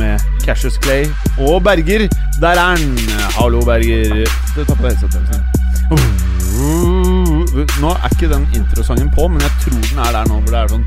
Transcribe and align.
Med 0.00 0.14
Cassius 0.44 0.76
Clay 0.82 1.04
og 1.38 1.62
Berger. 1.64 2.08
Der 2.40 2.48
er 2.48 2.68
han! 2.72 2.98
Hallo, 3.36 3.60
Berger. 3.68 4.26
Du 4.56 4.64
tapte 4.64 4.86
headsetet. 4.88 5.20
Nå 7.80 7.88
er 7.90 8.08
ikke 8.12 8.28
den 8.34 8.44
introsangen 8.54 9.10
på, 9.16 9.28
men 9.28 9.40
jeg 9.40 9.50
tror 9.62 9.72
den 9.80 9.98
er 9.98 10.10
der 10.16 10.24
nå, 10.28 10.34
hvor 10.40 10.50
det 10.50 10.60
er 10.60 10.68
sånn 10.74 10.84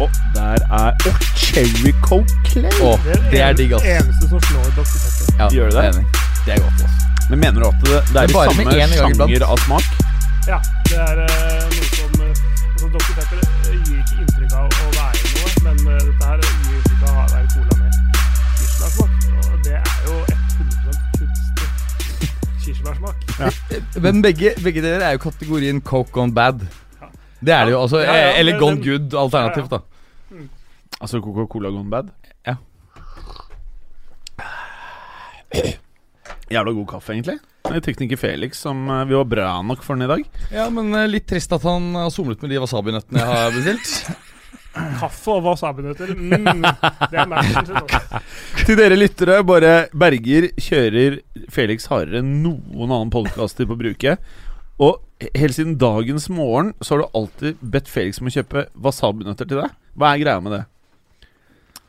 og 0.00 0.10
der 0.34 0.58
er 0.70 0.90
Å, 1.08 1.12
Cherry 1.38 1.92
Coke 2.02 2.34
Clay! 2.46 2.70
det 3.30 3.40
er 3.42 3.52
digg, 3.58 3.74
ass. 3.76 3.84
Eneste 3.84 4.28
som 4.30 4.40
slår 4.48 4.70
Dr. 4.76 4.86
Pepper. 4.86 5.24
Ja, 5.38 5.46
Gjør 5.52 5.68
det 5.70 5.76
det? 5.76 5.84
enig. 5.90 6.04
Det 6.46 6.52
er 6.54 6.60
godt, 6.62 6.78
ass. 6.86 6.94
Men 7.30 7.38
mener 7.40 7.58
du 7.60 7.66
at 7.68 7.74
det, 7.80 7.88
det 7.90 7.98
er 7.98 8.02
det 8.12 8.22
er 8.22 8.28
samme 8.50 8.62
sjanger 9.18 9.42
av 9.48 9.56
smak? 9.66 9.86
Ja, 10.48 10.58
det 10.90 10.98
er 11.00 11.16
uh, 11.24 11.28
noe 11.72 11.86
som 11.88 12.10
eh, 12.20 12.42
altså 12.74 12.86
Dr. 12.92 13.12
Pepper 13.16 13.38
eh, 13.40 13.46
gir 13.88 13.98
ikke 14.02 14.14
inntrykk 14.22 14.43
kirsebærsmak. 23.36 24.02
Men 24.02 24.22
begge, 24.22 24.54
begge 24.64 24.82
deler 24.82 25.04
er 25.08 25.12
jo 25.18 25.22
kategorien 25.26 25.80
coke 25.82 26.10
gone 26.12 26.34
bad. 26.34 26.64
Det 27.44 27.52
er 27.52 27.64
det 27.68 27.72
jo, 27.74 27.80
altså. 27.82 27.98
Ja, 28.00 28.12
ja, 28.14 28.28
eh, 28.32 28.38
Eller 28.40 28.58
gone 28.58 28.76
men- 28.76 28.84
good 28.84 29.14
alternativt, 29.20 29.70
da. 29.70 29.78
Altså 31.00 31.18
Coca-Cola 31.20 31.68
Gone 31.74 31.90
Bad? 31.90 32.08
Ja. 32.46 32.54
Jævla 36.50 36.72
god 36.76 36.86
kaffe, 36.88 37.12
egentlig. 37.12 37.38
Er 37.64 37.80
Tekniker 37.80 38.16
Felix 38.20 38.58
som 38.60 38.82
eh, 38.92 39.04
Vi 39.08 39.14
var 39.16 39.24
bra 39.28 39.48
nok 39.64 39.82
for 39.82 39.94
den 39.96 40.04
i 40.06 40.10
dag. 40.10 40.24
Ja, 40.52 40.66
men 40.72 40.92
eh, 40.94 41.06
litt 41.10 41.26
trist 41.30 41.52
at 41.56 41.64
han 41.66 41.94
har 41.96 42.10
somlet 42.12 42.40
med 42.44 42.52
de 42.52 42.60
wasabinøttene 42.62 43.20
jeg 43.22 43.26
har 43.30 43.54
bestilt. 43.56 43.94
Kaffe 44.74 45.36
og 45.36 45.44
wasabinøtter. 45.46 46.12
Mm, 46.18 46.64
det 46.64 47.20
er 47.22 47.28
matchen 47.30 47.68
sin. 47.68 47.78
Altså. 47.78 48.22
Til 48.66 48.78
dere 48.80 48.98
lyttere, 48.98 49.38
bare 49.46 49.74
Berger 49.94 50.48
kjører 50.58 51.20
Felix 51.54 51.86
hardere 51.92 52.22
enn 52.24 52.36
noen 52.44 52.90
annen 52.90 53.12
podkaster 53.14 53.68
på 53.70 53.78
bruket. 53.78 54.22
Og 54.82 54.98
helt 55.38 55.54
siden 55.56 55.76
dagens 55.78 56.26
morgen 56.32 56.72
så 56.82 56.96
har 56.96 57.04
du 57.04 57.18
alltid 57.20 57.60
bedt 57.62 57.90
Felix 57.90 58.18
om 58.20 58.30
å 58.30 58.34
kjøpe 58.34 58.66
wasabinøtter 58.82 59.50
til 59.50 59.62
deg. 59.62 59.74
Hva 59.94 60.10
er 60.14 60.24
greia 60.24 60.42
med 60.42 60.56
det? 60.58 60.64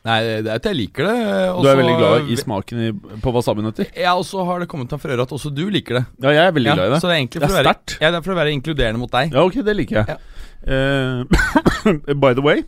Nei, 0.06 0.20
det 0.22 0.52
er 0.52 0.60
at 0.60 0.66
jeg 0.68 0.78
liker 0.78 1.08
det. 1.08 1.14
Også, 1.50 1.64
Du 1.64 1.68
er 1.72 1.78
veldig 1.80 1.96
glad 1.98 2.28
i 2.30 2.36
smaken 2.38 2.82
i, 2.84 2.90
på 3.24 3.32
wasabinøtter? 3.34 3.88
Ja, 3.98 4.12
og 4.14 4.22
så 4.28 4.44
har 4.46 4.62
det 4.62 4.68
kommet 4.70 4.92
fram 4.92 5.02
for 5.02 5.10
øre 5.10 5.26
at 5.26 5.34
også 5.34 5.50
du 5.50 5.64
liker 5.74 5.98
det. 5.98 6.04
Ja, 6.22 6.30
jeg 6.36 6.44
er 6.44 6.54
veldig 6.54 6.70
Ja, 6.70 6.76
glad 6.78 6.86
i 6.86 6.92
det. 6.94 7.00
Så 7.02 7.10
det 7.10 7.16
er 7.16 7.22
egentlig 7.24 7.42
Det 7.42 7.48
er 7.48 7.50
å 7.50 7.58
være, 7.58 7.74
ja, 7.98 8.10
det 8.12 8.20
er 8.20 8.26
for 8.28 8.36
å 8.36 8.38
være 8.38 8.52
inkluderende 8.54 9.02
mot 9.02 9.10
deg. 9.16 9.34
Ja, 9.34 9.42
ok, 9.42 9.58
det 9.66 9.74
liker 9.80 9.98
jeg. 10.04 10.18
Eh, 10.66 12.14
by 12.22 12.32
the 12.38 12.44
way, 12.46 12.62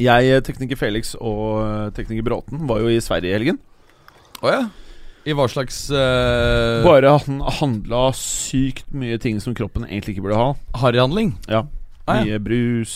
jeg, 0.00 0.32
eh, 0.32 0.42
tekniker 0.44 0.78
Felix 0.80 1.14
og 1.18 1.62
eh, 1.62 1.86
tekniker 1.96 2.26
Bråten 2.26 2.66
var 2.68 2.82
jo 2.82 2.90
i 2.92 3.00
Sverige 3.00 3.32
i 3.32 3.36
helgen. 3.36 3.60
Å 4.44 4.52
ja. 4.52 4.64
I 5.26 5.34
hva 5.34 5.48
slags 5.50 5.88
uh, 5.90 6.84
Bare 6.84 7.16
han 7.24 7.40
handla 7.56 8.12
sykt 8.14 8.92
mye 8.94 9.16
ting 9.18 9.40
som 9.42 9.56
kroppen 9.58 9.82
egentlig 9.88 10.14
ikke 10.14 10.28
burde 10.28 10.38
ha. 10.38 10.52
harryhandling? 10.84 11.32
Ja, 11.50 11.64
Ah, 12.06 12.20
ja. 12.22 12.36
Mye 12.36 12.38
brus 12.38 12.92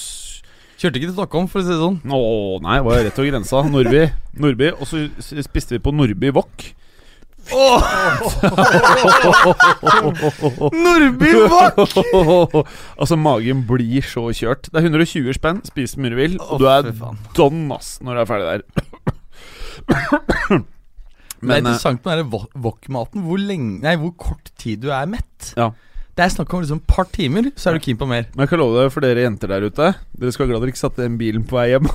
Kjørte 0.78 0.96
ikke 0.96 1.08
til 1.10 1.16
Stockholm, 1.16 1.48
for 1.50 1.60
å 1.60 1.64
si 1.66 1.74
det 1.74 1.76
sånn. 1.76 1.96
Å 2.08 2.20
nei, 2.64 2.78
var 2.80 3.02
rett 3.04 3.18
over 3.20 3.26
grensa. 3.28 3.58
Nordby. 3.68 4.06
Nordby 4.40 4.70
Og 4.78 4.86
så 4.88 5.02
spiste 5.44 5.74
vi 5.74 5.80
på 5.84 5.92
Nordby 5.92 6.30
Wok. 6.32 6.70
Nordby 10.72 11.32
Wok! 11.50 12.66
altså, 13.00 13.16
magen 13.20 13.66
blir 13.68 14.02
så 14.06 14.28
kjørt. 14.36 14.70
Det 14.70 14.76
er 14.80 14.88
120 14.88 15.34
spenn, 15.36 15.62
spis 15.68 15.96
mye 16.00 16.12
du 16.14 16.18
vil, 16.20 16.34
og 16.46 16.62
du 16.62 16.66
er 16.70 16.82
don 17.36 17.66
ass 17.76 17.98
når 18.04 18.12
du 18.14 18.20
er 18.22 18.30
ferdig 18.30 18.46
der. 18.50 18.62
Men 21.40 21.48
det 21.48 21.54
er 21.54 21.60
eh, 21.60 21.62
interessant 21.64 22.04
med 22.04 22.18
den 22.20 22.28
wok-maten. 22.64 23.22
Hvor 23.24 23.38
hvor 24.02 24.12
kort 24.18 24.50
tid 24.60 24.76
du 24.84 24.90
er 24.92 25.06
mett. 25.08 25.54
Ja. 25.56 25.70
Det 26.16 26.24
er 26.26 26.28
snakk 26.34 26.52
om 26.52 26.60
liksom 26.60 26.80
et 26.82 26.86
par 26.90 27.06
timer, 27.08 27.46
så 27.56 27.70
er 27.70 27.74
du 27.78 27.80
keen 27.84 27.96
på 27.96 28.06
mer. 28.06 28.24
Men 28.34 28.40
jeg 28.44 28.50
kan 28.50 28.58
love 28.60 28.76
deg 28.76 28.92
for 28.92 29.00
dere 29.00 29.22
jenter 29.24 29.48
der 29.48 29.64
ute 29.64 29.94
Dere 30.20 30.32
skal 30.34 30.44
være 30.44 30.50
glad 30.52 30.60
dere 30.60 30.72
ikke 30.74 30.82
satte 30.82 31.04
den 31.06 31.16
bilen 31.20 31.44
på 31.48 31.56
vei 31.56 31.68
hjem. 31.72 31.86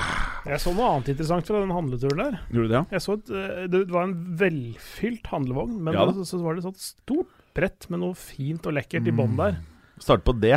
Jeg 0.48 0.62
så 0.62 0.72
noe 0.72 0.86
annet 0.94 1.10
interessant 1.12 1.48
fra 1.50 1.60
den 1.60 1.74
handleturen 1.74 2.22
der. 2.22 2.38
Gjorde 2.48 2.68
du 2.68 2.72
det, 2.72 2.78
ja? 2.78 2.84
Jeg 2.96 3.04
så 3.04 3.16
et, 3.18 3.30
eh, 3.36 3.66
Det 3.68 3.82
var 3.92 4.06
en 4.08 4.16
velfylt 4.40 5.26
handlevogn, 5.32 5.76
men 5.84 5.94
Ja 5.94 6.06
så, 6.12 6.24
så 6.24 6.40
var 6.40 6.56
det 6.56 6.64
et 6.64 6.80
stort 6.80 7.28
brett 7.56 7.88
med 7.90 8.00
noe 8.00 8.16
fint 8.16 8.64
og 8.66 8.76
lekkert 8.76 9.08
i 9.10 9.14
bånn 9.14 9.36
der. 9.36 9.60
Start 10.00 10.24
på 10.24 10.32
D, 10.40 10.54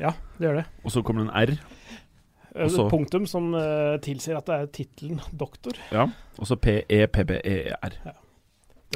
Ja, 0.00 0.12
det 0.38 0.48
gjør 0.48 0.60
det. 0.62 0.66
og 0.82 0.90
så 0.90 1.02
kommer 1.06 1.22
det 1.24 1.30
en 1.30 1.36
R, 1.54 1.58
Også, 2.66 2.88
Punktum 2.88 3.26
som 3.28 3.50
uh, 3.54 3.98
tilsier 4.00 4.38
at 4.38 4.46
det 4.48 4.54
er 4.56 4.70
tittelen 4.72 5.20
doktor. 5.30 5.76
Ja, 5.92 6.08
og 6.40 6.48
så 6.48 6.56
P-E-P-P-E-R. 6.56 7.98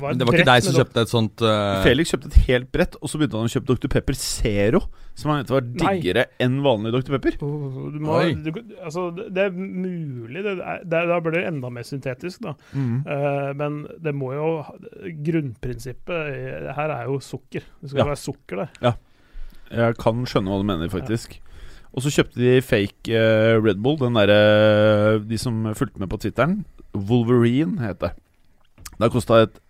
Det 0.00 0.04
var, 0.06 0.14
Men 0.14 0.20
det 0.22 0.26
var 0.28 0.36
ikke 0.38 0.48
deg 0.48 0.64
som 0.64 0.76
kjøpte 0.78 1.02
et 1.04 1.10
sånt 1.12 1.42
uh, 1.44 1.82
Felix 1.84 2.12
kjøpte 2.14 2.30
et 2.30 2.36
helt 2.46 2.70
brett, 2.72 2.94
og 2.96 3.10
så 3.12 3.20
begynte 3.20 3.36
han 3.36 3.50
å 3.50 3.52
kjøpe 3.52 3.68
Dr. 3.68 3.90
Pepper 3.92 4.16
Zero, 4.16 4.80
som 5.18 5.28
han 5.32 5.42
mente 5.42 5.52
var 5.52 5.66
Nei. 5.68 5.92
diggere 6.00 6.24
enn 6.40 6.56
vanlig 6.64 6.94
Dr. 6.94 7.12
Pepper. 7.18 7.36
Oh, 7.44 7.90
du 7.92 7.98
må, 8.00 8.16
du, 8.40 8.48
altså, 8.80 9.10
det 9.20 9.44
er 9.44 9.52
mulig. 9.52 10.40
Det 10.46 10.54
er, 10.56 10.80
det 10.88 11.02
da 11.12 11.18
blir 11.20 11.36
det 11.36 11.44
enda 11.50 11.68
mer 11.74 11.84
syntetisk, 11.84 12.40
da. 12.46 12.54
Eh, 12.72 13.50
men 13.60 13.82
det 14.00 14.14
må 14.16 14.32
jo 14.32 14.48
Grunnprinsippet 15.26 16.72
her 16.76 16.94
er 16.96 17.06
jo 17.10 17.20
sukker. 17.20 17.66
Det 17.82 17.92
skal 17.92 18.04
Ja. 18.04 18.08
være 18.10 18.22
sukker 18.24 18.64
der. 18.64 18.96
Jeg 19.70 19.96
kan 20.00 20.24
skjønne 20.26 20.50
hva 20.50 20.58
du 20.58 20.66
mener, 20.66 20.88
faktisk. 20.90 21.36
Og 21.92 22.02
så 22.02 22.10
kjøpte 22.14 22.38
de 22.38 22.56
fake 22.62 23.10
uh, 23.10 23.58
Red 23.62 23.80
Bull, 23.82 23.98
den 23.98 24.14
derre 24.14 25.18
De 25.26 25.38
som 25.38 25.74
fulgte 25.74 25.98
med 25.98 26.10
på 26.10 26.18
Twitteren. 26.22 26.64
Wolverine 26.94 27.78
het 27.82 28.00
det. 28.00 28.12
Har 29.00 29.10
kosta 29.12 29.42
et, 29.46 29.60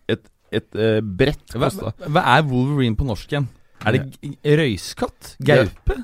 et, 0.52 0.66
uh, 0.76 0.98
brett 1.00 1.54
hva, 1.54 1.68
kosta. 1.70 1.92
hva 2.10 2.26
er 2.36 2.46
Wolverine 2.50 2.98
på 2.98 3.06
norsk 3.08 3.32
igjen? 3.32 3.48
Er 3.86 3.96
det 3.96 4.02
g- 4.20 4.36
røyskatt? 4.60 5.34
Gaupe? 5.46 5.96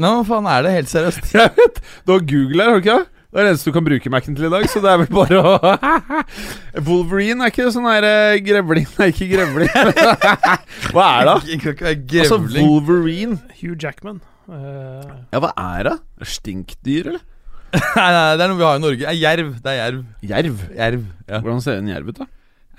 Nei, 0.00 0.10
hva 0.16 0.24
faen 0.24 0.48
er 0.48 0.64
det, 0.64 0.76
helt 0.78 0.92
seriøst? 0.92 1.32
Jeg 1.36 1.56
vet! 1.58 1.80
Du 2.06 2.14
har 2.16 2.22
Google 2.24 2.62
her, 2.64 2.70
har 2.72 2.78
du 2.80 2.84
ikke 2.84 2.98
det? 3.02 3.16
Det 3.30 3.38
er 3.38 3.46
det 3.46 3.50
eneste 3.52 3.70
du 3.70 3.74
kan 3.76 3.84
bruke 3.86 4.10
Mac-en 4.10 4.34
til 4.34 4.46
i 4.48 4.50
dag, 4.50 4.64
så 4.66 4.80
det 4.82 4.90
er 4.90 5.02
vel 5.04 5.10
bare 5.14 5.38
å 5.38 5.50
Wolverine 6.88 7.44
er 7.46 7.52
ikke 7.52 7.68
sånn 7.70 7.86
her 7.86 8.02
eh, 8.08 8.40
grevling 8.42 8.88
Nei, 8.98 9.06
ikke 9.12 9.28
grevling. 9.30 9.70
Hva 10.96 11.04
er 11.20 11.28
det? 11.28 11.36
da? 11.36 11.36
ikke 11.54 12.24
Altså. 12.24 12.40
Wolverine. 12.56 13.38
Hugh 13.60 13.76
Jackman. 13.78 14.18
Uh... 14.50 15.04
Ja, 15.30 15.38
hva 15.44 15.52
er 15.54 15.86
det? 15.86 15.94
Stinkdyr, 16.26 17.12
eller? 17.12 17.22
Nei, 17.74 18.10
nei, 18.16 18.36
det 18.36 18.44
er 18.44 18.50
noe 18.50 18.58
vi 18.60 18.66
har 18.66 18.76
i 18.78 18.82
Norge. 18.82 19.00
Det 19.04 19.08
er 19.12 19.18
jerv. 19.20 19.50
Det 19.62 19.70
er 19.72 19.78
jerv. 19.80 20.04
Jerv. 20.32 20.60
Jerv, 20.76 21.04
ja. 21.28 21.40
Hvordan 21.40 21.62
ser 21.64 21.78
en 21.80 21.90
jerv 21.92 22.08
ut, 22.12 22.18
da? 22.22 22.26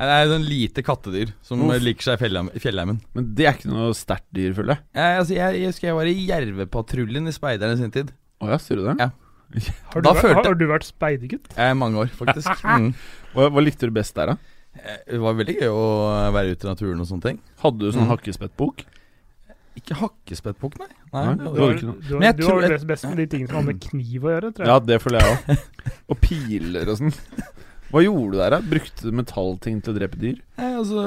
Nei, 0.01 0.07
Det 0.09 0.13
er 0.17 0.29
sånn 0.31 0.45
lite 0.49 0.81
kattedyr 0.83 1.31
som 1.45 1.61
Uff. 1.67 1.75
liker 1.83 2.01
seg 2.07 2.17
i 2.17 2.21
fjellheim- 2.23 2.51
fjellheimen. 2.63 3.01
Men 3.13 3.27
det 3.37 3.45
er 3.45 3.53
ikke 3.57 3.69
noe 3.71 3.91
sterkt 3.93 4.25
dyr, 4.33 4.53
føler 4.57 4.73
jeg. 4.75 4.83
Jeg, 4.97 5.17
altså, 5.21 5.35
jeg, 5.37 5.59
jeg 5.61 5.71
husker 5.71 5.87
jeg 5.91 5.97
var 5.99 6.09
i 6.09 6.15
Jervepatruljen 6.27 7.27
i 7.29 7.33
Speideren 7.35 7.75
i 7.77 7.81
sin 7.83 7.91
tid. 7.93 8.11
Å 8.41 8.49
ja, 8.49 8.57
sier 8.57 8.81
du 8.81 8.87
det? 8.89 8.95
Ja. 8.99 9.09
har, 9.91 10.01
du 10.01 10.07
Da 10.07 10.13
vært, 10.15 10.23
følte- 10.23 10.35
har, 10.39 10.47
har 10.49 10.55
du 10.57 10.65
vært 10.71 10.87
speidergutt? 10.87 11.51
Eh, 11.57 11.73
mange 11.77 12.01
år, 12.05 12.09
faktisk. 12.17 12.49
Mm. 12.71 12.93
Hva, 13.35 13.49
hva 13.53 13.61
likte 13.63 13.87
du 13.87 13.93
best 13.95 14.15
der, 14.17 14.33
da? 14.33 14.37
Eh, 14.79 14.97
Det 15.11 15.19
var 15.21 15.35
veldig 15.37 15.57
gøy 15.61 15.69
å 15.71 15.85
være 16.33 16.55
ute 16.55 16.65
i 16.67 16.71
naturen 16.71 16.99
og 17.03 17.07
sånne 17.11 17.25
ting. 17.29 17.39
Hadde 17.61 17.79
du 17.85 17.91
sånn 17.91 18.07
Mm. 18.07 18.13
hakkespettbok? 18.15 18.83
Ikke 19.79 19.95
hakkespettpukk, 19.95 20.77
nei. 20.81 20.87
nei. 21.13 21.21
Nei, 21.31 21.35
det 21.45 21.53
det 21.55 21.67
ikke 21.77 21.87
noe. 21.87 22.01
Du, 22.03 22.13
har- 22.19 22.33
du 22.35 22.43
har 22.47 22.57
vel 22.61 22.85
best, 22.89 23.05
med 23.07 23.17
de 23.21 23.25
tingene 23.31 23.47
som 23.47 23.55
har 23.61 23.67
med 23.69 23.79
kniv 23.81 24.25
å 24.27 24.33
gjøre, 24.33 24.49
tror 24.55 24.65
jeg. 24.65 24.71
Ja, 24.73 24.79
det 24.91 24.97
føler 25.01 25.21
jeg 25.23 25.37
òg. 25.37 25.65
Og 26.11 26.19
piler 26.25 26.91
og 26.91 26.97
sånn. 26.99 27.13
Hva 27.91 27.99
gjorde 28.05 28.31
du 28.31 28.37
der, 28.39 28.53
da? 28.55 28.59
Brukte 28.71 29.03
du 29.03 29.11
metallting 29.19 29.81
til 29.83 29.91
å 29.91 29.97
drepe 29.97 30.19
dyr? 30.19 30.37
Nei, 30.59 30.69
altså, 30.79 31.01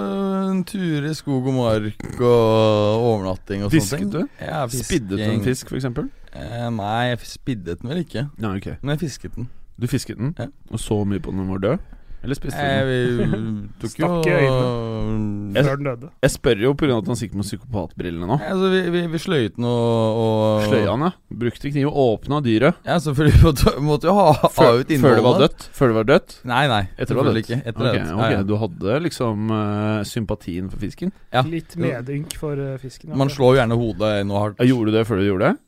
en 0.51 0.59
tur 0.69 1.07
i 1.09 1.13
skog 1.17 1.47
og 1.49 1.55
mark 1.57 2.05
og 2.21 3.05
overnatting 3.09 3.65
og 3.65 3.73
sånne 3.73 3.81
ting. 3.81 3.81
Fisket 3.81 4.11
du? 4.13 4.45
Ja, 4.45 4.65
Spiddet 4.69 5.17
du 5.17 5.25
en 5.25 5.45
fisk, 5.47 5.73
f.eks.? 5.73 5.89
Eh, 6.35 6.69
nei, 6.75 6.99
jeg 7.13 7.21
spiddet 7.31 7.81
den 7.81 7.89
vel 7.93 8.03
ikke. 8.05 8.27
Ja, 8.37 8.51
ok. 8.53 8.69
Men 8.83 8.97
jeg 8.97 9.05
fisket 9.07 9.37
den. 9.39 9.49
Du 9.81 9.87
fisket 9.91 10.19
den 10.21 10.35
Ja. 10.39 10.49
og 10.71 10.79
så 10.79 11.01
mye 11.09 11.21
på 11.25 11.33
den 11.33 11.41
den 11.45 11.49
var 11.55 11.63
død? 11.65 11.79
Eller 12.25 12.39
spiste 12.39 12.57
du 12.57 12.65
Jeg, 12.65 13.17
den? 13.31 13.49
jo 13.85 13.89
Stakk 13.93 14.27
i 14.27 14.33
Jeg- 14.33 15.65
Før 15.69 15.77
den 15.79 15.87
døde. 15.91 16.09
Jeg 16.25 16.33
spør 16.33 16.63
jo 16.65 16.73
pga. 16.75 16.97
at 16.99 17.11
han 17.11 17.19
sikkert 17.21 17.39
med 17.39 17.47
psykopatbrillene 17.47 18.27
nå. 18.31 18.39
Altså, 18.41 18.71
vi, 18.73 18.81
vi, 18.95 19.03
vi 19.13 19.21
sløyte 19.21 19.57
den 19.59 19.67
og, 19.69 20.21
og 20.25 20.65
Sløya 20.67 20.89
den, 20.95 21.05
ja. 21.07 21.11
Brukte 21.45 21.73
kniv 21.75 21.91
og 21.91 21.99
åpna 22.05 22.41
dyret. 22.45 22.81
Ja, 22.87 22.97
selvfølgelig 23.05 23.43
måtte, 23.45 23.75
måtte 23.85 24.09
jo 24.09 24.15
ha, 24.17 24.27
ha 24.41 24.51
Før, 24.51 24.81
ut 24.81 24.89
før 24.89 24.97
innholdet. 24.97 25.21
det 25.21 25.27
var 25.29 25.43
dødt? 25.45 25.67
Før 25.79 25.93
det 25.93 25.99
var 25.99 26.09
dødt? 26.11 26.37
Nei, 26.51 26.63
nei. 26.73 26.81
Etter 26.97 27.13
det 27.13 27.19
var 27.21 27.29
dødt? 27.31 27.43
Ikke. 27.45 27.61
Etter 27.61 27.85
okay, 27.91 28.01
det. 28.01 28.15
ok, 28.15 28.25
Ja, 28.25 28.31
ja. 28.39 28.43
Du 28.49 28.57
hadde 28.65 28.99
liksom 29.05 29.53
uh, 29.53 30.01
sympatien 30.09 30.73
for 30.73 30.83
fisken? 30.83 31.13
Ja. 31.35 31.45
Litt 31.47 31.77
medynk 31.81 32.35
for 32.41 32.59
uh, 32.59 32.75
fisken. 32.83 33.13
Man 33.19 33.31
slår 33.33 33.55
jo 33.55 33.61
gjerne 33.63 33.79
hodet 33.79 34.15
noe 34.27 34.43
hardt. 34.47 34.65
Gjorde 34.65 34.91
du 34.91 34.99
det 34.99 35.07
før 35.11 35.21
du 35.23 35.29
gjorde 35.29 35.53
det? 35.53 35.61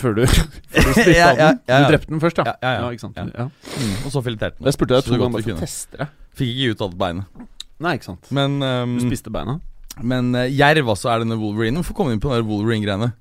Før 0.00 0.16
du, 0.16 0.22
før 0.74 0.88
du 0.90 1.10
Ja, 1.12 1.28
ja, 1.38 1.50
ja. 1.68 1.80
Du 1.84 1.92
drepte 1.92 2.10
den 2.10 2.22
først, 2.22 2.40
ja? 2.40 2.44
Ja, 2.48 2.54
ja, 2.62 2.80
ja. 2.82 2.90
ikke 2.94 3.04
sant? 3.06 3.18
Mm, 3.20 3.92
og 4.04 4.10
så 4.14 4.22
fileterte 4.24 4.58
den. 4.58 4.66
Jeg 4.68 4.76
spurte 4.78 4.96
deg 4.96 5.06
to 5.06 5.18
ganger 5.20 5.44
for 5.44 5.54
å 5.54 5.60
teste 5.60 6.00
det. 6.00 6.08
Fikk 6.34 6.54
ikke 6.54 6.74
ut 6.74 6.86
alle 6.88 6.98
beinet. 7.04 7.44
Nei, 7.84 7.92
ikke 7.98 8.08
sant. 8.12 8.30
Men, 8.34 8.56
um, 8.62 8.96
Du 8.98 9.04
spiste 9.06 9.30
beina? 9.34 9.58
men 10.02 10.32
uh, 10.34 10.48
jerv 10.50 10.88
altså, 10.90 11.12
er 11.12 11.22
denne 11.22 11.36
Wolverine. 11.38 11.78
Hvorfor 11.78 11.94
kom 12.00 12.08
vi 12.10 12.16
inn 12.16 12.22
på 12.22 12.32
den 12.32 12.48
Wolverine-greiene? 12.48 13.12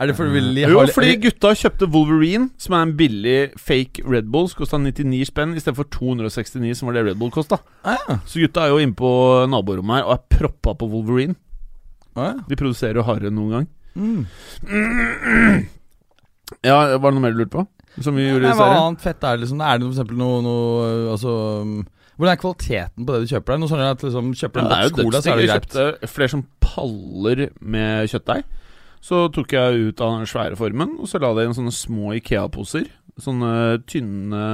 Er 0.00 0.08
det 0.10 0.16
fordi 0.18 0.32
vi 0.32 0.40
vil 0.40 0.56
Jo, 0.72 0.80
fordi 0.90 1.12
gutta 1.22 1.52
kjøpte 1.54 1.86
Wolverine, 1.94 2.48
som 2.58 2.74
er 2.74 2.82
en 2.82 2.94
billig 2.98 3.36
fake 3.60 4.02
Red 4.08 4.26
Bull, 4.32 4.48
som 4.50 4.64
kosta 4.64 4.80
99 4.82 5.28
spenn 5.28 5.52
istedenfor 5.54 5.86
269, 5.94 6.72
som 6.80 6.88
var 6.88 6.96
det 6.98 7.04
Red 7.10 7.20
Bull 7.20 7.30
kosta. 7.34 7.60
ah, 7.84 8.00
ja. 8.08 8.16
Så 8.26 8.42
gutta 8.42 8.64
er 8.64 8.72
jo 8.72 8.80
inne 8.82 8.96
på 8.98 9.10
naborommet 9.52 10.00
her 10.00 10.08
og 10.08 10.16
er 10.16 10.38
proppa 10.38 10.74
på 10.80 10.88
Wolverine. 10.90 11.36
Ah, 12.16 12.32
ja. 12.32 12.34
De 12.48 12.58
produserer 12.58 12.98
jo 12.98 13.06
hardere 13.06 13.30
enn 13.30 13.38
noen 13.38 13.54
gang. 13.54 13.70
Mm. 13.94 14.26
Ja, 16.62 16.96
Var 16.98 17.10
det 17.10 17.14
noe 17.18 17.24
mer 17.24 17.34
du 17.34 17.40
lurte 17.42 17.56
på? 17.56 17.66
Som 18.02 18.16
vi 18.18 18.24
gjorde 18.26 18.48
Nei, 18.48 18.52
i 18.52 18.58
Hva 18.58 18.64
serien? 18.68 18.82
annet 18.84 19.04
fett 19.04 19.22
er 19.24 19.36
det 19.36 19.44
liksom? 19.44 19.60
Er 19.62 19.78
det 19.78 19.88
eksempel 19.92 20.16
noe, 20.18 20.40
noe 20.42 20.86
Altså 21.12 21.34
um, 21.62 21.74
Hvordan 22.16 22.32
er 22.32 22.40
kvaliteten 22.42 23.06
på 23.06 23.14
det 23.14 23.20
du 23.24 23.30
kjøper 23.34 23.52
der? 23.54 23.60
Noe 23.62 23.70
sånn 23.70 23.82
at 23.86 24.02
liksom 24.06 24.32
Kjøper 24.38 24.60
du 24.60 24.64
en 24.64 24.72
boks 24.74 24.96
cola, 24.98 25.20
så 25.22 25.30
er 25.32 25.36
det 25.40 25.46
Jeg 25.46 25.50
greit. 25.52 25.70
kjøpte 25.74 26.10
flere 26.14 26.32
som 26.34 26.44
paller 26.64 27.44
med 27.60 28.10
kjøttdeig. 28.12 28.44
Så 29.04 29.22
tok 29.36 29.52
jeg 29.52 29.80
ut 29.90 30.00
av 30.00 30.14
den 30.18 30.26
svære 30.30 30.56
formen, 30.56 30.94
og 31.02 31.10
så 31.10 31.18
la 31.20 31.32
det 31.36 31.44
inn 31.48 31.56
sånne 31.58 31.74
små 31.76 32.14
Ikea-poser. 32.16 32.86
Sånne 33.20 33.50
tynne, 33.90 34.44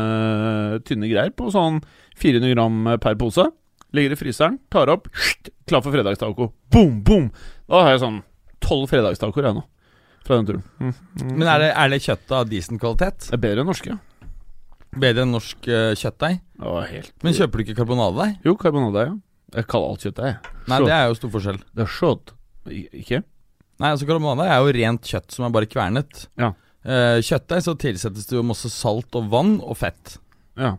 tynne 0.84 1.08
greier 1.08 1.30
på 1.36 1.48
sånn 1.54 1.78
400 2.20 2.50
gram 2.56 2.80
per 3.00 3.14
pose. 3.20 3.44
Legger 3.96 4.14
i 4.14 4.18
fryseren, 4.18 4.58
tar 4.70 4.90
opp, 4.92 5.08
klar 5.70 5.82
for 5.84 5.94
fredagstaco. 5.94 6.50
Boom, 6.70 7.00
boom! 7.06 7.30
Da 7.70 7.84
har 7.86 7.94
jeg 7.94 8.02
sånn 8.04 8.20
tolv 8.62 8.90
fredagstacoer 8.90 9.48
jeg 9.50 9.56
nå. 9.60 9.64
Fra 10.30 10.36
den 10.38 10.46
turen. 10.46 10.60
Mm. 10.78 10.92
Mm. 10.94 11.30
Men 11.40 11.48
er 11.50 11.58
det, 11.58 11.68
er 11.74 11.90
det 11.90 11.96
kjøttet 12.04 12.36
av 12.38 12.46
decent 12.46 12.78
kvalitet? 12.78 13.24
Det 13.26 13.34
er 13.34 13.40
bedre 13.42 13.64
enn 13.64 13.66
norske. 13.66 13.96
Bedre 15.02 15.24
enn 15.24 15.32
norsk 15.34 15.66
uh, 15.66 15.90
kjøttdeig? 15.98 16.36
Helt 16.92 17.26
Men 17.26 17.34
kjøper 17.34 17.58
du 17.58 17.64
ikke 17.64 17.74
karbonadedeig? 17.80 18.36
Jo, 18.46 18.54
karbonadedeig. 18.60 19.10
ja. 19.10 19.56
Jeg 19.56 19.66
kaller 19.66 19.90
alt 19.90 20.04
kjøttdeig. 20.06 20.50
Nei, 20.70 20.78
det 20.86 20.94
er 20.94 21.08
jo 21.10 21.16
stor 21.18 21.32
forskjell. 21.34 21.58
Det 21.74 21.82
er 21.82 21.90
skjøtt. 21.90 22.32
Ikke? 23.00 23.20
Nei, 23.80 23.88
altså 23.90 24.06
Karbonadeig 24.06 24.52
er 24.52 24.60
jo 24.62 24.74
rent 24.76 25.08
kjøtt 25.10 25.34
som 25.34 25.46
er 25.48 25.54
bare 25.56 25.68
kvernet. 25.70 26.26
Ja. 26.38 26.52
Uh, 26.86 27.18
kjøttdeig 27.26 27.64
så 27.66 27.74
tilsettes 27.82 28.30
det 28.30 28.38
jo 28.38 28.44
masse 28.46 28.70
salt 28.70 29.18
og 29.18 29.26
vann 29.32 29.56
og 29.58 29.80
fett. 29.80 30.14
Ja. 30.60 30.76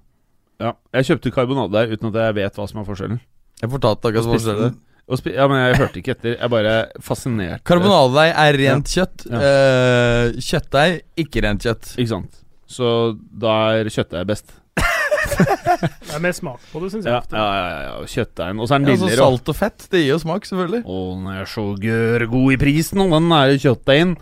ja. 0.63 0.71
Jeg 0.95 1.09
kjøpte 1.09 1.35
karbonadedeig 1.35 1.97
uten 1.97 2.13
at 2.13 2.21
jeg 2.23 2.37
vet 2.39 2.61
hva 2.61 2.69
som 2.71 2.79
er 2.79 2.87
forskjellen. 2.87 3.19
Jeg 3.59 3.73
fortalte 3.75 4.07
akkurat 4.07 4.31
forskjellen 4.31 4.79
ja, 5.11 5.47
men 5.51 5.59
jeg 5.59 5.79
hørte 5.81 6.01
ikke 6.01 6.15
etter. 6.15 6.37
Jeg 6.37 6.53
bare 6.53 6.75
fascinert. 7.03 7.63
Karbonadedeig 7.67 8.31
er 8.31 8.59
rent 8.63 8.93
kjøtt. 8.93 9.27
Ja. 9.27 9.41
Uh, 9.41 10.39
kjøttdeig 10.39 11.01
ikke 11.25 11.43
rent 11.47 11.67
kjøtt. 11.67 11.93
Ikke 11.97 12.13
sant. 12.15 12.41
Så 12.71 12.89
da 13.19 13.55
er 13.77 13.91
kjøttdeig 13.91 14.27
best. 14.29 14.57
Det 15.41 16.15
er 16.15 16.21
mer 16.23 16.33
smak 16.35 16.61
på 16.71 16.81
det, 16.81 16.89
syns 16.93 17.05
jeg. 17.05 17.13
Ja, 17.13 17.21
ofte. 17.21 17.37
ja, 17.37 17.45
ja, 17.55 17.67
ja, 17.71 17.81
ja. 17.87 18.09
Kjøttdeigen. 18.13 18.59
Og 18.61 18.67
så 18.67 18.75
er 18.75 18.81
den 18.81 18.91
Altså 18.91 19.05
billigere. 19.05 19.27
Salt 19.29 19.51
og 19.53 19.57
fett, 19.57 19.85
det 19.91 20.01
gir 20.01 20.11
jo 20.11 20.19
smak, 20.21 20.47
selvfølgelig. 20.49 20.81
Å, 20.83 20.99
den 21.15 21.29
er 21.33 21.49
så 21.49 21.65
gørrgod 21.85 22.55
i 22.55 22.59
prisen, 22.61 23.03
og 23.05 23.15
den 23.15 23.31
er 23.37 23.55
kjøttdeigen. 23.61 24.13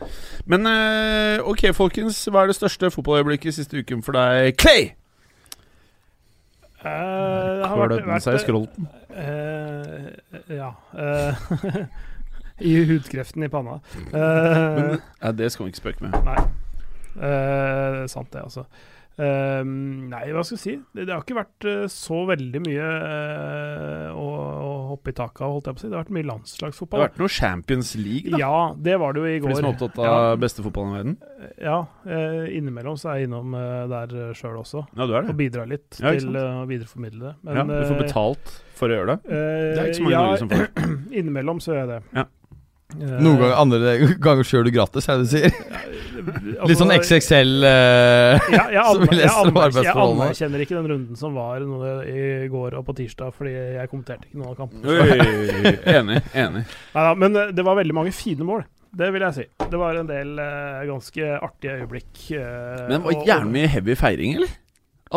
Men 0.49 0.69
uh, 0.69 1.49
ok, 1.49 1.69
folkens. 1.77 2.21
Hva 2.29 2.43
er 2.43 2.51
det 2.53 2.59
største 2.59 2.91
fotballøyeblikket 2.93 3.57
siste 3.57 3.81
uken 3.83 4.03
for 4.05 4.17
deg? 4.17 4.53
Clay! 4.61 4.91
Eh, 6.79 7.59
det 7.59 7.67
har 7.67 7.81
vært, 7.81 8.23
seg 8.23 8.33
i 8.33 8.37
vært 8.37 8.45
skrolten. 8.45 8.87
Uh, 9.11 10.45
Ja. 10.49 10.71
Uh, 10.95 11.83
I 12.59 12.85
hudkreften 12.85 13.43
i 13.43 13.47
panna. 13.47 13.79
Eh, 13.95 14.97
Men, 15.23 15.37
det 15.37 15.51
skal 15.51 15.65
vi 15.65 15.69
ikke 15.73 15.79
spøke 15.79 16.03
med. 16.03 16.17
Nei. 16.27 16.39
Eh, 17.15 18.01
sant 18.11 18.33
det, 18.33 18.41
altså. 18.43 18.65
Eh, 19.19 19.63
nei, 19.67 20.21
hva 20.31 20.43
skal 20.47 20.55
jeg 20.55 20.61
si? 20.63 20.73
Det, 20.95 21.03
det 21.09 21.11
har 21.11 21.23
ikke 21.25 21.35
vært 21.35 21.65
eh, 21.67 21.81
så 21.91 22.21
veldig 22.29 22.61
mye 22.63 22.85
eh, 22.87 24.13
å, 24.15 24.27
å 24.63 24.69
hoppe 24.93 25.11
i 25.11 25.15
taket 25.17 25.41
av, 25.43 25.55
holdt 25.57 25.67
jeg 25.67 25.75
på 25.75 25.81
å 25.81 25.83
si. 25.83 25.89
Det 25.91 25.97
har 25.97 26.05
vært 26.05 26.13
mye 26.15 26.27
landslagsfotball. 26.29 27.01
Det 27.01 27.03
har 27.03 27.11
vært 27.11 27.19
noe 27.23 27.33
Champions 27.35 27.91
League, 27.99 28.31
da. 28.31 28.39
Ja, 28.39 28.61
det 28.89 28.95
var 29.01 29.17
det 29.17 29.23
jo 29.25 29.27
i 29.33 29.35
går. 29.43 29.49
For 29.49 29.51
de 29.51 29.59
som 29.59 29.67
er 29.67 29.75
opptatt 29.75 29.99
av 30.05 30.07
Ja. 30.29 30.39
beste 30.45 30.63
fotballen 30.65 30.93
i 30.93 30.97
verden. 31.01 31.17
Ja, 31.67 31.77
eh, 32.07 32.47
innimellom 32.61 32.95
så 33.01 33.11
er 33.11 33.19
jeg 33.19 33.29
innom 33.29 33.59
der 33.91 34.15
sjøl 34.39 34.57
også. 34.63 34.85
Ja, 34.95 35.03
du 35.05 35.13
er 35.19 35.27
det. 35.27 35.35
Og 35.35 35.39
bidrar 35.43 35.67
litt 35.69 35.99
Ja, 35.99 36.15
til 36.15 36.39
å 36.39 36.47
videreformidle 36.69 37.33
det. 37.33 37.35
ja, 37.59 37.63
du 37.67 37.75
får 37.91 38.01
betalt 38.05 38.55
for 38.79 38.87
å 38.87 38.95
gjøre 39.01 39.17
det. 39.17 39.19
Det 39.29 39.79
er 39.83 39.91
ikke 39.91 39.99
så 39.99 40.07
mange 40.07 40.15
i 40.15 40.17
ja, 40.17 40.25
Norge 40.25 40.43
som 40.45 40.51
får. 40.55 40.67
Innimellom 41.19 41.59
så 41.63 41.75
gjør 41.75 41.81
jeg 41.83 41.91
det. 41.91 42.01
Ja. 42.15 42.25
Eh, 42.97 43.19
Noen 43.21 43.37
ganger, 43.37 43.51
andre 43.53 43.89
ganger 44.17 44.47
kjører 44.49 44.65
du 44.65 44.71
gratis, 44.73 45.05
er 45.05 45.19
det 45.19 45.27
du 45.27 45.33
sier? 45.35 45.51
altså, 46.57 46.69
Litt 46.71 46.79
sånn 46.79 46.93
XXL 46.95 47.51
eh, 47.69 48.47
Ja, 48.55 48.63
jeg, 48.75 48.85
som 48.87 49.03
vi 49.03 49.19
leser 49.19 49.41
om 49.43 49.59
arbeidsforholdene. 49.61 50.23
jeg 50.25 50.33
anerkjenner 50.33 50.63
ikke 50.65 50.77
den 50.79 50.89
runden 50.93 51.19
som 51.19 51.37
var 51.37 51.61
i 51.61 52.47
går 52.49 52.79
og 52.79 52.87
på 52.87 52.95
tirsdag, 52.97 53.35
fordi 53.37 53.53
jeg 53.53 53.91
kommenterte 53.91 54.25
ikke 54.25 54.41
noen 54.41 54.55
av 54.55 54.57
kampene. 54.57 54.89
Oi, 54.89 55.75
enig. 55.93 56.17
enig. 56.33 56.65
Neida, 56.95 57.13
men 57.21 57.37
eh, 57.37 57.53
det 57.53 57.67
var 57.69 57.77
veldig 57.77 57.97
mange 57.99 58.15
fine 58.15 58.47
mål. 58.47 58.65
Det 58.99 59.11
vil 59.13 59.21
jeg 59.27 59.37
si. 59.37 59.45
Det 59.69 59.77
var 59.77 59.99
en 59.99 60.07
del 60.09 60.31
uh, 60.41 60.81
ganske 60.89 61.27
artige 61.37 61.75
øyeblikk. 61.83 62.23
Uh, 62.33 62.87
Men 62.89 62.95
det 62.95 63.03
var 63.03 63.27
gjerne 63.27 63.53
mye 63.53 63.69
heavy 63.69 63.93
feiring, 63.99 64.39
eller? 64.39 64.55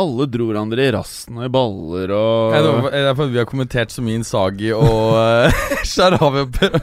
Alle 0.00 0.24
dro 0.32 0.46
hverandre 0.48 0.86
i 0.86 0.92
rassen 0.94 1.36
og 1.36 1.44
i 1.44 1.50
baller 1.52 2.12
og 2.16 2.54
Nei, 2.54 2.60
det 2.94 3.00
er 3.10 3.16
fordi 3.18 3.34
vi 3.34 3.40
har 3.42 3.48
kommentert 3.50 3.92
så 3.92 4.00
mye 4.04 4.16
Insagi 4.22 4.70
og 4.72 5.18
uh, 5.18 5.60
Sharawi 5.92 6.46
og 6.46 6.54
Per- 6.56 6.78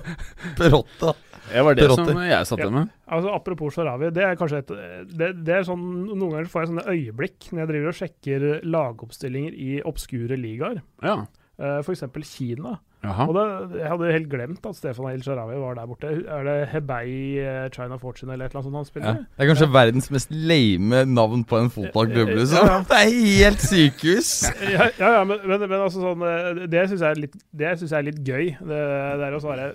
Perotta. 0.59 1.15
Det 1.49 1.63
var 1.65 1.73
det 1.79 1.87
Perotter. 1.87 2.11
som 2.13 2.19
jeg 2.29 2.45
satt 2.45 2.61
igjen 2.61 2.75
med. 2.77 2.91
Altså 3.09 3.31
Apropos 3.33 3.73
Sharawi, 3.73 4.11
det 4.13 4.27
er 4.27 4.35
kanskje 4.37 4.59
et 4.61 4.73
det, 5.09 5.31
det 5.47 5.55
er 5.57 5.65
sånn, 5.65 5.81
Noen 6.11 6.35
ganger 6.35 6.51
får 6.51 6.61
jeg 6.61 6.69
sånne 6.75 6.85
øyeblikk 6.93 7.47
når 7.49 7.63
jeg 7.63 7.71
driver 7.71 7.89
og 7.89 7.97
sjekker 8.03 8.45
lagoppstillinger 8.77 9.57
i 9.57 9.71
obskure 9.89 10.37
ligaer. 10.37 10.77
Ja. 11.01 11.15
Uh, 11.57 11.79
F.eks. 11.81 12.05
Kina. 12.29 12.75
Jaha. 13.03 13.25
Og 13.29 13.33
da, 13.37 13.43
Jeg 13.79 13.87
hadde 13.93 14.09
helt 14.11 14.27
glemt 14.31 14.65
at 14.67 14.75
Stefan 14.75 15.05
El 15.13 15.21
Sharawi 15.23 15.55
var 15.61 15.77
der 15.77 15.85
borte. 15.87 16.09
Er 16.27 16.43
det 16.43 16.55
Hebei 16.73 17.39
eh, 17.39 17.69
China 17.71 17.95
Fortune 18.01 18.33
eller 18.35 18.49
et 18.49 18.51
eller 18.51 18.59
annet 18.59 18.67
sånt 18.67 18.75
han 18.75 18.83
Ja. 18.83 18.89
spiller? 18.89 19.21
Det 19.37 19.45
er 19.45 19.49
kanskje 19.53 19.69
verdens 19.71 20.09
mest 20.11 20.33
lame 20.35 21.05
navn 21.07 21.45
på 21.47 21.61
en 21.61 21.69
fotballklubb, 21.71 22.33
liksom. 22.35 22.59
Ja, 22.67 22.73
ja. 22.73 22.83
Det 22.89 22.99
er 22.99 23.15
helt 23.47 23.63
sykehus! 23.63 24.31
Ja, 24.67 24.89
ja, 24.99 25.11
ja 25.15 25.23
men, 25.23 25.39
men, 25.47 25.63
men 25.69 25.79
altså 25.79 26.03
sånn 26.03 26.27
eh, 26.27 26.67
Det 26.67 26.83
syns 26.91 26.99
jeg, 27.05 27.09
er 27.15 27.23
litt- 27.23 27.39
det 27.63 27.71
synes 27.79 27.91
jeg 27.95 27.99
er 28.03 28.09
litt 28.11 28.19
gøy. 28.27 28.45
Det, 28.59 28.83
det 29.23 29.29
er 29.29 29.37
å 29.39 29.43
svare 29.47 29.69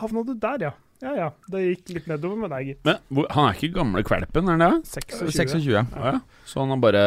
Havna 0.00 0.22
du 0.26 0.34
der, 0.38 0.66
ja? 0.70 0.72
Ja 1.00 1.12
ja. 1.16 1.28
Det 1.48 1.60
gikk 1.64 1.94
litt 1.96 2.08
nedover 2.10 2.36
med 2.42 2.50
deg, 2.52 2.66
gitt. 2.74 2.80
Men 2.84 2.98
hvor, 3.14 3.30
han 3.32 3.46
er 3.48 3.56
ikke 3.56 3.72
gamle 3.78 4.02
kvelpen, 4.04 4.50
er 4.52 4.58
han 4.58 4.82
det? 4.82 4.90
26. 4.90 5.30
26. 5.38 5.70
Ja, 5.70 5.84
ja. 5.96 6.18
Så 6.44 6.60
han 6.60 6.74
har 6.74 6.82
bare 6.82 7.04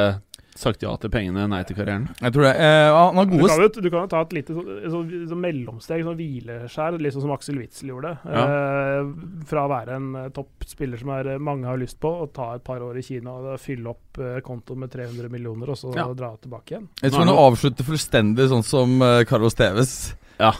sagt 0.55 0.83
ja 0.85 0.93
til 1.01 1.11
pengene, 1.13 1.47
nei 1.49 1.63
til 1.67 1.77
karrieren? 1.77 2.09
Jeg 2.21 2.35
tror 2.35 2.47
det. 2.47 2.53
Eh, 2.61 2.89
han 2.93 3.19
har 3.19 3.25
Du 3.29 3.37
kan, 3.39 3.63
jo, 3.63 3.69
du 3.73 3.89
kan 3.89 4.05
jo 4.05 4.11
ta 4.11 4.21
et 4.21 4.35
lite 4.37 4.57
så, 4.57 4.63
så, 4.93 5.03
så 5.29 5.39
mellomsteg, 5.39 6.05
sånn 6.05 6.19
hvileskjær, 6.19 6.99
litt 7.01 7.15
sånn 7.15 7.25
som 7.25 7.35
Aksel 7.35 7.59
Witzel 7.61 7.93
gjorde. 7.93 8.15
Eh, 8.23 9.13
fra 9.49 9.65
å 9.65 9.71
være 9.71 9.97
en 9.99 10.11
topp 10.35 10.63
toppspiller 10.63 10.97
som 10.97 11.09
er, 11.09 11.27
eh, 11.33 11.37
mange 11.37 11.65
har 11.67 11.77
lyst 11.77 11.99
på, 11.99 12.07
og 12.07 12.33
ta 12.33 12.53
et 12.55 12.63
par 12.63 12.81
år 12.81 12.97
i 12.97 13.01
Kina 13.01 13.31
og 13.31 13.59
fylle 13.59 13.89
opp 13.89 14.19
eh, 14.19 14.39
kontoen 14.41 14.79
med 14.79 14.91
300 14.91 15.29
millioner, 15.29 15.69
og 15.69 15.77
så 15.77 15.93
Ja. 15.95 16.07
dra 16.13 16.35
tilbake 16.37 16.71
igjen. 16.71 16.89
Jeg 17.01 17.11
tror 17.11 17.25
han 17.25 17.35
avslutter 17.35 17.83
fullstendig 17.83 18.49
sånn 18.49 18.63
som 18.63 19.01
uh, 19.01 19.23
Carlos 19.23 19.53
Tevez. 19.53 20.15
Ja. 20.39 20.53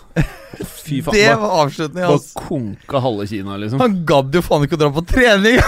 Fy 0.84 1.00
faen. 1.02 1.16
Det 1.16 1.36
var 1.42 1.54
avslutningen 1.64 2.08
bare 2.08 2.12
hans. 2.14 2.34
konka 2.38 3.02
halve 3.04 3.28
Kina, 3.28 3.58
liksom. 3.58 3.82
Han 3.82 3.96
gadd 4.08 4.36
jo 4.36 4.44
faen 4.46 4.66
ikke 4.68 4.78
å 4.78 4.82
dra 4.84 4.90
på 4.94 5.06
trening! 5.10 5.60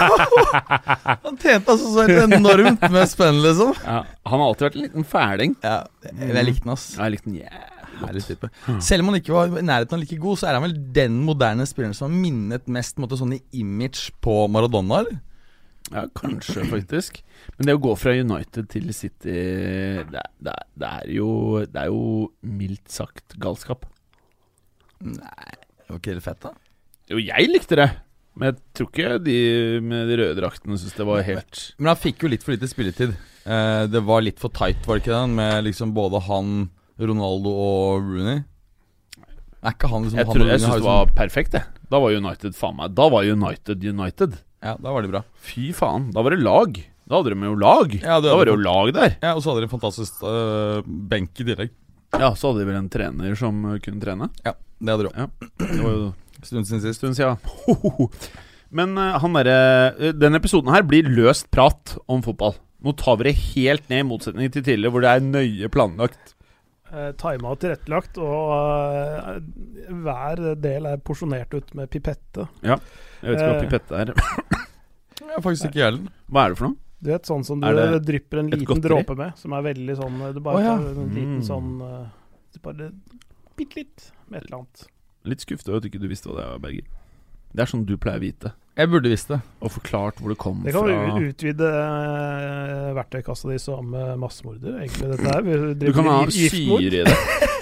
han 1.26 1.40
tjente 1.40 1.74
altså 1.74 1.92
så 1.94 2.04
helt 2.06 2.36
enormt 2.38 2.84
med 2.92 3.10
spenn, 3.10 3.40
liksom. 3.44 3.72
Ja, 3.82 4.02
han 4.06 4.42
har 4.42 4.46
alltid 4.50 4.68
vært 4.68 4.78
en 4.78 4.86
liten 4.86 5.08
fæling. 5.16 5.56
Ja, 5.64 5.80
jeg 6.06 6.46
likte 6.50 6.68
den, 6.68 6.76
ass. 6.76 6.92
Ja, 6.96 7.08
Jeg 7.08 7.16
likte 7.16 7.32
den 7.32 7.40
yeah. 7.42 7.72
Type. 7.96 8.50
Selv 8.84 9.02
om 9.02 9.08
han 9.08 9.22
ikke 9.22 9.32
var 9.32 9.54
i 9.56 9.62
nærheten 9.64 9.96
av 9.96 10.02
like 10.02 10.18
god, 10.20 10.36
så 10.36 10.50
er 10.50 10.58
han 10.58 10.66
vel 10.66 10.74
den 10.94 11.16
moderne 11.24 11.64
spilleren 11.68 11.96
som 11.96 12.10
har 12.10 12.18
minnet 12.26 12.66
mest 12.68 13.00
måtte, 13.00 13.16
sånn 13.16 13.38
i 13.38 13.40
image 13.56 14.10
på 14.20 14.42
Maradona, 14.52 15.00
eller? 15.00 15.16
Ja, 15.94 16.04
kanskje, 16.18 16.66
faktisk. 16.68 17.22
Men 17.56 17.68
det 17.68 17.76
å 17.76 17.82
gå 17.82 17.92
fra 17.98 18.12
United 18.18 18.66
til 18.72 18.88
City 18.96 19.34
Det, 20.10 20.22
det, 20.42 20.54
det, 20.74 20.88
er, 20.88 21.10
jo, 21.14 21.28
det 21.62 21.84
er 21.84 21.92
jo 21.92 22.26
mildt 22.42 22.90
sagt 22.92 23.36
galskap. 23.40 23.86
Nei, 25.00 25.52
det 25.82 25.88
var 25.92 26.00
ikke 26.00 26.14
helt 26.14 26.24
fett, 26.26 26.40
da? 26.46 26.52
Jo, 27.12 27.20
jeg 27.22 27.50
likte 27.52 27.78
det. 27.78 27.88
Men 28.36 28.50
jeg 28.50 28.58
tror 28.76 28.88
ikke 28.90 29.12
de 29.24 29.36
med 29.80 30.10
de 30.10 30.16
røde 30.20 30.36
draktene 30.40 30.76
syntes 30.76 30.96
det 30.98 31.06
var 31.08 31.22
helt 31.24 31.60
Men 31.78 31.88
han 31.88 32.00
fikk 32.00 32.24
jo 32.24 32.28
litt 32.28 32.42
for 32.44 32.52
lite 32.52 32.68
spilletid. 32.68 33.14
Eh, 33.46 33.84
det 33.88 34.02
var 34.04 34.24
litt 34.26 34.42
for 34.42 34.52
tight, 34.52 34.82
var 34.84 34.98
det 34.98 35.04
ikke 35.06 35.14
det? 35.14 35.36
Med 35.38 35.64
liksom 35.64 35.94
både 35.96 36.20
han, 36.26 36.50
Ronaldo 37.00 37.52
og 37.52 38.10
Rooney. 38.10 38.42
Er 39.62 39.72
ikke 39.72 39.88
han 39.90 40.04
liksom 40.04 40.20
Jeg, 40.20 40.28
han 40.28 40.36
tror, 40.36 40.44
og 40.44 40.50
jeg 40.52 40.60
Rooney 40.60 40.66
har 40.66 40.66
syns 40.66 40.74
det 40.74 40.82
liksom- 40.82 40.92
var 40.92 41.14
perfekt, 41.22 41.56
det. 41.56 41.64
Da 41.88 42.00
var 42.02 42.10
United 42.18 42.56
faen 42.58 42.76
meg 42.76 42.94
Da 42.98 43.08
var 43.08 43.22
United 43.24 43.84
United. 43.84 44.36
Ja, 44.62 44.74
da 44.76 44.92
var 44.92 45.02
de 45.02 45.08
bra. 45.14 45.22
Fy 45.38 45.70
faen. 45.72 46.10
Da 46.12 46.22
var 46.22 46.34
det 46.34 46.42
lag. 46.42 46.76
Da 47.06 47.20
hadde 47.20 47.30
de 47.30 47.46
jo 47.46 47.54
lag. 47.54 47.92
Ja, 48.02 48.18
det 48.20 48.28
da 48.32 48.36
var 48.36 48.44
det 48.48 48.52
jo 48.56 48.62
lag 48.62 48.92
der. 48.92 49.16
Ja, 49.22 49.34
Og 49.36 49.42
så 49.44 49.52
hadde 49.52 49.62
de 49.62 49.68
en 49.70 49.78
fantastisk 49.78 50.22
eh, 50.26 50.82
benk 50.82 51.38
i 51.40 51.44
tillegg. 51.46 51.70
Ja, 52.18 52.32
så 52.34 52.50
hadde 52.50 52.64
de 52.64 52.66
vel 52.72 52.78
en 52.80 52.88
trener 52.90 53.36
som 53.38 53.64
uh, 53.64 53.78
kunne 53.78 54.00
trene. 54.02 54.28
Ja, 54.44 54.52
det 54.80 54.92
hadde 54.92 55.06
du 55.06 55.10
òg. 55.10 55.16
Ja, 55.16 55.26
Det 55.62 55.82
var 55.82 55.92
jo 55.96 56.06
Stund 56.44 56.66
siden 56.68 56.78
en 56.78 56.84
sist. 56.84 57.00
stund 57.00 57.16
siden. 57.16 57.38
Men 58.76 58.92
uh, 58.98 59.16
han 59.22 59.32
derre 59.38 59.56
uh, 59.96 60.12
Denne 60.14 60.36
episoden 60.40 60.72
her 60.74 60.84
blir 60.86 61.06
løst 61.08 61.48
prat 61.54 61.96
om 62.12 62.20
fotball. 62.22 62.54
Nå 62.84 62.92
tar 63.00 63.16
vi 63.18 63.30
det 63.30 63.36
helt 63.56 63.86
ned, 63.90 64.02
i 64.04 64.06
motsetning 64.06 64.50
til 64.52 64.62
tidligere, 64.66 64.92
hvor 64.94 65.02
det 65.02 65.10
er 65.14 65.24
nøye 65.24 65.70
planlagt. 65.72 66.34
Eh, 66.92 67.08
Tima 67.18 67.50
og 67.50 67.58
tilrettelagt, 67.58 68.18
og 68.22 68.52
eh, 68.94 69.38
hver 70.04 70.42
del 70.62 70.86
er 70.92 71.00
porsjonert 71.02 71.56
ut 71.56 71.72
med 71.74 71.88
pipette. 71.90 72.44
Ja, 72.62 72.76
Jeg 73.24 73.32
vet 73.32 73.40
ikke 73.40 73.48
hva 73.48 73.56
Eh. 73.56 73.64
pipette 73.64 74.02
er. 74.04 74.12
Ja, 75.26 75.40
faktisk 75.42 75.70
ikke 75.72 75.80
gjelden. 75.80 76.10
Hva 76.30 76.44
er 76.44 76.52
det 76.54 76.58
for 76.60 76.68
noe? 76.68 76.76
Du 77.02 77.10
vet, 77.10 77.26
sånn 77.26 77.42
som 77.48 77.60
du 77.60 77.66
Er 77.66 77.98
drypper 78.04 78.38
en 78.44 78.52
liten 78.52 78.80
dråpe 78.84 79.16
med, 79.18 79.34
som 79.40 79.52
er 79.56 79.64
veldig 79.66 79.96
sånn 79.98 80.20
Du 80.36 80.38
bare 80.44 80.60
oh, 80.60 80.62
ja. 80.64 80.76
tar 80.76 81.00
en 81.02 81.10
liten 81.16 81.40
Mm. 81.40 81.46
sånn 81.48 81.72
eh, 81.82 82.06
du 82.54 82.60
Bare 82.64 82.90
bitte 83.58 83.80
litt 83.82 84.06
med 84.30 84.42
et 84.42 84.48
eller 84.48 84.62
annet. 84.62 84.86
Litt 85.26 85.42
skuffa 85.42 85.72
over 85.72 85.82
at 85.82 85.88
ikke 85.88 86.02
du 86.02 86.06
visste 86.10 86.30
hva 86.30 86.38
det 86.38 86.46
var, 86.52 86.62
Berger. 86.62 86.86
Det 87.56 87.64
er 87.64 87.70
sånn 87.70 87.86
du 87.88 87.96
pleier 88.00 88.20
å 88.20 88.24
vite. 88.26 88.52
Jeg 88.76 88.90
burde 88.92 89.08
visst 89.08 89.30
det. 89.32 89.38
Og 89.64 89.72
forklart 89.72 90.18
hvor 90.20 90.32
det 90.32 90.36
kom 90.40 90.60
fra. 90.60 90.68
Det 90.68 90.74
kan 90.76 90.90
fra. 90.90 91.16
vi 91.16 91.30
utvide 91.30 91.70
uh, 91.72 92.90
verktøykassa 92.98 93.48
di 93.54 93.58
som 93.62 93.94
uh, 93.96 94.12
massemorder, 94.20 94.82
egentlig, 94.82 95.14
dette 95.14 95.32
her. 95.32 95.74
Du 95.80 95.92
kan 95.96 96.10
ha 96.12 96.18
syre 96.28 96.82
i 96.84 96.90
det. 96.98 97.06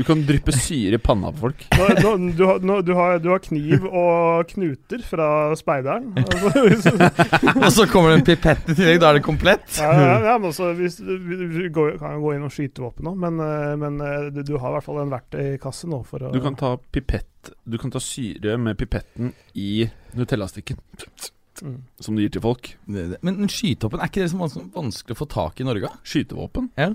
Du 0.00 0.04
kan 0.08 0.22
dryppe 0.24 0.52
syre 0.56 0.96
i 0.96 1.00
panna 1.02 1.28
på 1.34 1.42
folk. 1.44 1.64
Nå, 1.76 1.88
nå, 2.00 2.32
du, 2.38 2.42
har, 2.48 2.62
nå, 2.64 2.76
du, 2.88 2.92
har, 2.96 3.18
du 3.20 3.28
har 3.34 3.42
kniv 3.44 3.84
og 3.90 4.48
knuter 4.54 5.02
fra 5.04 5.26
speideren. 5.60 6.10
Altså, 6.20 6.92
Og 7.64 7.68
så 7.74 7.84
kommer 7.90 8.14
det 8.14 8.18
en 8.20 8.24
pipett 8.30 8.70
i 8.72 8.76
tillegg. 8.78 9.00
Da 9.02 9.10
er 9.10 9.18
det 9.18 9.24
komplett. 9.26 9.66
ja, 9.76 9.90
ja, 9.92 10.14
ja, 10.30 10.34
men 10.40 10.48
også, 10.50 10.70
hvis, 10.78 10.96
vi 11.04 11.36
vi 11.50 11.68
går, 11.74 11.98
kan 12.00 12.16
gå 12.22 12.32
inn 12.36 12.46
og 12.48 12.52
skyte 12.54 12.80
våpen 12.84 13.04
nå, 13.10 13.12
men, 13.20 13.40
eh, 13.44 13.74
men 13.80 14.00
eh, 14.04 14.28
du, 14.32 14.40
du 14.46 14.54
har 14.62 14.72
i 14.72 14.78
hvert 14.78 14.86
fall 14.88 15.02
en 15.02 15.12
verktøykasse 15.12 15.90
nå 15.90 16.00
for 16.08 16.24
å 16.28 16.32
Du 16.34 16.40
kan 16.44 16.56
ta 16.58 16.74
pipett 16.80 17.50
Du 17.68 17.76
kan 17.80 17.92
ta 17.92 18.00
syre 18.02 18.56
med 18.60 18.76
pipetten 18.80 19.32
i 19.58 19.84
Nutella-stikken. 20.16 20.80
mm. 21.62 21.76
Som 22.00 22.16
du 22.16 22.22
gir 22.24 22.32
til 22.34 22.42
folk. 22.44 22.72
Det- 22.86 23.08
det- 23.14 23.22
Men, 23.22 23.36
men 23.42 23.48
skytehoppen, 23.52 24.00
er 24.00 24.08
ikke 24.10 24.24
det 24.24 24.30
så 24.32 24.40
vans- 24.40 24.58
vanskelig 24.74 25.16
å 25.16 25.20
få 25.22 25.28
tak 25.28 25.60
i 25.60 25.64
Norge? 25.68 25.88
Skytevåpen. 26.04 26.70
Ja. 26.80 26.90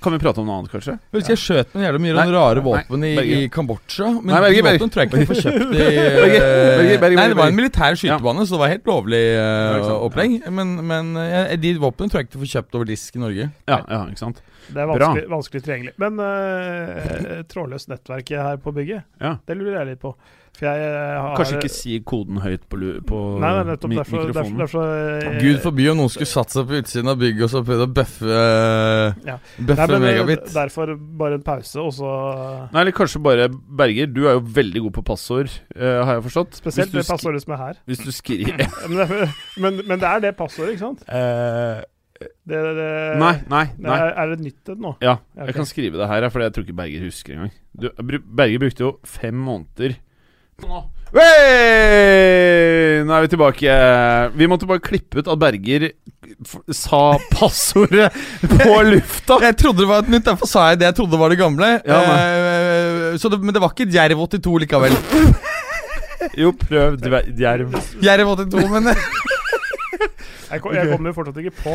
Kan 0.00 0.14
vi 0.14 0.20
prate 0.22 0.40
om 0.40 0.46
noe 0.48 0.58
annet, 0.60 0.72
kanskje? 0.72 0.94
Jeg 0.96 1.18
husker 1.18 1.34
jeg 1.34 1.42
skjøt 1.42 1.74
med 1.76 1.84
jævlig 1.84 2.00
mye 2.06 2.14
Nei, 2.16 2.26
rare 2.32 2.60
nei, 2.60 2.64
våpen 2.66 3.04
i, 3.04 3.12
i 3.20 3.40
Kambodsja. 3.52 4.08
Men 4.20 4.32
Nei, 4.32 4.40
Berge, 4.46 4.62
Berge. 4.66 4.86
Tror 4.86 5.02
jeg 5.02 5.10
ikke 5.10 5.20
vi 5.20 5.28
får 5.30 5.40
kjøpt 5.44 5.74
i 5.74 5.88
Berge, 6.20 6.94
Berge, 7.02 7.18
Nei, 7.20 7.26
det 7.32 7.38
var 7.40 7.52
en 7.52 7.58
militær 7.58 7.98
skytebane, 8.00 8.46
så 8.46 8.56
det 8.56 8.62
var 8.64 8.72
helt 8.72 8.88
lovlig 8.88 9.20
eh, 9.34 9.76
Ja, 9.76 9.98
opplegg. 10.08 10.38
Men, 10.60 10.72
men 10.88 11.12
ja, 11.20 11.44
de 11.60 11.74
våpnene 11.82 12.12
tror 12.12 12.22
jeg 12.22 12.30
ikke 12.30 12.38
du 12.38 12.44
får 12.46 12.52
kjøpt 12.54 12.80
over 12.80 12.88
disk 12.88 13.20
i 13.20 13.24
Norge. 13.24 13.50
Ja, 13.68 13.82
ja 13.84 14.02
ikke 14.08 14.24
sant? 14.24 14.42
Det 14.70 14.82
er 14.82 14.90
vanskelig, 14.90 15.24
vanskelig 15.30 15.62
tilgjengelig. 15.66 15.94
Men 16.00 16.20
uh, 16.22 17.40
trådløst 17.50 17.90
nettverk 17.90 18.34
her 18.38 18.60
på 18.62 18.72
bygget, 18.76 19.06
Ja. 19.20 19.36
det 19.46 19.56
lurer 19.58 19.80
jeg 19.80 19.92
litt 19.92 20.02
på. 20.02 20.14
For 20.58 20.66
jeg 20.66 20.88
eh, 20.90 21.16
har 21.16 21.36
Kanskje 21.38 21.58
ikke 21.60 21.70
si 21.72 21.98
koden 22.04 22.40
høyt 22.42 22.64
på, 22.68 22.78
på 23.08 23.18
Nei, 23.40 23.50
nei, 23.56 23.62
nettopp 23.70 23.92
mi 23.92 23.98
derfor, 24.00 24.24
derfor, 24.28 24.48
mikrofonen. 24.50 24.58
derfor 24.60 25.28
eh, 25.30 25.38
Gud 25.40 25.60
forby 25.64 25.86
om 25.92 26.00
noen 26.02 26.12
skulle 26.12 26.28
satt 26.28 26.52
seg 26.52 26.66
på 26.68 26.80
utsiden 26.80 27.12
av 27.12 27.20
bygget 27.20 27.46
og 27.46 27.52
så 27.52 27.62
prøvd 27.68 27.84
å 27.86 27.88
bøffe 28.00 28.40
Ja. 29.30 29.36
Eh, 29.38 29.94
megabit. 30.00 30.50
Derfor 30.52 30.92
bare 31.20 31.38
en 31.38 31.46
pause, 31.46 31.80
og 31.80 31.94
så 31.96 32.10
Nei, 32.74 32.82
eller 32.82 32.96
kanskje 32.96 33.22
bare 33.24 33.46
Berger, 33.50 34.10
du 34.10 34.26
er 34.26 34.36
jo 34.36 34.42
veldig 34.58 34.84
god 34.88 34.96
på 34.98 35.06
passord, 35.12 35.54
uh, 35.76 36.02
har 36.04 36.18
jeg 36.18 36.26
forstått. 36.28 36.58
Spesielt 36.60 36.92
det 36.94 37.06
passordet 37.08 37.44
som 37.44 37.54
er 37.56 37.62
her. 37.62 37.80
Hvis 37.88 38.02
du 38.04 38.10
skriver 38.14 38.60
Men 38.90 38.98
det, 39.00 39.30
men, 39.62 39.80
men 39.86 40.02
det 40.02 40.10
er 40.10 40.22
det 40.26 40.34
passordet, 40.38 40.76
ikke 40.76 40.90
sant? 40.90 41.06
Uh, 41.08 41.80
Det, 42.20 42.58
det, 42.76 42.86
Nei, 43.16 43.32
nei. 43.48 43.62
nei 43.80 43.96
er, 44.10 44.34
det 44.34 44.44
nytt 44.44 44.68
et 44.74 44.80
nå? 44.82 44.90
Ja, 45.00 45.14
Ja, 45.14 45.14
jeg 45.38 45.54
okay. 45.54 45.56
kan 45.62 45.68
skrive 45.70 46.00
det 46.02 46.08
her, 46.10 46.26
for 46.28 46.44
jeg 46.44 46.52
tror 46.52 46.66
ikke 46.66 46.76
Berger 46.76 47.04
husker 47.06 47.32
engang. 47.38 47.54
Du, 47.72 47.88
Berger 47.96 48.60
brukte 48.60 48.84
jo 48.84 48.90
fem 49.08 49.38
måneder 49.40 49.96
nå. 50.68 50.80
Hey! 51.10 53.02
Nå 53.02 53.10
er 53.16 53.24
vi 53.24 53.30
tilbake. 53.32 53.76
Vi 54.38 54.46
måtte 54.50 54.68
bare 54.70 54.82
klippe 54.84 55.18
ut 55.22 55.28
at 55.30 55.40
Berger 55.40 55.88
f 56.46 56.52
sa 56.72 57.00
passordet 57.34 58.12
på 58.62 58.74
lufta. 58.86 59.40
Jeg 59.44 59.56
trodde 59.60 59.82
det 59.82 59.88
var 59.90 60.04
et 60.04 60.12
nytt, 60.14 60.26
derfor 60.28 60.46
sa 60.48 60.68
jeg 60.70 60.78
det 60.80 60.86
jeg 60.90 60.96
trodde 61.00 61.18
var 61.20 61.28
det 61.34 61.40
gamle. 61.40 61.70
Ja, 61.84 62.00
Eh, 62.20 63.16
så 63.18 63.26
det, 63.32 63.40
men 63.42 63.52
det 63.56 63.60
var 63.62 63.72
ikke 63.74 63.88
Djerv 63.90 64.18
82 64.28 64.58
likevel. 64.62 64.94
Jo, 66.38 66.52
prøv 66.52 66.98
djerv. 67.00 67.74
Djerv 68.04 68.26
82, 68.36 68.68
men 68.70 68.84
Jeg, 70.50 70.58
kom, 70.62 70.72
jeg 70.74 70.88
kommer 70.90 71.12
fortsatt 71.16 71.38
ikke 71.42 71.56
på. 71.62 71.72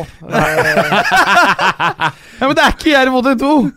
Ja, 2.36 2.44
men 2.46 2.54
det 2.56 2.64
er 2.64 2.72
ikke 2.76 2.92
Jerv 2.94 3.12
82! 3.20 3.72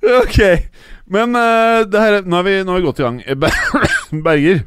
Ok, 0.00 0.38
men 1.10 1.34
uh, 1.36 1.82
det 1.88 2.02
her, 2.02 2.20
nå, 2.22 2.40
er 2.40 2.46
vi, 2.46 2.58
vi 2.66 2.84
godt 2.84 3.02
i 3.02 3.06
gang. 3.06 3.18
Eh, 3.26 3.36
Berger, 4.26 4.62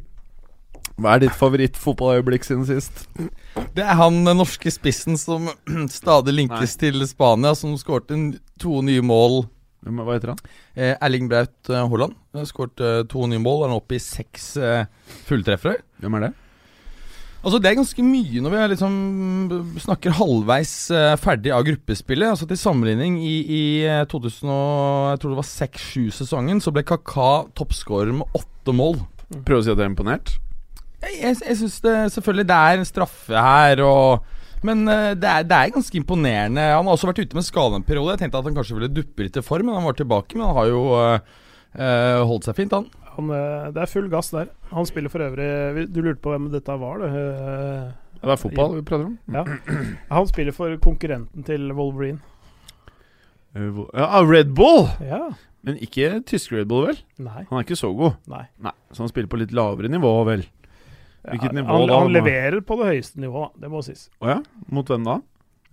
hva 0.94 1.16
er 1.16 1.24
ditt 1.24 1.38
favorittfotballøyeblikk 1.38 2.46
siden 2.46 2.66
sist? 2.68 3.06
Det 3.74 3.82
er 3.82 3.98
han 3.98 4.20
den 4.26 4.38
norske 4.38 4.70
spissen 4.70 5.18
som 5.20 5.48
stadig 5.98 6.36
linkes 6.36 6.76
til 6.80 7.02
Spania, 7.08 7.54
som 7.58 7.74
skårte 7.80 8.18
to 8.62 8.82
nye 8.86 9.02
mål. 9.04 9.44
Hva 9.84 10.14
heter 10.14 10.32
han? 10.32 10.44
Eh, 10.72 10.94
Erling 11.04 11.26
Braut 11.28 11.72
eh, 11.72 11.82
Haaland 11.90 12.46
skåret 12.48 12.80
to 13.10 13.26
nye 13.28 13.42
mål. 13.42 13.66
Han 13.66 13.74
er 13.74 13.82
oppe 13.82 13.98
i 13.98 14.02
seks 14.02 14.54
eh, 14.56 14.86
fulltreffere. 15.28 15.82
Hvem 16.00 16.16
er 16.18 16.28
det? 16.28 16.32
Altså 17.44 17.58
Det 17.60 17.68
er 17.68 17.76
ganske 17.76 18.04
mye 18.06 18.40
når 18.40 18.54
vi 18.54 18.60
liksom 18.72 18.94
snakker 19.84 20.16
halvveis 20.16 20.74
eh, 20.96 21.14
ferdig 21.20 21.52
av 21.52 21.66
gruppespillet. 21.66 22.32
Altså 22.32 22.48
Til 22.48 22.60
sammenligning, 22.60 23.18
i, 23.20 23.34
i 23.44 23.64
eh, 23.84 24.06
2000 24.08 24.48
og, 24.48 25.10
jeg 25.12 25.20
tror 25.20 25.34
det 25.34 25.40
var 25.42 25.50
6-7-sesongen, 25.50 26.62
så 26.64 26.72
ble 26.72 26.86
Kaka 26.88 27.32
toppskårer 27.58 28.16
med 28.16 28.38
åtte 28.40 28.72
mål. 28.76 29.02
Prøv 29.44 29.60
å 29.60 29.66
si 29.66 29.72
at 29.72 29.76
jeg 29.76 29.84
er 29.84 29.92
imponert. 29.92 30.38
Jeg, 31.04 31.18
jeg, 31.20 31.36
jeg 31.44 31.58
syns 31.60 31.82
det 31.84 31.94
selvfølgelig 32.14 32.46
Det 32.48 32.56
er 32.56 32.80
en 32.80 32.88
straffe 32.88 33.44
her, 33.44 33.82
og 33.84 34.30
men 34.64 34.88
eh, 34.88 35.12
det 35.20 35.28
er, 35.28 35.44
det 35.44 35.56
er 35.56 35.72
ganske 35.74 35.98
imponerende. 36.00 36.62
Han 36.72 36.88
har 36.88 36.96
også 36.96 37.10
vært 37.10 37.20
ute 37.26 37.36
med 37.36 37.44
skade 37.46 37.76
en 37.76 37.86
periode. 37.86 38.14
Jeg 38.14 38.24
tenkte 38.24 38.40
at 38.40 38.48
han 38.48 38.56
kanskje 38.56 38.78
ville 38.78 38.92
duppe 38.92 39.26
litt 39.26 39.36
i 39.36 39.44
form, 39.44 39.68
men 39.68 39.76
han 39.76 39.84
var 39.84 39.98
tilbake. 39.98 40.38
Men 40.38 40.48
han 40.48 40.56
har 40.56 40.70
jo 40.70 40.84
eh, 40.96 41.34
eh, 41.76 42.20
holdt 42.24 42.48
seg 42.48 42.56
fint, 42.62 42.72
han. 42.72 42.88
Han, 43.16 43.30
eh, 43.30 43.70
det 43.74 43.82
er 43.84 43.90
full 43.90 44.08
gass 44.12 44.30
der. 44.34 44.48
Han 44.72 44.86
spiller 44.86 45.08
for 45.12 45.22
øvrig 45.22 45.86
Du 45.92 46.00
lurte 46.02 46.20
på 46.24 46.32
hvem 46.34 46.50
dette 46.52 46.74
var, 46.80 46.98
du? 46.98 47.04
Eh, 47.06 47.92
Det 48.24 48.30
er 48.32 48.40
fotball 48.40 48.76
vi 48.78 48.82
prater 48.88 49.06
om. 49.06 49.18
Ja. 49.32 49.44
Han 50.10 50.26
spiller 50.30 50.52
for 50.56 50.76
konkurrenten 50.82 51.44
til 51.44 51.70
Wolverine. 51.76 52.20
Eh, 53.54 53.82
Ja, 53.94 54.20
Red 54.26 54.54
Bull! 54.54 54.88
Ja. 55.04 55.28
Men 55.64 55.78
ikke 55.80 56.18
tysk 56.28 56.52
Red 56.52 56.68
Bull, 56.68 56.86
vel? 56.90 56.98
Nei. 57.24 57.44
Han 57.48 57.58
er 57.60 57.64
ikke 57.64 57.78
så 57.80 57.92
god. 57.96 58.16
Nei. 58.28 58.42
Nei, 58.60 58.72
Så 58.92 59.04
han 59.04 59.08
spiller 59.12 59.28
på 59.32 59.38
litt 59.40 59.52
lavere 59.56 59.88
nivå, 59.88 60.10
vel? 60.28 60.42
Hvilket 61.24 61.54
Ja, 61.54 61.60
nivå 61.62 61.78
han, 61.78 61.88
da? 61.88 62.00
han 62.02 62.12
leverer 62.12 62.60
på 62.60 62.76
det 62.82 62.90
høyeste 62.90 63.16
nivået. 63.22 63.54
Det 63.60 63.70
må 63.72 63.80
sies. 63.86 64.10
Å 64.20 64.28
ja? 64.28 64.42
Mot 64.68 64.84
hvem 64.92 65.06
da? 65.06 65.20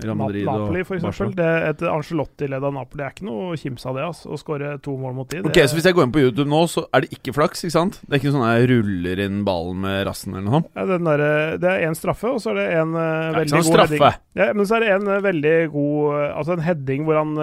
Real 0.04 0.18
Madrid 0.20 0.46
Napoli, 0.48 0.84
for 0.88 0.98
eksempel. 0.98 1.34
Det, 1.38 1.50
et 1.70 1.84
Angelotti-leda 1.92 2.72
Napoli 2.74 3.06
er 3.06 3.14
ikke 3.16 3.28
noe 3.28 3.58
kims 3.60 3.86
av 3.90 3.98
det. 4.00 4.06
Altså, 4.10 4.30
å 4.34 4.40
skåre 4.42 4.74
to 4.84 4.96
mål 5.00 5.18
mot 5.18 5.30
de. 5.32 5.42
Ok, 5.48 5.60
Så 5.68 5.78
hvis 5.78 5.90
jeg 5.90 5.98
går 5.98 6.08
inn 6.08 6.16
på 6.16 6.24
YouTube 6.24 6.48
nå, 6.52 6.62
så 6.72 6.86
er 6.94 7.06
det 7.06 7.12
ikke 7.18 7.36
flaks, 7.38 7.66
ikke 7.68 7.76
sant? 7.78 8.00
Det 8.06 8.18
er 8.18 8.22
ikke 8.24 8.34
sånn 8.36 8.46
at 8.48 8.56
jeg 8.60 8.72
ruller 8.74 9.24
inn 9.28 9.44
ballen 9.48 9.84
med 9.86 10.02
rassen 10.10 10.34
eller 10.36 10.48
noe 10.48 10.60
sånt? 10.60 10.72
ja, 10.76 10.88
den 10.94 11.12
der, 11.12 11.26
Det 11.62 11.70
er 11.76 11.86
én 11.90 11.98
straffe, 11.98 12.32
og 12.32 12.42
så 12.44 12.54
er 12.56 12.62
det 12.62 12.70
en 12.80 12.96
uh, 12.96 13.32
veldig 13.38 13.54
sånn 13.56 13.62
god 13.68 13.74
straffe. 13.74 14.00
heading. 14.00 14.26
Ja, 14.42 14.50
men 14.56 14.66
så 14.66 14.78
er 14.78 14.86
det 14.86 14.96
en 14.96 15.12
uh, 15.12 15.20
veldig 15.22 15.56
god 15.76 16.00
uh, 16.16 16.26
Altså 16.38 16.58
en 16.58 16.66
heading 16.66 17.06
hvor 17.06 17.22
han 17.22 17.38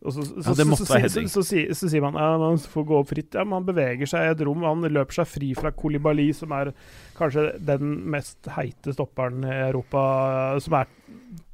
så, 0.00 0.12
så, 0.12 0.22
Ja, 0.22 0.54
det 0.56 0.64
så, 0.78 0.84
så, 0.86 0.98
heading. 0.98 1.28
så, 1.28 1.42
så, 1.42 1.88
sier- 1.88 2.00
man 2.04 2.14
ja, 2.16 2.30
man 2.40 2.58
får 2.58 2.84
gå 2.88 2.98
opp 3.00 3.10
fritt. 3.12 3.34
Ja, 3.36 3.44
men 3.44 3.58
han 3.58 3.66
beveger 3.68 4.08
seg 4.08 4.24
i 4.24 4.32
et 4.32 4.42
rom. 4.48 4.64
Han 4.64 4.84
løper 4.88 5.20
seg 5.20 5.28
fri 5.28 5.50
fra 5.56 5.72
Kolibali, 5.76 6.30
som 6.36 6.52
er 6.56 6.72
kanskje 7.18 7.50
den 7.68 7.98
mest 8.12 8.48
heite 8.56 8.94
stopperen 8.96 9.44
i 9.44 9.56
Europa. 9.68 10.02
Som 10.64 10.78
er 10.80 10.88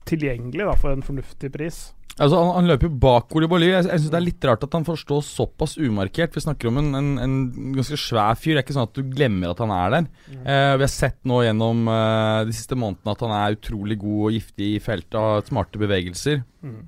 tilgjengelig 0.09 0.67
da, 0.69 0.75
for 0.81 0.95
en 0.95 1.05
fornuftig 1.07 1.53
pris. 1.55 1.87
Altså, 2.17 2.39
han, 2.41 2.55
han 2.57 2.69
løper 2.71 2.89
jo 2.89 2.97
bak 3.03 3.27
Koulibaly. 3.29 3.69
Jeg, 3.69 3.85
jeg 3.91 4.01
syns 4.01 4.13
det 4.15 4.19
er 4.19 4.25
litt 4.25 4.47
rart 4.49 4.65
at 4.65 4.75
han 4.79 4.87
får 4.87 5.03
stå 5.03 5.19
såpass 5.27 5.77
umarkert. 5.77 6.33
Vi 6.33 6.45
snakker 6.47 6.71
om 6.71 6.81
en, 6.81 6.91
en, 6.97 7.11
en 7.21 7.37
ganske 7.77 7.99
svær 8.01 8.39
fyr. 8.41 8.55
Det 8.55 8.63
er 8.63 8.65
ikke 8.65 8.77
sånn 8.79 8.89
at 8.89 8.97
du 8.97 9.13
glemmer 9.13 9.53
at 9.53 9.61
han 9.61 9.75
er 9.77 9.93
der. 9.99 10.11
Eh, 10.33 10.73
vi 10.81 10.87
har 10.87 10.93
sett 10.93 11.19
nå 11.29 11.43
gjennom 11.45 11.85
eh, 11.93 12.41
de 12.49 12.57
siste 12.57 12.79
månedene 12.79 13.13
at 13.13 13.25
han 13.27 13.37
er 13.37 13.59
utrolig 13.59 13.99
god 14.01 14.23
og 14.31 14.37
giftig 14.39 14.71
i 14.79 14.83
feltet. 14.83 15.19
Har 15.21 15.45
smarte 15.45 15.83
bevegelser. 15.83 16.41
Mm. 16.65 16.81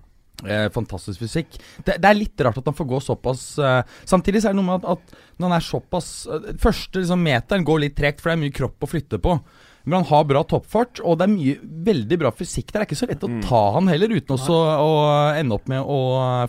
Eh, 0.46 0.68
fantastisk 0.72 1.20
fysikk. 1.26 1.56
Det, 1.82 1.98
det 1.98 2.08
er 2.08 2.16
litt 2.16 2.46
rart 2.46 2.60
at 2.60 2.68
han 2.70 2.76
får 2.78 2.86
gå 2.86 2.98
såpass 3.02 3.40
eh, 3.58 3.80
Samtidig 4.06 4.38
så 4.38 4.48
er 4.48 4.54
det 4.54 4.60
noe 4.60 4.68
med 4.68 4.84
at, 4.86 4.92
at 4.94 5.40
når 5.40 5.48
han 5.48 5.54
er 5.56 5.64
såpass 5.66 6.10
eh, 6.30 6.52
Første 6.62 7.02
liksom, 7.02 7.24
meteren 7.26 7.66
går 7.66 7.82
litt 7.82 7.96
tregt, 7.98 8.22
for 8.22 8.30
det 8.30 8.36
er 8.36 8.44
mye 8.44 8.54
kropp 8.54 8.86
å 8.86 8.90
flytte 8.90 9.18
på. 9.24 9.34
Men 9.84 10.00
han 10.00 10.08
har 10.10 10.26
bra 10.28 10.42
toppfart, 10.48 11.00
og 11.04 11.20
det 11.20 11.28
er 11.28 11.32
mye 11.32 11.60
veldig 11.88 12.18
bra 12.20 12.32
fysikk 12.34 12.72
der. 12.72 12.82
Det 12.82 12.84
er 12.84 12.88
ikke 12.90 13.00
så 13.00 13.08
lett 13.10 13.24
å 13.24 13.30
ta 13.44 13.62
han 13.78 13.88
heller, 13.90 14.12
uten 14.18 14.36
også 14.36 14.58
å 14.58 14.92
ende 15.38 15.56
opp 15.56 15.70
med 15.70 15.80
å 15.80 16.00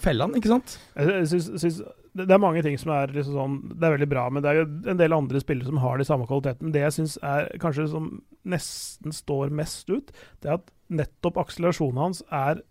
felle 0.03 0.27
han, 0.27 0.35
ikke 0.39 0.51
sant? 0.51 0.75
Jeg, 0.97 1.29
synes, 1.31 1.79
det 2.17 2.25
det 2.27 2.35
er 2.35 2.41
mange 2.41 2.63
ting 2.65 2.77
som 2.81 2.91
er 2.95 3.11
liksom 3.13 3.35
sånn 3.37 3.57
Det 3.69 3.85
er 3.85 3.93
veldig 3.93 4.09
bra, 4.11 4.25
men 4.33 4.43
det 4.43 4.51
er 4.51 4.61
jo 4.61 4.65
en 4.91 4.99
del 4.99 5.15
andre 5.15 5.41
spillere 5.43 5.69
som 5.69 5.81
har 5.83 5.99
de 5.99 6.07
samme 6.07 6.25
kvalitetene. 6.29 6.73
Det 6.73 6.81
jeg 6.81 6.95
syns 6.97 7.17
er 7.21 7.51
kanskje 7.61 7.87
som 7.91 8.09
nesten 8.49 9.15
står 9.15 9.53
mest 9.55 9.91
ut, 9.93 10.11
det 10.41 10.49
er 10.49 10.57
at 10.57 10.73
nettopp 10.89 11.37
akselerasjonen 11.43 12.01
hans 12.01 12.23
er 12.33 12.63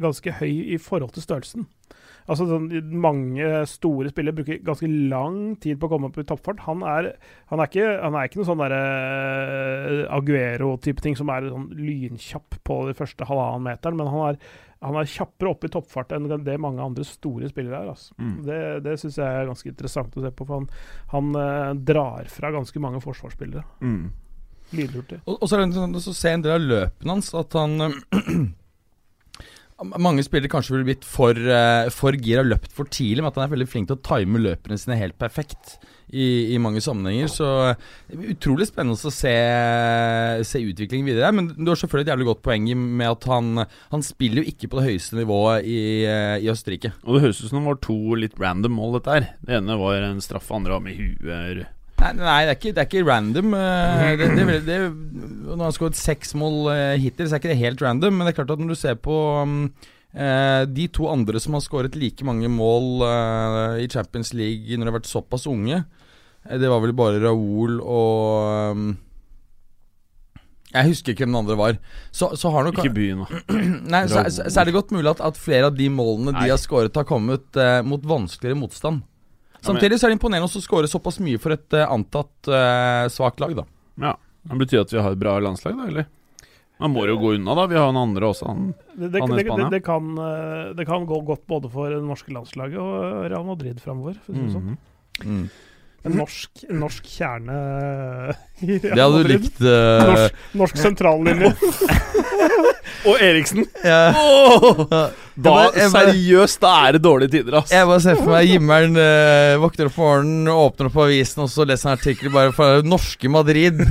ganske 0.00 0.32
høy 0.40 0.72
i 0.74 0.78
forhold 0.80 1.12
til 1.14 1.26
størrelsen. 1.26 1.68
Altså 2.30 2.46
sånn, 2.46 2.68
Mange 3.02 3.48
store 3.68 4.12
spillere 4.12 4.36
bruker 4.38 4.62
ganske 4.66 4.86
lang 5.10 5.56
tid 5.62 5.80
på 5.80 5.88
å 5.88 5.92
komme 5.94 6.10
opp 6.10 6.18
i 6.22 6.26
toppfart. 6.28 6.62
Han 6.68 6.84
er, 6.86 7.10
han 7.50 7.62
er, 7.62 7.70
ikke, 7.70 7.88
han 8.04 8.16
er 8.16 8.28
ikke 8.28 8.40
noe 8.40 8.48
sånn 8.48 8.62
derre 8.62 10.06
Aguero-type 10.14 11.02
ting 11.02 11.18
som 11.18 11.32
er 11.34 11.50
sånn 11.50 11.68
lynkjapp 11.74 12.60
på 12.66 12.80
de 12.88 12.96
første 12.98 13.26
halvannen 13.26 13.66
meteren, 13.66 13.98
men 13.98 14.12
han 14.12 14.28
er, 14.28 14.40
han 14.86 15.00
er 15.00 15.10
kjappere 15.10 15.52
opp 15.52 15.66
i 15.66 15.72
toppfart 15.74 16.14
enn 16.16 16.30
det 16.46 16.56
mange 16.62 16.84
andre 16.84 17.04
store 17.08 17.50
spillere 17.50 17.82
er. 17.82 17.90
Altså. 17.96 18.14
Mm. 18.22 18.36
Det, 18.46 18.62
det 18.86 18.96
syns 19.02 19.18
jeg 19.20 19.42
er 19.42 19.50
ganske 19.50 19.72
interessant 19.72 20.16
å 20.16 20.24
se 20.24 20.32
på, 20.32 20.46
for 20.46 20.60
han, 20.60 20.70
han 21.16 21.34
eh, 21.42 21.72
drar 21.90 22.30
fra 22.32 22.54
ganske 22.54 22.82
mange 22.82 23.02
forsvarsspillere. 23.04 23.66
Mm. 23.82 24.04
Lydhurtig. 24.70 25.20
Og, 25.26 25.34
og 25.34 25.50
så 25.50 25.58
er 25.58 25.66
det 25.66 25.74
sånn, 25.74 25.98
å 25.98 26.14
se 26.14 26.32
en 26.32 26.46
del 26.46 26.54
av 26.54 26.66
løpene 26.70 27.16
hans 27.16 27.34
at 27.34 27.58
han 27.58 27.76
Mange 29.80 30.24
spillere 30.26 30.50
kanskje 30.52 30.74
ville 30.74 30.88
blitt 30.90 31.06
for, 31.08 31.36
uh, 31.36 31.88
for 31.94 32.16
gira, 32.20 32.44
løpt 32.44 32.72
for 32.76 32.88
tidlig, 32.92 33.22
men 33.22 33.30
at 33.30 33.38
han 33.38 33.46
er 33.46 33.54
veldig 33.54 33.68
flink 33.70 33.88
til 33.88 33.96
å 33.96 34.04
time 34.04 34.42
løperne 34.42 34.76
sine 34.80 34.98
helt 35.00 35.16
perfekt 35.20 35.78
i, 36.12 36.54
i 36.54 36.58
mange 36.60 36.82
sammenhenger. 36.84 37.30
Så 37.32 37.48
utrolig 38.34 38.68
spennende 38.68 38.98
å 38.98 39.14
se, 39.14 39.32
se 40.46 40.62
utviklingen 40.62 41.08
videre. 41.08 41.32
Men 41.36 41.52
du 41.54 41.70
har 41.70 41.80
selvfølgelig 41.80 42.08
et 42.08 42.12
jævlig 42.14 42.28
godt 42.30 42.44
poeng 42.44 42.68
med 42.76 43.08
at 43.08 43.28
han, 43.30 43.64
han 43.94 44.06
spiller 44.06 44.42
jo 44.42 44.52
ikke 44.52 44.70
på 44.70 44.80
det 44.80 44.86
høyeste 44.90 45.20
nivået 45.20 45.68
i, 45.68 45.80
eh, 46.04 46.36
i 46.44 46.50
Østerrike. 46.52 46.92
Og 47.06 47.16
det 47.16 47.24
høres 47.26 47.42
ut 47.42 47.48
som 47.48 47.60
det 47.60 47.66
var 47.70 47.82
to 47.84 47.98
litt 48.20 48.38
random 48.40 48.76
mål, 48.76 48.98
dette 48.98 49.16
her. 49.16 49.28
Det 49.46 49.60
ene 49.60 49.80
var 49.80 50.10
en 50.10 50.24
straff, 50.24 50.50
andre 50.54 50.76
var 50.76 50.84
med 50.84 50.98
huet. 50.98 51.68
Nei, 52.00 52.10
nei 52.16 52.40
det, 52.48 52.52
er 52.54 52.56
ikke, 52.56 52.72
det 52.72 52.82
er 52.82 52.88
ikke 52.88 53.06
random. 53.08 53.54
eh, 53.56 54.10
Det, 54.16 54.28
det, 54.36 54.44
det, 54.48 54.58
det, 54.66 54.78
når 55.44 55.56
han 55.56 55.64
har 55.66 55.76
skåret 55.76 55.98
seks 55.98 56.32
mål 56.38 56.70
eh, 56.72 56.98
hittil, 57.02 57.28
så 57.28 57.36
er 57.36 57.42
ikke 57.42 57.52
det 57.52 57.60
helt 57.60 57.82
random. 57.84 58.16
Men 58.16 58.26
det 58.26 58.32
er 58.32 58.38
klart 58.40 58.54
at 58.54 58.62
når 58.62 58.72
du 58.72 58.78
ser 58.80 58.96
på 59.04 59.16
um, 59.42 59.58
eh, 60.14 60.62
de 60.70 60.88
to 60.96 61.10
andre 61.12 61.42
som 61.42 61.56
har 61.56 61.64
skåret 61.64 61.98
like 61.98 62.24
mange 62.26 62.48
mål 62.52 63.04
eh, 63.06 63.84
i 63.84 63.90
Champions 63.92 64.32
League 64.36 64.76
når 64.78 64.86
de 64.86 64.92
har 64.92 64.98
vært 65.00 65.12
såpass 65.12 65.46
unge, 65.50 65.82
eh, 66.48 66.56
det 66.56 66.72
var 66.72 66.82
vel 66.84 66.96
bare 66.96 67.20
Raoul 67.22 67.82
og 67.84 68.72
um, 68.72 68.90
Jeg 70.72 70.92
husker 70.92 71.12
ikke 71.12 71.26
hvem 71.26 71.34
den 71.34 71.42
andre 71.42 71.58
var. 71.58 71.78
Så, 72.14 72.32
så 72.38 72.54
har 72.54 72.64
nok 72.64 72.80
Ikke 72.80 72.96
byen, 72.96 73.26
da. 73.26 73.44
Nei, 73.92 74.04
så, 74.08 74.24
så, 74.30 74.54
er 74.54 74.70
det 74.70 74.76
godt 74.78 74.96
mulig 74.96 75.12
at, 75.12 75.20
at 75.20 75.36
flere 75.36 75.68
av 75.68 75.76
de 75.76 75.92
målene 75.92 76.32
Nei. 76.32 76.46
de 76.46 76.54
har 76.54 76.62
skåret, 76.62 76.96
har 76.96 77.08
kommet 77.08 77.60
eh, 77.60 77.80
mot 77.84 78.08
vanskeligere 78.08 78.62
motstand. 78.62 79.04
Samtidig 79.64 79.98
så 80.00 80.06
er 80.06 80.12
det 80.12 80.18
imponerende 80.18 80.48
å 80.48 80.62
skåre 80.64 80.88
såpass 80.90 81.20
mye 81.22 81.40
for 81.42 81.54
et 81.56 81.76
eh, 81.76 81.84
antatt 81.84 82.48
uh, 82.48 83.04
svakt 83.12 83.42
lag, 83.42 83.52
da. 83.60 83.66
Ja. 84.00 84.14
Det 84.50 84.58
betyr 84.62 84.84
at 84.84 84.94
vi 84.94 85.02
har 85.02 85.12
et 85.12 85.20
bra 85.20 85.36
landslag, 85.42 85.76
da, 85.76 85.88
eller? 85.90 86.08
Man 86.80 86.94
må 86.94 87.04
jo 87.04 87.18
gå 87.20 87.34
unna, 87.36 87.54
da. 87.58 87.66
Vi 87.68 87.76
har 87.76 87.90
han 87.90 87.98
andre 88.00 88.30
også. 88.30 88.46
Han. 88.48 88.70
Det, 88.94 89.10
det, 89.12 89.20
Han 89.20 89.34
i 89.36 89.44
Spania? 89.44 89.66
det, 89.72 89.80
kan, 89.84 90.12
eh, 90.16 90.70
det 90.78 90.86
kan 90.88 91.04
gå 91.08 91.18
godt 91.28 91.44
både 91.50 91.68
for 91.72 91.92
det 91.92 92.00
norske 92.00 92.32
landslaget 92.32 92.80
og 92.80 93.26
Real 93.28 93.44
Madrid 93.44 93.82
framover. 93.84 94.16
For 94.24 94.32
å 94.32 94.38
si 94.38 94.46
det 94.46 94.54
sånn. 94.54 94.78
Mm. 95.20 95.42
En 96.08 96.14
norsk, 96.16 96.62
en 96.64 96.78
norsk 96.80 97.08
kjerne 97.12 97.56
i 98.64 98.78
Real 98.78 98.94
Det 98.96 99.02
hadde 99.02 99.18
du 99.20 99.28
likt. 99.28 99.58
uh... 99.60 100.08
Norsk, 100.08 100.38
norsk 100.62 100.80
sentrallinje. 100.80 101.52
Og 103.10 103.20
Eriksen! 103.20 103.66
ja. 103.84 104.08
Da, 105.40 105.50
bare- 105.56 105.88
seriøst, 105.92 106.60
da 106.62 106.72
er 106.86 106.96
det 106.96 107.02
dårlige 107.04 107.32
tider, 107.36 107.56
ass. 107.60 107.70
Jeg 107.72 107.86
bare 107.88 108.02
ser 108.04 108.18
for 108.20 108.32
meg 108.34 108.48
himmelen 108.50 108.96
uh, 108.98 109.56
våkner 109.62 109.88
opp 109.90 109.98
om 109.98 110.04
morgenen, 110.06 110.50
åpner 110.52 110.90
opp 110.90 110.98
avisen 111.06 111.44
og 111.44 111.50
så 111.52 111.66
leser 111.68 111.88
en 111.90 111.96
artikkel 111.98 112.32
bare 112.34 112.52
fra 112.56 112.68
norske 112.84 113.30
Madrid. 113.32 113.80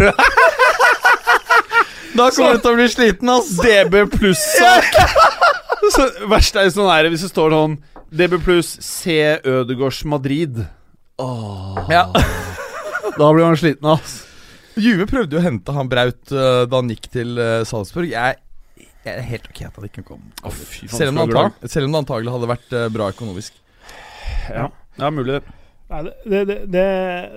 da 2.18 2.30
kommer 2.36 2.58
du 2.58 2.64
til 2.64 2.72
å 2.74 2.78
bli 2.78 2.88
sliten, 2.92 3.32
ass. 3.34 3.52
DB 3.64 4.04
pluss-sak! 4.16 4.90
Verst 6.32 6.58
er 6.60 6.68
jo 6.68 6.76
sånn 6.76 6.90
her 6.92 7.08
hvis 7.10 7.24
det 7.26 7.32
står 7.32 7.54
sånn 7.56 7.78
DB 8.10 8.40
pluss 8.44 8.76
C 8.84 9.16
Ødegårds 9.48 10.04
Madrid. 10.10 10.64
Ja. 11.92 12.08
Da 13.20 13.28
blir 13.34 13.44
man 13.44 13.58
sliten, 13.60 13.84
ass. 13.90 14.12
Juve 14.80 15.04
prøvde 15.10 15.36
jo 15.36 15.40
å 15.42 15.44
hente 15.44 15.74
han 15.76 15.90
Braut 15.92 16.32
eh, 16.32 16.62
da 16.70 16.78
han 16.80 16.92
gikk 16.94 17.10
til 17.12 17.34
eh, 17.42 17.66
Salzburg. 17.68 18.08
Jeg, 18.14 18.38
jeg 19.06 19.14
er 19.16 19.26
helt 19.30 19.48
ok 19.48 19.62
at 19.68 19.78
han 19.80 19.88
ikke 19.88 20.04
kom. 20.08 20.24
Oh, 20.44 20.52
fy 20.52 20.90
Selv 20.92 21.14
om, 21.14 21.22
så 21.22 21.30
det 21.30 21.40
antag 21.40 21.72
selv 21.72 21.88
om 21.88 21.96
det 21.96 22.02
antagelig 22.04 22.34
hadde 22.36 22.50
vært 22.52 22.76
eh, 22.76 22.90
bra 22.92 23.08
økonomisk. 23.14 23.62
Ja. 24.50 24.66
ja, 25.00 25.10
mulig 25.14 25.38
det. 25.38 25.56
Nei, 25.90 26.00
det, 26.06 26.40
det, 26.46 26.58
det, 26.70 26.84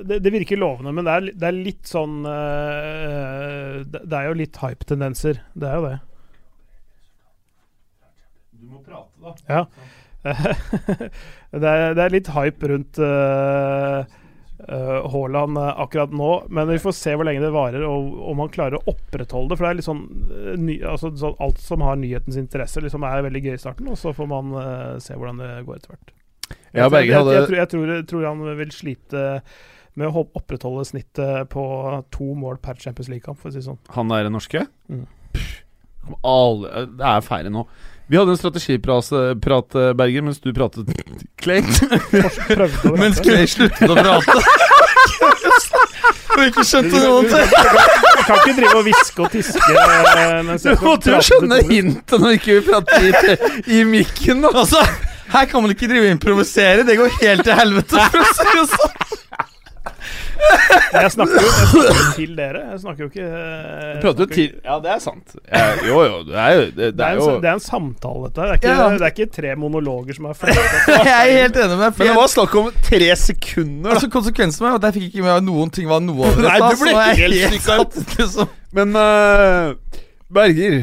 det, 0.09 0.19
det 0.27 0.33
virker 0.35 0.61
lovende, 0.61 0.93
men 0.93 1.07
det 1.07 1.13
er, 1.13 1.29
det 1.41 1.47
er 1.49 1.57
litt 1.57 1.89
sånn 1.89 2.19
uh, 2.27 3.81
det, 3.81 4.03
det 4.03 4.19
er 4.19 4.27
jo 4.29 4.35
litt 4.43 4.59
hype-tendenser. 4.61 5.41
Det 5.57 5.71
er 5.71 5.79
jo 5.79 5.87
det. 5.87 5.95
Du 8.59 8.67
må 8.75 8.83
prate, 8.85 9.15
da. 9.23 9.37
Ja. 9.49 9.63
det, 11.63 11.71
er, 11.71 11.95
det 11.97 12.05
er 12.05 12.13
litt 12.13 12.29
hype 12.35 12.69
rundt 12.75 13.01
uh, 13.01 14.03
Haaland 14.69 15.59
eh, 15.59 15.81
akkurat 15.83 16.13
nå, 16.15 16.31
men 16.55 16.69
vi 16.71 16.79
får 16.83 16.95
se 16.95 17.15
hvor 17.17 17.27
lenge 17.27 17.43
det 17.43 17.51
varer, 17.55 17.83
og 17.87 18.19
om 18.31 18.43
han 18.45 18.53
klarer 18.55 18.79
å 18.79 18.95
opprettholde 18.95 19.53
det. 19.53 19.59
For 19.59 19.67
det 19.67 19.71
er 19.71 19.79
litt 19.81 19.89
sånn, 19.89 20.03
eh, 20.31 20.57
ny, 20.61 20.79
altså, 20.87 21.13
sånn 21.19 21.39
Alt 21.43 21.63
som 21.63 21.83
har 21.83 21.99
nyhetens 21.99 22.39
interesse, 22.41 22.83
liksom 22.85 23.07
er 23.09 23.25
veldig 23.27 23.45
gøy 23.47 23.55
i 23.57 23.63
starten, 23.63 23.91
og 23.91 23.99
så 23.99 24.15
får 24.17 24.31
man 24.31 24.53
uh, 24.55 24.99
se 25.03 25.17
hvordan 25.19 25.43
det 25.43 25.53
går 25.67 25.81
etter 25.81 25.95
hvert. 25.95 26.13
Ja, 26.73 26.87
jeg, 26.87 27.09
jeg, 27.09 27.13
jeg, 27.13 27.47
tror, 27.49 27.57
jeg 27.59 27.71
tror, 27.73 27.95
tror 28.09 28.29
han 28.29 28.45
vil 28.61 28.75
slite 28.75 29.25
med 29.99 30.09
å 30.09 30.23
opprettholde 30.25 30.87
snittet 30.89 31.51
på 31.53 31.65
to 32.15 32.31
mål 32.39 32.61
per 32.65 32.79
Champions 32.81 33.11
League-kamp, 33.13 33.41
for 33.41 33.51
å 33.51 33.55
si 33.55 33.61
det 33.61 33.67
sånn. 33.67 33.81
Han 33.97 34.13
der 34.13 34.31
norske? 34.33 34.65
Mm. 34.89 35.05
Pff, 35.35 35.51
alle- 36.27 36.87
Det 36.97 37.09
er 37.09 37.27
færre 37.27 37.53
nå. 37.53 37.67
Vi 38.11 38.19
hadde 38.19 38.35
en 38.35 38.37
strategiprat, 38.41 39.09
Berger, 39.97 40.23
mens 40.23 40.41
du 40.41 40.53
pratet 40.55 40.87
Clay. 41.43 41.63
Mens. 43.01 43.21
Clay 43.23 43.47
sluttet 43.51 43.91
å 43.91 43.97
prate. 43.97 44.37
Og 46.33 46.43
ikke 46.49 46.65
skjønte 46.65 47.01
noe 47.03 47.23
til. 47.29 47.47
Du 47.53 48.23
kan 48.27 48.39
ikke 48.41 48.55
drive 48.57 48.77
og 48.79 48.85
hviske 48.87 49.25
og 49.25 49.33
tiske 49.33 49.73
eh, 49.73 50.37
mens 50.47 50.65
jeg 50.65 50.79
Du 50.79 50.85
måtte 50.87 51.13
jo 51.13 51.19
skjønne 51.27 51.59
hintet 51.69 52.23
når 52.23 52.37
ikke 52.39 52.57
vi 52.59 52.63
prater 52.71 53.09
i, 53.09 53.11
i 53.79 53.83
mikken. 53.89 54.45
Altså, 54.49 54.81
her 55.35 55.49
kan 55.51 55.65
man 55.65 55.75
ikke 55.75 55.91
drive 55.91 56.09
og 56.09 56.15
improvisere. 56.17 56.87
Det 56.89 56.97
går 57.01 57.19
helt 57.21 57.45
til 57.49 57.59
helvete. 57.59 58.07
For 58.15 58.23
å 58.23 58.31
si 58.33 58.49
det 58.53 58.67
sånn. 58.73 59.52
Jeg 60.93 61.11
snakker 61.15 61.37
jo 61.43 61.49
jeg 61.53 61.69
snakker 61.73 62.15
til 62.17 62.33
dere. 62.37 62.63
Jeg 62.73 62.81
snakker 62.83 63.05
jo 63.05 63.09
ikke 63.11 63.27
jeg 63.27 64.01
Prater 64.03 64.25
jo 64.25 64.29
til 64.33 64.51
Ja, 64.65 64.77
det 64.85 64.91
er 64.95 65.01
sant. 65.05 65.35
Jeg, 65.53 65.79
jo, 65.89 65.99
jo, 66.07 66.19
det 66.29 66.37
er 66.43 66.53
jo 66.57 66.63
Det, 66.67 66.77
det 66.77 67.01
er, 67.01 67.05
er 67.07 67.13
en, 67.13 67.21
jo 67.23 67.37
det 67.43 67.51
er 67.51 67.59
en 67.59 67.65
samtale, 67.65 68.23
dette. 68.29 68.41
her. 68.41 68.57
Det 68.63 68.73
Ja. 68.73 68.89
det 68.97 69.07
er 69.09 69.15
ikke 69.15 69.29
tre 69.37 69.55
monologer 69.57 70.19
som 70.19 70.29
er 70.31 70.39
flere 70.43 70.65
Jeg 70.93 71.13
er 71.13 71.35
helt 71.43 71.57
enig 71.57 71.77
med 71.79 71.85
deg. 71.87 71.99
Men 71.99 72.07
det 72.13 72.17
var 72.17 72.33
snakk 72.35 72.57
om 72.63 72.71
tre 72.89 73.11
sekunder, 73.17 73.89
da. 73.91 73.95
Altså 73.97 74.11
Konsekvensen 74.17 74.67
var 74.67 74.79
at 74.81 74.89
jeg 74.91 74.99
fikk 74.99 75.07
ikke 75.13 75.27
med 75.29 75.47
noen 75.49 75.71
ting 75.75 75.89
var 75.91 76.01
noe 76.05 76.27
av 76.33 76.37
det. 76.41 76.49
Nei, 76.49 76.59
du 76.61 76.83
ble 76.83 76.97
helt, 76.97 77.39
helt 77.45 77.61
ut. 77.61 77.69
satt, 77.69 78.19
liksom. 78.19 78.53
Men 78.73 78.97
uh, 78.97 79.75
Berger, 80.33 80.79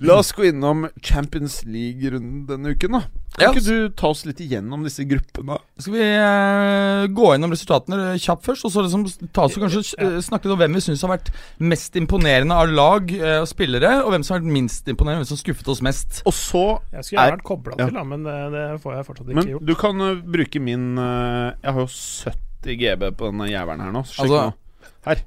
la 0.00 0.14
oss 0.18 0.32
gå 0.32 0.46
innom 0.48 0.86
Champions 1.04 1.60
League-runden 1.68 2.46
denne 2.48 2.72
uken, 2.74 2.92
da. 2.96 3.00
Kan 3.34 3.42
Ja. 3.42 3.50
ikke 3.50 3.64
du 3.66 3.88
ta 3.98 4.08
oss 4.08 4.22
litt 4.24 4.38
igjennom 4.40 4.84
disse 4.86 5.02
gruppene? 5.04 5.56
Skal 5.78 5.92
vi 5.92 6.04
uh, 6.06 7.06
gå 7.10 7.26
gjennom 7.34 7.50
resultatene 7.52 8.14
kjapt 8.22 8.44
først, 8.46 8.64
og 8.64 8.70
så 8.72 8.84
liksom 8.86 9.04
ta 9.34 9.42
oss 9.44 9.56
og 9.58 9.64
kanskje 9.66 9.82
uh, 10.00 10.20
snakke 10.22 10.48
om 10.48 10.56
hvem 10.58 10.72
vi 10.78 10.80
syns 10.86 11.02
har 11.02 11.10
vært 11.16 11.28
mest 11.58 11.98
imponerende 12.00 12.54
av 12.54 12.70
lag 12.72 13.10
og 13.12 13.42
og 13.44 13.48
spillere, 13.50 13.90
og 14.06 14.10
hvem 14.14 14.22
som 14.24 14.36
har 14.36 14.40
vært 14.44 14.54
minst 14.56 14.88
imponerende, 14.88 15.24
hvem 15.24 15.32
som 15.34 15.42
skuffet 15.42 15.68
oss 15.74 15.82
mest. 15.84 16.22
Og 16.24 16.32
så 16.32 16.64
Jeg 16.94 17.04
skulle 17.04 17.20
gjerne 17.20 17.32
Er- 17.32 17.36
vært 17.36 17.44
kobla 17.50 17.74
Ja. 17.78 17.84
til, 17.90 17.94
da, 17.98 18.04
men 18.04 18.22
det, 18.24 18.38
det 18.54 18.64
får 18.82 18.94
jeg 18.96 19.06
fortsatt 19.10 19.28
ikke 19.28 19.34
Men 19.42 19.52
gjort. 19.52 19.66
du 19.66 19.74
kan 19.74 20.00
eh, 20.00 20.14
bruke 20.38 20.60
min 20.62 20.98
eh, 20.98 21.52
Jeg 21.62 21.72
har 21.74 21.80
jo 21.80 21.86
70 21.90 22.76
GB 22.80 23.10
på 23.18 23.30
denne 23.32 23.50
jævelen 23.50 23.80
her 23.84 23.92
nå. 23.92 24.04
så 24.06 24.14
Sjekk 24.14 24.30
Altså, 24.30 24.40
nå. 24.48 24.52
Her. 25.04 25.18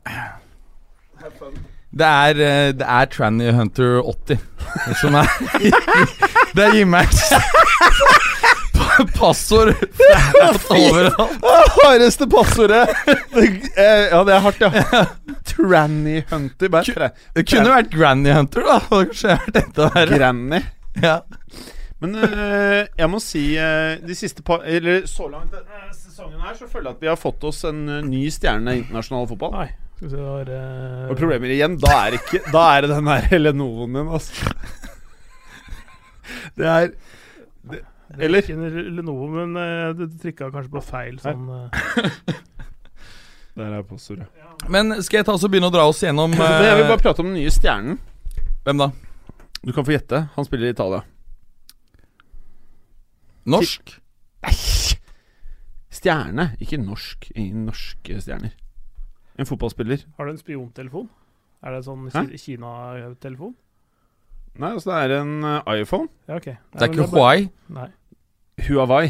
Det 1.98 2.08
er, 2.08 2.42
eh, 2.48 2.74
det 2.78 2.88
er 2.88 3.06
Tranny 3.14 3.52
Hunter 3.56 4.02
80 4.04 4.38
som 5.00 5.16
er 5.18 5.32
Det 6.56 6.64
er 6.66 6.76
Jimmers 6.76 7.24
passord 9.18 9.74
overalt. 10.70 11.46
Hardeste 11.78 12.28
passordet! 12.30 12.90
Eh, 13.38 14.08
ja, 14.12 14.24
det 14.26 14.34
er 14.34 14.40
hardt, 14.42 14.62
ja. 14.62 15.04
Tranny 15.46 16.22
Hunter. 16.30 16.70
Bare 16.74 16.96
tre. 16.98 17.10
Det 17.36 17.46
kunne 17.50 17.74
vært 17.74 17.92
Granny 17.94 18.34
Hunter, 18.34 18.66
da. 18.66 18.80
Det 18.82 19.12
kanskje 19.12 19.36
vært 19.36 19.60
enda 19.64 19.90
verre. 19.96 20.18
Granny. 20.18 20.62
Ja. 21.04 21.20
Men 22.02 22.16
øh, 22.22 22.86
jeg 22.98 23.10
må 23.10 23.20
si 23.22 23.44
øh, 23.58 23.98
de 24.06 24.16
siste 24.16 24.44
par 24.46 24.66
Eller 24.70 25.08
så 25.10 25.26
langt 25.30 25.54
denne 25.54 25.88
sesongen 25.94 26.42
her, 26.42 26.54
så 26.58 26.68
føler 26.70 26.92
jeg 26.92 26.98
at 26.98 27.02
vi 27.06 27.10
har 27.10 27.18
fått 27.22 27.46
oss 27.50 27.64
en 27.70 27.86
ny 28.10 28.28
stjerne 28.34 28.76
i 28.76 28.82
internasjonal 28.84 29.30
fotball. 29.30 29.54
Nei. 29.58 29.70
Skal 29.98 30.06
vi 30.06 30.12
se, 30.12 30.18
det 30.18 30.26
var 30.30 30.50
eh, 30.54 31.06
Og 31.10 31.18
problemer 31.18 31.50
igjen, 31.50 31.78
da 31.82 31.94
er, 32.06 32.20
ikke, 32.20 32.44
da 32.54 32.66
er 32.76 32.86
det 32.86 32.92
den 32.92 33.08
der 33.10 33.40
Lenovoen 33.42 33.98
din, 33.98 34.12
altså. 34.14 34.52
Det 36.58 36.68
er 36.68 36.92
det, 36.92 36.98
det 37.72 37.80
er 37.82 38.26
Eller? 38.28 38.44
Ikke 38.44 38.54
en 38.54 38.96
Lenovo, 38.96 39.28
men 39.32 39.58
eh, 39.58 39.90
du 39.98 40.06
trykka 40.22 40.52
kanskje 40.54 40.74
på 40.76 40.84
feil 40.86 41.18
sånn 41.24 41.50
eh. 41.56 42.38
Der 43.58 43.74
er 43.74 43.82
passordet. 43.90 44.28
Men 44.70 45.00
skal 45.02 45.24
jeg 45.24 45.26
ta 45.26 45.34
oss 45.34 45.42
og 45.48 45.50
begynne 45.50 45.72
å 45.72 45.74
dra 45.74 45.88
oss 45.90 46.04
gjennom 46.06 46.30
Men 46.38 46.46
jeg 46.46 46.78
vil 46.78 46.84
eh, 46.86 46.92
bare 46.92 47.02
prate 47.02 47.24
om 47.24 47.32
den 47.32 47.40
nye 47.40 47.54
stjernen. 47.54 47.98
Hvem 48.68 48.84
da? 48.84 48.92
Du 49.64 49.72
kan 49.74 49.88
få 49.88 49.96
gjette. 49.96 50.28
Han 50.36 50.46
spiller 50.46 50.70
i 50.70 50.76
Italia. 50.76 51.02
Norsk? 53.50 53.98
Stjerne, 55.98 56.52
ikke 56.62 56.78
norsk. 56.78 57.32
Ingen 57.34 57.66
norske 57.72 58.22
stjerner. 58.22 58.54
En 59.38 59.46
fotballspiller. 59.46 60.04
Har 60.18 60.26
du 60.26 60.34
en 60.34 60.42
spiontelefon? 60.42 61.08
Er 61.64 61.74
det 61.74 61.82
en 61.82 61.88
sånn 61.88 62.38
Kina-telefon? 62.38 63.56
Nei, 64.58 64.74
altså 64.74 64.90
det 64.90 65.00
er 65.06 65.14
en 65.20 65.34
uh, 65.46 65.74
iPhone. 65.78 66.10
Ja, 66.30 66.40
ok. 66.40 66.48
Det 66.74 66.86
er 66.86 66.92
ikke 66.92 67.10
Huay. 67.14 67.48
Nei. 67.74 67.90
Huawei. 68.68 69.06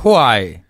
Huawei. 0.00 0.62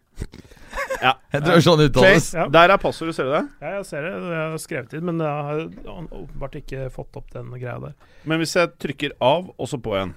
Ja. 1.03 1.13
Jeg 1.35 1.45
tror 1.45 1.55
det 1.55 1.65
sånn 1.67 1.83
uttales. 1.85 2.29
Ja. 2.35 2.47
Der 2.51 2.75
er 2.75 2.81
passordet, 2.83 3.15
ser 3.15 3.29
du 3.29 3.35
det? 3.35 3.43
Ja, 3.63 3.73
jeg 3.77 3.87
ser 3.89 4.07
det. 4.07 4.13
Jeg 4.31 4.41
har 4.41 4.61
skrevet 4.63 4.95
inn, 4.97 5.05
men 5.09 5.23
jeg 5.23 5.47
har 5.49 5.63
åpenbart 5.85 6.55
ikke 6.61 6.87
fått 6.95 7.19
opp 7.19 7.33
den 7.35 7.51
greia 7.55 7.77
der. 7.83 7.97
Men 8.25 8.41
hvis 8.43 8.55
jeg 8.57 8.71
trykker 8.83 9.17
av, 9.23 9.51
og 9.55 9.71
så 9.71 9.81
på 9.83 9.97
igjen 9.97 10.15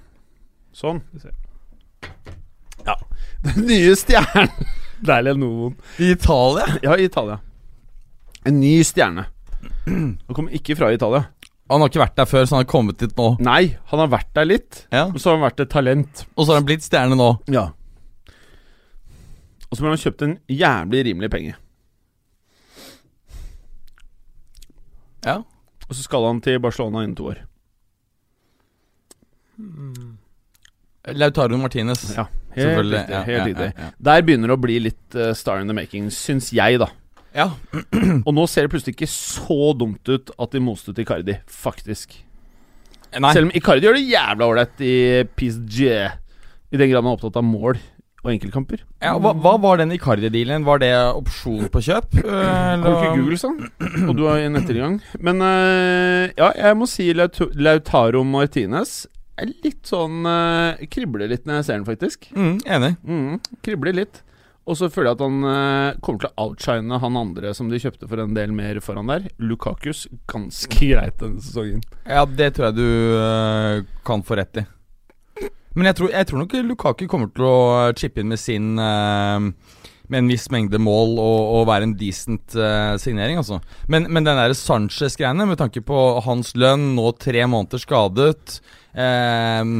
Sånn. 0.78 1.00
Ja. 2.86 2.94
Den 3.46 3.66
nye 3.66 3.96
stjernen. 3.98 4.52
Deilig 5.02 5.34
Lenovoen. 5.34 5.74
I 5.98 6.12
Italia? 6.14 6.66
Ja, 6.84 6.94
i 6.98 7.08
Italia. 7.08 7.40
En 8.48 8.60
ny 8.62 8.78
stjerne. 8.86 9.26
Han 9.88 10.34
kommer 10.36 10.54
ikke 10.56 10.76
fra 10.78 10.88
Italia. 10.94 11.26
Han 11.68 11.82
har 11.82 11.90
ikke 11.90 12.00
vært 12.00 12.16
der 12.16 12.28
før, 12.30 12.46
så 12.48 12.56
han 12.56 12.62
har 12.64 12.68
kommet 12.70 12.96
dit 13.02 13.12
nå. 13.18 13.26
Nei, 13.44 13.74
han 13.90 14.00
har 14.00 14.08
vært 14.08 14.30
der 14.38 14.46
litt, 14.48 14.86
Ja. 14.94 15.02
og 15.10 15.18
så 15.20 15.30
har 15.30 15.36
han 15.36 15.44
vært 15.50 15.60
et 15.66 15.70
talent. 15.72 16.22
Og 16.36 16.46
så 16.46 16.52
har 16.54 16.60
han 16.62 16.68
blitt 16.68 16.84
stjerne 16.86 17.18
nå. 17.18 17.26
Ja. 17.52 17.66
Og 19.68 19.76
så 19.76 19.82
ble 19.84 19.90
han 19.92 20.00
kjøpt 20.00 20.22
en 20.24 20.38
jævlig 20.48 21.02
rimelig 21.10 21.28
penge. 21.34 21.54
Ja. 25.26 25.42
Og 25.88 25.92
så 25.96 26.02
skal 26.06 26.24
han 26.30 26.40
til 26.40 26.56
Barcelona 26.64 27.02
innen 27.04 27.16
to 27.18 27.28
år. 27.34 27.42
Lautaro 31.08 31.56
Martinez. 31.60 32.02
Ja, 32.16 32.26
helt 32.54 32.68
Selvfølgelig. 32.68 32.98
riktig. 32.98 33.14
Ja, 33.14 33.22
Helt 33.24 33.38
ja, 33.38 33.44
riktig. 33.44 33.68
ja, 33.78 33.84
ja. 33.84 33.90
Der 34.08 34.22
begynner 34.22 34.48
det 34.52 34.56
å 34.56 34.60
bli 34.62 34.78
litt 34.88 35.14
eh, 35.16 35.32
star 35.34 35.60
in 35.62 35.68
the 35.70 35.74
making, 35.76 36.08
syns 36.14 36.50
jeg, 36.52 36.78
da. 36.82 36.88
Ja. 37.38 37.48
Og 38.26 38.32
nå 38.34 38.46
ser 38.50 38.66
det 38.66 38.72
plutselig 38.74 38.96
ikke 38.96 39.10
så 39.10 39.72
dumt 39.78 40.10
ut 40.10 40.32
at 40.34 40.54
de 40.56 40.62
moste 40.64 40.90
til 40.94 41.04
Icardi, 41.06 41.38
faktisk. 41.48 42.16
Nei. 43.14 43.30
Selv 43.32 43.48
om 43.48 43.54
Icardi 43.56 43.86
gjør 43.86 43.96
det 43.96 44.08
jævla 44.10 44.48
ålreit 44.50 44.82
i 44.84 44.96
PSG, 45.38 45.78
i 45.88 46.80
den 46.80 46.90
grad 46.90 47.06
man 47.06 47.14
er 47.14 47.16
opptatt 47.20 47.38
av 47.40 47.46
mål 47.46 47.78
og 48.18 48.32
enkeltkamper. 48.32 48.80
Ja, 49.00 49.12
hva, 49.22 49.30
hva 49.38 49.52
var 49.62 49.78
den 49.78 49.94
Icardi-dealen? 49.94 50.64
Var 50.66 50.80
det 50.82 50.90
opsjon 51.14 51.68
på 51.72 51.80
kjøp? 51.86 52.18
Eller? 52.18 52.82
Har 52.82 52.82
du 52.82 52.96
ikke 52.98 53.20
google 53.22 53.38
sånn? 53.40 53.60
Og 54.08 54.12
du 54.18 54.24
har 54.26 54.42
en 54.42 54.58
ettergang. 54.58 54.98
Men 55.22 55.38
uh, 55.44 56.26
ja, 56.34 56.50
jeg 56.58 56.78
må 56.80 56.88
si 56.90 57.06
Laut- 57.16 57.54
Lautaro 57.54 58.24
Martinez 58.26 59.04
er 59.38 59.52
litt 59.62 59.86
sånn 59.86 60.26
uh, 60.26 60.74
Kribler 60.90 61.30
litt 61.30 61.46
når 61.46 61.60
jeg 61.60 61.68
ser 61.68 61.78
den, 61.78 61.86
faktisk. 61.86 62.26
Mm, 62.34 62.56
enig. 62.66 62.92
Mm, 63.06 63.38
kribler 63.64 63.94
litt. 64.02 64.20
Og 64.68 64.76
så 64.76 64.90
føler 64.92 65.10
jeg 65.10 65.16
at 65.16 65.24
han 65.24 65.44
eh, 65.48 65.98
kommer 66.04 66.22
til 66.22 66.28
å 66.28 66.44
outshine 66.44 66.98
han 67.00 67.16
andre 67.16 67.54
som 67.56 67.70
de 67.72 67.80
kjøpte 67.80 68.08
for 68.08 68.20
en 68.20 68.34
del 68.36 68.52
mer 68.52 68.80
foran 68.84 69.08
der. 69.08 69.30
Lukakus 69.40 70.04
ganske 70.28 70.80
greit 70.92 71.16
denne 71.22 71.40
sesongen. 71.44 71.80
Ja, 72.04 72.26
det 72.28 72.52
tror 72.56 72.68
jeg 72.68 72.76
du 72.76 72.88
øh, 73.16 73.86
kan 74.06 74.24
få 74.26 74.36
rett 74.40 74.60
i. 74.60 74.66
Men 75.78 75.88
jeg 75.88 75.98
tror, 75.98 76.12
jeg 76.12 76.28
tror 76.28 76.42
nok 76.42 76.54
Lukaku 76.66 77.06
kommer 77.08 77.30
til 77.32 77.46
å 77.46 77.58
chippe 77.96 78.20
inn 78.20 78.32
med 78.32 78.40
sin 78.40 78.72
øh, 78.82 79.48
Med 80.08 80.18
en 80.18 80.30
viss 80.32 80.48
mengde 80.50 80.80
mål 80.82 81.14
og, 81.22 81.40
og 81.54 81.66
være 81.70 81.86
en 81.86 81.96
decent 82.00 82.56
øh, 82.58 82.96
signering, 83.00 83.40
altså. 83.40 83.60
Men, 83.92 84.08
men 84.12 84.26
den 84.26 84.40
der 84.40 84.56
Sanchez-greiene, 84.56 85.46
med 85.48 85.60
tanke 85.60 85.84
på 85.86 86.02
hans 86.26 86.54
lønn, 86.58 86.90
nå 86.96 87.12
tre 87.20 87.46
måneder 87.48 87.80
skadet 87.80 88.58
eh, 88.96 89.74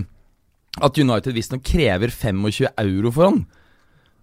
At 0.78 1.00
United 1.00 1.36
visstnok 1.36 1.64
krever 1.66 2.14
25 2.14 2.72
euro 2.86 3.12
for 3.12 3.28
han. 3.28 3.42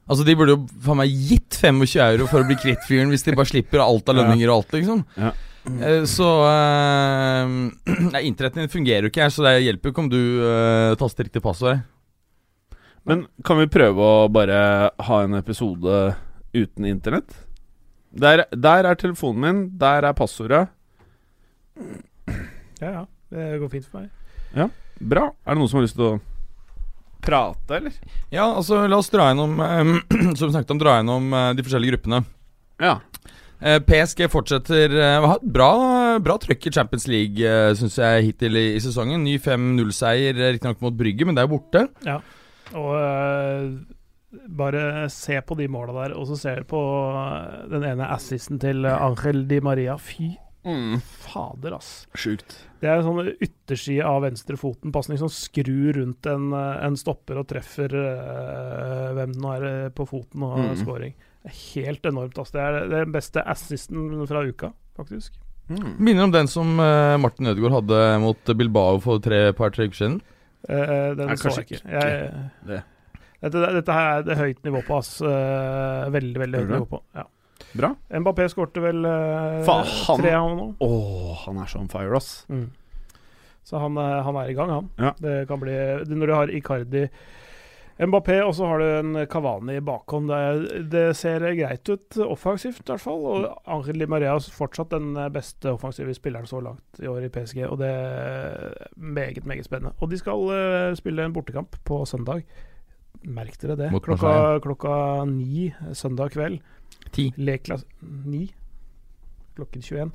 Altså 0.05 0.25
De 0.27 0.35
burde 0.37 0.53
jo 0.53 0.59
faen 0.85 0.99
meg 0.99 1.13
gitt 1.29 1.57
25 1.57 1.97
euro 2.05 2.27
for 2.29 2.43
å 2.43 2.47
bli 2.47 2.57
kvitt 2.61 2.83
fyren, 2.85 3.09
hvis 3.09 3.25
de 3.25 3.33
bare 3.37 3.49
slipper 3.49 3.81
alt 3.81 4.09
av 4.11 4.19
lønninger 4.19 4.51
og 4.51 4.59
alt, 4.59 4.75
liksom. 4.77 5.01
Ja. 5.17 5.31
Eh, 5.65 6.03
Så 6.05 6.27
uh, 6.45 7.55
Nei, 8.13 8.21
Internetten 8.29 8.61
din 8.61 8.69
fungerer 8.73 9.07
jo 9.07 9.13
ikke 9.13 9.25
her, 9.25 9.33
så 9.33 9.47
det 9.47 9.55
hjelper 9.65 9.89
jo 9.89 9.95
ikke 9.95 10.03
om 10.05 10.11
du 10.13 10.21
uh, 10.45 10.93
taster 11.01 11.25
riktig 11.25 11.41
passord. 11.41 11.81
Men 13.05 13.25
kan 13.45 13.57
vi 13.61 13.67
prøve 13.69 14.01
å 14.01 14.29
bare 14.33 14.59
ha 15.09 15.17
en 15.25 15.37
episode 15.37 15.97
uten 16.55 16.87
internett? 16.89 17.33
Der, 18.15 18.45
der 18.53 18.87
er 18.89 18.97
telefonen 18.97 19.41
min, 19.43 19.59
der 19.81 20.05
er 20.07 20.15
passordet. 20.17 20.67
Ja, 22.79 22.89
ja. 23.01 23.03
Det 23.33 23.57
går 23.59 23.71
fint 23.73 23.89
for 23.89 24.03
meg. 24.03 24.09
Ja, 24.55 24.69
Bra. 25.01 25.25
Er 25.43 25.55
det 25.55 25.59
noen 25.59 25.67
som 25.67 25.81
har 25.81 25.85
lyst 25.85 25.97
til 25.97 26.05
å 26.07 26.13
prate, 27.25 27.79
eller? 27.79 27.95
Ja, 28.33 28.45
altså 28.51 28.83
la 28.87 28.99
oss 29.01 29.09
dra 29.13 29.29
gjennom 29.31 29.59
eh, 29.65 30.35
Som 30.39 30.53
snakket 30.53 30.75
om, 30.75 30.81
dra 30.81 30.97
gjennom 30.99 31.33
eh, 31.33 31.49
de 31.57 31.65
forskjellige 31.65 31.95
gruppene. 31.95 32.21
Ja. 32.81 32.97
Eh, 33.65 33.79
PSG 33.87 34.25
fortsetter 34.29 34.91
uh, 34.99 35.03
har 35.23 35.29
hatt 35.37 35.45
bra, 35.47 35.69
bra 36.21 36.35
trøkk 36.43 36.67
i 36.67 36.73
Champions 36.75 37.07
League, 37.07 37.39
uh, 37.39 37.71
syns 37.79 37.95
jeg, 38.01 38.25
hittil 38.29 38.59
i, 38.59 38.65
i 38.75 38.81
sesongen. 38.83 39.23
Ny 39.25 39.37
5-0-seier, 39.41 40.35
uh, 40.37 40.49
riktignok 40.53 40.83
mot 40.83 40.97
Brygge, 40.99 41.25
men 41.25 41.37
det 41.37 41.43
er 41.45 41.47
jo 41.47 41.55
borte. 41.55 41.85
Og 42.75 42.91
øh, 42.97 43.67
bare 44.57 45.05
se 45.13 45.37
på 45.45 45.55
de 45.55 45.67
måla 45.71 45.93
der, 46.01 46.15
og 46.17 46.25
så 46.27 46.35
ser 46.41 46.63
du 46.63 46.69
på 46.73 46.81
den 47.71 47.85
ene 47.87 48.07
assisten 48.11 48.59
til 48.59 48.83
Angel 48.89 49.45
Di 49.47 49.61
Maria. 49.63 49.95
Fy 50.01 50.33
Mm. 50.65 50.97
fader, 51.21 51.75
ass. 51.77 52.07
Sjukt. 52.17 52.55
Det 52.85 52.91
er 52.91 52.99
en 53.01 53.07
sånn 53.07 53.29
ytterside 53.41 54.05
av 54.05 54.19
venstrefoten, 54.21 54.91
pasning 54.93 55.17
som 55.17 55.31
skrur 55.33 55.95
rundt 55.97 56.27
en, 56.29 56.51
øh, 56.53 56.83
en 56.85 56.97
stopper 57.01 57.39
og 57.41 57.47
treffer 57.49 57.95
øh, 57.97 59.07
hvem 59.17 59.33
det 59.33 59.41
nå 59.41 59.53
er 59.55 59.65
øh, 59.71 59.87
på 59.97 60.05
foten, 60.05 60.43
og 60.45 60.59
Mm. 60.59 60.75
scoring. 60.83 61.15
Det 61.45 61.49
er 61.49 61.57
helt 61.73 62.05
enormt, 62.05 62.37
Altså. 62.37 62.53
Det 62.53 62.61
er 62.93 63.05
den 63.05 63.11
beste 63.15 63.41
assisten 63.41 64.27
fra 64.29 64.43
uka, 64.45 64.69
faktisk. 64.97 65.33
Mm. 65.69 65.95
Minner 65.97 66.23
om 66.27 66.31
den 66.31 66.47
som 66.47 66.77
uh, 66.77 67.17
Martin 67.17 67.47
Ødegaard 67.49 67.73
hadde 67.81 68.19
mot 68.21 68.51
Bilbao 68.57 68.99
for 69.01 69.17
tre 69.17 69.51
par-tre 69.57 69.87
uker 69.89 69.97
siden. 69.97 70.19
Uh, 70.69 71.15
den 71.17 71.25
Nei, 71.25 71.35
så 71.41 71.49
jeg 71.57 71.65
ikke. 71.65 71.81
Jeg, 71.89 72.33
det. 72.69 72.83
Dette, 73.41 73.63
dette 73.79 73.93
her 73.97 74.11
er 74.19 74.27
det 74.27 74.37
høyt 74.37 74.61
nivå 74.65 74.83
på, 74.85 74.97
ass. 75.01 75.15
Uh, 75.21 76.05
veldig, 76.13 76.37
veldig 76.43 76.61
høyt 76.61 76.69
nivå 76.75 76.85
på. 76.93 77.01
Ja. 77.17 77.25
Bra. 77.75 77.91
Mbappé 78.09 78.47
skårte 78.51 78.81
vel 78.83 79.03
eh, 79.05 79.61
Faen, 79.67 79.85
han- 80.07 80.21
tre, 80.21 80.33
av 80.37 80.51
nå. 80.55 80.67
Å, 80.79 80.91
han 81.45 81.57
er 81.63 81.71
så 81.71 81.79
on 81.83 81.89
fire, 81.91 82.15
ass. 82.15 82.45
Mm. 82.49 82.69
Så 83.65 83.79
han, 83.81 83.97
eh, 83.97 84.19
han 84.23 84.35
er 84.39 84.51
i 84.51 84.53
gang, 84.57 84.69
han. 84.71 84.89
Ja. 85.01 85.13
Det 85.19 85.47
kan 85.49 85.59
bli 85.59 85.73
det, 85.73 86.07
Når 86.15 86.27
du 86.27 86.33
har 86.33 86.53
Icardi 86.53 87.07
Mbappé, 87.95 88.41
og 88.43 88.51
så 88.57 88.65
har 88.67 88.81
du 88.81 88.85
en 88.85 89.27
Cavani 89.31 89.77
i 89.79 89.83
bakhånd. 89.87 90.27
Det, 90.27 90.87
det 90.91 91.03
ser 91.15 91.39
greit 91.55 91.87
ut 91.87 92.17
offensivt, 92.25 92.81
i 92.83 92.91
hvert 92.91 92.99
fall. 93.05 93.23
Og 93.23 93.45
Angel 93.71 94.01
Di 94.01 94.07
Maria 94.11 94.33
er 94.35 94.47
fortsatt 94.51 94.91
den 94.91 95.13
beste 95.31 95.71
offensive 95.71 96.11
spilleren 96.17 96.47
så 96.49 96.59
langt 96.59 96.99
i 96.99 97.07
år 97.07 97.23
i 97.23 97.31
PSG. 97.31 97.61
Og 97.69 97.79
det 97.79 97.87
er 97.87 98.89
meget, 98.99 99.45
meget 99.47 99.63
spennende. 99.69 99.93
Og 100.03 100.11
de 100.11 100.19
skal 100.19 100.43
eh, 100.51 100.95
spille 100.99 101.23
en 101.23 101.35
bortekamp 101.37 101.79
på 101.87 102.01
søndag. 102.05 102.43
Merk 103.23 103.55
dere 103.63 103.79
det. 103.79 103.87
Klokka, 104.03 104.59
klokka 104.61 104.97
ni 105.31 105.69
søndag 105.95 106.35
kveld. 106.35 106.59
Ti. 107.11 107.29
Leklas 107.37 107.85
ni 108.25 108.47
klokken 109.55 109.81
21. 109.81 110.11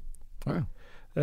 Å, 0.46 0.58
ja. 0.58 0.66
Uh, 1.10 1.22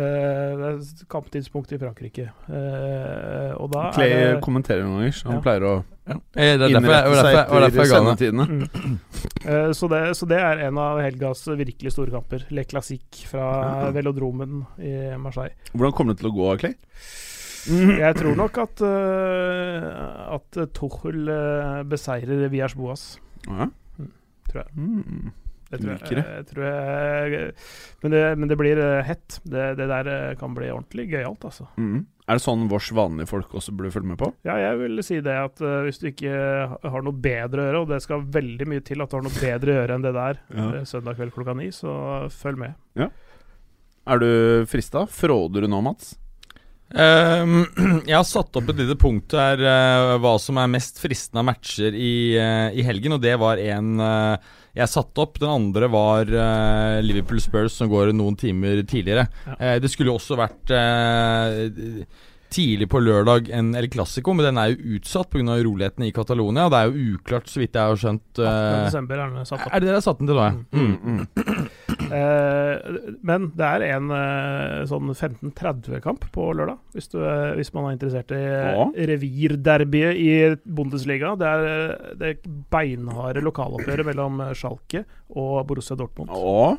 det 0.60 0.66
er 0.68 1.06
kamptidspunkt 1.08 1.70
i 1.72 1.78
Frankrike. 1.80 2.26
Uh, 2.44 3.54
og 3.56 3.70
da 3.72 3.86
Clay 3.96 4.10
er 4.12 4.34
det 4.34 4.42
kommenterer 4.44 4.82
noen 4.84 4.98
ganger, 5.00 5.14
så 5.16 5.30
han 5.30 5.38
Ja. 5.38 5.44
pleier 5.46 5.64
å 5.64 5.76
Eh, 6.08 6.14
Det 6.32 6.52
er 6.52 6.58
derfor 6.58 6.78
innrette 6.80 7.16
seg 7.20 7.34
derfor, 7.36 7.60
derfor 7.60 7.84
sendetidene. 7.84 8.44
Mm. 8.48 8.98
Uh, 9.44 9.72
så, 9.76 9.88
det, 9.92 9.98
så 10.16 10.28
det 10.28 10.38
er 10.40 10.62
en 10.68 10.78
av 10.80 11.00
helgas 11.04 11.42
virkelig 11.46 11.92
store 11.92 12.10
kamper. 12.14 12.46
Le 12.50 12.64
Classique 12.64 13.26
fra 13.28 13.48
Ja. 13.84 13.90
velodromen 13.92 14.62
i 14.80 14.92
Marseille. 15.20 15.52
Hvordan 15.74 15.92
kommer 15.92 16.14
det 16.14 16.22
til 16.22 16.30
å 16.30 16.36
gå, 16.36 16.48
Clay? 16.62 16.74
Jeg 18.00 18.16
tror 18.16 18.36
nok 18.40 18.56
at, 18.58 18.80
uh, 18.80 20.38
at 20.38 20.60
Tuchel 20.72 21.28
beseirer 21.88 22.48
Viers 22.48 22.74
Boas. 22.74 23.18
Ja. 23.46 23.68
Tror 24.48 24.62
jeg. 24.64 24.72
Mm. 24.76 25.32
Det 25.68 25.80
tror 25.82 25.98
jeg, 26.00 26.22
jeg, 26.24 26.44
tror 26.48 26.64
jeg 26.64 27.40
men, 28.02 28.12
det, 28.14 28.22
men 28.40 28.48
det 28.48 28.56
blir 28.56 28.78
eh, 28.80 29.02
hett. 29.04 29.40
Det, 29.44 29.66
det 29.76 29.88
der 29.90 30.08
eh, 30.12 30.36
kan 30.40 30.54
bli 30.56 30.70
ordentlig 30.72 31.08
gøyalt, 31.10 31.44
altså. 31.44 31.66
Mm. 31.76 32.06
Er 32.28 32.38
det 32.38 32.44
sånn 32.44 32.66
vårs 32.68 32.88
vanlige 32.96 33.28
folk 33.30 33.52
også 33.56 33.72
burde 33.76 33.92
følge 33.92 34.10
med 34.12 34.20
på? 34.20 34.30
Ja, 34.48 34.56
jeg 34.60 34.80
vil 34.82 35.02
si 35.04 35.20
det 35.24 35.36
at 35.40 35.62
uh, 35.64 35.78
hvis 35.86 36.00
du 36.00 36.10
ikke 36.10 36.32
har 36.92 37.04
noe 37.04 37.16
bedre 37.16 37.62
å 37.62 37.66
gjøre, 37.68 37.82
og 37.84 37.92
det 37.92 38.02
skal 38.04 38.26
veldig 38.36 38.68
mye 38.68 38.84
til 38.84 39.00
at 39.00 39.08
du 39.08 39.16
har 39.16 39.24
noe 39.24 39.40
bedre 39.40 39.72
å 39.72 39.78
gjøre 39.78 39.96
enn 39.96 40.04
det 40.04 40.12
der 40.16 40.40
Ja. 40.52 40.68
søndag 40.88 41.16
kveld 41.16 41.32
klokka 41.36 41.56
ni, 41.56 41.70
så 41.72 41.92
følg 42.36 42.60
med. 42.66 43.06
Er 44.08 44.20
du 44.20 44.30
frista? 44.68 45.06
Fråder 45.08 45.64
du 45.64 45.72
nå, 45.72 45.80
Mats? 45.84 46.14
Ehm, 46.96 47.66
jeg 48.08 48.16
har 48.16 48.26
satt 48.26 48.56
opp 48.56 48.70
et 48.72 48.80
lite 48.80 48.96
punkt 49.00 49.34
her 49.36 49.60
uh, 49.60 50.14
hva 50.22 50.36
som 50.40 50.60
er 50.60 50.70
mest 50.72 51.00
fristende 51.02 51.42
av 51.42 51.50
matcher 51.50 51.92
i, 51.92 52.14
uh, 52.40 52.70
i 52.72 52.84
helgen, 52.86 53.18
og 53.18 53.24
det 53.24 53.34
var 53.40 53.60
en 53.60 53.98
uh, 54.00 54.54
jeg 54.78 54.92
satte 54.92 55.20
opp. 55.24 55.40
Den 55.42 55.50
andre 55.50 55.88
var 55.90 56.28
Liverpool 57.02 57.40
Spurs, 57.42 57.74
som 57.80 57.88
går 57.90 58.12
noen 58.14 58.36
timer 58.38 58.84
tidligere. 58.86 59.24
Ja. 59.48 59.72
Det 59.82 59.90
skulle 59.90 60.12
også 60.14 60.36
vært 60.38 60.70
tidlig 62.52 62.88
på 62.90 63.00
lørdag 63.02 63.50
en 63.54 63.72
El 63.76 63.88
Clásico, 63.92 64.32
men 64.36 64.48
den 64.48 64.60
er 64.60 64.72
jo 64.72 64.96
utsatt 64.98 65.30
pga. 65.32 65.58
uroligheten 65.60 66.04
i 66.06 66.12
Catalonia. 66.12 66.66
Og 66.66 66.72
det 66.72 66.78
er 66.78 66.92
jo 66.92 67.16
uklart, 67.16 67.48
så 67.48 67.60
vidt 67.60 67.76
jeg 67.76 67.82
har 67.82 68.00
skjønt 68.00 68.40
18. 68.40 68.46
eh, 68.48 68.84
desember 68.86 69.18
er 69.18 69.34
den 69.34 69.48
satt 69.48 69.66
opp. 69.66 69.72
Er 69.72 69.80
det 69.80 69.88
dere 69.88 70.00
har 70.00 70.06
satt 70.06 70.22
den 70.22 70.30
til 70.30 70.38
nå, 70.38 70.46
ja? 70.46 70.54
Mm, 70.72 70.96
mm. 71.04 71.20
Eh, 71.44 71.67
men 72.08 73.48
det 73.58 73.66
er 73.68 73.84
en 73.88 74.10
sånn 74.88 74.98
sånn 74.98 75.12
15.30-kamp 75.52 76.28
på 76.34 76.48
lørdag, 76.56 76.78
hvis, 76.96 77.08
du, 77.12 77.18
eh, 77.22 77.54
hvis 77.58 77.72
man 77.74 77.88
er 77.88 77.96
interessert 77.96 78.32
i 78.34 78.40
Ja. 78.42 78.86
revirderbyet 79.10 80.16
i 80.18 80.32
Bundesliga. 80.64 81.34
Det 81.38 81.46
er 81.46 81.66
eh, 81.68 82.14
det 82.20 82.32
beinharde 82.72 83.42
lokaloppgjøret 83.44 84.06
mellom 84.08 84.40
eh, 84.44 84.54
Schalke 84.58 85.04
og 85.30 85.66
Borussia 85.68 85.96
Dortmund. 85.98 86.30
Og 86.30 86.78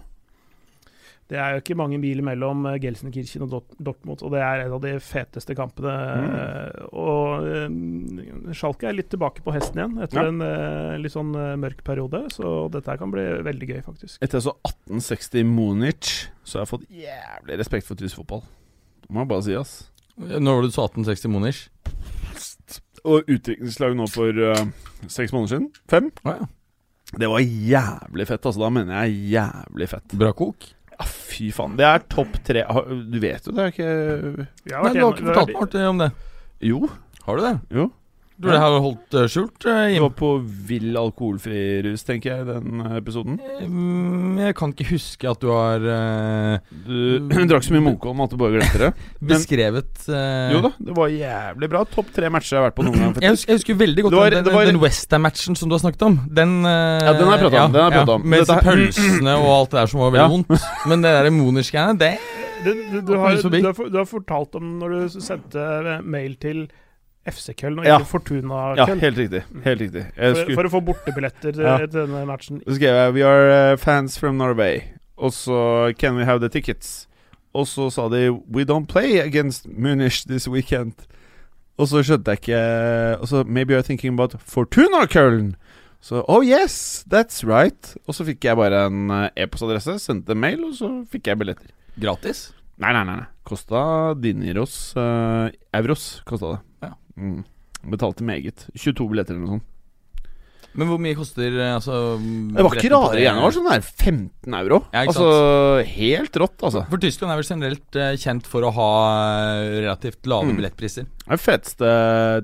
Det 1.30 1.38
er 1.38 1.54
jo 1.54 1.60
ikke 1.62 1.76
mange 1.78 2.00
mil 2.02 2.24
mellom 2.26 2.64
eh, 2.72 2.80
Gelsenkirchen 2.82 3.44
og 3.46 3.52
Dortmund, 3.78 4.24
og 4.26 4.32
det 4.34 4.40
er 4.42 4.64
en 4.64 4.74
av 4.74 4.82
de 4.82 4.96
feteste 5.04 5.54
kampene. 5.58 5.92
Mm. 5.94 6.88
Og 6.98 7.46
eh, 7.46 8.54
Schalke 8.58 8.90
er 8.90 8.98
litt 8.98 9.12
tilbake 9.14 9.44
på 9.46 9.54
hesten 9.54 9.78
igjen 9.84 10.00
etter 10.02 10.24
Ja. 10.24 10.32
en 10.32 10.42
eh, 10.42 10.96
litt 11.04 11.14
sånn 11.14 11.30
eh, 11.38 11.54
mørk 11.62 11.84
periode, 11.86 12.24
så 12.34 12.56
dette 12.74 12.90
her 12.90 12.98
kan 12.98 13.14
bli 13.14 13.28
veldig 13.46 13.70
gøy, 13.76 13.82
faktisk. 13.86 14.18
etter 14.26 14.42
så 14.42 14.56
1860 14.66 15.46
Munich, 15.46 16.16
så 16.44 16.58
har 16.60 16.66
jeg 16.66 16.74
fått 16.74 16.90
jævlig 16.90 17.60
respekt 17.62 17.86
for 17.92 18.00
tysk 18.02 18.24
fotball. 18.24 18.42
Det 19.06 19.14
må 19.14 19.22
jeg 19.24 19.30
bare 19.36 19.46
si, 19.46 19.54
ass. 19.60 19.76
Når 20.20 20.50
var 20.58 20.66
det 20.66 20.72
du 20.74 20.76
sa 20.76 20.88
1860 20.90 21.32
Munich? 21.32 21.62
Og 23.08 23.30
utviklingslag 23.32 23.94
nå 23.96 24.10
for 24.12 24.36
uh, 24.36 24.66
seks 25.08 25.32
måneder 25.32 25.54
siden. 25.54 25.70
Fem. 25.90 26.10
Ah, 26.28 26.42
ja. 26.42 26.50
Det 27.22 27.30
var 27.32 27.40
jævlig 27.42 28.26
fett, 28.28 28.44
altså. 28.46 28.60
Da 28.66 28.70
mener 28.76 29.00
jeg 29.06 29.32
jævlig 29.38 29.88
fett. 29.90 30.18
Bra 30.20 30.34
kok. 30.36 30.68
Ja, 31.00 31.06
fy 31.08 31.52
faen. 31.56 31.78
Det 31.80 31.86
er 31.88 32.02
topp 32.12 32.34
tre 32.44 32.64
Du 33.12 33.20
vet 33.24 33.46
jo 33.48 33.54
det 33.56 33.64
er 33.64 33.72
ikke 33.72 33.88
Jeg 33.88 34.76
har 34.76 34.84
Nei, 34.84 34.90
vært 34.90 34.94
du 34.94 35.00
har 35.00 35.00
gjennom- 35.00 35.14
ikke 35.16 35.28
fortalt 35.30 35.48
meg 35.54 35.60
Martin, 35.62 35.82
om 35.94 35.98
det. 36.04 36.12
Jo. 36.62 36.90
Har 37.26 37.38
du 37.38 37.42
det? 37.46 37.54
Jo. 37.72 37.86
Du 38.40 38.48
det 38.48 38.56
har 38.62 38.72
holdt 38.80 39.16
eh, 39.20 39.26
skjult, 39.28 39.66
uh, 39.68 39.90
du 39.92 39.98
var 40.00 40.12
på 40.16 40.28
vill 40.70 40.96
alkoholfri 40.96 41.82
rus, 41.84 42.06
tenker 42.08 42.38
jeg, 42.38 42.46
den 42.48 42.80
eh, 42.86 42.94
episoden. 43.02 43.36
Mm, 43.68 44.38
Jeg 44.40 44.56
kan 44.56 44.72
ikke 44.72 44.86
huske 44.94 45.28
at 45.28 45.42
du 45.44 45.50
har 45.52 45.84
uh, 45.84 46.78
Du 46.88 47.44
drakk 47.52 47.66
så 47.68 47.76
mye 47.76 47.84
Munkholm 47.84 48.24
at 48.24 48.32
du 48.32 48.38
bare 48.40 48.56
glemte 48.56 48.80
det. 48.86 48.92
beskrevet 49.34 49.92
uh, 50.08 50.54
Jo 50.56 50.62
da, 50.64 50.72
det 50.88 50.96
var 50.96 51.12
jævlig 51.12 51.70
bra. 51.76 51.84
Topp 51.92 52.14
tre 52.16 52.32
matcher 52.32 52.56
jeg 52.56 52.62
har 52.62 52.70
vært 52.70 52.80
på 52.80 52.88
noen 52.88 52.98
gang. 53.04 53.20
Jeg 53.28 53.36
husker, 53.36 53.52
jeg 53.52 53.60
husker 53.62 53.80
veldig 53.84 54.08
godt 54.08 54.16
Det 54.16 54.22
var- 54.24 54.36
den, 54.38 54.48
det 54.48 54.56
var- 54.56 54.72
den 54.72 54.82
Westham-matchen 54.88 55.60
som 55.60 55.68
du 55.68 55.76
har 55.76 55.84
snakket 55.84 56.08
om. 56.08 56.20
Den 56.42 56.58
uh, 56.64 56.72
Ja, 56.72 57.14
den 57.20 57.28
har 57.28 57.36
jeg 57.38 57.46
pratet 57.50 57.62
om, 57.68 57.72
den 57.76 57.84
har 57.84 57.92
jeg 57.92 58.00
pratet 58.00 58.16
om. 58.16 58.28
Med 58.30 58.46
disse 58.46 58.60
pølsene 58.72 59.36
og 59.44 59.50
alt 59.60 59.72
det 59.76 59.82
der 59.84 59.92
som 59.92 60.06
var 60.08 60.16
veldig 60.16 60.28
Ja. 60.28 60.34
vondt. 60.38 60.70
Men 60.94 61.04
det 61.04 61.12
der 61.20 61.34
Monish-greiene, 61.36 62.00
det 62.00 62.16
Du, 62.64 62.72
du, 62.76 63.02
du, 63.08 63.14
har, 63.20 63.36
du 63.40 63.60
har, 63.68 63.88
du 63.92 63.98
har 64.00 64.08
fortalt 64.08 64.56
om 64.60 64.78
når 64.82 64.96
du 64.96 65.20
sendte 65.24 66.00
mail 66.04 66.34
til 66.44 66.66
FC 67.26 67.54
Køln 67.56 67.80
og 67.80 67.86
Ja. 67.86 67.98
ikke 68.00 68.08
Fortuna 68.08 68.76
Ja, 68.76 68.86
helt 68.86 69.18
riktig. 69.18 69.44
Helt 69.64 69.82
riktig. 69.82 70.06
Jeg 70.18 70.36
For, 70.36 70.42
skulle, 70.44 70.56
for 70.56 70.64
å 70.64 70.72
få 70.72 70.82
bortebilletter 70.86 71.62
Ja. 71.62 71.78
til 71.78 71.88
denne 71.88 72.26
matchen. 72.26 72.62
så 72.68 72.76
skrev 72.76 72.96
jeg 72.96 73.14
'We 73.14 73.24
are 73.24 73.74
uh, 73.74 73.78
fans 73.78 74.18
from 74.20 74.38
Norway', 74.38 74.84
og 75.18 75.32
så 75.32 75.94
'Can 75.98 76.16
we 76.16 76.26
have 76.26 76.40
the 76.40 76.50
tickets'? 76.50 77.08
Og 77.54 77.66
så 77.68 77.90
sa 77.92 78.08
de 78.10 78.30
'We 78.32 78.64
don't 78.66 78.86
play 78.88 79.20
against 79.20 79.68
Munich 79.68 80.24
this 80.28 80.48
weekend'. 80.48 81.06
Og 81.78 81.88
så 81.88 82.04
skjønte 82.04 82.28
jeg 82.32 82.40
ikke 82.42 83.22
Og 83.22 83.28
så 83.28 83.44
'Maybe 83.44 83.74
you're 83.74 83.82
thinking 83.82 84.14
about 84.14 84.36
Fortuna 84.40 85.06
Køln 85.08 85.56
Så 86.02 86.24
'Oh 86.30 86.42
yes, 86.44 87.04
that's 87.10 87.44
right'. 87.44 87.96
Og 88.08 88.14
så 88.16 88.24
fikk 88.26 88.44
jeg 88.46 88.56
bare 88.56 88.86
en 88.88 89.12
eh, 89.12 89.30
e-postadresse, 89.38 90.00
sendte 90.00 90.32
en 90.32 90.40
mail, 90.40 90.64
og 90.64 90.74
så 90.74 91.06
fikk 91.12 91.28
jeg 91.28 91.38
billetter. 91.38 91.68
Gratis? 92.00 92.54
Nei, 92.78 92.94
nei, 92.94 93.04
nei. 93.04 93.16
nei. 93.16 93.26
Kosta 93.44 94.14
dineros. 94.16 94.94
Uh, 94.96 95.50
Euros 95.74 96.22
kosta 96.26 96.46
det. 96.54 96.60
Mm. 97.20 97.44
Betalte 97.92 98.24
meget. 98.28 98.66
22 98.76 99.10
billetter 99.12 99.36
eller 99.36 99.46
noe 99.46 99.58
sånt. 99.60 99.68
Men 100.78 100.86
hvor 100.86 101.00
mye 101.02 101.16
koster 101.18 101.50
eh, 101.50 101.72
altså 101.74 101.96
Det 102.22 102.62
var 102.62 102.76
ikke 102.78 102.92
rare 102.94 103.16
greiene. 103.16 103.40
Det 103.40 103.46
var 103.48 103.56
sånn 103.56 103.70
der 103.72 103.82
15 103.88 104.58
euro. 104.60 104.78
Ja, 104.94 105.02
altså 105.10 105.30
helt 105.96 106.38
rått, 106.38 106.60
altså. 106.62 106.84
For 106.92 107.02
Tyskland 107.02 107.34
er 107.34 107.40
vel 107.42 107.48
generelt 107.50 107.98
eh, 107.98 108.12
kjent 108.22 108.46
for 108.48 108.68
å 108.68 108.72
ha 108.78 108.90
eh, 109.58 109.80
relativt 109.88 110.30
lave 110.30 110.52
Mm. 110.54 110.60
billettpriser. 110.62 111.08
Det 111.10 111.26
er 111.26 111.34
den 111.40 111.42
feteste 111.48 111.90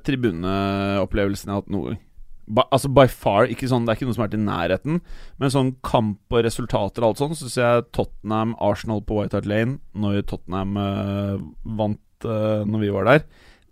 tribuneopplevelsen 0.09 1.49
jeg 1.49 1.53
har 1.55 1.61
hatt 1.63 1.71
noen 1.73 1.87
gang. 1.93 2.01
By, 2.45 2.61
altså 2.77 2.89
by 2.93 3.07
far, 3.09 3.47
ikke 3.49 3.65
sånn, 3.71 3.85
Det 3.87 3.93
er 3.93 3.97
ikke 3.99 4.07
noe 4.09 4.17
som 4.17 4.23
er 4.25 4.33
til 4.33 4.43
nærheten, 4.45 4.99
men 5.41 5.49
sånn 5.53 5.71
kamp 5.85 6.19
og 6.29 6.43
resultater 6.45 7.01
og 7.01 7.07
alt 7.13 7.21
sånn, 7.23 7.33
syns 7.39 7.55
jeg 7.57 7.85
Tottenham, 7.95 8.53
Arsenal 8.61 9.01
på 9.01 9.17
White 9.17 9.33
Hart 9.39 9.47
Lane, 9.49 9.79
når 9.97 10.19
Tottenham 10.29 10.77
uh, 10.77 11.39
vant 11.65 12.27
uh, 12.29 12.61
når 12.69 12.83
vi 12.85 12.91
var 12.93 13.09
der, 13.09 13.25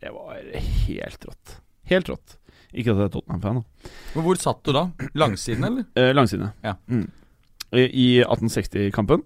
det 0.04 0.12
var 0.12 0.40
helt 0.88 1.26
rått. 1.30 1.58
Helt 1.90 2.10
rått. 2.12 2.38
Ikke 2.74 2.92
at 2.94 3.00
jeg 3.04 3.08
er 3.08 3.12
Tottenham-fan, 3.14 3.60
da. 3.62 3.92
Men 4.16 4.26
hvor 4.26 4.40
satt 4.42 4.64
du 4.66 4.74
da? 4.76 4.88
Langsiden, 5.16 5.64
eller? 5.68 5.86
Eh, 5.96 6.12
langsiden, 6.16 6.50
Ja. 6.66 6.76
Mm. 6.90 7.06
I, 7.74 7.84
I 7.88 8.08
1860-kampen. 8.26 9.24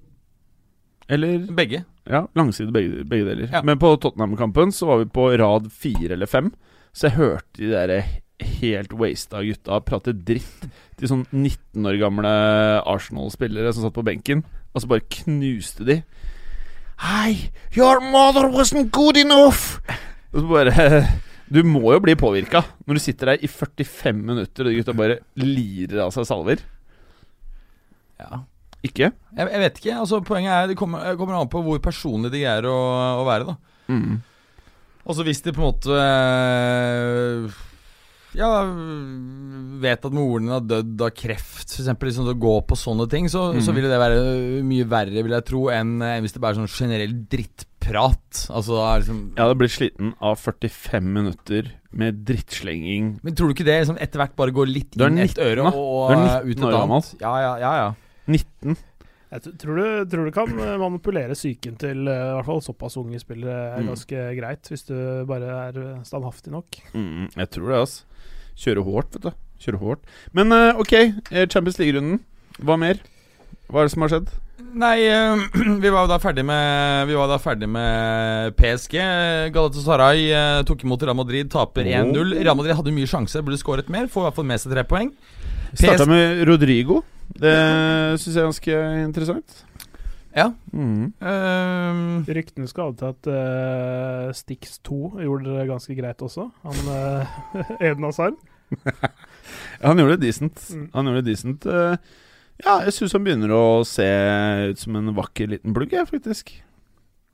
Eller 1.12 1.40
Begge. 1.56 1.84
Ja, 2.08 2.22
langside 2.36 2.72
begge, 2.72 3.04
begge 3.08 3.26
deler. 3.28 3.50
Ja. 3.52 3.62
Men 3.68 3.80
på 3.80 3.90
Tottenham-kampen 4.00 4.72
så 4.72 4.88
var 4.88 5.02
vi 5.02 5.10
på 5.12 5.26
rad 5.40 5.68
fire 5.72 6.14
eller 6.16 6.30
fem. 6.30 6.52
Så 6.96 7.08
jeg 7.10 7.18
hørte 7.18 7.60
de 7.60 7.72
der 7.74 7.94
helt 8.62 8.94
wasta 8.96 9.42
gutta 9.44 9.80
prate 9.84 10.14
dritt 10.14 10.68
til 11.00 11.10
sånn 11.10 11.26
19 11.34 11.88
år 11.90 11.98
gamle 12.00 12.32
Arsenal-spillere 12.88 13.74
som 13.74 13.84
satt 13.88 13.96
på 13.98 14.06
benken. 14.08 14.44
Og 14.74 14.84
så 14.84 14.92
bare 14.92 15.08
knuste 15.24 15.88
de. 15.88 16.00
Hei, 17.04 17.50
your 17.76 18.00
mother 18.02 18.48
wasn't 18.50 18.92
good 18.96 19.18
enough! 19.20 19.80
Og 20.38 20.44
så 20.44 20.48
bare 20.52 21.02
Du 21.54 21.62
må 21.64 21.94
jo 21.96 22.02
bli 22.04 22.14
påvirka 22.20 22.62
når 22.86 22.98
du 22.98 23.02
sitter 23.02 23.32
der 23.32 23.44
i 23.46 23.48
45 23.50 24.18
minutter 24.20 24.68
og 24.68 24.74
de 24.74 24.82
gutta 24.82 24.96
bare 24.98 25.22
lirer 25.40 26.02
av 26.04 26.12
seg 26.12 26.28
salver. 26.28 26.60
Ja. 28.20 28.42
Ikke? 28.84 29.14
Jeg, 29.32 29.48
jeg 29.54 29.62
vet 29.64 29.80
ikke. 29.80 29.96
altså 30.02 30.20
Poenget 30.28 30.52
er 30.52 30.68
det 30.68 30.76
kommer, 30.80 31.16
kommer 31.20 31.40
an 31.40 31.50
på 31.52 31.62
hvor 31.64 31.80
personlig 31.84 32.34
de 32.34 32.44
greier 32.44 32.68
å, 32.68 32.78
å 33.24 33.26
være. 33.28 33.54
da 33.54 33.58
Mm. 33.88 34.18
Altså 35.08 35.24
Hvis 35.24 35.40
de 35.46 35.54
på 35.56 35.62
en 35.62 35.70
måte 35.70 35.96
øh, 35.96 37.54
Ja 38.38 38.50
vet 39.82 40.06
at 40.06 40.14
moren 40.14 40.46
din 40.48 40.54
har 40.54 40.64
dødd 40.66 41.02
av 41.06 41.12
kreft, 41.18 41.72
f.eks. 41.74 41.88
Liksom, 41.90 42.28
å 42.32 42.36
gå 42.38 42.54
på 42.70 42.78
sånne 42.78 43.08
ting, 43.10 43.28
så, 43.30 43.52
så 43.62 43.72
Mhm. 43.72 43.76
vil 43.78 43.88
det 43.90 44.00
være 44.02 44.64
mye 44.66 44.86
verre, 44.90 45.24
vil 45.26 45.34
jeg 45.36 45.46
tro, 45.46 45.62
enn 45.74 45.98
enn 46.02 46.22
hvis 46.26 46.34
det 46.34 46.42
bare 46.42 46.56
er 46.56 46.62
sånn 46.62 46.72
generell 46.72 47.14
drittprat. 47.30 48.48
Altså 48.54 48.78
da 48.78 48.86
er 48.96 49.02
liksom 49.04 49.22
Jeg 49.36 49.44
hadde 49.46 49.58
blitt 49.62 49.76
sliten 49.76 50.14
av 50.22 50.38
45 50.42 51.04
minutter 51.18 51.72
med 51.94 52.24
drittslenging. 52.26 53.20
Men 53.24 53.34
tror 53.38 53.50
du 53.50 53.56
ikke 53.56 53.66
det 53.70 53.80
liksom 53.86 53.98
etter 54.02 54.20
hvert 54.22 54.36
bare 54.38 54.52
går 54.54 54.68
litt 54.70 54.98
inn 54.98 55.18
et 55.18 55.34
19 55.38 55.44
øre 55.46 55.64
da. 55.64 55.72
og 55.74 56.12
Du 56.12 56.16
er 56.16 56.18
øh, 56.18 56.46
19 56.46 56.52
ut 56.52 56.58
et 56.58 56.64
år 56.68 56.78
gammel. 56.78 57.10
Ja, 57.22 57.34
ja, 57.42 57.54
ja, 57.64 57.74
ja. 57.82 57.94
19. 58.28 58.78
Jeg 59.28 59.42
tror 59.60 59.76
du, 59.76 59.88
tror 60.08 60.24
du 60.30 60.32
kan 60.32 60.52
eh, 60.64 60.78
manipulere 60.80 61.36
psyken 61.36 61.76
til 61.82 62.08
eh, 62.08 62.22
i 62.30 62.36
hvert 62.38 62.48
fall 62.48 62.62
såpass 62.64 62.96
unge 63.02 63.20
spillere 63.20 63.74
er 63.76 63.82
Mm. 63.84 63.90
ganske 63.92 64.22
greit, 64.40 64.70
hvis 64.72 64.86
du 64.88 64.96
bare 65.28 65.50
er 65.68 65.80
eh, 65.82 66.00
standhaftig 66.08 66.54
nok. 66.54 66.80
Mm, 66.94 67.28
jeg 67.36 67.50
tror 67.52 67.68
det, 67.74 67.82
altså. 67.84 68.04
Kjøre 68.58 68.84
hårdt, 68.88 69.18
vet 69.18 69.28
du. 69.28 69.32
Kjøre 69.66 69.82
hårdt. 69.84 70.08
Men 70.34 70.54
ok, 70.80 70.94
Champions 71.52 71.78
League-runden. 71.82 72.22
Hva 72.64 72.78
mer? 72.80 73.02
Hva 73.68 73.82
er 73.84 73.90
det 73.90 73.94
som 73.94 74.06
har 74.06 74.14
skjedd? 74.16 74.32
Nei, 74.78 74.96
vi 75.84 75.92
var 75.94 76.06
jo 76.06 76.10
da 76.10 76.18
ferdig 76.24 76.44
med 76.48 77.08
Vi 77.12 77.16
var 77.20 77.28
da 77.30 77.38
ferdig 77.42 77.68
med 77.70 78.56
PSG. 78.58 78.96
Galatasaray 79.54 80.64
tok 80.66 80.84
imot 80.88 81.04
Real 81.06 81.18
Madrid, 81.20 81.52
taper 81.54 81.86
1-0. 81.86 82.34
Real 82.40 82.58
Madrid 82.58 82.78
hadde 82.80 82.94
mye 82.96 83.10
sjanser, 83.10 83.44
burde 83.46 83.60
skåret 83.62 83.90
mer. 83.94 84.08
Får 84.10 84.24
i 84.24 84.28
hvert 84.30 84.40
fall 84.40 84.50
med 84.50 84.64
seg 84.64 84.74
tre 84.74 84.86
poeng. 84.90 85.12
Starta 85.74 86.08
med 86.10 86.44
Rodrigo. 86.48 87.02
Det 87.38 87.56
syns 88.22 88.34
jeg 88.34 88.42
er 88.42 88.48
ganske 88.48 88.78
interessant. 89.04 89.64
Ja. 90.38 90.52
Mm. 90.70 91.14
Um, 91.18 92.02
Ryktene 92.30 92.70
skal 92.70 92.94
ha 92.94 93.10
at 93.10 93.30
uh, 93.32 94.30
Stix 94.38 94.78
2 94.86 95.00
gjorde 95.26 95.56
det 95.56 95.66
ganske 95.72 95.98
greit 95.98 96.22
også. 96.22 96.50
Han 96.68 96.92
uh, 96.92 97.40
Eden 97.82 98.06
Hazard. 98.06 98.38
Han 99.82 99.98
gjorde 99.98 100.18
det 100.18 100.28
decent. 100.28 100.62
Mm. 100.74 100.88
Han 100.94 101.10
gjorde 101.10 101.24
det 101.24 101.32
decent. 101.32 101.66
Uh, 101.66 101.98
ja, 102.58 102.80
jeg 102.88 102.96
syns 102.96 103.14
han 103.14 103.26
begynner 103.26 103.52
å 103.54 103.66
se 103.86 104.06
ut 104.72 104.80
som 104.82 104.96
en 104.98 105.14
vakker 105.16 105.52
liten 105.52 105.76
plugg, 105.78 105.92
jeg, 105.94 106.10
faktisk. 106.10 106.56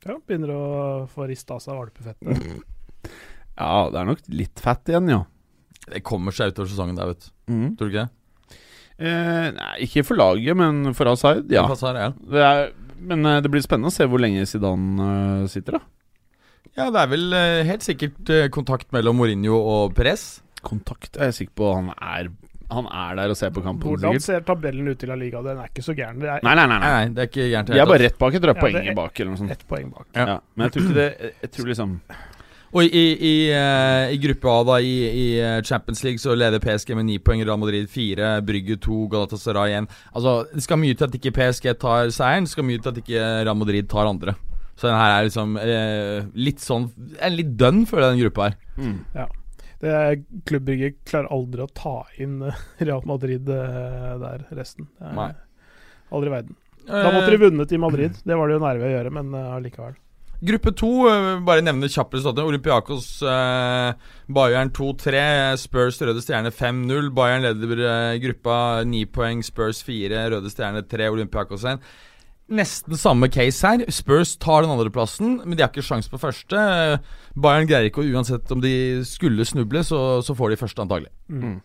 Ja, 0.04 0.18
begynner 0.20 0.52
å 0.52 0.64
få 1.08 1.24
rista 1.30 1.56
av 1.56 1.62
seg 1.64 1.78
valpefettet. 1.78 2.42
Ja, 3.56 3.86
det 3.88 4.00
er 4.02 4.10
nok 4.10 4.20
litt 4.28 4.60
fett 4.60 4.92
igjen, 4.92 5.08
ja. 5.08 5.22
det 5.88 6.02
kommer 6.04 6.36
seg 6.36 6.52
utover 6.52 6.68
sesongen 6.68 7.00
der, 7.00 7.14
vet 7.14 7.24
du. 7.24 7.32
Mm. 7.48 7.66
Tror 7.72 7.88
du 7.88 7.94
ikke 7.94 8.04
det? 8.04 8.23
Eh, 9.04 9.48
nei, 9.56 9.72
ikke 9.86 10.04
for 10.08 10.16
laget, 10.20 10.56
men 10.56 10.94
for 10.96 11.10
Asaid, 11.12 11.50
ja. 11.52 11.66
Hazard, 11.68 11.98
ja. 12.00 12.10
Det 12.34 12.44
er, 12.48 12.70
men 13.04 13.26
eh, 13.28 13.40
det 13.44 13.50
blir 13.52 13.64
spennende 13.64 13.90
å 13.92 13.94
se 13.94 14.06
hvor 14.08 14.22
lenge 14.22 14.46
Zidane 14.48 15.08
eh, 15.44 15.48
sitter, 15.52 15.78
da. 15.78 15.84
Ja, 16.74 16.88
det 16.90 17.02
er 17.04 17.10
vel 17.12 17.28
eh, 17.38 17.60
helt 17.68 17.84
sikkert 17.86 18.30
eh, 18.34 18.48
kontakt 18.54 18.88
mellom 18.96 19.20
Mourinho 19.20 19.58
og 19.60 19.92
Perez. 19.94 20.24
Kontakt 20.64 21.18
er 21.20 21.28
jeg 21.30 21.36
sikker 21.44 21.54
på 21.60 21.68
han 21.76 21.90
er 22.00 22.30
Han 22.72 22.86
er 22.88 23.18
der 23.20 23.30
og 23.30 23.36
ser 23.38 23.50
på 23.54 23.60
kampen. 23.62 23.84
Hvordan 23.92 24.16
sikkert. 24.16 24.24
ser 24.24 24.46
tabellen 24.48 24.88
ut 24.88 25.02
i 25.04 25.06
La 25.10 25.14
Liga? 25.20 25.42
Den 25.44 25.60
er 25.60 25.68
ikke 25.68 25.84
så 25.84 25.92
gæren. 25.94 26.16
Det 26.22 26.30
er 26.32 26.40
Nei, 26.42 26.54
nei, 26.56 26.64
nei. 26.66 26.78
Nei, 26.80 26.88
nei. 26.88 27.02
nei, 27.04 27.12
det 27.14 27.22
er 27.22 27.28
ikke 27.28 27.44
gærent. 27.52 27.68
i 27.68 27.70
De 27.70 27.76
det 27.76 27.82
er 27.84 27.90
bare 27.92 28.02
rett 28.08 28.16
bak. 28.18 28.32
Jeg 28.34 28.42
tror 28.42 28.50
det 28.50 28.54
er 28.54 28.56
Ja, 28.56 28.64
det 28.64 28.72
poenget 28.74 28.96
bak. 28.98 29.20
Eller 29.20 29.30
noe 29.34 29.40
sånt. 29.42 29.52
ett 29.54 29.66
poeng 29.68 29.90
bak. 29.92 30.06
Ja. 30.16 30.24
Ja. 30.32 30.36
Men 30.56 30.64
jeg 30.66 30.72
tror 30.74 30.86
ikke 30.88 30.96
det 30.98 31.32
Jeg 31.44 31.50
tror 31.58 31.68
liksom 31.70 31.92
Og 32.74 32.82
i, 32.90 33.02
i, 33.14 33.34
eh, 33.54 34.12
i 34.16 34.18
gruppe 34.18 34.50
A, 34.50 34.62
da, 34.66 34.76
i, 34.82 34.94
i 35.06 35.26
eh, 35.38 35.60
Champions 35.62 36.02
League, 36.02 36.18
så 36.18 36.34
leder 36.34 36.62
PSG 36.62 36.90
med 36.98 37.06
ni 37.06 37.20
poeng. 37.22 37.44
Real 37.46 37.60
Madrid 37.62 37.86
fire, 37.90 38.40
Brygge 38.42 38.80
to, 38.82 39.04
Galatasaray 39.12 39.76
én. 39.78 39.86
Altså, 40.10 40.40
det 40.50 40.64
skal 40.64 40.80
mye 40.82 40.96
til 40.98 41.06
at 41.06 41.14
ikke 41.14 41.34
PSG 41.36 41.70
tar 41.78 42.10
seieren. 42.14 42.48
Det 42.48 42.54
skal 42.56 42.66
mye 42.66 42.82
til 42.82 42.90
at 42.90 42.98
ikke 43.04 43.22
Real 43.46 43.60
Madrid 43.60 43.86
tar 43.92 44.10
andre. 44.10 44.34
Så 44.74 44.88
den 44.90 44.98
her 44.98 45.14
er 45.14 45.28
liksom 45.28 45.54
eh, 45.62 46.24
litt 46.34 46.58
sånn 46.58 46.88
En 47.22 47.36
litt 47.38 47.52
dønn, 47.54 47.84
føler 47.86 48.08
jeg, 48.08 48.16
den 48.16 48.22
gruppa 48.24 48.48
her. 48.48 48.56
mm. 48.74 49.40
Det 49.84 49.90
er 49.92 50.14
Klubbrygget 50.48 50.96
klarer 51.06 51.28
aldri 51.34 51.62
å 51.62 51.70
ta 51.70 51.98
inn 52.18 52.40
eh, 52.42 52.62
Real 52.88 53.06
Madrid 53.06 53.46
der, 53.46 54.48
resten. 54.58 54.90
Er 54.98 55.14
Nei. 55.14 55.32
Aldri 56.10 56.32
i 56.32 56.34
verden. 56.40 56.56
Da 56.90 57.10
måtte 57.14 57.30
de 57.30 57.44
vunnet 57.46 57.70
i 57.70 57.78
Madrid. 57.80 58.18
Det 58.26 58.36
var 58.36 58.50
det 58.50 58.58
jo 58.58 58.64
nærme 58.66 58.88
å 58.88 58.96
gjøre, 58.96 59.12
men 59.14 59.30
allikevel. 59.38 59.94
Gruppe 60.42 60.72
to, 60.76 61.08
eh, 61.08 61.40
bare 61.44 61.62
nevne 61.62 61.88
kjappest. 61.88 62.26
Olympiakos 62.26 63.22
eh, 63.22 63.92
Bayern 64.28 64.70
2-3. 64.70 65.56
Spurs 65.60 66.00
Røde 66.02 66.22
Stjerne 66.22 66.50
5-0. 66.50 67.12
Bayern 67.14 67.46
leder 67.46 67.84
eh, 67.84 68.18
gruppa 68.22 68.84
9 68.84 69.04
poeng. 69.14 69.44
Spurs 69.44 69.82
4. 69.82 70.26
Røde 70.34 70.50
Stjerne 70.50 70.82
3. 70.82 71.08
Olympiakos 71.14 71.64
1. 71.64 71.78
Nesten 72.54 72.96
samme 73.00 73.30
case 73.32 73.64
her. 73.66 73.84
Spurs 73.88 74.36
tar 74.36 74.62
den 74.62 74.74
andreplassen, 74.74 75.38
men 75.46 75.56
de 75.56 75.64
har 75.64 75.70
ikke 75.72 75.86
sjans 75.86 76.10
på 76.12 76.20
første. 76.20 76.58
Bayern 77.40 77.68
greier 77.70 77.88
ikke, 77.88 78.04
uansett 78.04 78.50
om 78.52 78.60
de 78.60 79.00
skulle 79.08 79.46
snuble, 79.48 79.80
så, 79.84 80.20
så 80.20 80.36
får 80.36 80.52
de 80.52 80.60
første 80.60 80.84
antagelig. 80.84 81.12
Mm. 81.28 81.62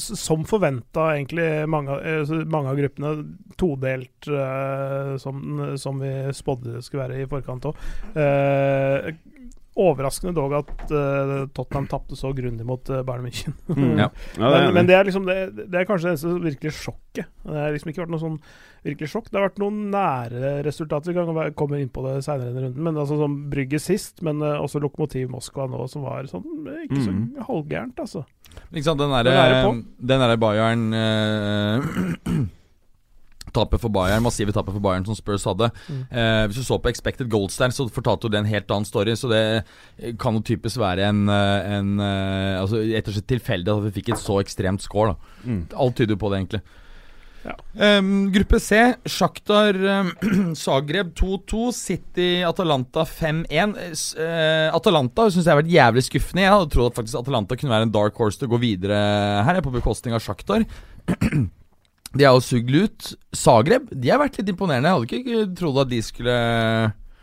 Som 0.00 0.46
forventa, 0.48 1.10
egentlig, 1.14 1.48
mange, 1.68 1.98
eh, 2.00 2.32
mange 2.48 2.72
av 2.72 2.78
gruppene 2.80 3.12
todelt, 3.60 4.28
eh, 4.28 5.16
som, 5.20 5.60
som 5.78 6.00
vi 6.00 6.14
spådde 6.36 6.80
skulle 6.82 7.08
være 7.08 7.20
i 7.24 7.28
forkant 7.30 7.68
òg. 7.70 7.84
Overraskende 9.78 10.32
dog 10.34 10.54
at 10.58 10.72
uh, 10.90 11.34
Tottenham 11.54 11.86
tapte 11.90 12.16
så 12.18 12.32
grundig 12.34 12.64
mot 12.66 12.88
uh, 12.90 13.04
Bayern 13.06 13.26
München. 13.28 13.54
Mm. 13.80 13.96
Ja. 13.96 14.08
Ja, 14.36 14.48
det 14.50 14.58
men, 14.64 14.74
men 14.74 14.88
det 14.88 14.94
er 14.96 15.06
liksom 15.06 15.24
det, 15.28 15.34
det 15.70 15.78
er 15.78 15.86
kanskje 15.88 16.08
det 16.08 16.12
eneste 16.16 16.32
virkelig 16.42 16.72
sjokket. 16.74 17.28
Det 17.46 17.54
har 17.54 17.70
liksom 17.72 17.92
ikke 17.92 18.02
vært 18.02 18.12
noe 18.12 18.22
sånn 18.22 18.38
virkelig 18.84 19.10
sjokk. 19.12 19.28
Det 19.30 19.38
har 19.38 19.46
vært 19.46 19.60
noen 19.62 19.78
nære 19.92 20.50
resultater. 20.66 21.14
Vi 21.14 21.16
kan 21.16 21.54
komme 21.56 21.80
inn 21.80 21.92
på 21.94 22.02
det 22.04 22.16
seinere 22.26 22.50
i 22.50 22.64
runden. 22.66 22.82
Men 22.82 22.98
altså 22.98 23.16
som 23.20 23.38
Brygge 23.52 23.80
sist, 23.80 24.20
men 24.26 24.42
uh, 24.42 24.58
også 24.58 24.82
Lokomotiv 24.82 25.30
Moskva 25.32 25.68
nå, 25.70 25.86
som 25.92 26.04
var 26.08 26.28
sånn 26.28 26.44
ikke 26.82 27.00
så 27.00 27.14
mm. 27.14 27.24
halvgærent, 27.46 28.02
altså. 28.02 28.26
Ikke 28.74 28.88
sant, 28.90 29.00
den 29.00 29.14
er 29.14 29.30
derre. 29.30 30.40
Bayern 30.42 30.90
Tapet 33.54 33.82
for 33.82 33.92
Bayern, 33.92 34.24
massive 34.24 34.54
tapet 34.56 34.76
for 34.76 34.84
Bayern 34.84 35.06
som 35.06 35.18
Spurs 35.18 35.46
hadde. 35.48 35.70
Mm. 35.88 36.02
Eh, 36.10 36.42
hvis 36.48 36.60
du 36.60 36.66
så 36.66 36.80
på 36.82 36.92
Expected 36.92 37.30
Goals 37.32 37.58
der, 37.60 37.74
så 37.74 37.88
fortalte 37.92 38.28
jo 38.28 38.34
det 38.34 38.42
en 38.42 38.50
helt 38.50 38.70
annen 38.70 38.88
story. 38.88 39.16
Så 39.18 39.30
det 39.32 39.42
eh, 39.60 40.12
kan 40.20 40.36
jo 40.38 40.44
typisk 40.46 40.80
være 40.82 41.08
en, 41.10 41.26
eh, 41.28 41.72
en 41.78 41.96
eh, 42.00 42.60
Altså 42.60 42.82
rett 42.82 43.08
og 43.08 43.16
slett 43.16 43.30
tilfeldig 43.30 43.72
at 43.72 43.86
vi 43.86 43.96
fikk 44.00 44.12
et 44.14 44.22
så 44.22 44.40
ekstremt 44.42 44.84
score. 44.84 45.14
da 45.14 45.38
Mm. 45.40 45.62
Alt 45.72 45.96
tyder 45.96 46.12
jo 46.12 46.20
på 46.20 46.28
det, 46.28 46.38
egentlig. 46.42 46.60
Ja. 47.40 47.54
Um, 47.98 48.28
gruppe 48.32 48.58
C, 48.60 48.76
Sjaktar 49.08 49.76
um, 49.80 50.10
Zagreb 50.58 51.14
2-2, 51.16 51.70
City 51.72 52.28
Atalanta 52.44 53.06
5-1. 53.08 53.72
Uh, 54.18 54.68
Atalanta 54.76 55.28
syns 55.30 55.46
jeg 55.46 55.54
har 55.54 55.62
vært 55.62 55.72
jævlig 55.72 56.04
skuffende. 56.08 56.44
Jeg 56.44 56.52
hadde 56.52 56.68
trodd 56.74 56.92
at 56.92 57.00
faktisk 57.00 57.22
Atalanta 57.22 57.56
kunne 57.56 57.72
være 57.72 57.88
en 57.88 57.94
dark 57.94 58.20
horse 58.20 58.40
til 58.40 58.50
å 58.50 58.54
gå 58.54 58.60
videre 58.66 59.00
her, 59.46 59.62
på 59.64 59.72
bekostning 59.72 60.16
av 60.16 60.24
Sjaktar. 60.24 60.66
De 62.16 62.26
er 62.26 62.34
jo 62.34 62.42
sugd 62.42 62.72
ut. 62.74 63.12
Zagreb 63.36 63.90
de 63.90 64.10
har 64.10 64.20
vært 64.22 64.40
litt 64.40 64.50
imponerende. 64.50 64.90
Jeg 64.90 64.98
hadde 64.98 65.20
ikke 65.20 65.60
trodd 65.60 65.78
at 65.84 65.92
de 65.92 66.00
skulle 66.02 66.34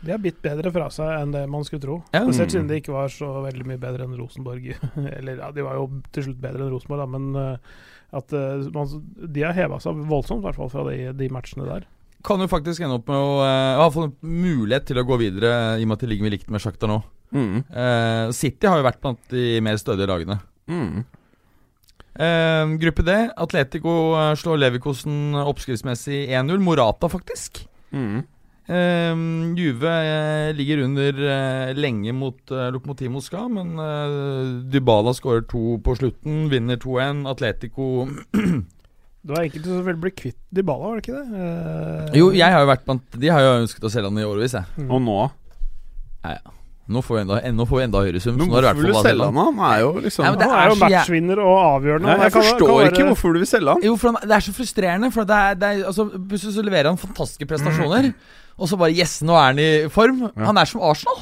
De 0.00 0.14
har 0.14 0.22
bitt 0.22 0.40
bedre 0.44 0.72
fra 0.72 0.88
seg 0.94 1.10
enn 1.18 1.34
det 1.34 1.44
man 1.50 1.66
skulle 1.66 1.84
tro. 1.84 1.98
Ja. 2.14 2.22
Spesielt 2.24 2.54
siden 2.54 2.70
de 2.70 2.80
ikke 2.80 2.96
var 2.96 3.12
så 3.12 3.28
veldig 3.44 3.68
mye 3.68 3.82
bedre 3.82 4.08
enn 4.08 4.16
Rosenborg. 4.16 4.70
Eller 5.18 5.42
ja, 5.42 5.52
de 5.52 5.66
var 5.66 5.76
jo 5.80 5.90
til 6.14 6.30
slutt 6.30 6.40
bedre 6.42 6.64
enn 6.64 6.72
Rosenborg, 6.72 7.04
da, 7.04 7.10
men 7.18 7.28
eh, 7.42 7.76
at 8.16 8.32
eh, 8.32 8.68
man, 8.72 8.88
de 9.20 9.44
har 9.44 9.56
heva 9.56 9.80
seg 9.82 10.00
voldsomt, 10.08 10.40
i 10.40 10.48
hvert 10.48 10.60
fall 10.62 10.72
fra 10.72 10.86
de, 10.88 11.12
de 11.18 11.30
matchene 11.32 11.68
der. 11.68 11.84
Kan 12.24 12.40
jo 12.42 12.48
faktisk 12.50 12.82
ende 12.82 12.96
opp 12.98 13.10
med 13.10 13.20
å 13.20 13.34
uh, 13.44 13.78
ha 13.78 13.90
fått 13.94 14.16
mulighet 14.26 14.88
til 14.88 14.98
å 14.98 15.06
gå 15.06 15.20
videre, 15.20 15.52
i 15.78 15.84
og 15.84 15.90
med 15.90 15.98
at 15.98 16.02
de 16.02 16.08
ligger 16.10 16.26
med 16.26 16.34
likt 16.34 16.48
med 16.50 16.64
Sjakta 16.64 16.88
nå. 16.90 16.96
Mm. 17.30 17.60
Uh, 17.68 18.32
City 18.34 18.66
har 18.66 18.80
jo 18.80 18.86
vært 18.88 18.98
blant 19.04 19.20
de 19.30 19.60
mer 19.62 19.78
stødige 19.78 20.08
lagene. 20.10 20.40
Mm. 20.66 21.04
Eh, 22.18 22.72
gruppe 22.82 23.04
D. 23.06 23.14
Atletico 23.38 23.92
eh, 24.18 24.32
slår 24.40 24.58
Leverkosen 24.64 25.36
oppskriftsmessig 25.44 26.24
1-0. 26.34 26.58
Morata, 26.64 27.08
faktisk. 27.12 27.62
Mm. 27.94 28.24
Eh, 28.68 29.20
Juve 29.56 29.92
eh, 29.92 30.48
ligger 30.58 30.82
under 30.84 31.20
eh, 31.24 31.70
lenge 31.78 32.12
mot 32.12 32.50
eh, 32.52 32.66
Lokomotiv 32.74 33.14
Moskva, 33.14 33.46
men 33.48 33.78
eh, 33.80 34.50
Dybala 34.74 35.14
skårer 35.16 35.46
to 35.48 35.78
på 35.86 35.94
slutten, 35.96 36.48
vinner 36.52 36.76
2-1. 36.82 37.22
Atletico 37.30 38.08
Det 39.18 39.34
var 39.34 39.42
enkelte 39.46 39.66
som 39.72 39.80
ville 39.86 39.98
bli 40.02 40.12
kvitt 40.14 40.38
Dybala, 40.54 40.90
var 40.90 41.00
det 41.00 41.06
ikke 41.06 41.22
det? 41.22 41.46
Eh, 41.48 42.18
Jo, 42.20 42.28
jeg 42.36 42.52
har 42.54 42.62
jo 42.62 42.68
vært 42.70 42.84
blant 42.86 43.16
De 43.18 43.32
har 43.32 43.42
jo 43.46 43.56
ønsket 43.62 43.88
å 43.88 43.90
selge 43.92 44.10
han 44.12 44.20
i 44.20 44.28
årevis, 44.28 44.54
jeg. 44.58 44.68
mm. 44.78 44.92
Og 44.94 45.02
nå? 45.06 45.16
Nå 46.88 47.02
får 47.04 47.16
vi 47.18 47.20
enda, 47.20 47.38
nå 47.52 47.64
får 47.68 47.76
vi 47.78 47.84
enda 47.84 48.00
høyere 48.00 48.20
sum. 48.24 48.36
Men 48.38 48.48
hvorfor 48.48 48.76
vil 48.78 48.86
du 48.88 48.98
selge 49.04 49.24
han? 49.28 49.34
Han 49.36 49.58
er 49.68 49.80
jo 49.82 49.88
liksom 50.00 50.24
Ja, 50.24 50.30
men 50.32 50.40
Han 50.40 50.52
er 50.58 50.68
jo 50.70 50.74
er 50.74 50.80
matchvinner 50.88 51.38
og 51.44 51.56
avgjørende. 51.68 52.06
Nei, 52.08 52.16
Jeg 52.24 52.32
kan- 52.32 52.42
forstår 52.42 52.66
kan 52.66 52.76
være- 52.78 52.92
ikke 52.92 53.06
hvorfor 53.10 53.32
du 53.34 53.38
vil 53.42 53.46
selge 53.50 53.68
han. 53.74 53.82
Jo, 53.84 53.96
for 53.96 54.12
han, 54.12 54.28
det 54.28 54.36
er 54.38 54.44
så 54.48 54.52
frustrerende. 54.56 55.12
For 55.12 55.24
det 55.28 55.36
er, 55.36 55.54
det 55.54 55.68
er, 55.68 55.84
altså, 55.86 56.08
Plutselig 56.28 56.54
så 56.56 56.64
leverer 56.64 56.84
han 56.88 56.96
fantastiske 56.96 57.46
prestasjoner, 57.46 58.14
og 58.58 58.68
så 58.68 58.78
bare 58.78 58.92
Yes, 58.96 59.20
nå 59.22 59.36
er 59.36 59.44
han 59.52 59.58
i 59.58 59.88
form. 59.88 60.30
Han 60.36 60.56
er 60.56 60.64
som 60.64 60.80
Arsenal. 60.80 61.18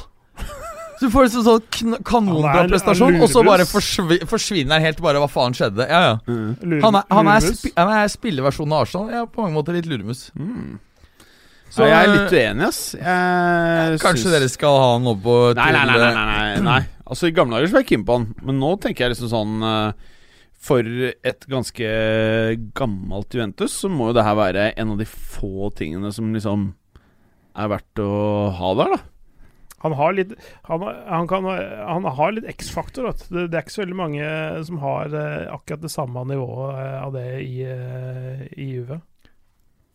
Så 0.97 1.01
du 1.01 1.09
får 1.13 1.23
en 1.25 1.29
sånn, 1.29 1.61
sånn 1.61 2.03
kanonbra 2.03 2.63
en- 2.63 2.69
prestasjon, 2.71 3.21
og 3.21 3.29
så 3.29 3.43
bare 3.45 3.65
forsvi, 3.69 4.17
forsvinner 4.25 4.71
han 4.73 4.81
helt. 4.81 4.99
Bare 5.03 5.19
hva 5.21 5.27
faen 5.29 5.53
skjedde? 5.53 5.85
Ja, 5.87 5.99
ja. 6.01 6.17
Mm. 6.27 6.81
Han 6.81 6.95
er, 6.95 7.03
han 7.11 7.27
er, 7.27 7.39
spi, 7.53 7.71
han 7.77 7.89
er 7.89 8.07
spilleversjonen 8.07 8.73
av 8.73 8.81
Arsenal. 8.87 9.11
Ja, 9.11 9.25
på 9.25 9.43
mange 9.43 9.53
måter 9.53 9.73
litt 9.77 9.85
luremus. 9.85 10.31
Mm. 10.33 10.79
Så, 11.67 11.81
Så 11.81 11.87
jeg 11.89 11.97
er 11.97 12.11
litt 12.13 12.31
uenig, 12.33 12.67
ass. 12.67 12.81
Jeg 12.95 13.97
Kanskje 13.99 14.23
syns- 14.23 14.35
dere 14.37 14.47
skal 14.49 14.77
ha 14.79 14.85
han 14.95 15.07
opp 15.11 15.19
på 15.25 15.33
Nei, 15.57 15.71
nei, 15.75 15.81
nei, 15.85 15.97
nei, 15.99 16.13
nei, 16.13 16.37
nei, 16.55 16.61
nei. 16.67 16.79
Altså 17.07 17.27
I 17.29 17.33
gamle 17.35 17.57
dager 17.59 17.67
så 17.71 17.77
var 17.77 17.83
jeg 17.83 17.89
keen 17.91 18.05
på 18.07 18.15
han, 18.17 18.29
men 18.47 18.59
nå 18.59 18.71
tenker 18.83 19.05
jeg 19.05 19.13
liksom 19.15 19.29
sånn 19.31 19.67
eh, 19.67 20.07
For 20.67 20.87
et 21.27 21.45
ganske 21.51 21.91
gammelt 22.75 23.35
Juventus 23.35 23.75
så 23.83 23.91
må 23.91 24.09
jo 24.09 24.15
det 24.17 24.25
her 24.27 24.35
være 24.39 24.65
en 24.79 24.95
av 24.95 24.97
de 25.03 25.05
få 25.07 25.69
tingene 25.77 26.11
som 26.15 26.33
liksom 26.35 26.73
er 27.57 27.69
verdt 27.71 28.01
å 28.03 28.09
ha 28.53 28.73
der, 28.77 28.91
da. 28.97 28.99
Han 29.85 29.93
har 29.97 30.13
litt 30.17 30.31
Han, 30.67 30.81
han, 31.07 31.27
kan, 31.29 31.45
han 31.45 32.05
har 32.17 32.31
litt 32.33 32.47
X-faktor. 32.49 33.11
Det, 33.29 33.47
det 33.51 33.57
er 33.59 33.63
ikke 33.63 33.75
så 33.75 33.83
veldig 33.83 33.97
mange 33.97 34.27
som 34.65 34.79
har 34.81 35.13
eh, 35.13 35.45
akkurat 35.53 35.83
det 35.85 35.91
samme 35.93 36.23
nivået 36.29 36.79
eh, 36.81 36.97
av 37.05 37.13
det 37.13 37.25
i, 37.45 37.53
i 38.57 38.67
Juve. 38.73 38.99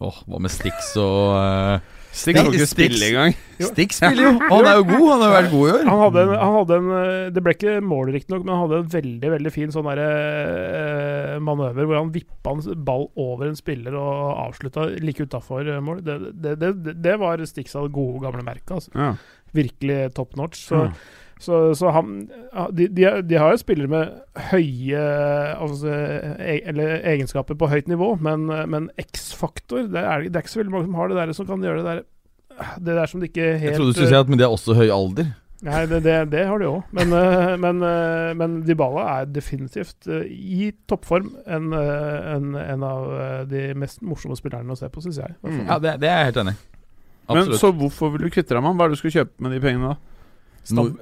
Åh, 0.02 0.22
hva 0.26 0.38
med 0.42 0.50
Stix 0.52 0.94
og 1.00 1.36
uh, 1.38 1.98
Stix 2.12 2.36
kan 2.36 2.48
ikke 2.50 2.66
Stix. 2.68 2.72
spille 2.74 3.06
engang. 3.08 3.36
Stix 3.62 4.00
spiller 4.02 4.26
jo! 4.28 4.32
Han 4.50 4.66
er 4.68 4.74
jo 4.80 4.82
god, 4.90 5.04
han 5.08 5.22
har 5.22 5.30
jo 5.30 5.36
vært 5.36 5.52
god 5.52 5.62
i 5.62 5.72
år. 5.72 5.84
Han 5.88 6.00
hadde, 6.02 6.24
en, 6.26 6.32
han 6.42 6.56
hadde 6.58 6.78
en 6.82 6.90
eh, 6.98 7.30
Det 7.32 7.44
ble 7.46 7.54
ikke 7.56 7.76
mål, 7.88 8.10
riktignok, 8.16 8.42
men 8.44 8.52
han 8.52 8.62
hadde 8.66 8.80
en 8.82 8.90
veldig 8.96 9.30
veldig 9.36 9.52
fin 9.54 9.72
sånn 9.72 9.88
der, 9.88 10.02
uh, 10.02 11.38
manøver 11.46 11.88
hvor 11.88 12.00
han 12.02 12.12
vippa 12.12 12.52
en 12.52 12.84
ball 12.84 13.08
over 13.16 13.48
en 13.48 13.56
spiller 13.56 13.96
og 13.96 14.12
avslutta 14.48 14.90
like 15.00 15.24
utafor 15.24 15.72
mål. 15.80 16.02
Det, 16.04 16.18
det, 16.34 16.54
det, 16.60 16.72
det, 16.84 16.96
det 17.06 17.16
var 17.22 17.40
Stixas 17.48 17.88
gode, 17.94 18.20
gamle 18.26 18.44
merket. 18.44 18.76
Altså. 18.76 18.92
Ja. 18.92 19.14
Virkelig 19.56 20.00
top 20.18 20.36
notch. 20.40 20.66
Så, 20.68 20.86
Ja. 20.88 20.94
Så, 21.42 21.58
så 21.78 21.90
han 21.94 22.14
de, 22.72 22.86
de, 22.88 23.04
de 23.26 23.38
har 23.40 23.52
jo 23.54 23.60
spillere 23.60 23.90
med 23.90 24.14
høye 24.52 25.02
altså, 25.58 25.90
e, 26.38 26.56
eller 26.70 27.02
egenskaper 27.12 27.58
på 27.58 27.68
høyt 27.72 27.90
nivå, 27.90 28.12
men, 28.22 28.46
men 28.70 28.88
X-faktor 29.02 29.88
det, 29.92 30.00
er- 30.02 30.28
det 30.28 30.36
er 30.38 30.44
ikke 30.46 30.54
så 30.54 30.62
veldig 30.62 30.74
mange 30.76 30.88
som 30.88 30.98
har 31.00 31.12
det 31.12 31.20
der 31.20 31.32
som 31.36 31.48
kan 31.50 31.62
gjøre 31.66 31.82
det 31.82 31.86
der 31.90 32.02
Det 32.84 32.96
der 32.98 33.06
som 33.10 33.20
de 33.22 33.28
ikke 33.30 33.46
helt 33.58 33.70
Jeg 33.72 33.78
trodde 33.78 33.92
du 33.94 33.98
skulle 33.98 34.12
si 34.12 34.20
at 34.22 34.28
men 34.30 34.38
de 34.40 34.44
har 34.46 34.52
også 34.54 34.74
høy 34.76 34.90
alder. 34.92 35.30
Nei, 35.62 35.84
det, 35.86 36.00
det, 36.02 36.14
det 36.32 36.40
har 36.48 36.58
de 36.58 36.66
òg. 36.66 36.80
Men, 36.90 37.12
eh, 37.14 37.52
men, 37.62 37.82
eh, 37.86 38.32
men 38.34 38.54
Dybala 38.66 39.04
er 39.20 39.28
definitivt 39.30 40.08
eh, 40.10 40.24
i 40.26 40.72
toppform 40.90 41.28
en, 41.46 41.68
en, 41.72 42.48
en 42.58 42.82
av 42.86 43.04
de 43.46 43.68
mest 43.78 44.02
morsomme 44.02 44.34
spillerne 44.36 44.74
å 44.74 44.78
se 44.80 44.90
på, 44.90 45.04
syns 45.04 45.20
jeg. 45.22 45.36
Mm. 45.46 45.60
Ja, 45.70 45.76
det, 45.84 45.92
det 46.02 46.10
er 46.10 46.18
jeg 46.24 46.32
helt 46.32 46.40
enig 46.42 46.56
i. 46.56 46.60
Men 47.32 47.52
så 47.56 47.70
hvorfor 47.78 48.10
vil 48.16 48.26
du 48.26 48.32
kvitte 48.34 48.50
deg 48.56 48.58
med 48.58 48.72
ham? 48.72 48.80
Hva 48.80 48.88
er 48.88 48.92
det 48.92 48.98
du 48.98 49.02
skal 49.04 49.14
kjøpe 49.20 49.46
med 49.46 49.54
de 49.54 49.60
pengene 49.62 49.92
da? 49.94 50.11
Stab 50.62 50.94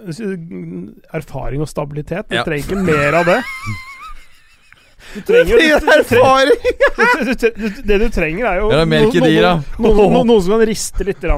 erfaring 1.12 1.60
og 1.60 1.68
stabilitet. 1.68 2.28
Du 2.30 2.36
Ja. 2.38 2.44
trenger 2.46 2.64
ikke 2.64 2.82
mer 2.86 3.20
av 3.20 3.24
det. 3.28 3.38
Du 5.10 5.22
trenger 5.26 5.48
jo 5.48 5.56
du, 7.24 7.30
du, 7.40 7.68
Det 7.88 7.96
du 7.98 8.04
trenger, 8.14 8.44
er 8.46 8.58
jo 8.60 8.66
Ja, 8.70 8.76
det 8.82 8.88
no, 9.96 10.06
no, 10.12 10.20
noen- 10.28 10.42
som 10.44 10.52
kan 10.54 10.62
riste 10.68 11.06
litt 11.08 11.24
i 11.24 11.30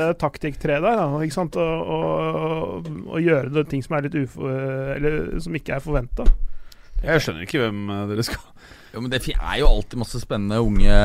det 0.00 0.08
taktikktreet 0.18 0.82
der. 0.82 1.02
Ikke 1.22 1.36
sant? 1.36 1.54
Og, 1.60 1.92
og, 1.94 2.88
og 3.12 3.20
gjøre 3.22 3.52
det 3.54 3.66
ting 3.70 3.84
som 3.84 3.98
er 3.98 4.08
litt 4.08 4.16
ufo... 4.24 4.48
Eller 4.96 5.38
som 5.44 5.54
ikke 5.54 5.76
er 5.76 5.84
forventa. 5.84 6.26
Jeg 7.04 7.20
skjønner 7.22 7.44
ikke 7.46 7.60
hvem 7.66 7.84
eh, 7.92 8.02
dere 8.10 8.24
skal 8.26 8.40
Jo, 8.94 9.00
men 9.04 9.10
det 9.12 9.20
er 9.36 9.58
jo 9.60 9.68
alltid 9.68 10.00
masse 10.00 10.20
spennende 10.24 10.58
unge 10.64 10.98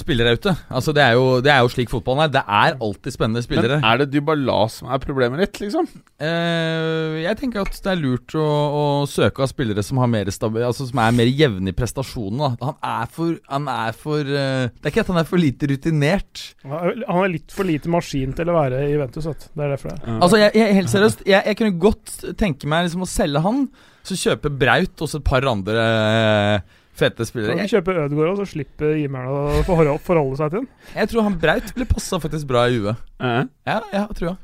spillere 0.00 0.34
ute. 0.36 0.52
Altså, 0.68 0.92
det 0.96 1.02
er 1.04 1.16
jo, 1.16 1.40
det 1.44 1.50
er 1.52 1.62
jo 1.64 1.70
slik 1.72 1.90
fotballen 1.92 2.26
er. 2.26 2.32
Det 2.36 2.42
er 2.42 2.76
alltid 2.82 3.14
spennende 3.14 3.42
spillere. 3.44 3.78
Men 3.80 3.88
er 3.88 4.00
det 4.02 4.08
Dybala 4.12 4.58
som 4.72 4.90
er 4.92 5.00
problemet 5.02 5.42
ditt, 5.42 5.60
liksom? 5.64 5.88
Eh, 6.22 7.16
jeg 7.22 7.38
tenker 7.40 7.64
at 7.64 7.78
det 7.84 7.92
er 7.92 8.00
lurt 8.00 8.36
å, 8.38 8.44
å 8.46 8.84
søke 9.10 9.44
av 9.44 9.50
spillere 9.50 9.84
som 9.86 10.00
har 10.02 10.10
mer 10.12 10.30
stabil, 10.34 10.64
Altså 10.66 10.88
som 10.88 11.00
er 11.02 11.16
mer 11.16 11.30
jevne 11.30 11.72
i 11.72 11.76
prestasjonene. 11.76 12.52
Han 12.62 12.78
er 12.80 13.10
for, 13.16 13.34
han 13.52 13.70
er 13.72 13.96
for 13.96 14.22
uh, 14.22 14.68
Det 14.70 14.88
er 14.88 14.94
ikke 14.94 15.04
at 15.06 15.12
han 15.12 15.22
er 15.22 15.28
for 15.28 15.42
lite 15.42 15.70
rutinert. 15.72 16.46
Han 16.66 17.22
er- 17.24 17.34
litt 17.36 17.52
for 17.52 17.66
lite 17.66 17.90
maskin 17.90 18.32
til 18.36 18.52
å 18.52 18.54
være 18.56 18.84
i 18.86 18.96
Ventus. 19.00 19.26
Det 19.26 19.50
er 19.58 19.74
derfor 19.74 19.90
det 19.90 19.98
er. 19.98 20.16
Altså, 20.20 20.38
jeg, 20.40 20.54
jeg, 20.54 20.78
helt 20.78 20.92
seriøst, 20.92 21.26
jeg, 21.26 21.42
jeg 21.50 21.58
kunne 21.58 21.78
godt 21.82 22.16
tenke 22.38 22.70
meg 22.70 22.86
liksom 22.86 23.04
å 23.04 23.10
selge 23.10 23.42
han, 23.42 23.64
så 24.06 24.18
kjøpe 24.20 24.52
Braut 24.54 25.02
og 25.02 25.10
så 25.10 25.18
et 25.18 25.26
par 25.26 25.46
andre 25.50 25.82
eh, 25.82 26.76
fete 26.96 27.22
Kan 27.22 27.28
spillere. 27.28 27.54
vi 27.56 27.64
Jeg, 27.66 27.72
kjøpe 27.76 27.94
Ødegaard 28.04 28.32
og 28.32 28.40
så 28.40 28.46
slipper 28.54 28.94
Jimmer'n 28.96 29.28
å 29.30 29.62
forholde, 29.68 30.36
seg 30.40 30.50
til 30.54 30.62
den? 30.62 30.68
jeg 30.96 31.12
tror 31.12 31.26
han 31.28 31.38
Braut 31.42 31.74
ville 31.74 31.88
passa 31.90 32.20
faktisk 32.22 32.48
bra 32.50 32.66
i 32.68 32.78
huet. 32.80 33.04
Eh? 33.20 33.42
Ja, 33.68 33.80
ja, 33.92 34.06
tror 34.16 34.30
jeg. 34.32 34.36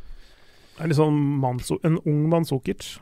Det 0.76 0.84
er 0.84 0.92
litt 0.92 0.98
sånn 1.00 1.18
Manso, 1.42 1.78
en 1.84 1.98
ung 2.04 2.28
Manzukic. 2.32 2.94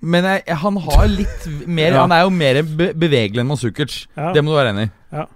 Men 0.00 0.24
jeg, 0.24 0.44
jeg, 0.46 0.56
han 0.62 0.78
har 0.80 1.08
litt 1.12 1.42
mer 1.68 1.92
Ja. 1.92 2.04
Han 2.06 2.12
er 2.16 2.22
jo 2.24 2.30
mer 2.32 2.60
be 2.64 2.86
bevegelig 2.96 3.42
enn 3.42 3.50
Manzukic. 3.50 3.98
Ja. 4.16 4.30
Det 4.32 4.40
må 4.44 4.54
du 4.54 4.56
være 4.56 4.72
enig 4.72 4.86
i. 4.88 4.92
Ja. 5.12 5.26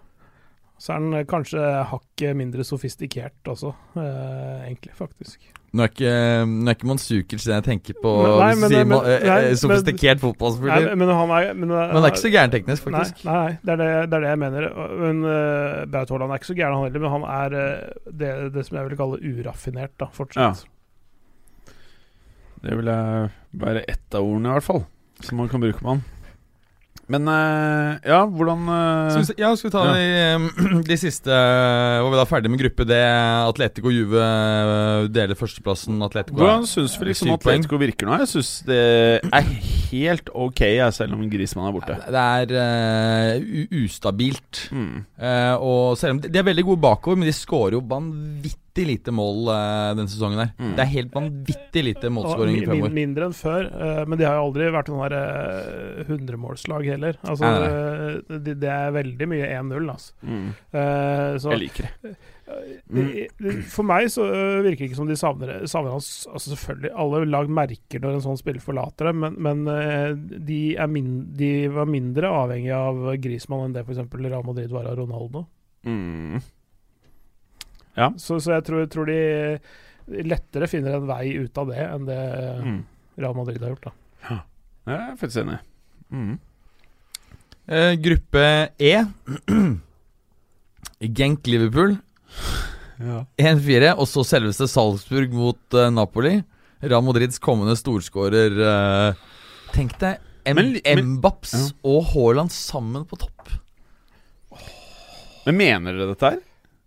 Så 0.81 0.95
er 0.95 0.99
han 0.99 1.19
eh, 1.19 1.27
kanskje 1.29 1.67
hakket 1.91 2.39
mindre 2.39 2.65
sofistikert 2.65 3.51
også, 3.53 3.75
eh, 4.01 4.63
egentlig, 4.71 4.95
faktisk. 4.99 5.51
Nå 5.73 5.87
er 5.87 5.89
ikke, 5.89 6.09
nå 6.45 6.69
er 6.69 6.75
ikke 6.77 6.89
Manzukic 6.91 7.45
det 7.47 7.53
jeg 7.55 7.65
tenker 7.65 7.95
på 7.97 8.11
Nei, 8.43 8.51
men- 8.61 8.75
men- 8.91 9.07
eh, 9.09 9.23
nei, 9.25 9.37
eh, 9.47 9.55
sofistikert 9.57 10.21
fotballspiller. 10.21 10.95
men 11.01 11.09
han 11.09 11.31
er 11.31 11.55
Men, 11.55 11.69
Men 11.69 11.79
han 11.97 12.05
er 12.05 12.11
ikke 12.11 12.21
så 12.27 12.33
gæren 12.35 12.53
teknisk, 12.53 12.85
faktisk. 12.85 13.25
Nei, 13.25 13.33
nei 13.33 13.59
det, 13.65 13.73
er 13.73 13.77
det, 13.81 14.11
det 14.11 14.19
er 14.19 14.21
det 14.21 14.29
jeg 14.35 14.39
mener. 14.43 14.69
Men 15.01 15.25
uh, 15.25 15.85
Braut 15.89 16.11
Haaland 16.13 16.31
er 16.33 16.37
ikke 16.43 16.51
så 16.53 16.57
gæren, 16.59 16.75
han 16.77 16.85
heller, 16.85 17.01
men 17.01 17.11
han 17.17 17.25
er 17.25 17.57
uh, 17.57 18.13
det, 18.13 18.53
det 18.53 18.67
som 18.67 18.77
jeg 18.77 18.89
vil 18.91 18.99
kalle 19.01 19.23
uraffinert, 19.33 19.97
da, 19.99 20.11
fortsatt. 20.13 20.65
Det 22.63 22.77
vil 22.77 22.85
jeg 22.93 23.31
være 23.65 23.85
ett 23.89 24.15
av 24.15 24.23
ordene, 24.29 24.53
i 24.53 24.59
hvert 24.59 24.69
fall, 24.69 24.85
som 25.25 25.39
man 25.41 25.49
kan 25.49 25.61
bruke 25.65 25.81
med 25.83 25.91
han. 25.97 26.05
Men 27.11 27.27
eh, 27.29 28.11
ja, 28.13 28.21
hvordan 28.31 28.69
eh, 28.71 29.17
vi, 29.19 29.35
ja, 29.43 29.51
skal 29.59 29.69
vi 29.69 29.73
ta 29.75 29.83
de, 29.91 30.05
eh, 30.23 30.79
de 30.91 30.99
siste 31.01 31.33
Var 31.33 32.07
vi 32.07 32.21
da 32.21 32.27
ferdig 32.29 32.53
med 32.53 32.63
gruppe 32.63 32.87
D? 32.87 32.99
Atletico 33.43 33.91
Juve 33.93 34.23
deler 35.13 35.39
førsteplassen. 35.39 35.99
Atletico 36.07 36.39
Hvordan 36.41 36.67
syns 36.69 36.95
vi 37.01 37.11
liksom. 37.11 37.35
Atletico 37.35 37.81
virker 37.81 38.09
nå? 38.09 38.17
Jeg 38.23 38.31
syns 38.37 38.53
det 38.69 38.81
er 39.27 39.51
helt 39.91 40.31
ok, 40.33 40.63
jeg, 40.63 40.97
selv 40.97 41.19
om 41.19 41.27
Grismann 41.33 41.69
er 41.69 41.75
borte. 41.75 41.99
Det 42.07 42.23
er 42.23 42.55
uh, 42.57 43.77
ustabilt. 43.83 44.67
Mm. 44.73 45.05
Uh, 45.19 45.55
og 45.59 45.99
selv 46.01 46.17
om 46.17 46.23
de, 46.23 46.31
de 46.33 46.41
er 46.41 46.47
veldig 46.47 46.65
gode 46.71 46.85
bakover, 46.85 47.21
men 47.21 47.29
de 47.29 47.37
skårer 47.37 47.77
jo 47.77 47.85
vanvittig 47.91 48.62
lite 48.81 49.13
mål 49.13 49.49
uh, 49.53 49.93
denne 49.93 50.09
sesongen. 50.09 50.41
her 50.41 50.51
Mm. 50.63 50.75
Det 50.77 50.83
er 50.85 50.91
helt 50.93 51.13
vanvittig 51.13 51.83
lite 51.85 52.09
målskåring 52.09 52.57
i 52.57 52.65
fremover. 52.65 52.93
mindre 52.97 53.27
enn 53.29 53.35
før, 53.37 53.69
uh, 53.69 54.05
men 54.09 54.19
de 54.19 54.25
har 54.25 54.39
jo 54.39 54.47
aldri 54.49 54.71
vært 54.73 54.89
noen 54.89 55.11
der 55.13 56.05
hundremålslag 56.09 56.87
heller. 56.89 57.19
Altså, 57.23 57.45
Nei, 57.45 57.69
eh, 57.69 58.39
det, 58.47 58.55
det 58.63 58.71
er 58.73 58.95
veldig 58.95 59.29
mye 59.29 59.49
1-0, 59.61 59.91
altså. 59.93 60.15
Mm. 60.25 60.47
Eh, 60.73 61.37
så 61.43 61.53
Jeg 61.53 61.61
liker 61.67 61.89
det. 61.89 62.15
Eh, 62.53 63.63
For 63.71 63.87
meg 63.87 64.09
så 64.13 64.27
virker 64.65 64.83
det 64.83 64.89
ikke 64.91 64.99
som 64.99 65.09
de 65.09 65.17
savner, 65.17 65.53
savner 65.71 65.95
hans 65.95 66.27
Altså 66.29 66.53
Selvfølgelig, 66.53 66.91
alle 66.99 67.23
lag 67.31 67.49
merker 67.49 68.03
når 68.03 68.19
en 68.19 68.25
sånn 68.27 68.41
spiller 68.41 68.61
forlater 68.65 69.09
dem, 69.09 69.23
men, 69.25 69.39
men 69.63 70.41
de, 70.45 70.61
er 70.77 70.91
min, 70.91 71.13
de 71.39 71.53
var 71.73 71.89
mindre 71.89 72.29
avhengig 72.43 72.73
av 72.77 73.15
Grismann 73.23 73.69
enn 73.69 73.77
det 73.77 73.87
f.eks. 73.87 74.03
Real 74.19 74.45
Madrid 74.45 74.73
var 74.75 74.91
av 74.91 74.99
Ronaldo. 75.01 75.47
Mm. 75.87 76.43
Så, 78.17 78.39
så 78.41 78.55
jeg 78.57 78.65
tror, 78.65 78.87
tror 78.91 79.07
de 79.07 79.59
lettere 80.27 80.67
finner 80.69 80.97
en 80.97 81.07
vei 81.07 81.35
ut 81.45 81.59
av 81.61 81.69
det 81.71 81.83
enn 81.85 82.07
det 82.09 82.21
Mm. 82.63 82.79
Real 83.21 83.35
Madrid 83.37 83.61
har 83.61 83.75
gjort. 83.75 83.85
da 83.91 84.39
Jeg 84.89 84.97
er 84.99 85.17
faktisk 85.21 85.43
enig. 85.45 85.59
Mm. 86.11 86.39
Eh, 87.69 87.93
gruppe 88.03 88.45
E. 88.81 88.95
Genk 91.21 91.47
Liverpool 91.47 91.97
Ja. 93.03 93.25
1-4. 93.39 93.93
Og 93.99 94.07
så 94.11 94.23
selveste 94.27 94.69
Salzburg 94.71 95.33
mot 95.35 95.75
uh, 95.77 95.89
Napoli. 95.91 96.39
Real 96.83 97.03
Madrids 97.07 97.39
kommende 97.43 97.75
storskårer. 97.79 98.57
Uh, 98.59 99.15
tenk 99.75 99.97
deg 100.03 100.19
M 100.47 100.57
Men 100.59 100.73
men- 100.83 101.05
Mbaps 101.19 101.53
Ja. 101.55 101.67
og 101.87 102.05
Haaland 102.13 102.51
sammen 102.55 103.05
på 103.07 103.19
topp. 103.23 103.53
Men 105.47 105.57
mener 105.59 105.93
dere 105.99 106.13
dette 106.15 106.31
her? 106.33 106.41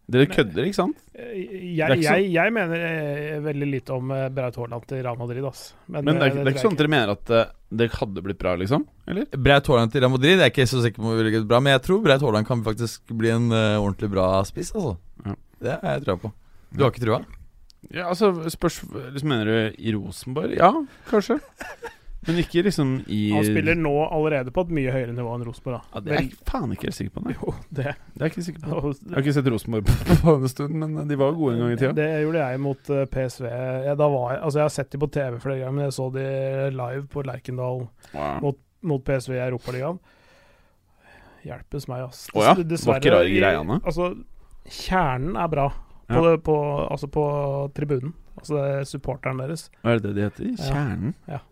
Dere 0.05 0.27
kødder, 0.29 0.67
ikke 0.67 0.77
sant? 0.77 0.97
Eh, 1.17 1.31
Jeg, 1.73 1.95
ikke 1.97 2.03
jeg, 2.03 2.25
jeg 2.35 2.53
mener 2.53 2.83
eh, 2.85 3.39
veldig 3.41 3.69
lite 3.71 3.95
om 3.95 4.11
eh, 4.13 4.27
Braut 4.35 4.59
Haaland 4.61 4.85
til 4.85 4.99
Real 5.01 5.17
Madrid. 5.17 5.47
ass. 5.49 5.63
Men 5.89 6.05
det 6.05 6.13
er, 6.13 6.19
det, 6.21 6.43
det 6.43 6.43
er 6.45 6.53
ikke 6.53 6.65
sånn 6.67 6.75
at 6.77 6.83
dere 6.83 6.93
mener 6.93 7.13
at 7.15 7.31
det 7.75 7.87
hadde 7.95 8.23
blitt 8.27 8.39
bra, 8.41 8.53
liksom? 8.61 8.85
Eller? 9.09 9.25
Braut 9.33 9.71
Haaland 9.71 9.95
til 9.95 10.03
Real 10.05 10.13
Madrid 10.13 10.35
Jeg 10.37 10.43
er 10.45 10.53
ikke 10.53 10.67
så 10.69 10.83
sikker 10.83 11.01
på 11.01 11.09
om 11.09 11.17
det 11.17 11.25
blir 11.25 11.47
bra, 11.49 11.61
men 11.63 11.73
jeg 11.73 11.83
tror 11.87 12.03
Braut 12.05 12.27
Haaland 12.27 12.49
kan 12.51 12.61
faktisk 12.67 13.15
bli 13.17 13.33
en 13.33 13.49
uh, 13.49 13.81
ordentlig 13.81 14.11
bra 14.13 14.27
spiss. 14.47 14.71
Altså. 14.77 14.93
Ja. 15.25 15.35
Det 15.65 15.79
har 15.81 15.97
jeg 15.97 16.05
trua 16.05 16.17
på. 16.21 16.31
Du 16.75 16.85
har 16.85 16.93
ikke 16.93 17.05
trua? 17.07 17.19
Ja, 17.93 18.07
altså, 18.09 18.31
spørs 18.49 18.79
liksom, 19.13 19.29
Mener 19.29 19.45
du 19.49 19.81
i 19.81 19.93
Rosenborg? 19.95 20.55
Ja, 20.57 20.71
kanskje. 21.09 21.39
Men 22.28 22.39
ikke 22.41 22.63
liksom 22.65 22.91
i 23.07 23.19
Han 23.36 23.43
spiller 23.45 23.76
nå 23.78 23.91
allerede 24.09 24.49
på 24.55 24.63
et 24.65 24.71
mye 24.73 24.89
høyere 24.95 25.13
nivå 25.13 25.34
enn 25.36 25.43
Rosenborg. 25.45 25.82
ja. 25.93 25.99
Det 26.01 26.11
er 26.15 26.21
jeg 26.23 26.32
faen 26.49 26.71
ikke 26.73 26.88
helt 26.89 26.97
sikker 26.97 27.13
på. 27.19 27.23
Nei. 27.28 27.36
Jo, 27.38 27.53
det. 27.69 27.91
Det 28.15 28.17
er 28.17 28.26
jeg 28.26 28.32
ikke 28.34 28.45
sikker 28.47 28.63
på. 28.65 28.93
Jeg 28.95 29.13
har 29.13 29.21
ikke 29.21 29.36
sett 29.38 29.49
Rosenborg 29.53 29.86
på, 30.23 30.34
en 30.39 30.49
stund, 30.49 30.73
men 30.82 31.07
de 31.07 31.15
var 31.21 31.36
gode 31.38 31.53
en 31.53 31.61
gang 31.65 31.76
i 31.76 31.78
tida. 31.84 31.93
Det 31.99 32.07
gjorde 32.23 32.47
jeg 32.49 32.63
mot 32.65 32.89
eh, 32.97 33.05
PSV. 33.13 33.45
Jeg, 33.86 33.97
da 34.01 34.07
var 34.15 34.34
jeg, 34.34 34.41
altså 34.47 34.59
jeg 34.61 34.65
har 34.65 34.76
sett 34.80 34.91
de 34.95 35.01
på 35.05 35.11
TV 35.19 35.39
flere 35.43 35.59
ganger, 35.61 35.78
men 35.78 35.86
jeg 35.86 35.95
så 35.99 36.09
de 36.17 36.26
live 36.82 37.05
på 37.13 37.26
Lerkendal 37.30 37.86
Wow. 38.15 38.36
mot, 38.41 38.59
mot 38.82 39.05
PSV 39.05 39.34
i 39.38 39.43
Europaligaen. 39.45 39.99
Hjelpes 41.45 41.86
meg, 41.91 42.05
ass. 42.09 42.26
Å 42.34 42.41
ja? 42.41 42.53
Dess- 42.65 42.86
Var 42.89 43.01
ikke 43.01 43.13
rare 43.13 43.30
greiene? 43.30 43.78
Altså, 43.86 44.09
kjernen 44.65 45.36
er 45.38 45.47
bra 45.51 45.67
på, 45.69 46.13
Ja. 46.15 46.21
det, 46.32 46.39
på, 46.45 46.55
altså 46.89 47.07
på 47.09 47.26
tribunen. 47.78 48.13
Altså 48.38 48.55
det 48.57 48.63
er 48.80 48.88
supporteren 48.89 49.38
deres. 49.41 49.69
Hva 49.84 49.93
er 49.95 49.99
det 50.03 50.15
de 50.17 50.26
heter? 50.26 50.49
Kjernen? 50.57 51.13
Ja. 51.30 51.39
Kjernen? 51.39 51.51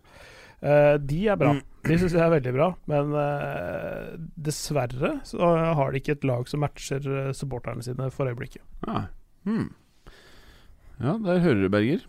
Eh, 0.62 0.94
de 1.00 1.20
er 1.28 1.38
bra. 1.40 1.52
Mm. 1.56 1.62
De 1.84 1.98
syns 2.00 2.14
jeg 2.16 2.24
er 2.24 2.32
veldig 2.32 2.54
bra, 2.56 2.70
men 2.88 3.12
eh, 3.20 4.14
dessverre 4.46 5.18
så 5.28 5.52
har 5.76 5.92
de 5.92 6.00
ikke 6.00 6.16
et 6.16 6.26
lag 6.28 6.48
som 6.48 6.62
matcher 6.64 7.04
eh, 7.04 7.32
supporterne 7.36 7.84
sine 7.84 8.08
for 8.14 8.30
øyeblikket. 8.30 8.64
Ah. 8.88 9.10
Hmm. 9.44 9.68
Ja, 11.02 11.18
der 11.20 11.42
hører 11.44 11.64
du, 11.64 11.68
Berger. 11.68 12.06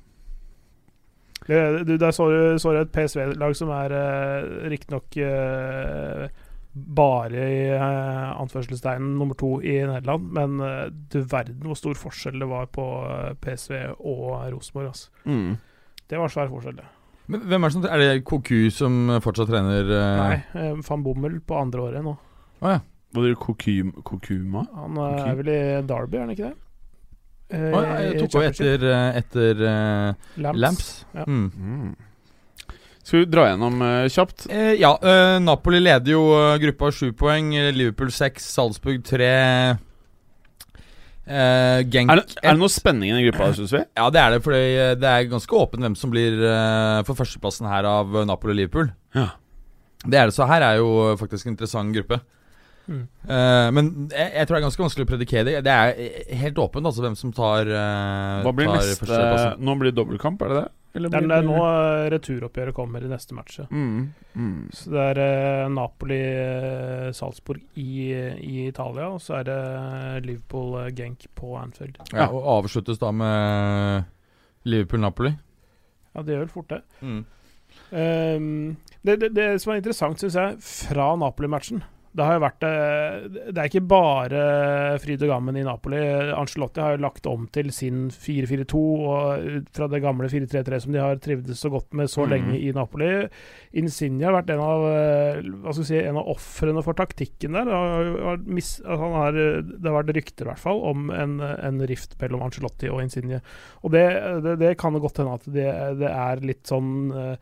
Du, 1.45 1.97
der 1.97 2.11
så 2.15 2.25
du 2.31 2.57
så 2.57 2.71
du 2.73 2.79
et 2.79 2.93
PSV-lag 2.95 3.53
som 3.53 3.69
er 3.69 3.93
uh, 3.93 4.45
riktignok 4.71 5.17
uh, 5.21 6.25
bare 6.73 7.29
i 7.37 7.59
uh, 7.69 8.31
anførselstegnen 8.41 9.13
nummer 9.19 9.37
to 9.37 9.59
i 9.61 9.75
Nederland. 9.85 10.25
Men 10.33 10.57
uh, 10.63 10.87
du 10.89 11.19
verden 11.21 11.67
hvor 11.67 11.77
stor 11.77 11.99
forskjell 12.01 12.39
det 12.41 12.49
var 12.49 12.71
på 12.73 12.87
PSV 13.45 13.77
og 13.99 14.41
Rosenborg. 14.55 14.89
Altså. 14.89 15.11
Mm. 15.25 15.57
Det 16.09 16.21
var 16.21 16.33
svær 16.33 16.49
forskjell, 16.49 16.79
det. 16.81 16.89
Men 17.27 17.41
hvem 17.49 17.63
Er 17.63 17.69
det 17.69 17.73
som 17.73 17.85
Er 17.89 17.97
det 18.03 18.23
Koku 18.27 18.69
som 18.71 18.97
fortsatt 19.23 19.49
trener 19.49 19.87
eh? 19.89 20.19
Nei, 20.21 20.37
eh, 20.61 20.75
van 20.89 21.03
Bommel 21.05 21.39
på 21.41 21.57
andre 21.59 21.81
året 21.89 22.03
nå. 22.05 22.17
Å 22.61 22.73
ja. 22.75 22.79
Var 23.15 23.23
det 23.29 23.35
Kokum, 23.39 23.91
Kokuma? 24.03 24.65
Han 24.75 24.97
er 24.97 25.13
Ok. 25.15 25.27
er 25.29 25.35
vel 25.39 25.49
i 25.53 25.59
Derby, 25.87 26.17
er 26.17 26.25
han 26.25 26.33
ikke 26.35 26.49
det? 26.49 26.55
Eh, 27.55 27.69
Å, 27.71 27.79
ja, 27.85 27.95
jeg 28.01 28.19
tok 28.23 28.35
over 28.39 28.49
etter, 28.49 28.83
eh, 28.89 29.17
etter 29.21 29.61
uh, 29.61 30.13
Lamps. 30.41 30.59
Lamps. 30.65 30.89
Ja. 31.13 31.23
Mm. 31.29 31.51
Mm. 31.55 31.95
Skal 33.05 33.19
vi 33.21 33.25
dra 33.29 33.43
gjennom 33.51 33.81
uh, 33.85 34.07
kjapt? 34.09 34.47
Eh, 34.49 34.73
ja, 34.81 34.91
Uh, 34.97 35.37
Napoli 35.39 35.79
leder 35.79 36.11
jo 36.15 36.23
uh, 36.33 36.55
gruppa 36.57 36.89
sju 36.91 37.11
poeng. 37.13 37.53
eh, 37.55 37.71
Liverpool 37.71 38.09
seks, 38.11 38.47
Salzburg 38.55 39.03
tre. 39.05 39.77
Eh, 41.25 41.79
Genk 41.89 42.11
Er 42.13 42.21
det, 42.21 42.35
er 42.37 42.53
det 42.53 42.61
noe 42.61 42.69
spenning 42.69 43.09
i 43.09 43.15
den 43.15 43.25
gruppa, 43.31 43.49
syns 43.57 43.73
vi? 43.73 43.81
Ja, 43.97 44.11
det 44.13 44.21
er 44.21 44.35
det, 44.35 44.43
for 44.45 44.53
det 44.53 45.09
er 45.09 45.31
ganske 45.31 45.57
åpent 45.57 45.81
hvem 45.81 45.97
som 45.97 46.13
blir 46.13 46.37
uh, 46.43 47.01
for 47.07 47.17
førsteplassen 47.17 47.65
her 47.69 47.87
av 47.89 48.13
eh, 48.13 48.27
Napoli 48.29 48.53
og 48.53 48.59
Liverpool. 48.59 48.91
Ja. 49.17 49.31
Det 50.05 50.19
er 50.19 50.29
det, 50.29 50.35
så 50.37 50.45
her 50.45 50.61
er 50.61 50.77
jo 50.77 51.15
faktisk 51.17 51.47
en 51.47 51.55
interessant 51.55 51.95
gruppe. 51.97 52.21
Mm. 52.85 53.07
Uh, 53.25 53.67
men 53.73 53.87
jeg, 54.13 54.29
jeg 54.35 54.45
tror 54.45 54.55
det 54.55 54.59
er 54.59 54.65
ganske 54.67 54.83
vanskelig 54.83 55.07
å 55.07 55.09
predikere 55.09 55.45
det. 55.47 55.55
Det 55.65 55.73
er 55.73 56.01
eh, 56.03 56.33
helt 56.43 56.59
åpent 56.61 56.85
altså 56.85 57.05
hvem 57.05 57.17
som 57.17 57.33
tar 57.33 57.71
uh, 57.71 58.43
Hva 58.45 58.53
blir 58.53 58.69
tar 58.69 58.77
neste 58.77 58.99
førsteplassen. 59.01 59.63
Nå 59.65 59.77
blir 59.79 59.89
det 59.89 59.97
dobbeltkamp, 59.97 60.45
er 60.45 60.53
det 60.53 60.59
det? 60.61 60.67
Eller 60.95 61.11
Det 61.11 61.17
er, 61.17 61.25
blir 61.25 61.31
det 61.33 61.37
er 61.37 61.47
nå 61.49 61.57
eh, 61.59 62.05
returoppgjøret 62.13 62.75
kommer 62.77 63.03
i 63.03 63.09
neste 63.11 63.35
match. 63.35 63.59
ja. 63.59 63.65
mm. 63.69 64.13
Mm. 64.35 64.69
Så 64.71 64.91
det 64.93 65.03
er 65.11 65.21
eh, 65.25 65.69
Napoli-Salzburg 65.75 67.61
i, 67.75 68.13
i 68.39 68.67
Italia, 68.67 69.09
og 69.11 69.21
så 69.23 69.41
er 69.41 69.47
det 69.49 69.59
Liverpool-Genk 70.27 71.27
på 71.35 71.55
Anfield. 71.59 71.99
Ja, 72.13 72.29
og 72.31 72.47
avsluttes 72.61 72.99
da 73.01 73.11
med 73.11 74.07
Liverpool-Napoli. 74.63 75.33
Ja, 76.15 76.23
det 76.23 76.35
gjør 76.35 76.45
vel 76.45 76.53
fort 76.53 76.71
det. 76.71 76.81
Mm. 77.01 77.25
Um, 77.91 78.77
det, 79.03 79.19
det. 79.19 79.33
Det 79.35 79.49
som 79.61 79.73
er 79.73 79.81
interessant, 79.81 80.21
syns 80.21 80.39
jeg, 80.39 80.55
fra 80.63 81.11
Napoli-matchen 81.19 81.83
Det 82.15 82.23
har 82.23 82.37
jo 82.37 82.43
vært 82.45 82.63
eh, 82.63 83.15
Det 83.51 83.59
er 83.59 83.67
ikke 83.67 83.81
bare 83.91 84.43
fryd 85.03 85.25
og 85.25 85.31
gammen 85.33 85.57
i 85.59 85.65
Napoli. 85.67 85.99
Ancelotti 86.31 86.79
har 86.79 86.93
jo 86.95 87.01
lagt 87.03 87.27
om 87.27 87.43
til 87.51 87.73
sin 87.75 88.05
4-4-2 88.13 88.83
fra 89.75 89.89
det 89.91 89.99
gamle 90.03 90.29
4-3-3 90.31 90.79
som 90.85 90.95
de 90.95 91.01
har 91.03 91.19
trivdes 91.19 91.59
så 91.59 91.71
godt 91.73 91.91
med 91.99 92.07
så 92.11 92.23
Mhm. 92.25 92.31
lenge 92.31 92.55
i 92.61 92.71
Napoli. 92.71 93.09
Insigne 93.75 94.23
har 94.25 94.33
vært 94.37 94.53
en 94.55 94.63
av 94.63 94.85
Hva 95.65 95.73
si, 95.75 95.99
en 95.99 96.17
av 96.21 96.29
ofrene 96.31 96.83
for 96.85 96.95
taktikken 96.97 97.51
der. 97.59 97.65
Det 97.65 97.73
har 99.89 99.97
vært 99.99 100.13
rykter, 100.15 100.45
i 100.45 100.49
hvert 100.51 100.61
fall, 100.63 100.81
om 100.89 101.09
en, 101.13 101.37
en 101.41 101.81
rift 101.87 102.15
mellom 102.21 102.43
Ancelotti 102.47 102.89
og 102.91 103.01
Insigne. 103.03 103.41
Og 103.83 103.93
det, 103.95 104.05
det, 104.45 104.57
det 104.61 104.73
kan 104.81 104.95
jo 104.95 105.03
godt 105.05 105.21
hende 105.21 105.37
at 105.39 105.47
det, 105.51 105.69
det 106.01 106.11
er 106.11 106.43
litt 106.45 106.65
sånn 106.69 106.91
eh, 107.15 107.35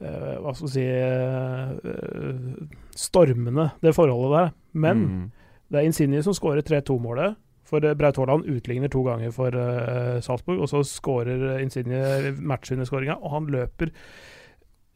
Hva 0.00 0.52
skal 0.54 0.66
vi 0.68 0.72
si 0.74 0.82
eh, 0.84 2.66
Stormende, 2.96 3.70
det 3.82 3.94
forholdet 3.96 4.36
der. 4.36 4.52
Men 4.74 5.02
Mm. 5.06 5.30
det 5.70 5.80
er 5.80 5.86
Insigne 5.88 6.22
som 6.22 6.34
skårer 6.36 6.62
3-2-målet. 6.62 7.36
For 7.66 7.82
eh, 7.84 7.94
Braut 7.98 8.16
Haaland 8.16 8.44
utligner 8.46 8.88
to 8.92 9.02
ganger 9.02 9.32
for 9.34 9.48
eh, 9.48 10.20
Salzburg, 10.22 10.60
og 10.62 10.68
så 10.70 10.84
skårer 10.86 11.60
Insigne 11.62 12.32
matchvinnerskåringa, 12.38 13.16
og 13.22 13.30
han 13.30 13.46
løper 13.50 13.90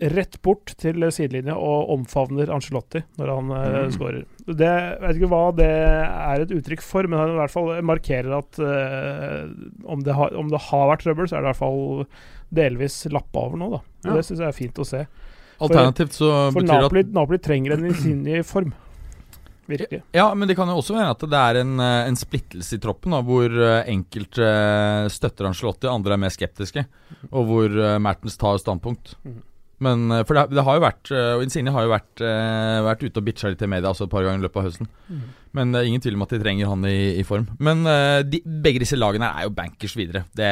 rett 0.00 0.38
bort 0.40 0.70
til 0.80 1.02
sidelinja 1.12 1.52
og 1.60 1.90
omfavner 1.92 2.48
Ancelotti 2.54 3.02
når 3.18 3.32
han 3.34 3.50
Mm. 3.50 3.90
skårer. 3.92 4.22
Det, 4.46 4.64
jeg 4.64 5.00
vet 5.02 5.16
ikke 5.18 5.28
hva 5.28 5.42
det 5.54 5.66
er 5.68 6.40
et 6.40 6.54
uttrykk 6.56 6.80
for, 6.80 7.02
men 7.06 7.18
han 7.20 7.34
i 7.34 7.36
hvert 7.36 7.50
fall 7.52 7.82
markerer 7.84 8.32
at 8.38 8.58
uh, 8.64 9.50
om, 9.84 10.00
det 10.00 10.14
har, 10.16 10.32
om 10.40 10.48
det 10.48 10.60
har 10.70 10.88
vært 10.88 11.04
trøbbel, 11.04 11.28
så 11.28 11.36
er 11.36 11.42
det 11.42 11.50
i 11.50 11.52
hvert 11.52 11.60
fall 11.60 12.06
delvis 12.50 13.02
lappa 13.14 13.46
over 13.46 13.60
nå, 13.60 13.70
da. 13.76 13.80
Ja. 14.04 14.18
Det 14.18 14.26
syns 14.26 14.42
jeg 14.42 14.48
er 14.48 14.56
fint 14.56 14.78
å 14.82 14.86
se. 14.86 15.04
Alternativt 15.60 16.16
så 16.16 16.30
For 16.50 16.60
betyr 16.60 16.70
Napoli, 16.70 16.78
at 16.78 17.10
Napoli, 17.10 17.18
Napoli 17.18 17.42
trenger 17.44 17.76
en 17.76 17.90
Insigne 17.90 18.38
i 18.40 18.46
form. 18.46 18.72
Virkelig. 19.70 20.00
Ja, 20.16 20.34
men 20.34 20.48
det 20.48 20.56
kan 20.58 20.68
jo 20.68 20.80
også 20.80 20.96
være 20.96 21.12
at 21.14 21.20
det 21.30 21.40
er 21.40 21.60
en, 21.60 21.76
eh, 21.78 22.08
en 22.08 22.16
splittelse 22.18 22.74
i 22.74 22.80
troppen, 22.82 23.14
da, 23.14 23.20
hvor 23.22 23.46
eh, 23.46 23.90
enkelte 23.92 24.42
eh, 24.42 25.10
støtter 25.12 25.46
Angelotti, 25.46 25.86
andre 25.86 26.16
er 26.16 26.22
mer 26.24 26.34
skeptiske, 26.34 26.84
og 27.30 27.46
hvor 27.46 27.78
Mertens 28.02 28.38
tar 28.40 28.58
standpunkt. 28.58 29.14
Mhm. 29.22 29.46
Men 29.80 30.10
eh, 30.12 30.22
For 30.28 30.36
det, 30.36 30.42
det 30.52 30.64
har 30.66 30.76
jo 30.76 30.82
vært 30.84 31.10
eh, 31.16 31.30
Og 31.38 31.42
Insigne 31.46 31.72
har 31.72 31.86
jo 31.86 31.92
vært, 31.94 32.20
eh, 32.20 32.80
vært 32.84 33.04
ute 33.06 33.16
og 33.22 33.24
bitcha 33.24 33.48
litt 33.48 33.62
i 33.64 33.68
media 33.70 33.88
altså 33.88 34.04
et 34.04 34.12
par 34.12 34.26
ganger 34.26 34.42
i 34.42 34.44
løpet 34.44 34.60
av 34.60 34.66
høsten. 34.68 34.88
Men 35.56 35.72
det 35.72 35.80
er 35.80 35.88
ingen 35.88 36.02
tvil 36.04 36.18
om 36.18 36.22
at 36.26 36.34
de 36.34 36.38
trenger 36.42 36.68
han 36.70 36.84
i, 36.86 36.96
i 37.18 37.24
form. 37.26 37.46
Men 37.58 37.80
de, 38.30 38.38
begge 38.62 38.82
disse 38.84 38.98
lagene 38.98 39.26
er 39.34 39.48
jo 39.48 39.54
bankers 39.56 39.96
videre. 39.98 40.22
Det 40.36 40.50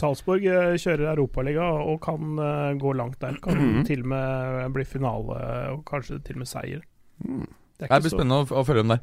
Salzburg 0.00 0.46
kjører 0.80 1.10
Europaliga 1.12 1.66
og 1.82 1.98
kan 2.06 2.38
gå 2.80 2.94
langt 2.96 3.18
der. 3.20 3.36
Kan 3.44 3.58
Mhm. 3.60 3.84
til 3.86 4.00
og 4.06 4.08
med 4.14 4.72
bli 4.72 4.84
finale, 4.88 5.36
og 5.74 5.82
kanskje 5.84 6.22
til 6.24 6.38
og 6.38 6.44
med 6.46 6.48
seier. 6.48 6.80
Mm. 7.26 7.44
Det 7.78 7.88
Det 7.90 8.00
blir 8.06 8.14
spennende 8.14 8.40
å, 8.46 8.46
å 8.62 8.64
følge 8.64 8.82
dem 8.86 8.94
der. 8.94 9.00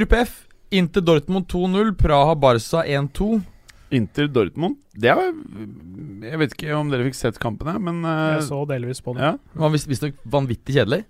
Gruppe 0.00 0.22
F. 0.24 0.46
Inter 0.70 1.02
Dortmund 1.02 1.48
2-0. 1.50 1.92
Praha 1.98 2.34
Barca 2.38 2.84
1-2. 2.86 3.42
Inter 3.90 4.28
Dortmund 4.30 4.76
Det 4.94 5.14
var 5.18 5.30
Jeg 6.24 6.40
vet 6.42 6.52
ikke 6.54 6.76
om 6.78 6.92
dere 6.92 7.06
fikk 7.08 7.18
sett 7.18 7.40
kampene, 7.42 7.76
men 7.82 8.04
uh, 8.06 8.36
Jeg 8.36 8.46
så 8.48 8.60
delvis 8.70 9.02
på 9.04 9.16
det. 9.16 9.24
ja. 9.24 9.32
Det 9.54 9.64
var 9.64 9.74
visstnok 9.74 10.20
vanvittig 10.30 10.76
kjedelig. 10.78 11.04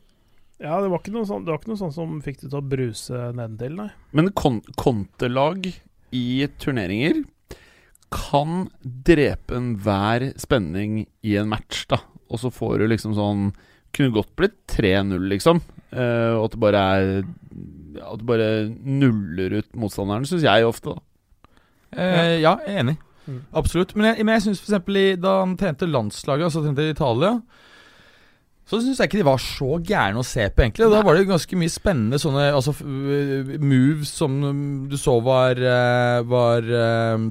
Ja, 0.61 0.76
det 0.83 0.91
var 0.93 1.01
ikke 1.01 1.14
noe 1.14 1.24
sånn, 1.28 1.45
det 1.47 1.55
var 1.55 1.61
ikke 1.62 1.72
noe 1.72 1.81
sånn 1.81 1.95
som 1.95 2.16
fikk 2.24 2.43
det 2.43 2.51
til 2.51 2.59
å 2.59 2.66
bruse 2.68 3.20
nedentil, 3.33 3.76
nei. 3.78 3.89
Men 4.12 4.28
kon 4.37 4.59
kontelag 4.76 5.70
i 6.12 6.26
turneringer 6.61 7.22
kan 8.12 8.66
drepe 8.83 9.57
enhver 9.57 10.33
spenning 10.41 11.05
i 11.22 11.37
en 11.41 11.49
match, 11.49 11.87
da. 11.89 12.03
Og 12.28 12.43
så 12.43 12.51
får 12.53 12.83
du 12.83 12.91
liksom 12.91 13.16
sånn 13.18 13.51
Kunne 13.91 14.14
godt 14.14 14.37
blitt 14.39 14.59
3-0, 14.70 15.16
liksom. 15.33 15.62
Uh, 15.91 16.37
og 16.39 16.45
at 16.45 16.53
det 16.55 16.61
bare 16.62 16.81
er 16.95 17.09
At 18.05 18.20
det 18.20 18.26
bare 18.28 18.51
nuller 18.70 19.57
ut 19.59 19.72
motstanderen, 19.74 20.28
syns 20.28 20.45
jeg 20.47 20.66
ofte, 20.68 20.95
da. 20.95 21.03
Eh, 21.97 22.36
ja, 22.43 22.57
jeg 22.66 22.74
er 22.76 22.80
enig. 22.84 22.97
Mm. 23.26 23.41
Absolutt. 23.55 23.95
Men 23.97 24.11
jeg, 24.14 24.24
men 24.24 24.34
jeg 24.38 24.43
syns 24.49 24.61
f.eks. 24.62 25.20
da 25.20 25.34
han 25.41 25.57
trente 25.61 25.86
landslaget, 25.91 26.45
altså 26.49 26.62
trente 26.64 26.88
Italia 26.91 27.41
så 28.70 28.78
syns 28.78 29.01
jeg 29.03 29.09
ikke 29.11 29.18
de 29.18 29.26
var 29.26 29.41
så 29.43 29.80
gærne 29.82 30.20
å 30.20 30.26
se 30.26 30.45
på, 30.55 30.62
egentlig. 30.62 30.86
Da 30.93 31.01
var 31.03 31.16
det 31.18 31.24
ganske 31.26 31.57
mye 31.59 31.72
spennende 31.74 32.20
sånne 32.22 32.53
altså, 32.55 32.70
øh, 32.86 33.57
moves 33.59 34.12
som 34.14 34.36
du 34.86 34.95
så 35.01 35.16
var 35.26 35.59
øh, 35.59 36.20
Var 36.30 36.68
øh, 36.78 37.24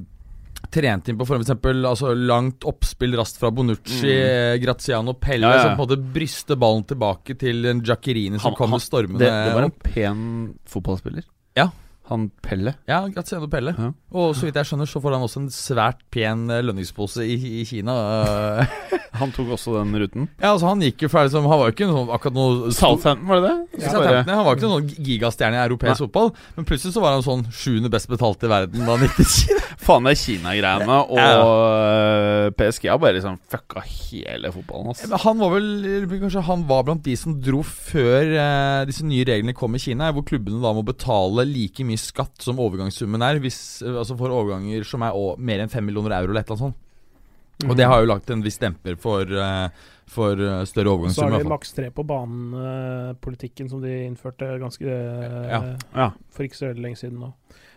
trent 0.76 1.08
inn 1.08 1.16
på 1.18 1.26
for 1.30 1.40
eksempel 1.40 1.88
altså, 1.88 2.12
langt 2.14 2.68
oppspill 2.68 3.16
raskt 3.16 3.40
fra 3.40 3.54
Bonucci, 3.56 4.12
Mm. 4.12 4.60
Graziano 4.66 5.14
Pelle, 5.16 5.48
Ja, 5.48 5.56
ja. 5.56 5.62
som 5.64 5.78
på 5.80 5.86
en 5.86 5.88
måte 5.88 6.14
bryster 6.20 6.60
ballen 6.60 6.84
tilbake 6.92 7.38
til 7.40 7.64
en 7.72 7.80
Giaccherini 7.88 8.36
som 8.38 8.52
Han- 8.52 8.58
kommer 8.60 8.84
stormende 8.84 9.24
Det, 9.24 9.32
det 9.32 9.56
var 9.56 9.64
en 9.64 9.72
pen 9.80 10.60
fotballspiller. 10.68 11.24
Ja. 11.56 11.70
Han 12.10 12.30
Pelle. 12.42 12.74
Ja, 12.90 13.04
Graziano 13.14 13.48
Pelle. 13.52 13.76
Ja. 13.78 13.92
Og 14.18 14.32
så 14.36 14.48
vidt 14.48 14.56
jeg 14.58 14.66
skjønner, 14.66 14.88
så 14.90 14.98
får 15.04 15.14
han 15.14 15.26
også 15.28 15.42
en 15.44 15.50
svært 15.54 16.00
pen 16.14 16.48
eh, 16.50 16.64
lønningspose 16.66 17.22
i, 17.26 17.36
i 17.62 17.66
Kina. 17.70 17.94
eh. 18.66 18.98
Han 19.20 19.32
tok 19.36 19.52
også 19.56 19.74
den 19.80 19.96
ruten. 20.00 20.28
ja, 20.40 20.52
altså 20.54 20.68
Han 20.70 20.82
gikk 20.86 21.02
jo 21.04 21.10
ferdig 21.10 21.32
som 21.34 21.44
Han 21.50 21.58
var 21.60 21.70
jo 21.72 21.74
ikke 21.74 21.88
noe, 21.90 22.04
akkurat 22.14 22.36
noe 22.38 22.70
Southampton, 22.72 23.26
var 23.28 23.42
det 23.42 23.50
det? 23.50 23.82
Ja, 23.84 23.94
bare- 23.98 24.22
Han 24.28 24.46
var 24.46 24.56
ikke 24.60 24.70
noen 24.70 24.90
gigastjerne 25.10 25.58
i 25.58 25.64
europeisk 25.66 26.04
fotball, 26.06 26.30
men 26.56 26.68
plutselig 26.70 26.94
så 26.96 27.02
var 27.04 27.16
han 27.18 27.26
sånn 27.26 27.42
sjuende 27.54 27.90
best 27.92 28.08
betalte 28.12 28.46
i 28.48 28.52
verden 28.54 28.86
da 28.86 28.96
han 28.96 29.06
gikk 29.08 29.18
til 29.20 29.30
Kina. 29.34 29.66
Faen, 29.90 30.06
det 30.10 30.16
Kina-greiene 30.22 31.00
og 31.10 31.18
Ja. 31.20 31.34
øh, 31.42 32.52
PSG 32.60 32.90
har 32.92 33.00
bare 33.02 33.18
liksom 33.18 33.38
fucka 33.52 33.84
hele 33.86 34.52
fotballen. 34.54 34.92
ass. 34.94 35.04
Men 35.10 35.20
Han 35.26 35.42
var 35.42 35.54
vel 35.58 35.70
Kanskje 36.20 36.42
han 36.46 36.64
var 36.70 36.84
blant 36.88 37.04
de 37.06 37.16
som 37.18 37.36
dro 37.42 37.62
før 37.66 38.34
eh, 38.36 38.86
disse 38.90 39.06
nye 39.08 39.24
reglene 39.28 39.54
kom 39.58 39.76
i 39.78 39.82
Kina, 39.82 40.12
hvor 40.16 40.26
klubbene 40.28 40.60
da 40.64 40.74
må 40.76 40.84
betale 40.86 41.46
like 41.48 41.84
mye 41.88 41.99
skatt 42.02 42.42
som 42.42 42.60
overgangssummen 42.62 43.24
er, 43.26 43.40
hvis, 43.44 43.82
eh, 43.86 43.94
altså 44.02 44.18
for 44.20 44.34
overganger 44.34 44.86
som 44.88 45.04
er 45.06 45.16
å, 45.16 45.34
mer 45.38 45.64
enn 45.64 45.72
5 45.72 45.86
millioner 45.86 46.16
euro 46.20 46.32
eller 46.34 46.42
et 46.42 46.52
eller 46.52 46.58
annet 46.58 46.70
sånt. 46.70 46.86
Og 47.68 47.76
det 47.76 47.90
har 47.92 48.00
jo 48.00 48.08
lagt 48.08 48.30
en 48.32 48.44
viss 48.44 48.58
demper 48.58 48.96
for, 48.96 49.28
eh, 49.28 49.88
for 50.08 50.36
større 50.40 50.66
større 50.66 51.10
Så 51.12 51.26
har 51.28 51.38
de 51.38 51.50
maks 51.52 51.74
tre 51.76 51.90
på 51.92 52.06
banen-politikken 52.08 53.70
som 53.70 53.82
de 53.84 54.06
innførte 54.08 54.48
ganske 54.62 54.88
eh, 54.88 55.50
Ja. 55.50 55.76
Ja. 55.94 56.12
for 56.32 56.48
ikke 56.48 56.56
så 56.56 56.70
veldig 56.72 56.86
lenge 56.88 57.02
siden 57.02 57.20
nå. 57.20 57.34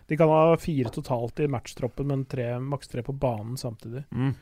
De 0.07 0.17
kan 0.17 0.29
ha 0.29 0.57
fire 0.57 0.91
totalt 0.91 1.41
i 1.41 1.49
matchtroppen, 1.49 2.07
men 2.07 2.25
tre, 2.25 2.59
maks 2.61 2.89
tre 2.89 3.03
på 3.03 3.15
banen 3.19 3.57
samtidig. 3.57 4.05
Mm. 4.11 4.35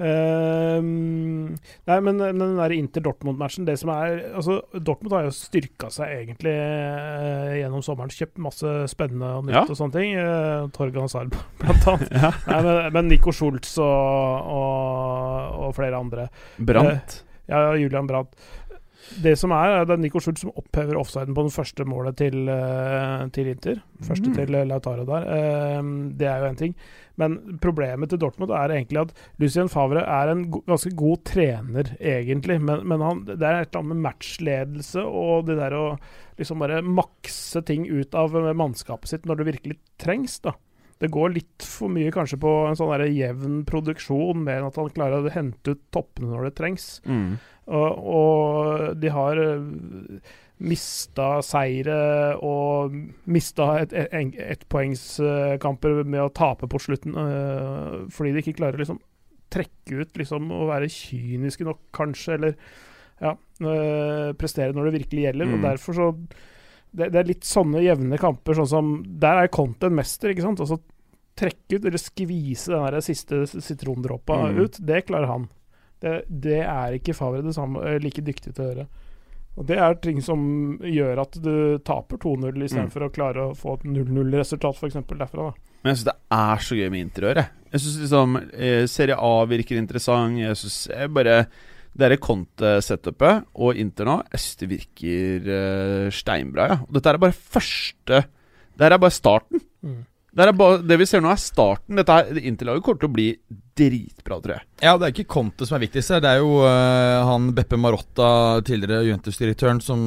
Ehm, 0.00 1.56
nei, 1.88 1.98
men, 2.04 2.18
den 2.20 2.56
der 2.58 2.72
Inter-Dortmund-matchen 2.76 3.66
Det 3.68 3.76
som 3.80 3.90
er 3.94 4.20
Altså, 4.34 4.60
Dortmund 4.74 5.12
har 5.16 5.26
jo 5.28 5.34
styrka 5.36 5.90
seg 5.92 6.14
egentlig 6.22 6.54
uh, 6.56 7.50
gjennom 7.58 7.82
sommeren. 7.84 8.12
Kjøpt 8.14 8.40
masse 8.42 8.74
spennende 8.92 9.32
og 9.38 9.48
nytt 9.48 9.58
Ja. 9.58 9.64
og 9.66 9.76
sånne 9.78 9.96
ting. 9.96 10.14
Uh, 10.16 10.68
Torgan 10.76 11.10
Sarb, 11.12 11.36
blant 11.60 11.88
annet. 11.94 12.14
Ja. 12.16 12.32
Nei, 12.48 12.62
men, 12.66 12.92
men 12.96 13.10
Nico 13.12 13.34
Schultz 13.34 13.76
og, 13.82 14.48
og, 14.56 15.60
og 15.66 15.76
flere 15.78 16.00
andre. 16.00 16.28
Brant. 16.58 17.20
Ja, 17.50 17.70
Julian 17.78 18.06
Brandt. 18.10 18.36
Det 19.24 19.32
som 19.40 19.50
er, 19.56 19.80
det 19.88 19.94
er 19.96 19.98
Nico 20.04 20.20
Schultz 20.22 20.44
som 20.44 20.52
opphever 20.60 20.94
offsiden 21.00 21.34
på 21.34 21.42
den 21.42 21.50
første 21.50 21.82
målet 21.88 22.18
til, 22.20 22.44
eh, 22.52 23.24
til 23.34 23.48
Inter. 23.50 23.80
Første 24.06 24.28
Mm. 24.30 24.34
til 24.36 24.54
eh, 24.54 24.66
Lautaro 24.70 25.04
der. 25.08 25.24
Eh, 25.34 25.80
det 26.20 26.28
er 26.30 26.44
jo 26.44 26.50
én 26.52 26.58
ting. 26.60 26.74
Men 27.20 27.36
problemet 27.62 28.12
til 28.12 28.20
Dortmund 28.22 28.54
er 28.56 28.72
egentlig 28.74 29.02
at 29.02 29.12
Lucien 29.42 29.70
Favre 29.72 30.02
er 30.04 30.32
en 30.32 30.46
ganske 30.54 30.92
god 30.98 31.22
trener, 31.28 31.92
egentlig. 31.98 32.60
Men, 32.64 32.86
men 32.88 33.04
han, 33.04 33.22
det 33.28 33.38
er 33.38 33.60
et 33.60 33.70
eller 33.70 33.82
annet 33.82 33.92
med 33.94 34.04
matchledelse 34.08 35.04
og 35.04 35.46
det 35.50 35.58
der 35.60 35.76
å 35.76 35.84
liksom 36.40 36.62
bare 36.62 36.80
makse 36.86 37.60
ting 37.68 37.84
ut 37.90 38.16
av 38.16 38.34
mannskapet 38.56 39.12
sitt 39.12 39.28
når 39.28 39.40
det 39.40 39.48
virkelig 39.52 39.80
trengs, 40.00 40.40
da. 40.46 40.56
Det 41.00 41.08
går 41.08 41.32
litt 41.32 41.64
for 41.64 41.88
mye 41.88 42.12
kanskje 42.12 42.36
på 42.42 42.50
en 42.68 42.76
sånn 42.76 42.90
der 42.92 43.06
jevn 43.08 43.62
produksjon, 43.68 44.42
mer 44.44 44.60
enn 44.60 44.68
at 44.68 44.76
han 44.76 44.90
klarer 44.92 45.24
å 45.24 45.32
hente 45.32 45.72
ut 45.72 45.80
toppene 45.96 46.28
når 46.28 46.50
det 46.50 46.56
trengs. 46.58 46.88
Mm. 47.08 47.38
Og, 47.70 48.02
og 48.16 49.00
de 49.00 49.12
har 49.14 49.40
mista 50.60 51.28
seire 51.44 51.96
og 52.44 52.92
mista 53.32 53.70
et, 53.80 53.94
et, 53.96 54.66
med 56.04 56.20
å 56.20 56.32
tape 56.36 56.68
på 56.68 56.80
slutten 56.82 57.16
øh, 57.16 57.94
fordi 58.12 58.34
de 58.34 58.42
ikke 58.44 58.58
klarer 58.58 58.76
å 58.76 58.82
liksom 58.84 59.00
trekke 59.50 60.04
ut 60.04 60.20
liksom 60.20 60.52
og 60.54 60.68
være 60.70 60.90
kyniske 60.92 61.66
nok, 61.66 61.80
kanskje, 61.96 62.36
eller 62.36 62.54
ja, 63.20 63.34
øh, 63.34 64.30
prestere 64.38 64.76
når 64.76 64.88
det 64.88 64.96
virkelig 65.00 65.26
gjelder. 65.26 65.48
Mm. 65.48 65.56
Og 65.56 65.66
derfor 65.66 65.96
så 65.96 66.08
det, 66.90 67.10
det 67.10 67.20
er 67.20 67.28
litt 67.28 67.46
sånne 67.46 67.82
jevne 67.84 68.18
kamper, 68.18 68.56
sånn 68.58 68.70
som 68.70 68.94
Der 69.22 69.44
er 69.44 69.52
Conte 69.52 69.90
en 69.90 69.98
mester, 69.98 70.32
ikke 70.32 70.46
sant? 70.46 70.62
Altså 70.62 70.80
trekke 71.40 71.78
ut, 71.78 71.84
eller 71.86 72.00
skvise 72.02 72.72
den 72.74 72.86
der 72.86 73.04
siste 73.04 73.44
sitrondråpa 73.48 74.36
Mm. 74.50 74.58
ut, 74.64 74.80
det 74.86 75.06
klarer 75.08 75.30
han. 75.30 75.48
Det, 76.00 76.24
det 76.28 76.62
er 76.64 76.96
ikke 76.96 77.14
Favre 77.16 77.42
det 77.44 77.54
samme, 77.56 77.82
eh, 77.86 78.00
like 78.02 78.22
dyktig 78.24 78.54
til 78.54 78.64
å 78.64 78.68
gjøre. 78.70 78.86
Og 79.60 79.66
Det 79.68 79.76
er 79.76 79.94
ting 80.00 80.22
som 80.24 80.78
gjør 80.80 81.18
at 81.20 81.36
du 81.44 81.78
taper 81.84 82.16
2-0 82.22 82.62
istedenfor 82.64 83.02
Mm. 83.04 83.08
å 83.10 83.12
klare 83.12 83.42
å 83.50 83.56
få 83.56 83.74
et 83.76 83.82
0-0-resultat, 83.84 84.78
f.eks. 84.80 84.94
derfra. 85.10 85.50
da. 85.50 85.52
Men 85.84 85.90
jeg 85.92 85.98
syns 86.00 86.04
det 86.08 86.14
er 86.32 86.56
så 86.64 86.78
gøy 86.78 86.90
med 86.90 87.00
Inter 87.04 87.22
å 87.26 87.28
gjøre. 87.34 87.44
Jeg 87.72 87.80
syns 87.84 87.98
liksom 88.00 88.38
eh, 88.54 88.86
Serie 88.88 89.16
A 89.20 89.44
virker 89.46 89.76
interessant. 89.76 90.38
Jeg 90.40 90.56
syns 90.56 90.78
bare 91.12 91.36
det 91.92 92.00
derre 92.00 92.16
Conte-setupet 92.22 93.44
og 93.58 93.76
Inter 93.76 94.06
nå, 94.08 94.16
jeg 94.32 94.40
syns 94.40 94.60
det 94.60 94.68
virker 94.70 95.48
eh, 95.56 96.10
steinbra. 96.14 96.66
Ja. 96.70 96.78
Og 96.86 96.94
dette 96.96 97.12
er 97.12 97.18
bare 97.18 97.36
første 97.36 98.20
Det 98.24 98.86
her 98.86 98.94
er 98.96 99.02
bare 99.02 99.12
starten. 99.12 99.60
Mm. 99.84 100.06
Det, 100.30 100.44
er 100.44 100.54
bare, 100.54 100.78
det 100.86 100.96
vi 101.00 101.06
ser 101.10 101.22
nå, 101.24 101.30
er 101.32 101.40
starten. 101.42 101.98
Dette 101.98 102.14
her, 102.14 102.38
Interlaget 102.46 102.84
kommer 102.86 103.00
til 103.02 103.08
å 103.08 103.14
bli 103.16 103.28
dritbra, 103.80 104.36
tror 104.38 104.54
jeg. 104.54 104.66
Ja, 104.84 104.92
det 104.94 105.08
er 105.08 105.14
ikke 105.14 105.32
Conte 105.34 105.66
som 105.66 105.76
er 105.76 105.82
viktigst 105.82 106.12
her. 106.14 106.20
Det 106.22 106.30
er 106.30 106.42
jo 106.42 106.60
uh, 106.62 107.26
han 107.26 107.48
Beppe 107.56 107.78
Marotta, 107.80 108.28
tidligere 108.66 109.08
Juventus-direktøren, 109.08 109.80
som 109.82 110.04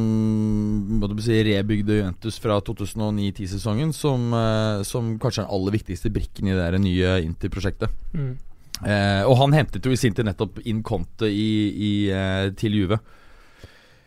måtte 1.01 1.17
si, 1.26 1.41
rebygde 1.49 1.99
Juventus 1.99 2.39
fra 2.43 2.61
2009-10-sesongen, 2.63 3.91
som, 3.97 4.30
uh, 4.32 4.84
som 4.88 5.15
kanskje 5.19 5.43
er 5.43 5.49
den 5.49 5.57
aller 5.57 5.76
viktigste 5.76 6.13
brikken 6.13 6.47
i 6.47 6.55
det 6.55 6.61
der 6.61 6.80
nye 6.84 7.17
Inter-prosjektet. 7.26 7.91
Mm. 8.15 8.32
Uh, 8.84 9.24
og 9.28 9.36
han 9.41 9.57
hentet 9.57 9.84
jo 9.84 9.91
i 9.91 9.99
sin 9.99 10.15
tid 10.15 10.28
nettopp 10.30 10.63
inn 10.63 10.80
Conte 10.88 11.28
i, 11.28 11.51
i, 11.74 11.91
til 12.59 12.80
Juve. 12.80 13.01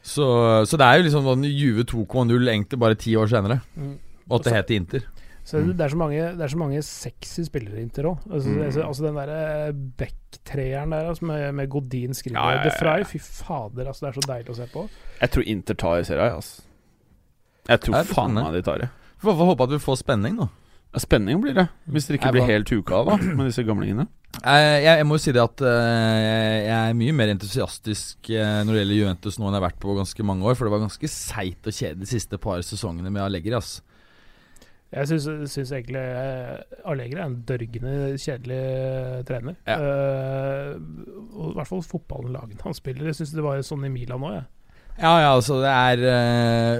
Så, 0.07 0.25
så 0.64 0.79
det 0.79 0.87
er 0.87 1.01
jo 1.01 1.07
liksom 1.09 1.27
sånn 1.27 1.45
Juve 1.51 1.85
2,0 1.91 2.33
egentlig 2.47 2.79
bare 2.81 2.97
ti 2.97 3.12
år 3.19 3.29
senere. 3.29 3.61
Mm. 3.75 3.95
Og 4.31 4.39
at 4.39 4.47
det 4.47 4.57
heter 4.57 4.79
Inter. 4.79 5.07
Så 5.47 5.61
det, 5.62 5.76
det, 5.78 5.84
er 5.86 5.92
så 5.92 5.99
mange, 6.01 6.22
det 6.34 6.42
er 6.42 6.51
så 6.51 6.59
mange 6.59 6.80
sexy 6.82 7.44
spillere 7.47 7.78
inntil 7.78 8.09
òg. 8.11 8.24
Altså, 8.26 8.51
Mm. 8.51 8.62
altså, 8.66 8.82
altså 8.82 9.05
den 9.07 9.18
derre 9.20 9.72
Beck-treeren 10.01 10.90
der 10.90 11.09
altså, 11.12 11.24
med, 11.30 11.53
med 11.55 11.68
Godin 11.70 12.14
skriver 12.18 12.40
Ja, 12.40 12.51
ja, 12.51 12.57
ja, 12.59 12.64
De 12.64 12.74
Frey, 12.80 13.05
fy 13.07 13.20
fader, 13.22 13.86
altså, 13.86 14.07
det 14.07 14.11
er 14.11 14.20
så 14.20 14.26
deilig 14.26 14.51
å 14.51 14.59
se 14.59 14.66
på. 14.72 14.88
Jeg 15.20 15.30
tror 15.36 15.47
Inter 15.55 15.78
tar 15.78 16.01
i 16.01 16.05
serien, 16.09 16.34
altså. 16.40 16.62
Jeg 17.68 17.80
tror 17.86 18.11
faen 18.11 18.34
meg 18.34 18.53
de 18.59 18.62
tar 18.66 18.82
det. 18.82 18.88
Får 19.22 19.38
håpe 19.38 19.66
at 19.68 19.74
vi 19.76 19.82
får 19.86 20.01
spenning, 20.03 20.36
da. 20.42 20.51
Ja, 20.94 21.01
Spenning 21.03 21.40
blir 21.42 21.55
det. 21.55 21.66
Hvis 21.92 22.07
dere 22.09 22.18
ikke 22.18 22.30
Jeg 22.30 22.36
blir 22.36 22.47
helt 22.51 22.70
huka 22.72 23.01
av 23.01 23.09
da 23.11 23.16
med 23.38 23.47
disse 23.51 23.62
gamlingene. 23.66 24.07
Jeg, 24.36 24.62
jeg, 24.84 24.99
jeg 25.01 25.07
må 25.09 25.16
jo 25.16 25.22
si 25.24 25.32
det 25.32 25.42
at 25.42 25.62
eh, 25.64 26.57
jeg, 26.66 26.76
er 26.90 26.97
mye 26.99 27.14
mer 27.16 27.32
entusiastisk 27.32 28.30
eh, 28.34 28.61
når 28.66 28.72
det 28.72 28.80
gjelder 28.82 28.99
Juventus 29.01 29.38
nå 29.38 29.47
enn 29.47 29.57
jeg 29.57 29.61
har 29.61 29.66
vært 29.70 29.80
på 29.82 29.97
ganske 29.97 30.26
mange 30.26 30.47
år. 30.47 30.57
For 30.59 30.68
det 30.68 30.74
var 30.74 30.84
ganske 30.84 31.11
seigt 31.11 31.68
og 31.68 31.76
kjedelig 31.76 32.03
de 32.05 32.11
siste 32.11 32.40
par 32.42 32.62
sesongene 32.66 33.12
med 33.12 33.24
Allegri. 33.24 33.55
ass 33.57 33.78
Jeg 34.95 35.20
syns, 35.20 35.72
egentlig 35.74 35.99
eh, 35.99 36.61
Allegri 36.87 37.18
er 37.18 37.26
en 37.26 37.41
dørgende 37.49 37.95
kjedelig 38.22 38.59
eh, 38.59 39.22
trener. 39.26 39.57
Ja. 39.66 39.78
Uh, 39.82 40.76
og 41.34 41.49
I 41.51 41.57
hvert 41.59 41.70
fall 41.72 41.82
fotballen 41.82 42.37
lagene 42.37 42.62
han 42.62 42.76
spiller. 42.76 43.11
Jeg 43.11 43.18
syns 43.18 43.34
det 43.34 43.45
var 43.45 43.64
sånn 43.66 43.89
i 43.89 43.93
Milan 43.93 44.22
òg, 44.22 44.37
jeg. 44.39 44.47
Ja, 44.97 45.11
ja, 45.20 45.32
altså 45.34 45.59
det 45.61 45.68
er 45.68 46.03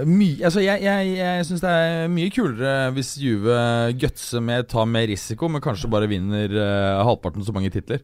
uh, 0.01 0.07
mye 0.09 0.41
Altså 0.47 0.61
Jeg, 0.63 0.81
jeg, 0.81 1.09
jeg 1.19 1.45
syns 1.45 1.61
det 1.61 1.69
er 1.69 2.07
mye 2.09 2.31
kulere 2.33 2.71
hvis 2.95 3.11
Juve 3.21 3.57
gutser 4.01 4.41
med, 4.41 4.65
tar 4.71 4.87
mer 4.89 5.05
risiko, 5.11 5.49
men 5.53 5.61
kanskje 5.61 5.91
bare 5.93 6.09
vinner 6.09 6.49
uh, 6.49 7.03
halvparten 7.05 7.45
så 7.45 7.53
mange 7.53 7.69
titler. 7.73 8.01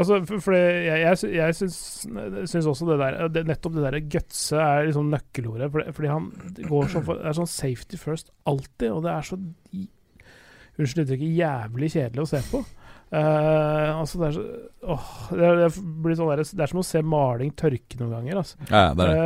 Altså, 0.00 0.20
for, 0.28 0.38
for 0.44 0.54
det, 0.54 0.62
jeg, 0.86 1.02
jeg, 1.02 1.34
jeg 1.34 1.56
syns, 1.58 2.68
også 2.70 2.92
det 2.92 3.00
der 3.02 3.18
det, 3.34 3.46
Nettopp 3.50 3.74
det 3.74 3.86
derre 3.88 4.02
gutse 4.06 4.60
er 4.60 4.86
liksom 4.86 5.10
nøkkelordet. 5.12 5.70
Fordi, 5.74 5.96
fordi 5.98 6.12
han 6.12 6.30
går 6.70 6.92
sånn 6.94 7.08
for, 7.08 7.18
Det 7.18 7.32
er 7.32 7.40
sånn 7.40 7.50
safety 7.50 8.00
first 8.00 8.30
alltid, 8.48 8.92
og 8.94 9.02
det 9.08 9.16
er 9.16 9.26
så 9.32 9.40
Unnskyld 10.80 11.02
uttrykket 11.04 11.34
jævlig 11.36 11.90
kjedelig 11.92 12.22
å 12.22 12.30
se 12.30 12.38
på. 12.48 12.62
Eh, 13.10 13.98
altså 13.98 14.20
det 14.20 14.26
er 14.28 14.36
så 14.36 14.42
åh, 14.86 15.06
det, 15.34 15.42
er, 15.42 15.56
det, 15.64 15.70
blir 16.04 16.14
sånn 16.14 16.28
der, 16.30 16.44
det 16.46 16.62
er 16.62 16.70
som 16.70 16.78
å 16.78 16.86
se 16.86 17.00
maling 17.02 17.50
tørke 17.58 17.98
noen 17.98 18.14
ganger. 18.14 18.42
Altså. 18.42 18.60
Ja, 18.70 18.84
det 18.94 19.06
er 19.06 19.10
det. 19.10 19.24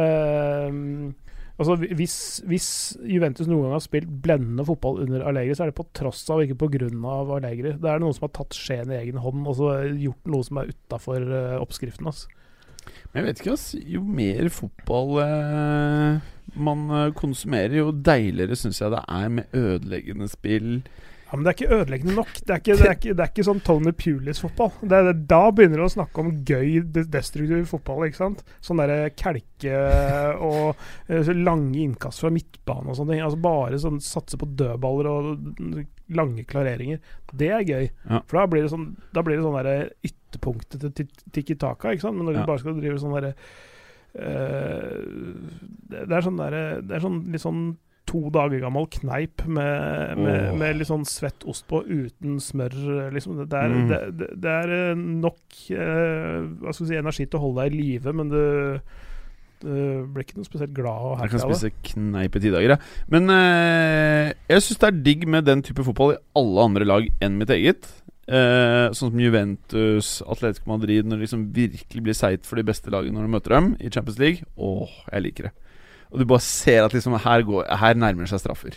Uh, 0.73 1.35
altså 1.61 1.77
hvis, 1.83 2.17
hvis 2.49 2.69
Juventus 3.05 3.51
noen 3.51 3.69
gang 3.69 3.77
har 3.77 3.85
spilt 3.85 4.15
blendende 4.25 4.67
fotball 4.67 5.03
under 5.05 5.27
Allegri, 5.29 5.57
så 5.57 5.67
er 5.67 5.73
det 5.73 5.79
på 5.79 5.87
tross 5.97 6.25
av, 6.33 6.43
ikke 6.43 6.71
av 7.13 7.35
Allegri. 7.37 7.77
Det 7.77 7.91
er 7.91 8.01
noen 8.03 8.17
som 8.17 8.27
har 8.27 8.35
tatt 8.41 8.57
skjeen 8.57 8.95
i 8.95 9.03
egen 9.03 9.21
hånd 9.21 9.45
og 9.45 9.61
så 9.61 9.75
gjort 9.93 10.33
noe 10.33 10.49
som 10.49 10.63
er 10.63 10.73
utafor 10.73 11.29
oppskriften. 11.61 12.09
Altså. 12.09 12.33
Men 13.13 13.21
jeg 13.21 13.29
vet 13.29 13.43
ikke, 13.43 13.55
ass. 13.55 13.69
Jo 13.95 14.01
mer 14.05 14.49
fotball 14.53 15.19
man 16.55 16.83
konsumerer, 17.17 17.79
jo 17.81 17.95
deiligere 17.95 18.57
syns 18.59 18.81
jeg 18.83 18.93
det 18.93 19.01
er 19.11 19.31
med 19.33 19.57
ødeleggende 19.57 20.29
spill. 20.33 20.71
Ja, 21.35 21.37
Men 21.37 21.45
det 21.45 21.51
er 21.51 21.57
ikke 21.59 21.79
ødeleggende 21.81 22.15
nok. 22.15 22.29
Det 22.47 22.53
er 22.55 22.61
ikke, 22.63 22.77
det 22.79 22.87
er 22.87 22.95
ikke, 22.95 23.15
det 23.19 23.25
er 23.25 23.31
ikke 23.33 23.45
sånn 23.49 23.63
Tony 23.67 23.93
Pulis-fotball. 23.99 24.71
Det 24.87 25.01
da 25.27 25.41
begynner 25.51 25.83
du 25.83 25.85
å 25.89 25.91
snakke 25.91 26.23
om 26.23 26.29
gøy, 26.47 26.69
de- 26.95 27.05
destruktiv 27.11 27.67
fotball. 27.73 28.05
ikke 28.07 28.21
sant? 28.21 28.45
Sånn 28.63 28.79
derre 28.79 29.11
kelke 29.19 29.75
og 30.39 30.77
eh, 31.11 31.33
lange 31.35 31.83
innkast 31.83 32.23
fra 32.23 32.31
midtbane 32.31 32.87
og 32.93 32.97
sånne 33.01 33.17
ting. 33.17 33.25
Altså 33.27 33.43
Bare 33.43 33.83
sånn 33.83 33.99
satse 34.01 34.39
på 34.39 34.47
dødballer 34.55 35.11
og 35.11 35.85
lange 36.15 36.45
klareringer. 36.47 37.03
Det 37.35 37.51
er 37.51 37.67
gøy. 37.67 37.91
Ja. 38.07 38.23
For 38.31 38.39
da 38.39 38.47
blir 38.47 38.63
det 38.63 38.71
sånn 38.71 38.93
Da 39.13 39.23
blir 39.27 39.37
det 39.41 39.45
sånn 39.45 39.59
derre 39.59 39.91
ytterpunktet 40.07 40.81
til 40.85 40.93
ti- 41.03 41.31
Tiki 41.33 41.57
Taka, 41.59 41.91
ikke 41.97 42.07
sant? 42.07 42.17
Men 42.17 42.27
når 42.31 42.35
Ja. 42.35 42.41
du 42.41 42.47
bare 42.53 42.63
skal 42.63 42.79
drive 42.79 43.01
sånn 43.03 43.19
derre 43.19 43.35
Uh, 44.15 45.35
det, 45.91 46.05
det 46.07 46.15
er 46.15 46.23
sånn 46.23 46.37
derre 46.39 46.61
Det 46.87 46.95
er 46.95 47.03
sånn 47.03 47.17
litt 47.33 47.43
sånn 47.43 47.65
to 48.07 48.29
dager 48.35 48.61
gammel 48.61 48.85
kneip 48.93 49.43
med, 49.47 50.19
med, 50.21 50.51
oh. 50.53 50.59
med 50.61 50.77
litt 50.77 50.91
sånn 50.91 51.07
svett 51.09 51.47
ost 51.49 51.65
på 51.71 51.81
uten 51.87 52.37
smør. 52.43 52.75
Liksom. 53.15 53.41
Det, 53.49 53.57
er, 53.63 53.73
Mm. 53.75 53.89
det, 53.89 54.29
det, 54.45 54.53
er 54.53 54.75
eh, 54.77 54.95
nok 55.25 55.65
eh, 55.73 56.71
si, 56.77 56.93
energi 56.99 57.25
til 57.27 57.41
å 57.41 57.45
holde 57.47 57.65
deg 57.65 57.73
i 57.75 57.81
live, 57.81 58.13
men 58.13 58.29
du, 58.33 58.45
du 59.65 59.75
blir 60.13 60.27
ikke 60.27 60.37
noe 60.39 60.49
spesielt 60.49 60.75
glad 60.77 61.01
og 61.09 61.15
Jeg 61.15 61.23
happy 61.25 61.33
kan 61.39 61.45
av 61.47 61.53
det. 61.55 61.59
spise 61.63 61.95
kneip 61.95 62.37
i 62.37 62.45
ti 62.45 62.53
dager, 62.55 62.75
jeg. 62.77 62.95
Men 63.15 63.35
eh, 63.35 64.33
jeg 64.53 64.67
syns 64.67 64.81
det 64.85 64.91
er 64.91 65.03
digg 65.11 65.27
med 65.31 65.49
den 65.49 65.65
type 65.65 65.85
fotball 65.87 66.17
i 66.17 66.23
alle 66.41 66.69
andre 66.71 66.89
lag 66.89 67.09
enn 67.25 67.39
mitt 67.41 67.53
eget. 67.57 67.89
Eh, 68.25 68.87
sånn 68.97 69.11
som 69.13 69.21
Juventus, 69.21 70.15
Atletico 70.25 70.71
Madrid, 70.73 71.05
når 71.05 71.19
det 71.19 71.27
liksom 71.27 71.49
virkelig 71.57 72.05
blir 72.07 72.17
seigt 72.17 72.47
for 72.49 72.57
de 72.61 72.65
beste 72.65 72.93
lagene 72.93 73.19
når 73.19 73.27
du 73.29 73.33
møter 73.35 73.57
dem 73.57 73.75
i 73.85 73.91
Champions 73.93 74.21
League. 74.23 74.47
Åh, 74.57 74.95
jeg 75.13 75.27
liker 75.27 75.49
det. 75.51 75.55
Og 76.13 76.21
du 76.21 76.27
bare 76.29 76.45
ser 76.45 76.85
at 76.85 76.93
liksom 76.95 77.17
her, 77.21 77.41
går, 77.47 77.63
her 77.81 77.95
nærmer 77.99 78.27
seg 78.31 78.41
straffer. 78.43 78.75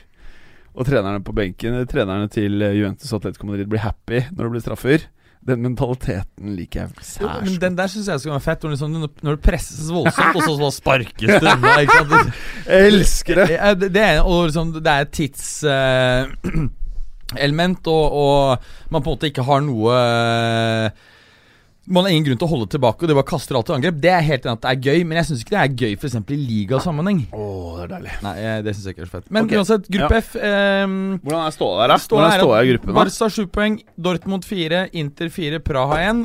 Og 0.77 0.85
trenerne 0.85 1.23
på 1.25 1.33
benken 1.33 1.73
Trenerne 1.89 2.27
til 2.29 2.61
eh, 2.61 2.77
Juventus 2.77 3.13
Atletico 3.13 3.47
Madrid 3.49 3.67
blir 3.69 3.81
happy 3.81 4.19
når 4.29 4.41
det 4.43 4.51
blir 4.53 4.65
straffer. 4.65 4.99
Den 5.47 5.61
mentaliteten 5.63 6.55
liker 6.57 6.79
jeg 6.81 6.89
særs 6.99 7.21
godt. 7.23 7.47
Ja, 7.47 7.57
den 7.61 7.77
der 7.77 7.87
syns 7.91 8.07
jeg 8.11 8.19
skal 8.19 8.33
være 8.33 8.45
fett. 8.45 8.63
Liksom, 8.67 8.89
når 9.23 9.31
det 9.37 9.43
presses 9.45 9.91
voldsomt, 9.93 10.35
og 10.35 10.41
så 10.43 10.53
så 10.59 10.69
sparkes 10.75 11.29
det 11.29 11.53
unna. 11.53 11.71
Jeg 12.67 12.81
elsker 12.91 13.33
det! 13.39 13.45
Det, 13.79 13.89
det 13.95 14.03
er, 14.03 14.17
liksom, 14.27 14.65
det 14.75 14.91
er 14.91 15.01
et 15.05 15.13
tidselement, 15.15 16.71
og, 17.95 18.05
og 18.23 18.57
man 18.91 19.01
på 19.05 19.09
en 19.09 19.13
måte 19.15 19.29
ikke 19.31 19.47
har 19.47 19.61
noe 19.63 19.91
eh, 19.95 20.87
man 21.87 22.03
har 22.03 22.11
ingen 22.11 22.25
grunn 22.27 22.39
til 22.41 22.47
å 22.47 22.51
holde 22.51 22.65
tilbake, 22.73 22.99
og 22.99 23.09
det 23.09 23.15
bare 23.15 23.27
kaster 23.29 23.55
alt 23.55 23.69
i 23.71 23.75
angrep. 23.77 23.99
Det 24.03 24.11
er 24.11 24.25
helt 24.27 24.43
enig 24.43 24.57
at 24.57 24.63
det 24.65 24.71
er 24.73 24.89
gøy, 24.89 25.05
men 25.07 25.19
jeg 25.21 25.29
syns 25.29 25.43
ikke 25.45 25.53
det 25.53 25.61
er 25.61 25.77
gøy 25.85 25.93
f.eks. 25.95 26.17
i 26.19 26.39
ligasammenheng. 26.41 27.21
Oh, 27.31 27.77
det 27.77 27.85
er 27.85 27.93
deilig. 27.93 28.15
Nei, 28.25 28.33
eh, 28.43 28.57
det 28.65 28.73
syns 28.75 28.89
jeg 28.89 28.97
ikke 28.97 29.05
er 29.05 29.09
så 29.09 29.15
fett. 29.15 29.29
Men 29.31 29.47
okay. 29.47 29.61
uansett, 29.61 29.87
gruppe 29.95 30.19
ja. 30.19 30.25
F 30.25 30.35
um, 30.35 30.97
Hvordan 31.23 31.45
er 31.45 31.55
ståa 31.55 31.79
der, 31.79 31.93
da? 31.93 31.99
Ståa 32.03 32.19
Hvordan 32.19 32.35
er 32.35 32.43
ståa 32.43 32.59
i 32.59 32.71
gruppen? 32.73 32.95
Barca 32.99 33.31
7 33.37 33.47
poeng, 33.55 33.79
Dortmund 34.09 34.47
4, 34.49 34.83
Inter 34.99 35.31
4, 35.39 35.63
Praha 35.63 36.01
1. 36.09 36.23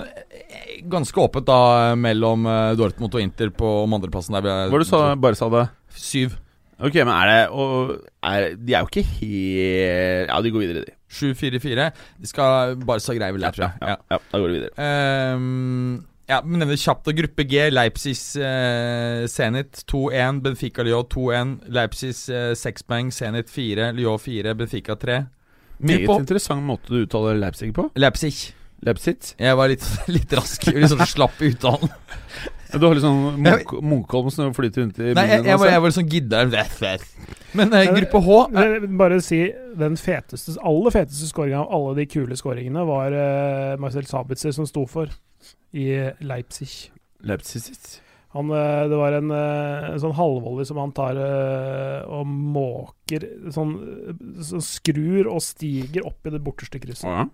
Ganske 0.90 1.26
åpent 1.28 1.46
da 1.46 1.60
eh, 1.92 1.98
mellom 2.10 2.50
eh, 2.50 2.72
Dortmund 2.82 3.14
og 3.14 3.22
Inter 3.22 3.54
på 3.54 3.76
om 3.84 3.98
andreplassen 4.00 4.40
der. 4.40 4.66
Hvor 4.72 4.82
du 4.82 4.88
sa 4.88 5.04
Barca 5.14 5.46
hadde? 5.46 5.68
Syv 5.94 6.41
Ok, 6.82 6.96
men 7.02 7.12
er 7.14 7.28
det 7.30 7.42
og 7.54 7.92
er, 8.26 8.54
De 8.58 8.74
er 8.74 8.82
jo 8.82 8.90
ikke 8.90 9.04
helt 9.06 10.30
Ja, 10.30 10.40
de 10.42 10.52
går 10.54 10.64
videre, 10.64 10.84
de. 10.86 10.96
7-4-4. 11.12 11.90
De 12.22 12.30
skal 12.30 12.78
bare 12.86 13.02
så 13.04 13.14
greie 13.18 13.34
vel 13.34 13.44
det, 13.44 13.52
tror 13.54 13.68
jeg. 13.68 13.76
Ja. 13.84 13.96
Ja, 14.10 14.18
da 14.32 14.40
går 14.40 14.48
de 14.48 14.56
videre. 14.56 14.88
Um, 15.36 16.06
ja, 16.30 16.38
men 16.46 16.62
nevner 16.62 16.78
kjapt 16.80 17.10
Gruppe 17.18 17.44
G. 17.50 17.66
Leipzig 17.72 18.14
eh, 18.40 19.26
Zenit 19.28 19.82
2-1. 19.90 20.40
Benfica 20.44 20.86
Lyon 20.86 21.04
2-1. 21.12 21.52
Leipzig 21.76 22.14
eh, 22.32 22.54
6 22.56 22.86
poeng. 22.88 23.12
Zenit 23.12 23.52
4. 23.52 23.90
Lyon 23.98 24.22
4. 24.22 24.54
Benfica 24.56 24.96
3. 24.96 25.18
Meget 25.82 26.08
interessant 26.08 26.64
måte 26.64 26.88
du 26.88 27.02
uttaler 27.02 27.36
Leipzig 27.42 27.72
på. 27.76 27.90
Leipzig. 27.98 28.54
Leipzig. 28.86 29.34
Jeg 29.38 29.58
var 29.58 29.70
litt, 29.70 29.84
litt 30.16 30.32
rask. 30.38 30.64
Litt 30.72 30.94
sånn 30.94 31.04
slapp 31.10 31.42
i 31.42 31.52
uttalen. 31.52 31.92
Du 32.72 32.86
har 32.86 32.94
litt 32.96 33.04
sånn 33.04 33.40
Munk 33.44 33.72
Munkholm 33.84 34.30
som 34.32 34.54
flyter 34.56 34.84
rundt 34.84 35.00
i 35.02 35.10
Nei, 35.16 35.26
jeg, 35.28 35.44
jeg, 35.50 35.58
var, 35.60 35.70
jeg 35.72 35.82
var 35.82 35.90
litt 35.90 35.98
sånn 35.98 36.12
gidda. 36.12 36.44
Men 37.58 37.74
eh, 37.76 37.90
gruppe 37.92 38.22
H 38.24 38.38
er, 38.62 38.86
Bare 39.02 39.18
si 39.24 39.42
den 39.78 39.98
feteste, 40.00 40.54
aller 40.64 40.94
feteste 40.94 41.28
skåringa 41.28 41.60
av 41.64 41.74
alle 41.76 41.98
de 42.00 42.06
kule 42.08 42.38
skåringene 42.38 42.86
var 42.88 43.12
uh, 43.12 43.74
Marcel 43.82 44.08
Sabitzer 44.08 44.56
som 44.56 44.68
sto 44.68 44.86
for 44.88 45.12
i 45.76 45.88
Leipzig. 46.24 46.90
Leipzig. 47.24 47.76
Han, 48.32 48.50
eh, 48.50 48.88
det 48.88 48.96
var 48.96 49.12
en, 49.12 49.30
eh, 49.30 49.90
en 49.92 50.00
sånn 50.00 50.14
halvvolley 50.16 50.64
som 50.64 50.78
han 50.80 50.92
tar 50.96 51.18
eh, 51.20 51.98
og 52.08 52.24
måker 52.26 53.26
sånn, 53.52 53.74
sånn 54.40 54.64
Skrur 54.64 55.28
og 55.28 55.42
stiger 55.44 56.06
opp 56.08 56.24
i 56.24 56.32
det 56.32 56.40
borteste 56.44 56.80
krysset. 56.80 57.10
Ja. 57.10 57.26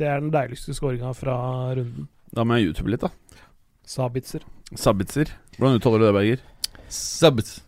Det 0.00 0.08
er 0.08 0.22
den 0.22 0.32
deiligste 0.32 0.72
skåringa 0.72 1.12
fra 1.16 1.36
runden. 1.76 2.08
Da 2.32 2.46
må 2.46 2.56
jeg 2.56 2.70
YouTube 2.70 2.88
litt, 2.94 3.04
da. 3.04 3.12
Sabitzer. 3.84 4.46
Sabitzer. 4.78 5.30
Hvordan 5.58 5.78
uttaler 5.80 5.98
du 5.98 6.06
det, 6.06 6.14
Berger? 6.14 6.42
Sabitz. 6.90 7.60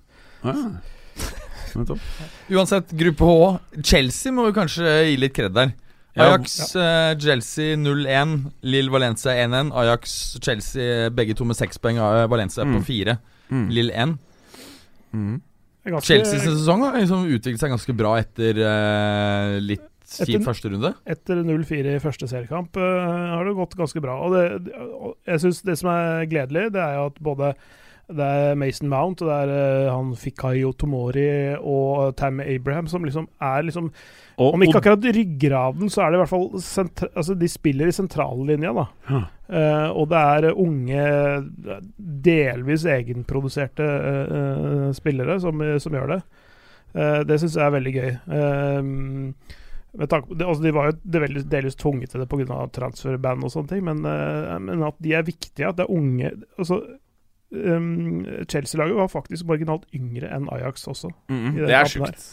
Ja. 0.45 0.55
Nettopp. 1.75 2.01
Uansett, 2.53 2.91
gruppe 3.01 3.25
H. 3.25 3.59
Chelsea 3.83 4.33
må 4.35 4.45
vi 4.49 4.55
kanskje 4.59 4.91
gi 5.09 5.17
litt 5.21 5.35
kred 5.37 5.55
der. 5.57 5.73
Ja, 6.15 6.27
Ajax, 6.35 6.75
eh, 6.77 7.15
Chelsea 7.19 7.77
0-1. 7.81 8.35
Lill 8.69 8.91
Valencia 8.93 9.33
1-1. 9.33 9.71
Ajax, 9.81 10.37
Chelsea 10.45 11.09
begge 11.11 11.35
to 11.39 11.45
med 11.49 11.57
seks 11.57 11.79
poeng. 11.81 11.97
eh, 11.97 12.27
Valencia 12.29 12.65
Mm. 12.65 12.75
på 12.77 12.85
fire. 12.85 13.19
Mm. 13.51 13.69
Lill 13.71 13.91
1. 13.91 14.19
Mm. 15.15 15.41
Det 15.85 15.91
ganske- 15.93 16.07
Chelseas 16.07 16.45
sesong 16.45 16.83
har 16.85 16.99
liksom 17.01 17.25
utviklet 17.27 17.59
seg 17.61 17.71
ganske 17.73 17.97
bra 17.97 18.13
etter 18.19 18.55
uh, 18.61 19.59
litt 19.61 19.83
kjip 20.21 20.47
første 20.47 20.73
runde. 20.73 20.95
Etter 21.09 21.45
0-4 21.47 21.97
i 21.97 22.03
første 22.03 22.29
seriekamp 22.31 22.79
uh, 22.81 23.37
har 23.37 23.47
det 23.47 23.59
gått 23.59 23.79
ganske 23.79 24.03
bra. 24.05 24.19
Og 24.25 24.35
det, 24.37 24.75
og 24.93 25.15
jeg 25.29 25.45
synes 25.45 25.63
det 25.67 25.79
som 25.81 25.93
er 25.93 26.27
gledelig, 26.31 26.71
det 26.75 26.83
er 26.83 26.99
jo 26.99 27.07
at 27.13 27.23
både 27.23 27.55
det 28.13 28.27
er 28.27 28.57
Mason 28.59 28.91
Mount 28.91 29.23
og 29.23 29.31
det 29.31 29.37
er 29.45 29.53
uh, 29.53 29.93
han 29.95 30.11
Fikayo 30.19 30.73
Tomori 30.77 31.55
og 31.57 32.17
Tam 32.19 32.43
Abraham 32.45 32.91
som 32.91 33.07
liksom 33.07 33.29
er 33.41 33.63
liksom 33.65 33.93
Og, 34.37 34.55
Om 34.57 34.65
ikke 34.67 34.81
akkurat 34.83 35.07
ryggraden, 35.17 35.89
så 35.93 36.03
er 36.03 36.11
det 36.11 36.19
i 36.19 36.21
hvert 36.25 36.33
fall 36.33 36.49
sentra, 36.61 37.09
altså 37.15 37.37
De 37.39 37.49
spiller 37.49 37.89
i 37.89 37.95
sentrallinja, 37.95 38.73
da. 38.77 38.87
Huh. 39.09 39.27
Uh, 39.53 39.89
og 40.03 40.07
det 40.11 40.21
er 40.37 40.61
unge, 40.61 41.03
delvis 42.25 42.87
egenproduserte 42.89 43.85
uh, 43.85 44.39
eh, 44.39 44.87
spillere 44.97 45.37
som, 45.41 45.61
som 45.85 45.99
gjør 45.99 46.15
det. 46.15 46.23
Eh, 46.93 47.21
det 47.25 47.41
syns 47.41 47.57
jeg 47.57 47.65
er 47.67 47.75
veldig 47.77 47.93
gøy. 47.97 48.11
Eh, 48.39 48.81
med 48.83 49.61
tanke 50.09 50.33
altså 50.41 50.63
de 50.65 50.71
var 50.73 50.91
jo 50.91 50.95
delvis 51.05 51.77
tvunget 51.77 52.11
til 52.15 52.23
det 52.23 52.29
pga. 52.33 52.67
transferband 52.73 53.45
og 53.45 53.51
sånne 53.53 53.69
ting, 53.69 53.85
men, 53.85 54.05
eh, 54.09 54.59
men 54.59 54.83
at 54.89 54.97
de 55.05 55.13
er 55.13 55.23
viktige, 55.27 55.69
at 55.69 55.77
det 55.77 55.85
er 55.85 55.93
unge 55.93 56.31
altså, 56.59 56.79
um, 57.53 58.25
Chelsea-laget 58.49 58.97
var 58.97 59.11
faktisk 59.13 59.47
marginalt 59.49 59.85
yngre 59.95 60.31
enn 60.33 60.49
Ajax 60.53 60.87
også. 60.89 61.11
mm, 61.29 61.57
det 61.61 61.75
er 61.77 61.85
sjukt. 61.91 62.29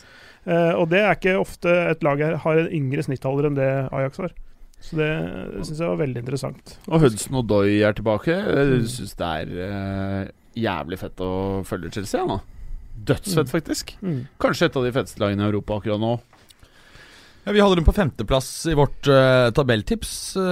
Uh, 0.47 0.73
og 0.79 0.85
det 0.89 1.01
er 1.03 1.17
ikke 1.17 1.35
ofte 1.39 1.67
et 1.91 2.03
lag 2.05 2.21
her 2.23 2.37
har 2.45 2.61
en 2.61 2.71
yngre 2.71 3.03
snittalder 3.03 3.49
enn 3.49 3.57
det 3.59 3.67
Ajax 3.91 4.21
har. 4.23 4.31
Så 4.79 4.95
det 4.95 5.09
syns 5.67 5.81
jeg 5.81 5.89
var 5.91 5.97
veldig 5.99 6.21
interessant. 6.23 6.77
Og 6.87 7.01
Hudson 7.03 7.35
og 7.41 7.47
Doy 7.51 7.81
er 7.83 7.91
tilbake. 7.97 8.31
Jeg 8.31 8.85
syns 8.87 9.17
det 9.19 9.27
er 9.27 9.51
uh, 9.67 10.31
jævlig 10.55 10.99
fett 11.01 11.19
å 11.19 11.31
følge 11.67 11.91
Chelsea 11.91 12.23
nå. 12.23 12.39
Dødsfett, 12.99 13.47
Mm. 13.47 13.51
faktisk. 13.51 13.91
Mm. 14.03 14.21
Kanskje 14.39 14.65
et 14.69 14.75
av 14.79 14.83
de 14.87 14.91
feteste 14.95 15.19
lagene 15.19 15.43
i 15.43 15.49
Europa 15.51 15.77
akkurat 15.79 15.99
nå. 15.99 16.13
Ja, 17.45 17.53
vi 17.55 17.61
holder 17.63 17.79
dem 17.79 17.85
på 17.87 17.93
femteplass 17.95 18.47
i 18.69 18.73
vårt 18.77 19.07
uh, 19.09 19.49
tabelltips. 19.55 20.11
uh, 20.37 20.43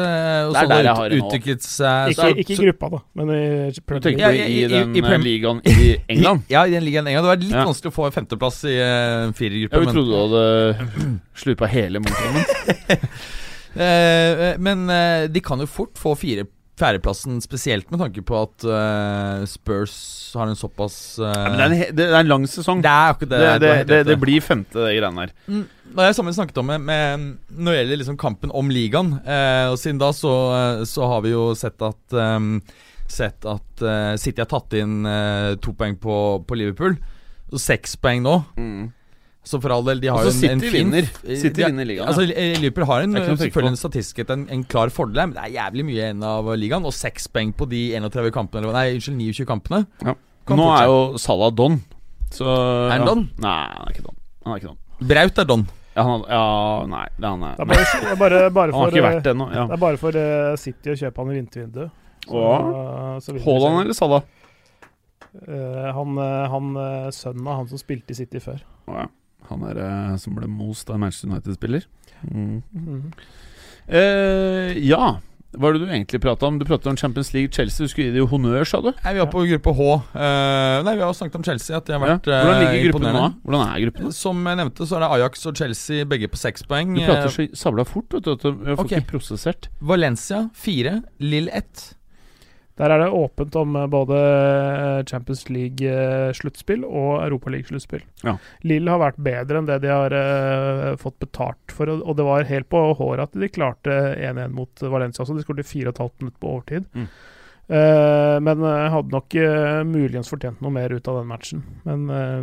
og 0.48 0.54
Det 0.56 0.62
er 0.64 0.68
der 0.72 0.88
jeg 0.88 0.96
har 0.98 1.12
ut, 1.14 1.18
utviklet 1.28 1.62
seg 1.68 2.14
Ikke, 2.16 2.30
ikke 2.42 2.54
i 2.56 2.58
gruppa, 2.64 2.90
da, 2.96 3.00
men 3.20 3.32
i 3.36 3.82
Premier 3.86 4.02
tenker 4.08 4.24
Ja, 4.24 4.32
i- 4.32 4.48
i, 4.56 4.64
i- 4.64 4.68
den 4.72 5.12
eh, 5.14 5.18
ligaen 5.22 5.60
i 5.68 5.92
England? 6.10 6.42
Ja, 6.50 6.64
i 6.66 6.72
den 6.74 6.84
ligaen 6.88 7.06
i 7.06 7.12
England. 7.12 7.28
Det 7.28 7.34
var 7.34 7.44
litt 7.44 7.54
Ja. 7.60 7.66
vanskelig 7.68 7.92
å 7.92 7.98
få 8.00 8.10
femteplass 8.16 8.64
i 8.72 8.78
uh, 8.80 9.32
firergruppe. 9.38 9.76
Ja, 9.76 9.80
vi 9.80 9.86
men- 9.86 9.96
trodde 9.96 10.10
du 10.10 10.18
hadde 10.24 11.20
slupa 11.44 11.70
hele 11.76 12.00
Munkholmen. 12.00 12.46
Men 14.68 14.88
de 15.30 15.42
kan 15.46 15.60
jo 15.62 15.68
fort 15.70 16.00
få 16.02 16.16
fire 16.18 16.48
fjerdeplassen, 16.78 17.40
spesielt 17.42 17.90
med 17.92 18.02
tanke 18.02 18.22
på 18.26 18.38
at 18.38 18.66
uh, 18.70 19.46
Spurs 19.50 19.96
har 20.38 20.50
en 20.50 20.58
såpass 20.58 21.18
uh, 21.20 21.26
Ja, 21.26 21.54
det, 21.56 21.64
er 21.64 21.74
en, 21.74 21.96
det 21.98 22.08
er 22.08 22.18
en 22.20 22.30
lang 22.30 22.48
sesong. 22.50 22.84
Det 22.86 22.92
er 22.92 23.14
akkurat 23.14 23.32
det. 23.34 23.40
Det, 23.64 23.72
det, 23.90 24.00
det, 24.12 24.18
blir 24.22 24.44
femte, 24.46 24.78
de 24.78 24.98
greiene 25.00 25.26
der. 25.26 25.34
Mm, 25.50 25.64
Det 25.96 26.06
er 26.06 26.18
samme 26.18 26.34
vi 26.34 26.38
snakket 26.38 26.60
om 26.62 26.70
med, 26.70 26.86
med 26.86 27.26
når 27.50 27.72
det 27.72 27.80
gjelder 27.80 28.02
liksom 28.04 28.20
kampen 28.22 28.54
om 28.54 28.70
ligaen. 28.74 29.16
Uh, 29.26 29.74
og 29.74 29.80
siden 29.82 30.02
da 30.02 30.12
så, 30.14 30.34
så 30.90 31.10
har 31.10 31.26
vi 31.26 31.34
jo 31.34 31.50
sett 31.58 31.82
at 31.86 32.20
um, 32.38 32.60
Sett 33.08 33.46
at 33.48 33.82
City 34.20 34.42
har 34.44 34.50
tatt 34.52 34.74
inn 34.76 35.08
to 35.64 35.72
poeng 35.80 35.94
på, 35.96 36.16
på 36.44 36.58
Liverpool. 36.60 36.98
Og 37.56 37.62
seks 37.64 37.94
poeng 38.04 38.20
nå. 38.26 38.34
Så 39.48 39.60
for 39.64 39.72
all 39.72 39.86
del, 39.88 40.02
de 40.04 40.10
har 40.12 40.20
Altså, 40.20 40.44
jo 40.44 40.52
en, 40.52 40.60
en 40.60 40.64
fin 40.66 40.74
vinner. 40.92 41.06
City 41.40 41.64
vinner 41.64 41.88
ligaen, 41.88 42.10
Altså, 42.12 42.26
eh, 42.28 42.58
Liverpool 42.60 42.88
har 42.90 43.06
en, 43.06 43.16
selvfølgelig 43.40 43.72
en 43.74 43.80
statistisk 43.80 44.20
en, 44.26 44.44
en 44.52 44.64
klar 44.68 44.92
fordel, 44.94 45.22
her, 45.22 45.30
men 45.32 45.38
det 45.38 45.44
er 45.46 45.54
jævlig 45.56 45.86
mye 45.88 46.00
igjen 46.02 46.26
av 46.28 46.50
ligaen. 46.60 46.88
Og 46.88 46.96
seks 46.96 47.30
poeng 47.32 47.54
på 47.56 47.68
de 47.72 47.82
31 47.96 48.34
kampene 48.36 48.68
eller 48.68 48.76
Nei, 48.76 48.98
unnskyld, 48.98 49.18
29 49.24 49.48
kampene. 49.48 49.86
Ja. 50.04 50.18
Nå 50.58 50.68
er 50.76 50.88
jo 50.92 51.00
Salah 51.22 51.52
don. 51.56 51.80
Så 52.32 52.46
Er 52.48 52.94
han 52.98 53.02
ja. 53.04 53.08
don? 53.08 53.26
Nei, 53.44 53.58
han 53.72 53.88
er 53.88 53.96
ikke 53.96 54.06
don. 54.06 54.18
Han 54.46 54.54
er 54.54 54.62
ikke 54.62 54.72
don. 54.74 54.80
Braut 55.08 55.42
er 55.44 55.48
don. 55.48 55.68
Ja, 55.98 56.04
han, 56.06 56.24
ja 56.30 56.42
nei, 56.92 57.06
det 57.18 57.26
er 57.26 57.32
han 57.34 57.44
er. 57.48 57.56
Det 57.58 57.64
er 57.64 57.70
bare, 57.72 58.18
bare, 58.20 58.42
bare 58.54 58.74
Han 58.76 58.84
har 58.84 58.92
for, 58.92 58.98
ikke 58.98 59.02
eh, 59.02 59.08
vært 59.16 59.24
det 59.26 59.32
ennå. 59.34 59.48
Ja. 59.56 59.64
det 59.70 59.78
er 59.78 59.82
bare 59.82 60.00
for 60.02 60.18
uh, 60.20 60.58
City 60.62 60.92
å 60.94 60.98
kjøpe 61.00 61.24
han 61.24 61.32
i 61.32 61.38
vintervinduet. 61.40 62.04
Så- 62.28 62.44
Og 62.44 63.24
så 63.24 63.38
Haaland 63.46 63.80
eller 63.86 63.98
Salah? 63.98 64.26
Uh, 65.38 65.88
han, 65.96 66.20
han 66.54 66.68
sønnen 67.16 67.48
av 67.48 67.62
han 67.64 67.72
som 67.72 67.82
spilte 67.82 68.14
i 68.14 68.20
City 68.20 68.42
før. 68.44 68.60
Åh, 68.92 69.00
ja. 69.02 69.08
Han 69.50 69.64
er 69.70 69.82
eh, 69.84 70.16
som 70.22 70.38
ble 70.38 70.50
most 70.52 70.90
av 70.90 71.02
Manchester 71.02 71.32
United-spiller. 71.32 71.88
Mm. 72.28 72.62
Mhm. 72.74 73.02
Eh, 73.88 74.76
ja, 74.84 75.18
hva 75.56 75.72
er 75.72 75.78
det 75.78 75.88
du 75.88 75.92
egentlig 75.94 76.20
prata 76.22 76.46
om? 76.50 76.58
Du 76.60 76.66
pratet 76.68 76.90
om 76.92 76.98
Champions 77.00 77.32
League, 77.34 77.50
Chelsea. 77.56 77.86
Du 77.86 77.92
skulle 77.92 78.10
gi 78.10 78.16
det 78.18 78.20
jo 78.20 78.28
honnør, 78.30 78.66
sa 78.68 78.82
du? 78.84 78.92
Nei, 78.92 79.14
vi 79.16 79.22
var 79.24 79.30
på 79.32 79.44
gruppe 79.48 79.74
H. 79.78 79.88
Uh, 80.12 80.84
nei, 80.86 80.94
vi 81.00 81.06
har 81.06 81.16
snakket 81.18 81.40
om 81.40 81.46
Chelsea. 81.48 81.78
At 81.78 81.88
de 81.88 81.96
har 81.96 82.12
Ja. 82.12 82.18
Hvordan 82.20 82.60
ligger 82.62 82.78
eh, 82.78 82.86
gruppen 82.92 83.08
nå? 83.16 83.26
Hvordan 83.48 83.64
er 83.66 83.86
gruppen? 83.86 84.10
nå? 84.10 84.14
Som 84.14 84.44
jeg 84.46 84.60
nevnte, 84.60 84.86
så 84.86 84.98
er 84.98 85.06
det 85.06 85.12
Ajax 85.18 85.46
og 85.50 85.56
Chelsea 85.58 86.06
begge 86.06 86.30
på 86.30 86.38
seks 86.38 86.68
poeng. 86.68 86.94
Du 86.94 87.02
prater 87.02 87.34
så 87.34 87.48
sabla 87.58 87.88
fort, 87.88 88.12
vet 88.14 88.28
du. 88.28 88.36
Jeg 88.36 88.78
får 88.78 88.84
okay. 88.86 89.02
ikke 89.02 89.12
prosessert. 89.16 89.70
Valencia 89.80 90.50
fire, 90.54 91.02
Lill 91.18 91.50
ett. 91.50 91.97
Der 92.78 92.94
er 92.94 93.02
det 93.02 93.10
åpent 93.10 93.56
om 93.58 93.76
eh, 93.76 93.88
både 93.90 94.18
Champions 95.10 95.48
League-sluttspill 95.50 96.86
og 96.86 97.24
Europaliga-sluttspill. 97.26 98.04
Ja. 98.26 98.36
Lill 98.70 98.90
har 98.92 99.02
vært 99.02 99.22
bedre 99.30 99.62
enn 99.62 99.70
det 99.70 99.80
de 99.86 99.92
har 99.92 100.14
uh, 100.14 100.92
fått 101.02 101.18
betalt 101.24 101.74
for, 101.74 101.90
og 101.98 102.14
det 102.18 102.28
var 102.28 102.50
helt 102.50 102.70
på 102.70 102.84
håret 103.00 103.26
at 103.26 103.40
de 103.40 103.50
klarte 103.50 103.98
1-1 104.18 104.54
mot 104.54 104.86
Valencia 104.86 105.24
også. 105.24 105.38
De 105.38 105.46
skåret 105.46 105.70
4,5 105.70 106.22
minutter 106.22 106.40
på 106.44 106.54
overtid. 106.54 106.88
Mm. 106.94 107.10
Eh, 107.68 108.38
men 108.40 108.62
jeg 108.64 108.92
hadde 108.94 109.12
nok 109.12 109.36
eh, 109.42 109.82
muligens 109.84 110.30
fortjent 110.32 110.62
noe 110.64 110.72
mer 110.72 110.94
ut 110.96 111.08
av 111.12 111.20
den 111.20 111.28
matchen. 111.28 111.64
Men, 111.84 112.06
eh, 112.16 112.40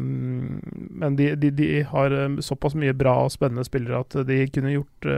men 1.01 1.16
de, 1.16 1.31
de, 1.41 1.51
de 1.57 1.68
har 1.89 2.16
såpass 2.45 2.77
mye 2.77 2.93
bra 2.97 3.16
og 3.25 3.33
spennende 3.33 3.64
spillere 3.64 4.03
at 4.05 4.18
de 4.29 4.43
kunne 4.53 4.75
gjort 4.75 5.09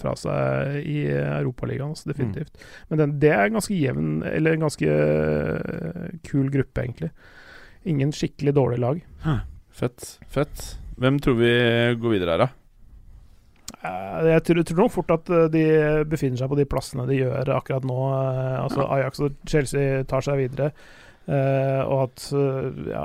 fra 0.00 0.16
seg 0.18 0.80
i 0.82 0.98
Europaligaen, 1.12 1.94
altså, 1.94 2.10
definitivt. 2.10 2.58
Men 2.90 3.02
den, 3.02 3.16
det 3.22 3.32
er 3.34 3.46
en 3.46 3.58
ganske 3.60 3.78
jevn, 3.78 4.12
eller 4.26 4.56
en 4.56 4.66
ganske 4.66 4.98
kul 6.26 6.50
gruppe, 6.54 6.82
egentlig. 6.82 7.12
Ingen 7.86 8.14
skikkelig 8.14 8.54
dårlig 8.56 8.82
lag. 8.82 9.02
Fett. 9.76 10.16
Fett. 10.32 10.68
Hvem 10.98 11.20
tror 11.22 11.38
vi 11.38 11.52
går 12.00 12.16
videre 12.16 12.34
her, 12.34 12.46
da? 12.46 12.65
Eh, 13.86 14.28
Jeg 14.34 14.44
tror, 14.48 14.62
tror 14.66 14.82
nok 14.84 14.94
fort 14.94 15.10
at 15.14 15.32
eh, 15.32 15.48
de 15.52 15.64
befinner 16.10 16.40
seg 16.40 16.52
på 16.52 16.58
de 16.58 16.68
plassene 16.68 17.06
de 17.08 17.22
gjør 17.22 17.54
akkurat 17.56 17.86
nå. 17.88 17.98
eh, 18.12 18.54
Altså 18.60 18.86
Ajax 18.98 19.20
og 19.26 19.42
Chelsea 19.48 20.04
tar 20.10 20.24
seg 20.26 20.42
videre. 20.44 20.70
Uh, 21.26 21.82
og 21.90 22.00
at 22.04 22.24
uh, 22.38 22.66
ja, 22.86 23.00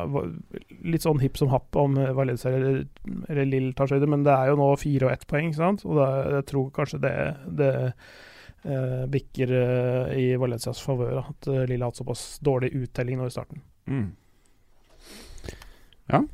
Litt 0.85 1.01
sånn 1.01 1.17
hipp 1.23 1.39
som 1.39 1.49
happ 1.49 1.73
om 1.81 1.95
Valencia 2.13 2.51
eller, 2.53 2.83
eller 3.25 3.47
Lill 3.49 3.71
tar 3.73 3.89
seg 3.89 3.97
videre, 3.97 4.11
men 4.13 4.25
det 4.27 4.35
er 4.35 4.51
jo 4.51 4.59
nå 4.59 4.67
fire 4.77 5.07
og 5.07 5.13
ett 5.15 5.25
poeng, 5.25 5.47
ikke 5.49 5.57
sant? 5.57 5.81
Og 5.89 5.97
da, 5.97 6.05
jeg 6.35 6.45
tror 6.51 6.67
kanskje 6.75 6.99
det, 7.01 7.13
det 7.57 7.71
uh, 7.81 9.07
bikker 9.09 9.55
eh, 9.57 10.13
i 10.21 10.27
Valencias 10.37 10.83
favør. 10.85 11.23
At 11.33 11.49
Lille 11.49 11.81
har 11.81 11.89
hatt 11.89 11.97
såpass 11.97 12.37
dårlig 12.45 12.69
uttelling 12.83 13.17
nå 13.17 13.25
i 13.25 13.33
starten. 13.33 13.65
Mm. 13.89 14.11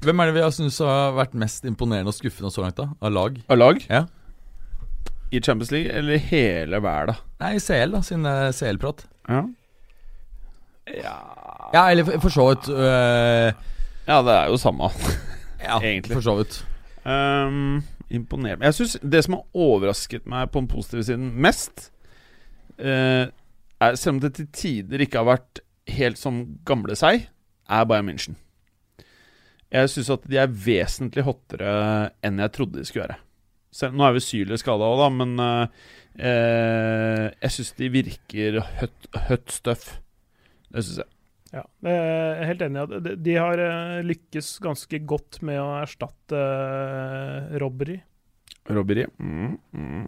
Hvem 0.04 0.20
er 0.20 0.28
det 0.28 0.36
vi 0.42 0.44
har 0.44 0.52
syntes 0.60 0.84
har 0.84 1.16
vært 1.16 1.40
mest 1.40 1.64
imponerende 1.72 2.12
og 2.12 2.20
skuffende 2.20 2.52
så 2.52 2.66
langt, 2.66 2.84
da? 2.84 2.90
Av 3.00 3.16
lag? 3.16 3.40
Av 3.48 3.64
lag? 3.64 3.80
Ja. 3.88 4.04
I 5.32 5.42
Champions 5.44 5.72
League 5.72 5.92
eller 5.92 6.18
hele 6.18 6.80
verden? 6.84 7.16
Nei, 7.42 7.56
i 7.58 7.64
CL, 7.64 7.92
da, 7.94 8.02
sin 8.06 8.26
uh, 8.26 8.48
CL-prat. 8.56 9.04
Ja. 9.28 9.44
Ja, 11.74 11.82
eller 11.92 12.08
for, 12.08 12.22
for 12.24 12.32
så 12.32 12.46
vidt 12.52 12.70
uh, 12.72 13.52
ja, 14.08 14.22
det 14.24 14.34
er 14.38 14.48
jo 14.48 14.58
samme. 14.62 14.88
Ja, 15.60 15.82
Egentlig. 15.84 16.16
for 16.16 16.24
så 16.24 16.36
vidt. 16.40 16.62
Um, 17.04 17.84
imponerende. 18.10 18.66
Jeg 18.66 18.74
synes 18.74 18.98
Det 19.04 19.24
som 19.26 19.36
har 19.36 19.44
overrasket 19.68 20.26
meg 20.26 20.52
på 20.52 20.62
den 20.64 20.72
positive 20.72 21.04
siden 21.04 21.34
mest, 21.36 21.90
uh, 22.80 23.28
er, 23.28 23.96
selv 24.00 24.16
om 24.16 24.22
det 24.24 24.34
til 24.38 24.48
tider 24.56 25.04
ikke 25.04 25.20
har 25.20 25.28
vært 25.28 25.62
helt 25.92 26.20
som 26.20 26.46
gamle 26.68 26.96
seg, 26.96 27.28
er 27.68 27.88
Bayern 27.88 28.08
München. 28.08 28.40
Jeg 29.72 29.92
syns 29.92 30.10
at 30.14 30.24
de 30.32 30.40
er 30.40 30.48
vesentlig 30.48 31.26
hottere 31.28 31.72
enn 32.24 32.40
jeg 32.40 32.54
trodde 32.56 32.80
de 32.80 32.88
skulle 32.88 33.10
være. 33.10 33.20
Selv, 33.74 33.98
nå 33.98 34.08
er 34.08 34.16
vi 34.16 34.24
Syler 34.24 34.60
skada 34.60 34.88
òg, 34.88 35.02
da, 35.02 35.08
men 35.14 35.36
eh, 35.44 35.86
eh, 36.30 37.24
jeg 37.44 37.56
syns 37.58 37.74
de 37.78 37.92
virker 37.94 38.60
høtt, 38.80 39.10
høtt 39.28 39.54
støff. 39.54 39.90
Det 40.72 40.84
syns 40.84 41.02
jeg. 41.04 41.14
Ja, 41.56 41.64
jeg 41.88 41.96
er 41.96 42.50
helt 42.50 42.64
enig 42.66 42.82
de, 43.24 43.36
har 43.40 43.62
eh, 43.64 44.00
lykkes 44.06 44.58
ganske 44.64 45.00
godt 45.08 45.40
med 45.48 45.62
å 45.62 45.68
erstatte 45.80 46.42
robbery. 47.62 48.02
Robbery. 48.68 49.08
Mm, 49.20 49.56
mm. 49.72 50.08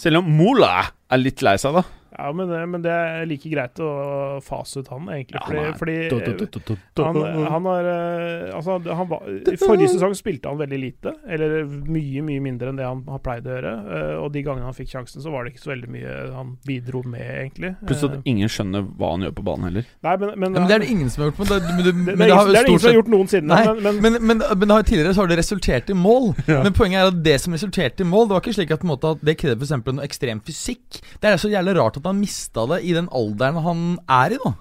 Selv 0.00 0.22
om 0.22 0.30
Mola 0.32 0.72
er 1.12 1.20
litt 1.20 1.44
lei 1.44 1.56
seg, 1.60 1.76
da. 1.76 1.84
Ja, 2.18 2.32
men, 2.32 2.48
det- 2.50 2.66
men 2.68 2.82
det 2.82 2.90
er 2.90 3.26
like 3.26 3.50
greit 3.52 3.78
å 3.80 4.40
fase 4.42 4.80
ut 4.82 4.88
han, 4.88 5.06
egentlig. 5.08 5.38
Ja, 5.40 5.72
fordi 5.78 5.96
han 6.10 6.20
fordi 6.50 7.04
han, 7.04 7.44
han 7.52 7.68
har 7.70 7.84
eh, 7.90 8.54
Altså, 8.56 8.78
han 8.94 9.08
var, 9.08 9.22
I 9.28 9.56
forrige 9.60 9.88
sesong 9.94 10.14
spilte 10.18 10.48
han 10.50 10.58
veldig 10.60 10.80
lite. 10.80 11.12
Eller 11.28 11.64
mye, 11.66 12.22
mye 12.26 12.40
mindre 12.44 12.70
enn 12.72 12.80
det 12.80 12.86
han 12.88 13.02
har 13.08 13.22
pleid 13.24 13.46
å 13.46 13.54
gjøre. 13.54 13.74
eh, 13.96 14.14
og 14.24 14.32
de 14.34 14.42
gangene 14.46 14.66
han 14.68 14.76
fikk 14.76 14.90
sjansen, 14.94 15.22
så 15.22 15.30
var 15.32 15.44
det 15.46 15.54
ikke 15.54 15.64
så 15.64 15.72
veldig 15.72 15.90
mye 15.94 16.16
han 16.34 16.56
bidro 16.66 17.02
med, 17.06 17.26
egentlig. 17.44 17.74
Pluss 17.86 18.04
at 18.04 18.16
Eh, 18.20 18.24
ingen 18.32 18.48
skjønner 18.50 18.82
hva 18.98 19.12
han 19.14 19.22
gjør 19.26 19.34
på 19.38 19.44
banen 19.46 19.68
heller. 19.70 19.86
Nei, 20.02 20.16
men, 20.16 20.32
men, 20.36 20.54
Ja, 20.54 20.60
men 20.60 20.68
det 20.68 20.74
er 20.76 20.84
det 20.84 20.90
ingen 20.90 21.10
som 21.10 21.22
har 21.22 21.30
gjort. 21.30 21.38
på 21.40 21.48
det, 21.50 21.60
men 21.62 21.76
det, 21.78 21.84
det, 21.84 21.94
men 21.94 22.04
det, 22.06 22.16
det 22.18 22.26
er, 22.26 22.34
ingen- 22.34 22.50
det 22.50 22.58
er 22.58 22.64
det 22.64 22.70
ingen 22.74 22.80
som 22.84 22.90
har 22.90 22.98
gjort 22.98 23.12
noensinne. 23.14 23.48
Nei, 23.54 23.64
men, 23.66 23.82
men, 23.82 24.00
Men, 24.02 24.26
men, 24.26 24.42
men 24.58 24.66
det 24.68 24.74
har, 24.76 24.82
tidligere 24.90 25.14
så 25.14 25.20
har 25.24 25.30
det 25.30 25.38
resultert 25.38 25.90
i 25.90 25.96
mål. 25.96 26.30
Ja. 26.50 26.62
Men 26.64 26.72
poenget 26.76 27.00
er 27.04 27.10
at 27.12 27.22
det 27.24 27.36
som 27.40 27.52
resulterte 27.54 28.02
i 28.04 28.08
mål, 28.08 28.26
det 28.28 28.34
var 28.36 28.42
ikke 28.44 28.56
slik 28.58 28.70
at, 28.74 28.80
på 28.82 28.88
en 28.88 28.92
måte, 28.94 29.14
at 29.14 29.24
det 29.24 29.36
krevde 29.38 29.66
for 29.70 29.92
noe 29.94 30.04
ekstrem 30.04 30.40
fysikk. 30.44 31.00
Det 31.22 31.30
er 31.30 31.36
så 31.40 31.50
jævlig 31.52 31.76
rart 31.78 31.99
at 32.00 32.08
han 32.10 32.20
mista 32.20 32.64
det 32.70 32.80
i 32.88 32.94
den 32.96 33.08
alderen 33.16 33.60
han 33.64 33.82
er 34.10 34.34
i, 34.34 34.38
da. 34.42 34.52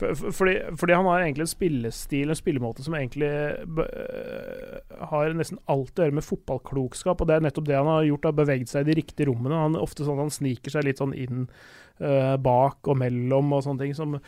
For, 0.00 0.14
for, 0.20 0.36
fordi, 0.38 0.54
fordi 0.80 0.96
han 0.96 1.08
har 1.10 1.24
egentlig 1.24 1.46
en 1.46 1.52
spillestil, 1.52 2.32
en 2.32 2.38
spillemåte, 2.38 2.84
som 2.86 2.96
egentlig 2.98 3.30
øh, 3.30 4.96
har 5.10 5.36
nesten 5.36 5.60
alt 5.72 5.98
å 5.98 6.06
gjøre 6.06 6.18
med 6.20 6.26
fotballklokskap. 6.26 7.20
Og 7.20 7.30
det 7.30 7.38
er 7.38 7.46
nettopp 7.48 7.68
det 7.68 7.78
han 7.78 7.90
har 7.90 8.08
gjort, 8.08 8.30
har 8.30 8.38
beveget 8.38 8.72
seg 8.72 8.84
i 8.84 8.92
de 8.92 8.98
riktige 9.00 9.28
rommene. 9.30 9.62
Han 9.66 9.80
ofte 9.80 10.06
sånn 10.06 10.22
han 10.22 10.32
sniker 10.34 10.74
seg 10.74 10.86
litt 10.86 11.02
sånn 11.02 11.16
inn 11.18 11.46
uh, 11.46 12.34
bak 12.40 12.90
og 12.90 13.00
mellom 13.00 13.56
og 13.56 13.64
sånne 13.66 13.84
ting. 13.84 13.94
Som, 13.98 14.18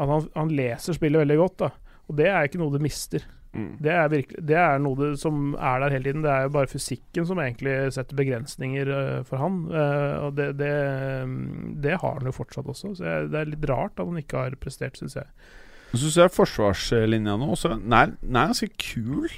han, 0.00 0.28
han 0.36 0.52
leser 0.54 0.96
spillet 0.96 1.24
veldig 1.24 1.38
godt, 1.42 1.58
da. 1.64 1.96
Og 2.10 2.18
det 2.18 2.28
er 2.30 2.48
ikke 2.48 2.60
noe 2.62 2.74
du 2.74 2.82
mister. 2.82 3.24
Mm. 3.52 3.72
Det 3.84 3.92
er, 3.92 4.06
virkelig, 4.08 4.42
det 4.48 4.56
er 4.56 4.78
noe 4.80 5.10
som 5.20 5.52
er 5.54 5.82
der 5.82 5.92
hele 5.92 6.06
tiden. 6.06 6.24
Det 6.24 6.30
er 6.32 6.46
jo 6.46 6.54
bare 6.54 6.70
fysikken 6.70 7.26
som 7.28 7.40
egentlig 7.42 7.74
setter 7.92 8.16
begrensninger 8.16 8.92
øh, 8.96 9.18
for 9.28 9.42
han. 9.42 9.58
Eh, 9.68 10.14
og 10.24 10.36
det, 10.38 10.48
det, 10.60 10.72
det 11.84 11.98
har 12.00 12.16
han 12.18 12.30
jo 12.30 12.36
fortsatt 12.36 12.70
også. 12.72 12.94
Så 12.98 13.16
det 13.28 13.40
er 13.40 13.52
litt 13.52 13.68
rart 13.68 14.00
at 14.00 14.08
han 14.08 14.22
ikke 14.22 14.46
har 14.46 14.56
prestert, 14.60 14.96
syns 14.96 15.18
jeg. 15.20 15.28
Så 15.92 16.00
syns 16.06 16.20
jeg 16.22 16.32
forsvarslinja 16.32 17.36
nå 17.36 17.50
også 17.52 17.74
den 17.76 17.92
er 17.92 18.14
ganske 18.24 18.70
kul. 18.80 19.28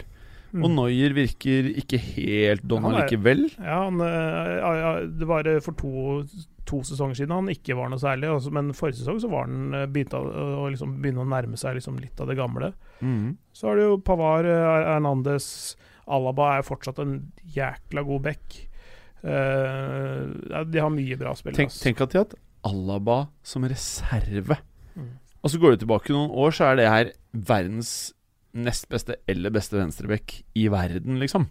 Og 0.63 0.71
Noyer 0.71 1.15
virker 1.17 1.67
ikke 1.81 1.99
helt 1.99 2.63
don 2.63 2.85
Han 2.85 2.95
er- 2.95 3.01
allikevel. 3.03 3.47
Ja, 3.59 3.79
han, 3.85 4.01
eh, 4.01 4.51
ja, 4.61 4.91
det 5.07 5.27
var 5.27 5.49
eh, 5.51 5.59
for 5.65 5.75
to, 5.79 6.23
to 6.65 6.83
sesonger 6.87 7.19
siden 7.19 7.35
han 7.35 7.51
ikke 7.51 7.75
var 7.75 7.91
noe 7.91 7.99
særlig. 7.99 8.31
Altså, 8.31 8.53
men 8.55 8.71
forrige 8.77 9.01
sesong 9.03 9.19
så 9.23 9.31
var 9.33 9.49
han 9.49 9.73
begynte 9.91 10.15
begynt 10.15 10.15
å, 10.15 10.69
liksom 10.71 11.01
begynne 11.03 11.25
å 11.25 11.31
nærme 11.33 11.59
seg 11.59 11.81
liksom 11.81 11.99
litt 11.99 12.21
av 12.23 12.31
det 12.31 12.39
gamle. 12.39 12.71
Mm. 13.03 13.35
Så 13.53 13.69
har 13.69 13.81
du 13.81 13.83
jo 13.83 13.99
Pavar, 13.99 14.47
eh, 14.47 14.93
Hernandez 14.95 15.77
Alaba 16.07 16.59
er 16.59 16.67
fortsatt 16.67 17.01
en 17.03 17.33
jækla 17.55 18.05
god 18.07 18.23
back. 18.23 18.61
Uh, 19.25 20.65
de 20.69 20.83
har 20.83 20.91
mye 20.93 21.17
bra 21.17 21.33
spill. 21.39 21.55
Tenk, 21.57 21.73
tenk 21.81 22.03
at 22.05 22.13
de 22.13 22.19
har 22.19 22.27
hatt 22.27 22.35
Alaba 22.69 23.29
som 23.43 23.65
reserve. 23.65 24.59
Mm. 24.93 25.15
Og 25.41 25.53
så 25.53 25.61
går 25.61 25.75
du 25.75 25.85
tilbake 25.85 26.13
noen 26.13 26.29
år, 26.31 26.53
så 26.53 26.69
er 26.71 26.77
det 26.77 26.91
her 26.93 27.11
verdens 27.33 28.13
nest 28.55 28.89
beste 28.89 29.19
eller 29.31 29.53
beste 29.55 29.77
venstreback 29.79 30.39
i 30.55 30.69
verden, 30.73 31.19
liksom. 31.23 31.49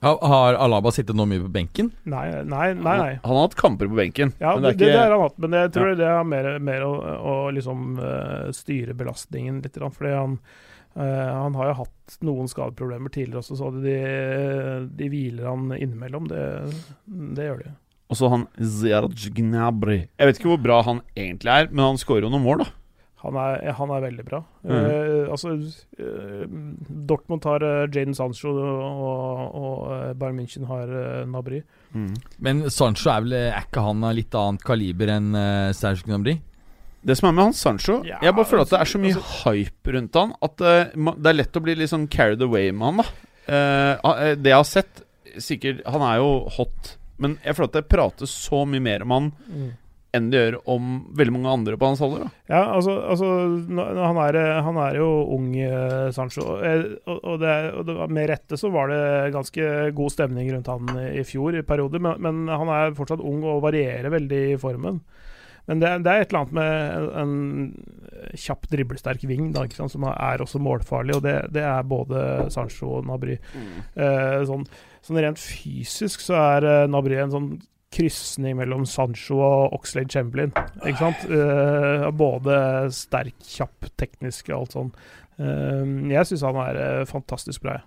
Har, 0.00 0.18
har 0.22 0.54
Alaba 0.54 0.92
sittet 0.94 1.16
nå 1.16 1.24
mye 1.26 1.42
på 1.42 1.50
benken? 1.50 1.90
Nei, 2.06 2.28
nei, 2.46 2.68
nei. 2.76 2.82
nei. 2.84 3.10
Han, 3.16 3.24
han 3.24 3.38
har 3.40 3.48
hatt 3.48 3.56
kamper 3.58 3.88
på 3.90 3.98
benken. 3.98 4.30
Ja, 4.38 4.52
men 4.54 4.68
det, 4.68 4.76
det 4.78 4.92
det, 4.92 4.94
er 4.94 5.08
har 5.08 5.16
han 5.16 5.24
hatt, 5.24 5.40
men 5.42 5.56
jeg 5.58 5.72
tror 5.74 5.94
det 5.98 6.06
er 6.06 6.28
mer, 6.28 6.50
mer 6.62 6.86
å, 6.86 6.92
å 7.18 7.34
liksom 7.56 7.98
eh, 7.98 8.44
styre 8.54 8.94
belastningen 8.98 9.58
litt. 9.64 9.80
Fordi 9.96 10.14
han, 10.14 10.38
uh, 10.94 11.02
han 11.02 11.58
har 11.58 11.72
jo 11.72 11.76
hatt 11.80 12.18
noen 12.28 12.50
skadeproblemer 12.52 13.10
tidligere 13.14 13.42
også, 13.42 13.58
så 13.58 13.72
de, 13.74 13.98
de 15.00 15.10
hviler 15.10 15.50
han 15.50 15.72
innimellom. 15.74 16.30
Det, 16.30 16.46
det 17.34 17.50
gjør 17.50 17.62
de. 17.64 17.74
Og 18.08 18.16
så 18.16 18.30
han 18.32 18.46
Gnabry. 18.56 20.04
Jeg 20.14 20.30
vet 20.30 20.38
ikke 20.38 20.52
hvor 20.54 20.62
bra 20.62 20.78
han 20.86 21.02
egentlig 21.18 21.56
er, 21.56 21.72
men 21.72 21.88
han 21.90 21.98
skårer 22.00 22.28
jo 22.28 22.32
noen 22.36 22.46
mål, 22.46 22.62
da. 22.62 22.70
Han 23.24 23.34
er, 23.34 23.72
han 23.74 23.90
er 23.90 24.02
veldig 24.04 24.24
bra. 24.28 24.38
Mm. 24.62 24.74
Eh, 24.78 25.30
altså, 25.34 25.56
eh, 25.98 26.44
Dortmund 27.10 27.42
har 27.48 27.64
uh, 27.66 27.86
Jaden 27.90 28.14
Sancho, 28.14 28.52
og, 28.54 29.56
og 29.58 29.80
eh, 29.90 30.12
Bayern 30.18 30.38
München 30.38 30.68
har 30.70 30.86
uh, 30.92 31.24
Nabry. 31.26 31.62
Men 32.38 32.68
Sancho 32.70 33.10
er 33.10 33.24
vel 33.24 33.34
er 33.40 33.64
ikke 33.64 33.82
han 33.82 34.04
av 34.06 34.14
litt 34.14 34.36
annet 34.38 34.62
kaliber 34.66 35.10
enn 35.16 35.32
uh, 35.34 35.72
Serge 35.74 36.06
Gnabry? 36.06 36.36
Det 37.08 37.14
som 37.16 37.28
er 37.28 37.34
med 37.36 37.44
han 37.48 37.54
Sancho 37.54 38.00
Ja, 38.06 38.18
Jeg 38.22 38.34
bare 38.34 38.48
føler 38.48 38.64
at 38.66 38.70
det 38.72 38.76
er 38.78 38.84
altså- 38.84 38.98
så 38.98 39.02
mye 39.02 39.20
hype 39.44 39.92
rundt 39.94 40.16
han 40.18 40.32
at 40.42 40.60
eh, 40.60 40.90
det 41.22 41.30
er 41.30 41.36
lett 41.38 41.56
å 41.56 41.62
bli 41.62 41.74
litt 41.78 41.92
sånn 41.92 42.08
carried 42.10 42.42
away 42.42 42.72
med 42.72 42.86
han, 42.88 42.96
da. 42.98 43.06
Eh, 43.46 43.92
eh, 44.26 44.34
det 44.36 44.50
jeg 44.50 44.58
har 44.58 44.66
sett 44.68 45.04
Sikkert 45.38 45.84
Han 45.86 46.02
er 46.02 46.16
jo 46.18 46.48
hot, 46.56 46.96
men 47.22 47.36
jeg 47.44 47.54
føler 47.54 47.68
at 47.68 47.76
det 47.78 47.88
prates 47.88 48.32
så 48.32 48.64
mye 48.66 48.82
mer 48.82 49.04
om 49.06 49.12
han 49.14 49.28
enn 50.16 50.30
det 50.32 50.40
gjør 50.40 50.56
om 50.72 50.92
veldig 51.18 51.34
mange 51.34 51.52
andre 51.52 51.76
på 51.76 51.90
hans 51.90 52.00
alder. 52.04 52.24
da 52.24 52.54
Ja, 52.54 52.62
altså, 52.78 52.94
altså 53.12 53.28
han, 53.68 54.20
er, 54.24 54.38
han 54.64 54.80
er 54.86 54.96
jo 54.96 55.08
ung, 55.36 55.50
eh, 55.60 56.08
Sancho. 56.16 56.58
Eh, 56.64 56.84
Og, 57.08 57.38
det, 57.42 57.54
og 57.76 57.86
det, 57.88 57.96
med 58.14 58.30
rette 58.30 58.56
så 58.60 58.70
var 58.72 58.88
det 58.92 59.32
ganske 59.36 59.68
god 59.96 60.14
stemning 60.14 60.48
rundt 60.54 60.70
han 60.72 60.88
i 61.12 61.24
fjor 61.28 61.58
i 61.58 61.64
perioder, 61.66 62.00
men, 62.00 62.20
men 62.24 62.48
han 62.52 62.72
er 62.72 62.96
fortsatt 62.96 63.20
ung 63.24 63.44
og 63.44 63.62
varierer 63.66 64.08
veldig 64.12 64.42
i 64.54 64.60
formen. 64.60 65.02
Men 65.68 65.82
det, 65.82 65.88
det 66.06 66.12
er 66.12 66.22
et 66.24 66.30
eller 66.32 66.46
annet 66.46 66.56
med 66.56 66.70
en, 66.96 67.08
en 67.20 68.36
kjapp, 68.40 68.64
driblesterk 68.72 69.24
ving 69.28 69.50
da, 69.52 69.66
ikke 69.68 69.76
sant, 69.82 69.92
som 69.92 70.06
er 70.08 70.40
også 70.40 70.60
målfarlig, 70.64 71.18
og 71.18 71.26
det, 71.26 71.34
det 71.52 71.64
er 71.68 71.84
både 71.84 72.22
Sancho 72.54 72.94
og 72.98 73.08
Nabry. 73.10 73.36
Eh, 73.92 74.38
sånn, 74.48 74.64
sånn 75.04 75.20
rent 75.20 75.42
fysisk 75.42 76.24
så 76.24 76.38
er 76.40 76.68
eh, 76.72 76.86
Nabry 76.88 77.20
en 77.20 77.34
sånn 77.34 77.50
krysning 77.98 78.58
mellom 78.60 78.86
Sancho 78.86 79.40
og 79.42 79.74
Oxlade 79.78 80.12
Chamberlain. 80.14 80.54
Ikke 80.86 81.00
sant? 81.02 81.24
Uh, 81.26 82.08
både 82.14 82.58
sterk, 82.94 83.36
kjapp, 83.42 83.90
teknisk 83.98 84.52
og 84.52 84.60
alt 84.62 84.76
sånn. 84.78 84.92
Uh, 85.38 86.10
jeg 86.10 86.30
syns 86.30 86.46
han 86.46 86.58
er 86.64 86.82
uh, 86.82 87.08
fantastisk 87.10 87.66
bra. 87.66 87.80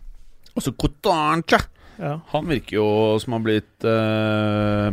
Og 0.55 0.63
så 0.65 0.75
Kotancha! 0.75 1.63
Ja. 2.01 2.17
Han 2.31 2.47
virker 2.49 2.79
jo 2.79 2.85
som 3.21 3.35
han 3.35 3.41
har 3.41 3.47
blitt 3.47 3.85
uh, 3.85 4.89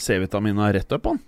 C-vitamina 0.00 0.70
rett 0.74 0.92
opp, 0.96 1.06
han. 1.06 1.20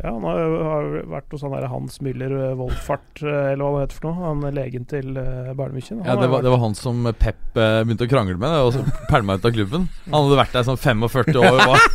ja, 0.00 0.10
han 0.10 0.24
har, 0.26 0.40
har 0.64 0.88
vært 1.12 1.36
hos 1.36 1.44
han 1.44 1.54
der 1.54 1.68
Hans 1.70 2.00
Müller 2.02 2.34
Wolfart, 2.58 3.20
eller 3.22 3.62
hva 3.62 3.70
det 3.76 3.84
heter 3.84 4.00
for 4.00 4.08
noe. 4.08 4.24
Han 4.24 4.48
er 4.48 4.56
legen 4.56 4.88
til 4.90 5.12
uh, 5.20 5.52
Ja, 5.52 6.16
det 6.18 6.30
var, 6.32 6.42
det 6.42 6.52
var 6.54 6.62
han 6.64 6.76
som 6.78 7.06
Pep 7.20 7.40
begynte 7.54 8.08
å 8.08 8.10
krangle 8.10 8.40
med, 8.40 8.58
og 8.64 8.74
så 8.74 8.84
pælma 9.12 9.38
ut 9.38 9.48
av 9.48 9.54
klubben. 9.54 9.88
Han 10.08 10.20
hadde 10.24 10.42
vært 10.42 10.56
der 10.58 10.68
sånn 10.70 10.80
45 10.80 11.38
år 11.44 11.50
og 11.52 11.64
var, 11.76 11.88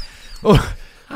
og, 0.43 0.59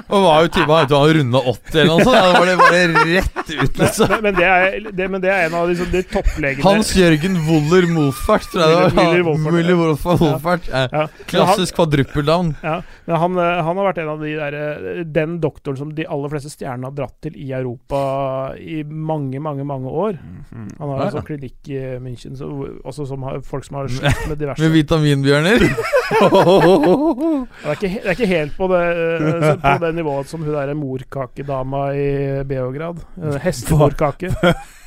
og 0.08 0.24
var 0.24 0.45
jo 0.45 0.52
typen 0.54 0.74
Han 0.74 0.89
var 0.91 1.14
runda 1.18 1.41
80 1.52 1.80
eller 1.82 1.91
noe 1.91 2.06
sånt. 2.06 2.16
Ja, 2.18 2.24
da 2.28 2.39
var 2.39 2.50
det 2.50 2.58
bare 2.62 2.82
rett 3.12 3.52
ut, 3.52 3.80
liksom. 3.82 4.12
men, 4.12 4.22
men, 4.28 4.38
det 4.38 4.48
er, 4.48 4.78
det, 5.00 5.08
men 5.14 5.24
det 5.24 5.32
er 5.34 5.45
en 5.48 5.58
av 5.60 5.70
liksom, 5.72 5.89
de 5.93 6.04
topplegene 6.12 6.66
Hans 6.66 6.91
Jørgen 6.98 7.38
Woller 7.48 7.88
Molfart, 7.91 8.48
tror 8.52 8.64
jeg 8.64 8.70
det 8.70 8.76
var. 8.78 10.60
Ja. 10.68 10.84
ja. 10.84 10.88
Men 10.88 11.00
han- 11.02 11.16
Klassisk 11.28 11.76
quadruppeldown. 11.80 12.54
Ja, 12.64 12.82
men 13.08 13.22
han, 13.24 13.38
eh, 13.41 13.64
han 13.68 13.80
har 13.82 13.89
vært 13.89 14.02
en 14.04 14.12
av 14.14 14.24
de 14.24 14.34
der, 14.38 14.58
eh, 14.58 15.04
den 15.06 15.38
doktoren 15.43 15.78
som 15.80 15.93
de 15.95 16.06
aller 16.08 16.32
fleste 16.34 16.52
stjernene 16.54 16.89
har 16.89 16.95
dratt 16.98 17.16
til 17.24 17.38
i 17.38 17.52
Europa 17.56 18.54
i 18.58 18.82
mange, 18.84 19.39
mange 19.43 19.66
mange 19.68 19.89
år. 19.91 20.18
Han 20.52 20.89
har 20.91 21.06
en 21.08 21.16
sånn 21.18 21.28
klinikk 21.28 21.70
i 21.72 21.82
München, 22.04 22.38
så, 22.39 22.50
også 22.88 23.08
som 23.10 23.24
har, 23.28 23.41
folk 23.45 23.66
som 23.68 23.80
har 23.82 23.91
slitt 23.93 24.28
med 24.30 24.39
diverse 24.41 24.64
Med 24.64 24.76
vitaminbjørner. 24.76 25.68
det, 26.08 27.68
er 27.68 27.74
ikke, 27.74 27.89
det 27.89 28.06
er 28.06 28.16
ikke 28.16 28.30
helt 28.32 28.56
på 28.58 28.70
det, 28.72 28.82
eh, 28.95 29.50
på 29.64 29.74
det 29.84 29.87
det 29.88 29.98
nivået 29.98 30.30
som 30.30 30.44
hun 30.44 30.54
derre 30.56 30.76
morkakedama 30.78 31.84
i 31.96 32.08
Beograd. 32.48 33.02
Eh, 33.18 33.40
Hestemorkake. 33.44 34.34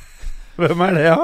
Hvem 0.61 0.83
er 0.87 0.97
det, 0.97 1.05
ja? 1.07 1.17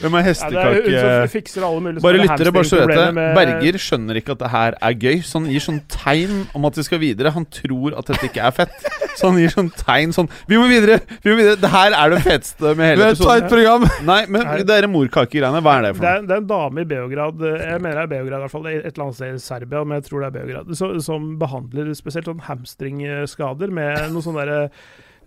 Hvem 0.00 0.14
er 0.16 0.20
Ja, 0.20 0.24
er 0.24 0.28
hestekake? 0.30 1.28
fikser 1.32 1.64
alle 1.66 1.80
mulige 1.84 2.02
Bare 2.04 2.20
lyttere, 2.22 2.52
bare 2.56 2.64
så 2.68 2.78
vet 2.80 2.94
det. 2.96 3.26
Berger 3.36 3.78
skjønner 3.84 4.16
ikke 4.20 4.32
at 4.32 4.38
det 4.44 4.50
her 4.50 4.76
er 4.80 4.94
gøy, 4.94 5.20
så 5.26 5.38
han 5.40 5.48
gir 5.52 5.60
sånn 5.64 5.80
tegn 5.92 6.46
om 6.56 6.64
at 6.64 6.78
vi 6.80 6.84
skal 6.86 6.98
videre. 7.02 7.32
Han 7.36 7.44
tror 7.52 7.98
at 8.00 8.06
dette 8.10 8.30
ikke 8.30 8.40
er 8.48 8.54
fett. 8.56 8.88
Så 9.18 9.28
han 9.28 9.36
gir 9.42 9.50
sånn 9.52 9.68
tegn 9.76 10.12
sånn 10.16 10.28
Vi 10.48 10.56
må 10.56 10.68
videre! 10.70 11.00
Vi 11.22 11.32
må 11.32 11.36
videre 11.36 11.58
Det 11.60 11.68
her 11.72 11.92
er 11.98 12.14
det 12.14 12.20
feteste 12.24 12.74
med 12.78 12.92
hele 12.94 13.10
episoden. 13.10 13.26
Vi 13.26 13.32
er 13.32 13.36
et 13.36 13.42
tight 13.42 13.50
program! 13.52 13.88
Nei, 14.06 14.20
men 14.30 14.46
Nei. 14.46 14.62
det 14.64 14.76
er 14.78 14.88
morkakegreiene. 14.88 15.60
Hva 15.66 15.74
er 15.78 15.82
det 15.82 15.90
Det 15.92 15.98
for 16.00 16.06
er, 16.08 16.20
noe? 16.22 16.28
det 16.30 16.36
er 16.36 16.40
en 16.44 16.48
dame 16.54 16.80
i 16.80 16.88
Beograd, 16.94 17.42
eh, 17.50 17.66
jeg 17.74 17.82
mener 17.84 18.00
det 18.00 18.06
er 18.06 18.12
Beograd 18.14 18.38
i 18.38 18.42
hvert 18.46 18.54
fall, 18.54 18.64
det 18.64 18.72
er 18.72 18.80
et 18.86 18.94
eller 18.94 19.04
annet 19.08 19.18
sted 19.20 19.34
i 19.34 19.44
Serbia, 19.44 19.84
men 19.84 20.00
jeg 20.00 20.06
tror 20.08 20.24
det 20.24 20.30
er 20.30 20.36
Beograd, 20.38 20.72
så, 20.80 20.90
som 21.04 21.28
behandler 21.42 21.92
spesielt 21.98 22.30
sånn 22.30 22.40
hamstringskader 22.48 23.70
med 23.74 24.10
noe 24.14 24.24
sånn 24.24 24.38
derre 24.40 24.62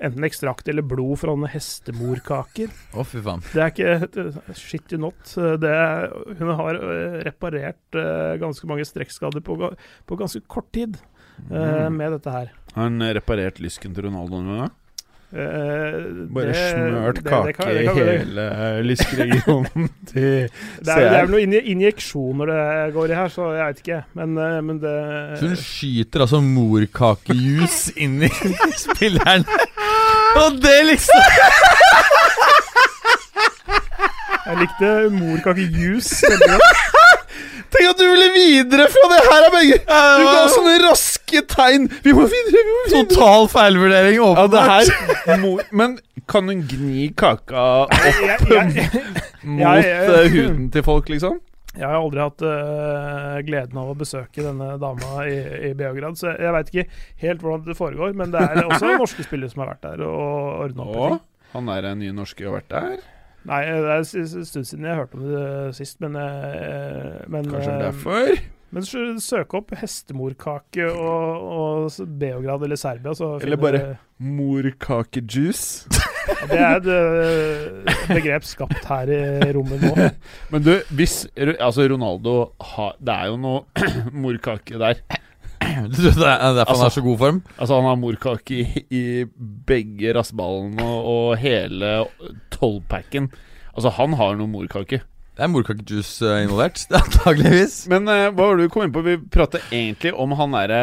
Enten 0.03 0.25
ekstrakt 0.27 0.67
eller 0.67 0.83
blod 0.83 1.15
fra 1.21 1.31
noen 1.31 1.47
hestemorkaker. 1.53 2.67
Å, 2.91 3.05
fy 3.07 3.21
faen. 3.23 3.39
Det 3.53 3.61
er 3.63 3.71
ikke 3.71 4.57
shit 4.59 4.91
you 4.91 4.99
not. 4.99 5.21
Det 5.63 5.71
er, 5.71 6.09
hun 6.41 6.51
har 6.59 6.75
eh, 6.81 7.17
reparert 7.29 7.95
eh, 7.95 8.35
ganske 8.41 8.67
mange 8.67 8.83
strekkskader 8.89 9.39
på, 9.47 9.55
på 9.71 10.19
ganske 10.19 10.43
kort 10.51 10.67
tid 10.75 10.99
eh, 10.99 11.87
Mm. 11.87 11.95
med 11.97 12.11
dette 12.17 12.29
her. 12.35 12.51
Har 12.75 12.89
hun 12.91 13.01
reparert 13.15 13.57
lysken 13.63 13.95
til 13.95 14.05
Ronaldo 14.09 14.43
noen 14.43 14.59
gang? 14.65 14.73
Eh, 15.33 15.95
Bare 16.29 16.51
det- 16.51 16.59
smørt 16.75 17.15
det- 17.15 17.23
kake 17.25 17.45
det 17.47 17.55
kan- 17.57 17.71
det 17.73 17.85
i 17.87 18.17
hele 18.19 18.83
lyskeregionen 18.85 19.87
til 20.11 20.45
Det 20.45 20.93
er, 20.93 20.99
det 20.99 21.17
er 21.17 21.25
vel 21.25 21.31
noen 21.33 21.55
injeksjoner 21.73 22.51
det 22.51 22.93
går 22.93 23.09
i 23.09 23.17
her, 23.17 23.31
så 23.33 23.47
jeg 23.57 23.65
vet 23.71 23.81
ikke. 23.81 24.03
Men, 24.13 24.35
men 24.67 24.77
det 24.83 24.93
Så 25.41 25.47
hun 25.49 25.57
skyter 25.57 26.21
altså 26.27 26.41
morkakejus 26.45 27.79
inn 27.97 28.21
i 28.27 28.29
spilleren. 28.85 29.47
Og 30.41 30.55
det 30.63 30.77
liksom 30.87 31.21
Jeg 34.43 34.57
likte 34.59 34.89
morkakejus 35.13 36.09
veldig 36.25 36.49
godt. 36.51 36.81
Tenk 37.73 37.87
at 37.89 37.97
du 37.97 38.03
ville 38.05 38.25
videre 38.35 38.85
fra 38.91 39.05
det 39.09 39.19
her, 39.25 39.45
Berger! 39.53 39.79
Du 40.19 40.25
ga 40.27 40.41
sånne 40.51 40.73
raske 40.83 41.41
tegn. 41.49 41.87
Vi 42.05 42.11
må 42.13 42.25
videre, 42.29 42.59
vi 42.67 42.73
må 42.75 42.81
videre. 42.89 43.07
Total 43.07 43.47
feilvurdering, 43.49 44.17
Ja, 44.19 44.27
det 44.27 44.27
åpenbart. 44.51 44.69
her 45.25 45.63
Men 45.71 45.95
kan 46.29 46.43
hun 46.51 46.61
gni 46.69 47.07
kaka 47.17 47.63
opp 47.87 47.95
mot 49.43 49.79
eh, 49.79 50.27
huden 50.35 50.69
til 50.75 50.83
folk, 50.85 51.09
liksom? 51.09 51.39
Jeg 51.73 51.89
har 51.89 51.97
aldri 51.97 52.21
hatt 52.21 52.43
uh, 52.45 53.39
gleden 53.47 53.79
av 53.81 53.89
å 53.89 53.95
besøke 53.97 54.43
denne 54.45 54.75
dama 54.81 55.23
i, 55.25 55.37
i 55.69 55.73
Beograd, 55.77 56.19
så 56.19 56.29
jeg, 56.29 56.43
jeg 56.45 56.53
veit 56.53 56.69
ikke 56.69 56.85
helt 57.23 57.45
hvordan 57.45 57.63
det 57.65 57.77
foregår. 57.79 58.13
Men 58.19 58.33
det 58.35 58.43
er 58.45 58.61
også 58.67 58.91
norske 59.01 59.25
spillere 59.25 59.53
som 59.53 59.63
har 59.63 59.71
vært 59.73 59.87
der 59.87 60.03
og 60.05 60.67
ordna 60.67 60.85
opp. 60.85 60.99
Og, 61.07 61.47
han 61.55 61.71
er 61.73 61.89
en 61.89 62.01
ny 62.01 62.11
norske 62.13 62.45
og 62.45 62.51
har 62.51 62.59
vært 62.61 62.73
der? 62.75 63.07
Nei, 63.49 63.61
det 63.67 63.89
er 63.91 64.03
en 64.03 64.45
stund 64.47 64.67
siden 64.69 64.85
jeg 64.87 64.99
hørte 65.01 65.17
om 65.19 65.25
det 65.27 65.47
sist, 65.79 65.97
men, 66.03 66.15
uh, 66.15 67.23
men 67.33 67.49
Kanskje 67.49 67.79
derfor? 67.81 68.35
Men 68.73 69.19
søk 69.21 69.53
opp 69.59 69.73
hestemorkake 69.77 70.87
og, 70.89 71.43
og 71.53 72.07
Beograd 72.19 72.63
eller 72.65 72.79
Serbia, 72.79 73.13
så 73.17 73.35
Eller 73.43 73.59
bare- 73.61 73.97
Morkakejuice. 74.23 75.87
Ja, 76.23 76.47
Det 76.47 76.59
er 76.59 76.77
et 76.79 76.87
eh, 76.87 77.97
begrep 78.15 78.45
skapt 78.47 78.85
her 78.87 79.09
i 79.11 79.51
rommet 79.55 79.81
nå. 79.83 80.07
Men 80.53 80.63
du, 80.63 80.71
hvis 80.95 81.25
Altså, 81.35 81.85
Ronaldo 81.91 82.35
har 82.73 82.93
Det 83.03 83.13
er 83.17 83.27
jo 83.33 83.37
noe 83.43 83.85
morkake 84.25 84.79
der. 84.79 85.01
Det 85.93 86.11
er 86.11 86.55
derfor 86.57 86.75
han 86.75 86.85
er 86.87 86.91
så 86.95 87.01
god 87.03 87.17
form? 87.21 87.41
Altså, 87.57 87.75
han 87.79 87.87
har 87.87 87.99
morkake 87.99 88.57
i, 88.61 88.83
i 88.91 89.03
begge 89.67 90.11
rassballene 90.17 90.83
og, 90.83 91.05
og 91.13 91.37
hele 91.39 91.93
tolvpacken. 92.51 93.29
Altså, 93.73 93.91
han 93.95 94.13
har 94.19 94.35
noe 94.39 94.51
morkake. 94.51 94.99
Det 95.33 95.41
er 95.41 95.49
morkakejuice 95.49 96.27
eh, 96.29 96.43
involvert, 96.45 96.83
antageligvis. 96.99 97.83
Men 97.89 98.05
uh, 98.05 98.27
hva 98.29 98.51
var 98.51 98.59
det 98.59 98.67
du 98.67 98.73
kom 98.73 98.83
inn 98.85 98.93
på? 98.93 99.01
Vi 99.05 99.15
prater 99.33 99.63
egentlig 99.73 100.11
om 100.13 100.35
han 100.37 100.53
derre 100.53 100.81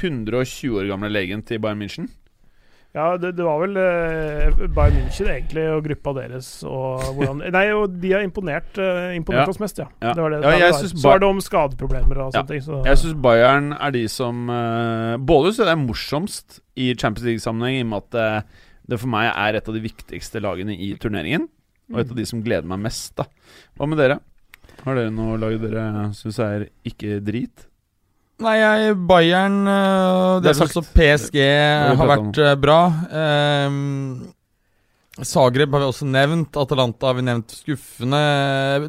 120 0.00 0.80
år 0.80 0.88
gamle 0.90 1.10
legen 1.14 1.44
til 1.46 1.60
Bayern 1.62 1.78
München. 1.84 2.08
Ja, 2.96 3.12
det, 3.20 3.34
det 3.36 3.44
var 3.46 3.60
vel 3.62 3.76
uh, 3.78 4.64
Bayern 4.74 4.98
München 5.04 5.30
egentlig 5.30 5.68
og 5.70 5.84
gruppa 5.86 6.16
deres 6.16 6.48
og 6.66 7.04
hvordan 7.14 7.44
Nei, 7.54 7.64
og 7.78 7.94
de 8.02 8.10
har 8.16 8.26
imponert, 8.26 8.72
uh, 8.80 9.14
imponert 9.14 9.44
Ja. 9.44 9.54
oss 9.54 9.62
mest, 9.62 9.78
ja. 9.78 9.86
Ja. 10.02 10.16
Det 10.18 10.24
var 10.24 10.34
det. 10.34 10.42
Ja, 10.42 10.54
det 10.56 10.70
var. 10.74 10.90
Så 10.90 11.06
var 11.06 11.22
det 11.22 11.30
om 11.30 11.42
skadeproblemer 11.44 12.24
og 12.24 12.32
Ja. 12.34 12.40
sånne 12.40 12.56
ting. 12.56 12.64
Så, 12.66 12.82
Jeg 12.88 13.02
syns 13.04 13.18
Bayern 13.22 13.70
er 13.76 13.94
de 13.94 14.06
som 14.10 14.48
Både 15.30 15.54
så 15.54 15.62
det 15.68 15.76
er 15.76 15.84
morsomst 15.86 16.58
i 16.74 16.90
Champions 16.98 17.28
League-sammenheng, 17.28 17.78
i 17.78 17.86
og 17.86 17.92
med 17.92 18.02
at 18.10 18.48
det 18.86 18.98
for 19.02 19.10
meg 19.10 19.30
er 19.30 19.58
et 19.60 19.68
av 19.70 19.74
de 19.74 19.82
viktigste 19.82 20.42
lagene 20.42 20.74
i 20.74 20.96
turneringen. 20.98 21.46
Og 21.92 22.02
et 22.02 22.10
av 22.10 22.18
de 22.18 22.26
som 22.26 22.42
gleder 22.42 22.66
meg 22.68 22.82
mest. 22.88 23.14
da 23.18 23.28
Hva 23.76 23.88
med 23.88 24.00
dere? 24.00 24.18
Har 24.82 24.98
dere 24.98 25.14
noe 25.14 25.38
lag 25.40 25.56
dere 25.62 25.86
syns 26.16 26.38
er 26.42 26.68
ikke 26.86 27.20
drit? 27.24 27.66
Nei, 28.42 28.56
jeg, 28.60 28.96
Bayern 29.08 29.62
øh, 29.64 30.42
Det 30.44 30.50
er 30.50 30.58
sagt. 30.58 30.74
også 30.76 30.92
PSG 30.92 31.38
har 31.40 32.10
vært 32.10 32.40
øh, 32.44 32.56
bra. 32.60 32.80
Um, 33.70 34.26
Zagreb 35.24 35.72
har 35.72 35.80
vi 35.80 35.88
også 35.88 36.08
nevnt. 36.10 36.58
Atalanta 36.60 37.08
har 37.08 37.16
vi 37.16 37.24
nevnt 37.24 37.54
skuffende. 37.56 38.20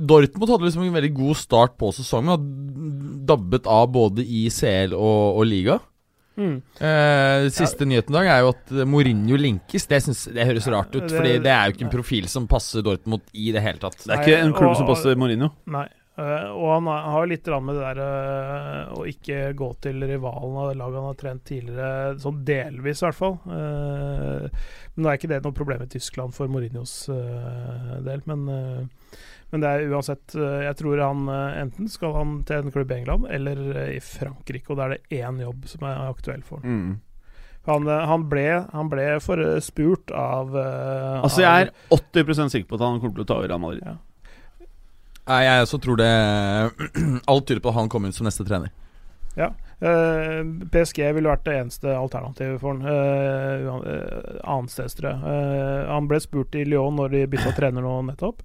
Dortmund 0.04 0.52
hadde 0.52 0.68
liksom 0.68 0.84
en 0.84 0.98
veldig 0.98 1.14
god 1.16 1.40
start 1.40 1.78
på 1.80 1.94
sesongen. 1.96 2.34
Og 2.36 3.24
dabbet 3.30 3.70
av 3.72 3.88
både 3.94 4.26
i 4.26 4.50
CL 4.52 4.92
og, 4.98 5.40
og 5.40 5.48
liga. 5.48 5.80
Mm. 6.38 6.58
Uh, 6.78 7.48
siste 7.54 7.88
nyheten 7.90 8.14
i 8.14 8.18
dag 8.20 8.28
er 8.30 8.44
jo 8.46 8.52
at 8.54 8.74
Mourinho 8.86 9.40
linkes. 9.42 9.88
Det, 9.90 10.02
synes, 10.06 10.26
det 10.34 10.46
høres 10.46 10.68
rart 10.70 10.94
ut, 10.94 11.04
for 11.04 11.20
Fordi 11.20 11.38
det 11.44 11.54
er 11.54 11.70
jo 11.70 11.76
ikke 11.76 11.88
en 11.88 11.94
profil 11.94 12.28
som 12.32 12.50
passer 12.50 12.86
Dortmund 12.86 13.26
i 13.34 13.50
det 13.56 13.64
hele 13.66 13.82
tatt. 13.82 14.04
Det 14.06 14.14
er 14.14 14.26
ikke 14.26 14.44
en 14.46 14.58
klubb 14.58 14.76
som 14.78 14.90
passer 14.90 15.18
Mourinho. 15.18 15.52
Nei. 15.74 15.88
Uh, 16.18 16.50
og 16.50 16.72
han 16.72 16.88
har- 16.90 17.28
litt 17.30 17.46
med 17.46 17.76
det 17.78 17.82
der 17.84 18.00
uh, 18.02 18.94
å 18.98 19.04
ikke 19.06 19.54
gå 19.54 19.68
til 19.86 20.02
rivalen 20.02 20.56
av 20.58 20.72
det 20.72 20.78
laget 20.80 20.98
han 20.98 21.10
har 21.12 21.20
trent 21.20 21.44
tidligere, 21.46 22.16
sånn 22.24 22.40
delvis 22.46 23.04
i 23.04 23.06
hvert 23.06 23.20
fall. 23.20 23.36
Eh, 23.46 24.48
men 24.96 25.06
nå 25.06 25.12
er 25.12 25.20
ikke 25.20 25.30
det 25.30 25.44
noe 25.46 25.54
problem 25.54 25.84
i 25.86 25.90
Tyskland 25.94 26.34
for 26.34 26.50
Mourinhos 26.50 26.96
del. 27.06 28.24
Men, 28.26 28.90
men 29.54 29.64
det 29.64 29.70
er 29.72 29.92
uansett 29.94 30.36
eh, 30.36 30.64
Jeg 30.66 30.76
tror 30.82 31.00
han 31.00 31.28
eh, 31.32 31.60
enten 31.62 31.88
skal 31.92 32.16
han 32.18 32.32
til 32.48 32.66
en 32.66 32.74
klubb 32.74 32.92
i 32.92 32.98
England 33.00 33.28
eller 33.32 33.62
eh, 33.76 33.92
i 33.96 34.00
Frankrike, 34.04 34.72
og 34.72 34.80
da 34.80 34.88
er 34.88 34.96
det 34.98 35.22
én 35.22 35.40
jobb 35.44 35.68
som 35.72 35.86
er 35.88 36.02
aktuell 36.10 36.44
for 36.48 36.64
han. 36.64 36.74
Mm. 36.80 36.96
Han, 37.68 37.88
han, 37.88 38.22
ble, 38.32 38.46
han 38.72 38.88
ble 38.88 39.06
forspurt 39.20 40.14
av 40.16 40.54
Altså, 40.56 41.42
jeg 41.44 41.66
er 41.66 41.72
80% 41.92 42.54
sikker 42.54 42.70
på 42.70 42.78
at 42.78 42.84
han 42.86 43.02
kommer 43.02 43.18
til 43.18 43.26
å 43.26 43.28
ta 43.28 43.36
over 43.42 43.52
Real 43.52 43.60
Madrid. 43.60 43.82
Ja. 43.84 43.98
Nei, 45.28 45.42
jeg 45.44 45.66
også 45.66 45.80
tror 45.84 46.00
det 46.00 46.12
Alt 47.34 47.50
tyder 47.50 47.60
på 47.66 47.74
at 47.74 47.76
han 47.82 47.92
kommer 47.92 48.14
ut 48.14 48.16
som 48.16 48.30
neste 48.30 48.48
trener. 48.48 48.72
Ja. 49.36 49.52
PSG 49.78 51.04
ville 51.14 51.30
vært 51.30 51.46
det 51.46 51.58
eneste 51.60 51.92
alternativet 51.94 52.58
for 52.62 52.74
han. 52.74 52.88
Uh, 52.88 53.84
uh, 53.86 54.40
Annensteds, 54.42 54.96
tror 54.98 55.12
jeg. 55.12 55.20
Eh, 55.30 55.92
han 55.92 56.08
ble 56.10 56.20
spurt 56.24 56.56
i 56.58 56.66
Lyon 56.66 56.98
når 56.98 57.14
de 57.14 57.28
bytta 57.36 57.54
trener 57.58 57.86
nå 57.86 58.00
nettopp. 58.08 58.42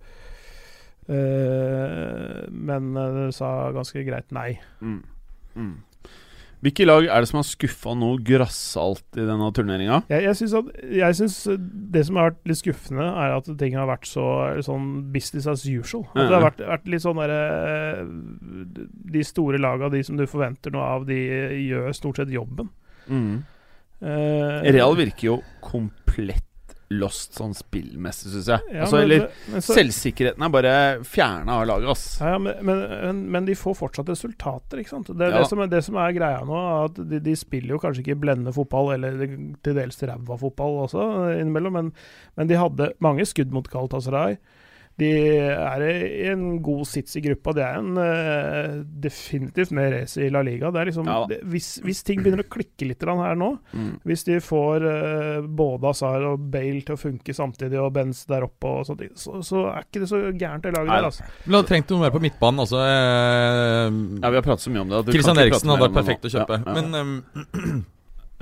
Eh, 1.11 2.42
men 2.50 2.92
uh, 2.96 3.30
sa 3.34 3.72
ganske 3.74 4.05
greit 4.07 4.30
nei. 4.34 4.53
Mm. 4.82 5.00
Mm. 5.57 5.72
Hvilke 6.62 6.84
lag 6.86 7.09
er 7.11 7.24
det 7.24 7.26
som 7.26 7.40
har 7.40 7.46
skuffa 7.48 7.90
noe 7.98 8.20
grassalt 8.22 9.18
i 9.18 9.24
denne 9.26 9.48
turneringa? 9.50 9.96
Jeg, 10.12 10.22
jeg 10.28 10.38
syns 10.38 10.53
at- 10.61 10.68
jeg 10.94 11.16
syns 11.18 11.38
det 11.90 12.05
som 12.07 12.20
har 12.20 12.28
vært 12.30 12.46
litt 12.53 12.61
skuffende, 12.61 13.03
er 13.03 13.34
at 13.34 13.50
ting 13.59 13.74
har 13.74 13.88
vært 13.90 14.07
så 14.07 14.26
sånn 14.62 15.11
business 15.11 15.48
as 15.50 15.64
usual. 15.66 16.05
At 16.14 16.28
det 16.30 16.36
har 16.36 16.46
vært, 16.46 16.62
vært 16.70 16.86
litt 16.94 17.03
sånn 17.03 17.18
derre 17.18 18.07
De 19.11 19.24
store 19.26 19.59
laga, 19.59 19.90
de 19.90 20.05
som 20.07 20.16
du 20.16 20.22
forventer 20.30 20.70
noe 20.70 20.86
av, 20.86 21.09
de 21.11 21.18
gjør 21.66 21.90
stort 21.98 22.22
sett 22.22 22.30
jobben. 22.30 22.70
Mm. 23.11 23.42
Uh, 24.03 24.62
Real 24.70 24.94
virker 24.98 25.26
jo 25.32 25.36
komplett 25.66 26.46
lost 27.01 27.34
sånn 27.38 27.55
spillmessig, 27.57 28.30
syns 28.34 28.49
jeg. 28.53 28.61
ja, 28.74 28.84
altså, 28.84 28.99
men- 28.99 29.03
eller 29.05 29.28
men 29.53 29.61
så- 29.64 29.74
Selvsikkerheten 29.76 30.43
er 30.45 30.49
bare 30.55 30.74
fjerna 31.05 31.59
av 31.61 31.66
laget, 31.66 31.88
ass. 31.90 32.18
Ja, 32.20 32.38
men, 32.38 33.30
men, 33.30 33.45
de 33.45 33.55
får 33.55 33.76
fortsatt 33.78 34.09
resultater, 34.12 34.78
ikke 34.82 34.88
sant. 34.95 35.07
Det 35.07 35.20
er 35.26 35.30
Ja. 35.30 35.38
det, 35.38 35.49
som 35.49 35.59
det 35.68 35.82
som 35.84 35.97
er 35.97 36.12
greia 36.12 36.40
nå, 36.45 36.84
at 36.84 36.95
de, 37.09 37.18
de 37.20 37.34
spiller 37.36 37.68
jo 37.76 37.78
kanskje 37.78 38.05
ikke 38.05 38.20
blendende 38.20 38.53
fotball, 38.55 38.93
eller 38.95 39.26
til 39.62 39.74
dels 39.74 40.01
ræva 40.03 40.38
fotball 40.38 40.86
også, 40.88 41.40
innimellom, 41.40 41.72
men, 41.72 41.93
men 42.36 42.47
de 42.49 42.55
hadde 42.55 42.93
mange 43.01 43.24
skudd 43.26 43.51
mot 43.51 43.68
Galatasaray. 43.68 44.36
De 45.01 45.09
er 45.49 45.82
i 45.88 46.26
en 46.32 46.59
god 46.62 46.84
sits 46.86 47.16
i 47.16 47.22
gruppa. 47.24 47.55
Det 47.57 47.62
er 47.64 47.78
en 47.80 47.97
uh, 47.97 48.82
definitivt 49.03 49.72
mer 49.74 49.90
race 49.95 50.20
i 50.20 50.28
La 50.32 50.43
Liga. 50.45 50.70
Det 50.74 50.82
er 50.82 50.90
liksom, 50.90 51.09
Ja. 51.09 51.22
det, 51.30 51.40
hvis, 51.49 51.78
hvis 51.84 52.03
ting 52.05 52.20
begynner 52.22 52.45
å 52.45 52.51
klikke 52.53 52.86
litt 52.88 53.03
her 53.03 53.38
nå, 53.38 53.53
Mm. 53.72 54.01
hvis 54.05 54.24
de 54.24 54.38
får 54.40 54.84
uh, 54.84 55.47
både 55.49 55.88
Azar 55.88 56.22
og 56.28 56.51
Bale 56.53 56.82
til 56.84 56.95
å 56.95 57.01
funke 57.01 57.34
samtidig, 57.34 57.78
og 57.80 57.93
Benz 57.97 58.24
der 58.28 58.45
oppe, 58.45 58.68
og 58.68 58.86
sånt, 58.86 59.01
så, 59.16 59.40
så 59.43 59.64
er 59.72 59.86
ikke 59.86 60.03
det 60.05 60.09
så 60.11 60.20
gærent, 60.30 60.62
det 60.62 60.74
laget 60.76 60.88
Nei 60.93 60.99
der. 61.01 61.09
Altså. 61.09 61.24
Men 61.45 61.53
du 61.53 61.57
hadde 61.59 61.70
trengt 61.72 61.90
noe 61.95 62.05
mer 62.05 62.12
på 62.14 62.22
midtbanen. 62.22 62.61
Altså, 62.66 62.82
uh, 62.82 64.20
Ja, 64.22 64.30
vi 64.30 64.40
har 64.40 64.45
pratet 64.45 64.66
så 64.66 64.74
mye 64.74 64.84
om 64.84 64.93
det. 64.93 65.03
ikke 65.14 65.34
Eriksen 65.43 65.72
hadde 65.72 65.86
vært 65.88 65.99
perfekt 65.99 66.28
å 66.28 66.32
kjøpe. 66.36 66.61
Ja, 66.61 66.68
ja. 66.68 66.82
Men 66.82 66.95
um, 66.95 67.84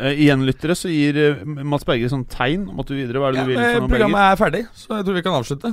Uh, 0.01 0.15
igjen, 0.23 0.47
lyttere, 0.49 0.73
så 0.79 0.89
gir 0.89 1.17
uh, 1.21 1.45
Mats 1.69 1.85
Berger 1.85 2.09
sånn 2.09 2.25
tegn 2.31 2.67
om 2.73 2.81
at 2.81 2.89
du 2.89 2.95
videre. 2.97 3.21
Hva 3.21 3.29
er 3.31 3.37
det 3.37 3.41
Ja, 3.43 3.45
du 3.45 3.53
vil 3.53 3.89
programmet 3.91 4.17
Berger? 4.17 4.33
er 4.33 4.41
ferdig, 4.41 4.63
så 4.73 4.97
jeg 4.97 5.07
tror 5.07 5.19
vi 5.19 5.25
kan 5.27 5.37
avslutte. 5.37 5.73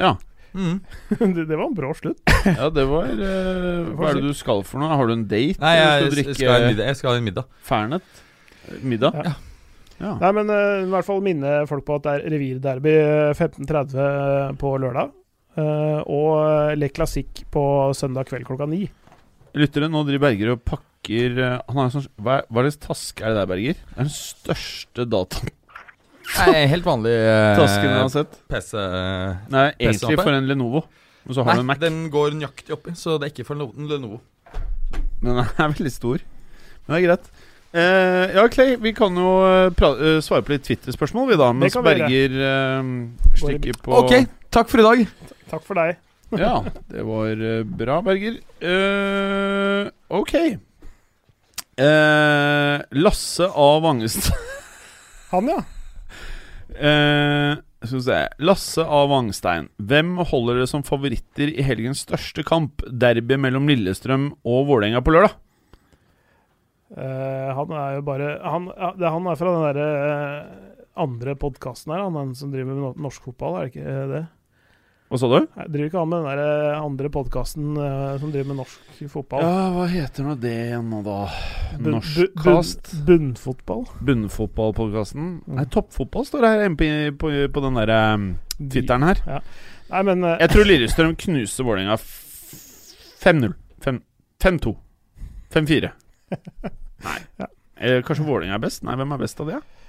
Ja. 0.00 0.14
Mm. 0.56 0.78
det, 1.36 1.44
det 1.44 1.56
var 1.56 1.66
en 1.66 1.76
bra 1.76 1.90
slutt. 1.96 2.22
ja, 2.46 2.70
det 2.72 2.86
var 2.88 3.10
uh, 3.10 3.90
Hva 3.96 4.12
er 4.12 4.20
det 4.20 4.30
du 4.30 4.36
skal 4.36 4.62
for 4.64 4.80
noe? 4.80 4.94
Har 4.96 5.08
du 5.08 5.16
en 5.16 5.26
date? 5.28 5.60
Nei, 5.62 5.74
jeg, 5.76 6.06
skal 6.12 6.22
jeg, 6.22 6.38
skal 6.38 6.52
ha 6.52 6.60
en 6.62 6.70
middag. 6.70 6.88
jeg 6.90 7.00
skal 7.00 7.12
ha 7.12 7.20
en 7.20 7.28
middag. 7.28 7.50
Fernet? 7.66 8.22
Middag? 8.82 9.20
Ja. 9.20 9.36
Ja. 9.96 10.16
Nei, 10.20 10.32
men 10.36 10.52
uh, 10.52 10.82
i 10.84 10.90
hvert 10.92 11.08
fall 11.08 11.22
minne 11.24 11.58
folk 11.68 11.86
på 11.86 12.00
at 12.00 12.04
det 12.04 12.16
er 12.18 12.34
revirderby 12.34 12.92
eh, 13.00 13.44
15.30 13.46 14.58
på 14.60 14.74
lørdag. 14.82 15.14
Uh, 15.56 16.02
og 16.12 16.30
eh, 16.44 16.74
Le 16.76 16.90
Classic 16.92 17.40
på 17.52 17.62
søndag 17.96 18.28
kveld 18.28 18.44
klokka 18.44 18.66
ni. 18.68 18.82
Lyttere, 19.56 19.88
nå 19.88 20.02
driver 20.04 20.26
Berger 20.26 20.50
og 20.52 20.64
pakker 20.68 21.38
eh, 21.40 21.54
Han 21.70 21.78
har 21.78 21.86
en 21.86 21.92
sånn 21.94 22.08
Hva, 22.20 22.42
hva 22.52 22.64
slags 22.66 22.76
taske 22.82 23.24
er 23.24 23.32
det 23.32 23.38
der, 23.38 23.48
Berger? 23.48 23.78
Det 23.78 23.94
er 23.94 24.02
den 24.02 24.12
største 24.12 25.06
datatasken 25.08 25.55
Nei, 26.36 26.66
helt 26.72 26.84
vanlig 26.86 27.12
eh, 27.14 27.56
jeg 27.60 27.90
uansett. 28.00 28.38
PC. 28.50 28.72
eh, 28.76 29.36
Nei, 29.52 29.66
egentlig 29.78 30.00
PC-lappe? 30.00 30.24
for 30.26 30.36
en 30.36 30.48
Lenovo. 30.50 30.82
Og 31.26 31.34
så 31.34 31.42
har 31.42 31.52
Nei, 31.52 31.56
du 31.58 31.60
en 31.64 31.66
Mac. 31.70 31.78
den 31.82 31.98
går 32.12 32.34
nøyaktig 32.38 32.74
oppi, 32.76 32.94
så 32.98 33.16
det 33.18 33.28
er 33.28 33.34
ikke 33.34 33.46
for 33.48 33.58
no- 33.58 33.72
Lenovo. 33.74 34.20
Den 35.22 35.38
er 35.42 35.70
veldig 35.72 35.92
stor. 35.94 36.22
Men 36.86 36.94
det 36.94 36.98
er 37.02 37.06
greit. 37.08 37.30
Eh, 37.76 38.34
ja, 38.38 38.44
Clay, 38.48 38.76
vi 38.80 38.92
kan 38.96 39.16
jo 39.18 39.30
eh, 39.44 39.68
pra 39.76 39.90
eh, 39.98 40.18
svare 40.24 40.44
på 40.46 40.54
litt 40.54 40.64
Twitter-spørsmål, 40.64 41.28
vi 41.32 41.38
da. 41.40 41.50
Mens 41.52 41.74
kan 41.76 41.84
vi. 41.84 41.94
Berger 41.98 42.36
eh, 42.50 42.90
stikker 43.36 43.80
på 43.84 43.96
Ok, 44.04 44.14
takk 44.54 44.70
for 44.70 44.80
i 44.80 44.86
dag. 44.86 45.06
Takk 45.52 45.64
for 45.66 45.78
deg. 45.82 45.96
Ja, 46.36 46.56
det 46.90 47.04
var 47.06 47.28
eh, 47.38 47.60
bra, 47.78 48.00
Berger. 48.02 48.40
Eh, 48.58 49.90
ok. 50.10 50.32
Eh, 51.76 52.80
Lasse 52.98 53.46
A. 53.54 53.66
Vangestad 53.84 54.34
Han, 55.30 55.46
ja. 55.52 55.60
Eh, 56.74 57.56
skal 57.86 57.98
vi 57.98 58.04
se 58.06 58.20
Lasse 58.42 58.82
A. 58.82 59.02
Wangstein. 59.10 59.68
Hvem 59.78 60.16
holder 60.30 60.60
dere 60.60 60.70
som 60.70 60.84
favoritter 60.86 61.52
i 61.52 61.64
helgens 61.64 62.02
største 62.06 62.44
kamp? 62.46 62.82
Derby 62.90 63.38
mellom 63.40 63.68
Lillestrøm 63.70 64.32
og 64.44 64.70
Vålerenga 64.70 65.02
på 65.04 65.14
lørdag? 65.14 65.36
Uh, 66.96 67.50
han 67.50 67.72
er 67.74 67.96
jo 67.96 68.02
bare 68.06 68.26
Han, 68.46 68.68
det, 68.94 69.08
han 69.10 69.24
er 69.26 69.38
fra 69.40 69.52
den 69.52 69.64
derre 69.66 69.86
uh, 70.06 70.66
andre 70.96 71.34
podkasten 71.38 71.92
her, 71.92 72.04
han 72.06 72.16
den 72.16 72.34
som 72.38 72.52
driver 72.52 72.72
med 72.72 73.00
norsk 73.02 73.26
fotball, 73.28 73.58
er 73.58 73.66
det 73.66 73.72
ikke 73.74 73.86
eh, 73.90 74.06
det? 74.12 74.22
Hva 75.06 75.18
sa 75.22 75.28
du? 75.30 75.36
Jeg 75.46 75.70
driver 75.70 75.86
ikke 75.86 76.00
an 76.02 76.08
med 76.10 76.24
den 76.24 76.32
der 76.32 76.40
eh, 76.42 76.80
andre 76.82 77.08
podkasten 77.14 77.76
som 78.18 78.30
driver 78.34 78.48
med 78.50 78.56
norsk 78.58 79.04
fotball? 79.12 79.44
Ja, 79.44 79.68
hva 79.76 79.84
heter 79.92 80.26
nå 80.26 80.32
det 80.42 80.54
igjen 80.64 80.88
nå, 80.90 80.98
da? 81.06 81.18
Bunn- 81.78 82.00
Bun, 82.02 82.32
bun, 82.42 83.04
Bunnfotball? 83.06 83.84
Bunnfotballpodkasten? 84.08 85.28
Mm. 85.46 85.60
Nei, 85.60 85.66
toppfotball 85.70 86.26
står 86.26 86.42
det 86.42 86.50
her 86.56 86.74
på, 86.80 86.88
på, 87.22 87.30
på 87.54 87.64
den 87.68 87.78
der 87.78 87.94
um, 88.16 88.26
Twitteren 88.58 89.06
her. 89.06 89.22
Nei, 89.92 90.02
men 90.10 90.26
uh, 90.26 90.34
Jeg 90.42 90.50
tror 90.56 90.66
Lillestrøm 90.72 91.14
knuser 91.22 91.68
Vålerenga 91.70 91.94
f- 92.00 93.22
5-0. 93.22 93.54
5-2. 94.42 94.74
5-4. 95.54 95.94
Nei. 97.06 97.18
Ja. 97.38 97.46
Eller 97.78 98.02
kanskje 98.02 98.26
Vålerenga 98.26 98.58
er 98.58 98.66
best? 98.66 98.82
Nei, 98.82 98.98
hvem 98.98 99.14
er 99.14 99.22
best 99.22 99.38
av 99.44 99.52
det? 99.54 99.62
Eh, 99.62 99.85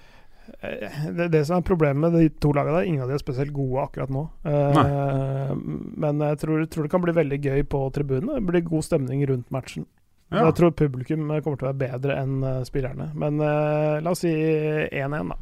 Det, 0.61 1.27
det 1.33 1.43
som 1.47 1.59
er 1.59 1.67
problemet 1.67 2.01
med 2.01 2.15
de 2.17 2.29
to 2.43 2.53
lagene, 2.55 2.85
ingen 2.87 3.03
av 3.03 3.11
de 3.11 3.17
er 3.17 3.21
spesielt 3.21 3.53
gode 3.55 3.83
akkurat 3.83 4.11
nå. 4.13 4.23
Uh, 4.47 5.53
men 5.99 6.23
jeg 6.29 6.41
tror, 6.43 6.63
tror 6.71 6.87
det 6.87 6.93
kan 6.93 7.03
bli 7.03 7.15
veldig 7.17 7.39
gøy 7.43 7.65
på 7.69 7.83
tribunene. 7.95 8.39
Det 8.39 8.47
blir 8.49 8.65
god 8.67 8.87
stemning 8.87 9.25
rundt 9.29 9.51
matchen. 9.53 9.87
Ja. 10.27 10.47
Jeg 10.49 10.57
tror 10.57 10.73
publikum 10.75 11.29
kommer 11.39 11.59
til 11.59 11.67
å 11.67 11.69
være 11.69 11.79
bedre 11.79 12.17
enn 12.19 12.41
eh, 12.43 12.63
spillerne. 12.67 13.13
Men 13.15 13.39
uh, 13.39 14.01
la 14.03 14.11
oss 14.11 14.25
si 14.25 14.33
1-1, 14.33 15.31
da. 15.31 15.37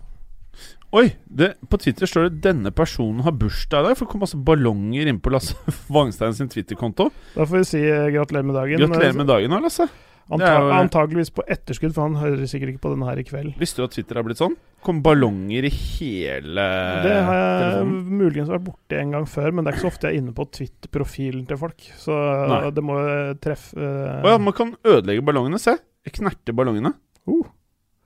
Oi! 0.96 1.10
Det, 1.26 1.56
på 1.68 1.80
Twitter 1.82 2.08
står 2.08 2.30
det 2.30 2.44
'denne 2.46 2.72
personen 2.72 3.26
har 3.26 3.34
bursdag 3.36 3.82
i 3.82 3.88
dag'. 3.90 3.98
For 3.98 4.06
det 4.06 4.12
kom 4.14 4.22
masse 4.24 4.38
ballonger 4.38 5.10
inn 5.10 5.20
på 5.20 5.34
Lasse 5.34 5.58
Wangstein 5.96 6.38
sin 6.38 6.52
Twitter-konto. 6.54 7.10
Da 7.34 7.48
får 7.48 7.58
vi 7.58 7.64
si 7.72 7.82
eh, 7.82 8.12
gratulerer 8.14 8.46
med 8.46 8.56
dagen. 8.56 8.86
Gratulerer 8.86 9.18
med 9.18 9.28
dagen 9.28 9.58
da, 9.58 9.60
Lasse. 9.66 9.90
Anta 10.26 10.42
Det 10.42 10.54
er 10.58 10.72
Antageligvis 10.80 11.30
på 11.36 11.44
etterskudd, 11.54 11.92
for 11.94 12.08
han 12.08 12.16
hører 12.18 12.48
sikkert 12.50 12.72
ikke 12.74 12.82
på 12.82 12.92
denne 12.96 13.06
her 13.06 13.20
i 13.22 13.26
kveld. 13.28 13.52
Visste 13.62 13.82
du 13.82 13.86
at 13.86 13.94
Twitter 13.94 14.18
har 14.18 14.26
blitt 14.26 14.40
sånn? 14.40 14.56
Kom 14.86 15.04
ballonger 15.06 15.68
i 15.68 15.70
hele 15.70 16.64
Det 17.06 17.12
har 17.28 17.38
jeg 17.38 17.60
telefonen. 17.62 18.00
muligens 18.22 18.50
vært 18.50 18.64
borti 18.66 18.98
en 18.98 19.14
gang 19.14 19.28
før, 19.30 19.52
men 19.54 19.66
det 19.66 19.70
er 19.72 19.78
ikke 19.78 19.86
så 19.86 19.92
ofte 19.92 20.10
jeg 20.10 20.18
er 20.18 20.24
inne 20.24 20.34
på 20.38 20.48
Twitter-profilen 20.58 21.44
til 21.50 21.60
folk. 21.62 21.86
Så 22.02 22.18
Nei. 22.50 22.62
det 22.74 22.84
må 22.86 22.96
treffe 23.42 23.78
eh, 23.78 24.24
Å 24.26 24.34
ja, 24.34 24.40
man 24.42 24.56
kan 24.58 24.74
ødelegge 24.82 25.26
ballongene. 25.26 25.62
Se! 25.62 25.76
Jeg 26.06 26.18
knerter 26.18 26.58
ballongene. 26.58 26.94
Uh. 27.30 27.46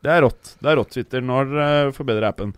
Det 0.04 0.12
er 0.12 0.22
rått. 0.24 0.54
Det 0.60 0.70
er 0.72 0.78
rått, 0.80 0.92
Twitter. 0.96 1.24
Nå 1.24 1.40
har 1.40 1.50
dere 1.52 1.96
forbedra 1.96 2.34
appen. 2.34 2.52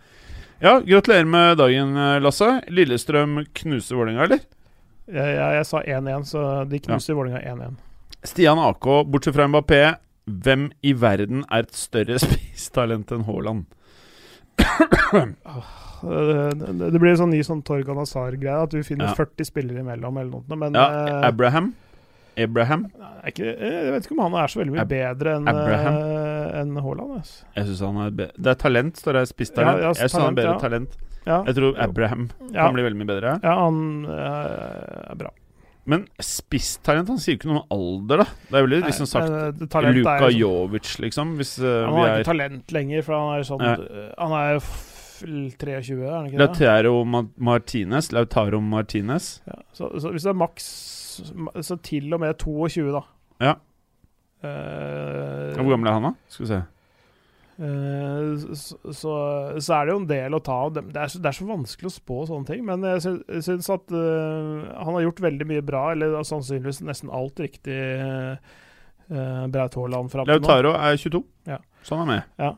Ja, 0.62 0.76
gratulerer 0.78 1.26
med 1.26 1.56
dagen, 1.58 1.94
Lasse. 2.22 2.50
Lillestrøm 2.70 3.40
knuser 3.62 3.98
Vålerenga, 3.98 4.26
eller? 4.28 4.42
jeg, 5.10 5.32
jeg, 5.34 5.54
jeg 5.58 5.66
sa 5.66 5.80
1-1, 5.82 6.28
så 6.30 6.44
de 6.70 6.78
knuser 6.84 7.18
Vålerenga 7.18 7.42
1-1. 7.56 7.80
Stian 8.24 8.58
AK, 8.62 8.86
bortsett 9.10 9.34
fra 9.34 9.48
Mbappé, 9.50 9.80
hvem 10.30 10.68
i 10.86 10.92
verden 10.94 11.42
er 11.50 11.64
et 11.66 11.74
større 11.74 12.18
spisstalent 12.22 13.10
enn 13.16 13.24
Haaland? 13.26 13.64
Eh, 14.62 15.26
Det, 16.02 16.90
det 16.90 16.98
blir 16.98 17.12
en 17.12 17.18
sånn 17.20 17.30
ny 17.30 17.42
sånn 17.46 17.60
Torgan 17.66 17.98
Hazard-greie, 18.00 18.62
at 18.66 18.72
du 18.74 18.80
finner 18.86 19.10
Ja. 19.12 19.14
40 19.18 19.46
spillere 19.46 19.82
imellom, 19.84 20.16
eller 20.18 20.30
noe. 20.40 20.56
Men 20.58 20.74
Ja, 20.74 20.86
eh, 21.06 21.28
Abraham. 21.28 21.72
Abraham. 22.36 22.86
ikke, 23.28 23.44
jeg 23.44 23.92
vet 23.92 24.06
ikke 24.08 24.16
om 24.16 24.22
han 24.32 24.34
er 24.42 24.48
så 24.48 24.58
veldig 24.62 24.72
mye 24.72 24.80
Ab- 24.82 24.88
bedre 24.88 25.34
enn 25.36 25.48
eh, 25.48 26.82
Haaland. 26.82 27.18
Altså. 27.20 27.44
Jeg 27.54 27.64
synes 27.66 27.80
han 27.86 27.96
er 28.06 28.10
bedre. 28.10 28.32
Det 28.38 28.50
er 28.50 28.54
talent, 28.62 28.96
står 28.96 29.12
det. 29.18 29.28
Spisstalent. 29.28 29.78
Ja, 29.82 29.88
jeg 29.92 29.96
synes 30.00 30.12
han 30.12 30.30
er 30.32 30.38
bedre 30.42 30.58
talent. 30.60 30.96
Jeg 31.26 31.54
tror 31.54 31.78
Abraham 31.78 32.30
kan 32.52 32.74
bli 32.74 32.82
veldig 32.82 32.98
mye 32.98 33.10
bedre. 33.12 33.38
ja, 33.42 33.54
han 33.62 34.04
eh, 34.06 35.10
er 35.12 35.14
bra. 35.22 35.30
Men 35.84 36.04
spisstalent 36.22 37.08
Han 37.10 37.18
sier 37.18 37.34
jo 37.34 37.40
ikke 37.40 37.48
noe 37.50 37.62
om 37.64 37.74
alder, 37.74 38.22
da. 38.22 38.26
Det 38.48 38.54
er 38.58 38.66
veldig 38.68 38.80
liksom 38.86 39.08
sagt 39.10 39.30
Nei, 39.32 39.40
eh, 39.48 39.68
talent 39.72 39.96
Luka 39.98 40.16
sånn- 40.20 40.36
Jovic, 40.38 40.90
liksom. 41.02 41.32
Hvis 41.40 41.52
uh, 41.58 41.86
Han 41.88 41.96
har 41.98 42.12
ikke 42.20 42.28
talent 42.30 42.74
lenger, 42.76 43.02
for 43.02 43.18
han 43.18 43.40
er 43.40 43.46
sånn 43.48 43.64
Ja. 43.66 43.74
eh, 43.82 44.12
Han 44.18 44.36
er 44.38 44.60
f 44.62 44.70
23, 45.22 46.02
er 46.02 46.14
han 46.16 46.26
ikke 46.26 46.38
det? 46.38 46.46
Lautaro 46.46 47.04
Martinez. 47.38 48.08
Lautaro 48.10 48.60
Martinez. 48.60 49.40
Ja, 49.46 49.58
så, 49.72 49.90
så 50.02 50.10
hvis 50.10 50.24
det 50.26 50.32
er 50.32 50.38
maks 50.38 50.64
Så 51.62 51.76
til 51.82 52.12
og 52.14 52.20
med 52.24 52.34
22, 52.38 52.90
da. 52.94 53.02
Ja. 53.42 53.54
Uh, 54.42 55.54
Hvor 55.54 55.70
gammel 55.70 55.86
er 55.90 55.98
han, 55.98 56.02
da? 56.08 56.12
Skal 56.28 56.46
vi 56.46 56.48
se. 56.50 56.62
Eh, 57.58 58.54
så, 58.56 58.76
så, 58.92 59.12
så 59.58 59.74
er 59.76 59.86
det 59.88 59.92
jo 59.94 60.00
en 60.02 60.08
del 60.10 60.34
å 60.38 60.42
ta 60.44 60.56
av. 60.66 60.72
Det 60.76 60.84
det 60.92 61.02
er 61.28 61.36
så 61.36 61.46
vanskelig 61.48 61.90
å 61.90 61.94
spå 61.96 62.20
sånne 62.30 62.48
ting. 62.48 62.64
Men 62.68 62.82
jeg 62.86 63.02
sy- 63.04 63.40
syns 63.48 63.70
at 63.74 63.92
uh, 63.92 64.68
han 64.78 64.94
har 64.96 65.04
gjort 65.08 65.20
veldig 65.26 65.48
mye 65.50 65.62
bra, 65.66 65.90
eller 65.92 66.18
sannsynligvis 66.26 66.82
nesten 66.86 67.12
alt 67.12 67.40
riktig. 67.42 67.76
Uh, 69.12 69.44
Braut 69.52 69.74
Haaland 69.76 70.08
fram 70.12 70.24
til 70.28 70.38
nå. 70.38 70.46
Lautaro 70.46 70.72
er 70.78 70.96
22, 70.96 71.22
Ja. 71.50 71.58
Så 71.82 71.98
han 71.98 72.06
er 72.06 72.10
med. 72.10 72.36
Ja, 72.40 72.50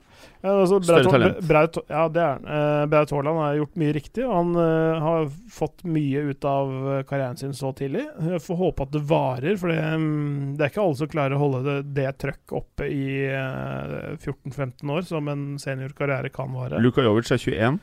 altså, 0.50 0.78
Større 0.84 1.10
talent. 1.10 1.40
Braut, 1.48 1.78
ja, 1.88 2.04
det 2.12 2.22
er 2.22 2.30
han. 2.34 2.44
Uh, 2.48 2.84
Braut 2.92 3.14
Haaland 3.16 3.40
har 3.40 3.58
gjort 3.60 3.78
mye 3.80 3.94
riktig. 3.96 4.26
Han 4.28 4.52
uh, 4.56 5.00
har 5.04 5.26
fått 5.52 5.84
mye 5.88 6.24
ut 6.30 6.46
av 6.48 6.72
eh, 6.92 7.00
karrieren 7.08 7.40
sin 7.40 7.54
så 7.56 7.72
tidlig. 7.76 8.04
Jeg 8.28 8.42
får 8.44 8.60
håpe 8.60 8.86
at 8.86 8.94
det 8.94 9.02
varer, 9.08 9.56
for 9.60 9.72
det, 9.72 9.80
mm, 9.80 10.54
det 10.58 10.66
er 10.66 10.72
ikke 10.72 10.84
alle 10.84 11.00
som 11.00 11.12
klarer 11.14 11.36
å 11.36 11.42
holde 11.42 11.64
det, 11.68 11.76
det 11.96 12.08
trøkk 12.22 12.56
oppe 12.60 12.88
i 12.92 13.08
uh, 13.32 14.14
14-15 14.20 14.94
år, 14.96 15.04
som 15.08 15.32
en 15.32 15.44
seniorkarriere 15.62 16.32
kan 16.34 16.52
vare. 16.56 16.82
Luka 16.82 17.04
Jovic 17.04 17.32
er 17.32 17.40
21. 17.40 17.82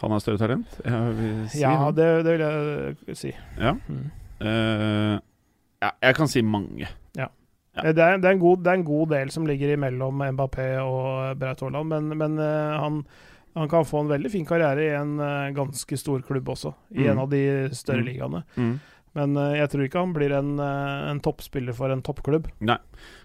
Han 0.00 0.14
har 0.14 0.22
større 0.22 0.40
talent. 0.40 0.78
Si 1.52 1.60
ja, 1.60 1.74
det, 1.92 2.08
det 2.24 2.38
vil 2.38 2.46
jeg 2.46 3.20
si. 3.20 3.34
Ja. 3.60 3.74
Mm. 3.84 4.08
Eh, 4.40 5.18
ja, 5.80 5.90
jeg 6.02 6.16
kan 6.16 6.28
si 6.28 6.42
mange. 6.44 6.88
Ja. 7.82 7.88
Eh, 7.88 7.94
Det, 7.96 8.04
er, 8.04 8.18
det, 8.20 8.28
er 8.28 8.36
en 8.36 8.44
god, 8.44 8.62
det 8.64 8.70
er 8.72 8.78
en 8.80 8.84
god 8.84 9.08
del 9.10 9.30
som 9.34 9.46
ligger 9.48 9.74
imellom 9.76 10.22
Mbappé 10.36 10.68
og 10.84 11.38
Braut 11.40 11.60
Haaland, 11.60 11.88
men, 11.88 12.08
men 12.18 12.38
eh, 12.38 12.78
han, 12.80 13.02
han 13.56 13.68
kan 13.68 13.84
få 13.84 14.04
en 14.04 14.12
veldig 14.12 14.30
fin 14.30 14.46
karriere 14.46 14.84
i 14.86 14.94
en 15.00 15.16
eh, 15.20 15.50
ganske 15.56 15.96
stor 15.98 16.22
klubb 16.22 16.48
også, 16.54 16.74
i 16.94 17.02
Mm. 17.04 17.10
en 17.10 17.18
av 17.24 17.30
de 17.30 17.44
større 17.74 18.02
Mm. 18.04 18.08
ligaene. 18.12 18.44
Mm. 18.56 18.80
Men 19.18 19.36
eh, 19.36 19.56
jeg 19.58 19.70
tror 19.72 19.82
ikke 19.88 19.98
han 20.04 20.12
blir 20.14 20.32
en, 20.38 20.52
eh, 20.62 21.10
en 21.10 21.18
toppspiller 21.20 21.74
for 21.74 21.90
en 21.90 22.02
toppklubb. 22.06 22.46
Nei. 22.60 22.76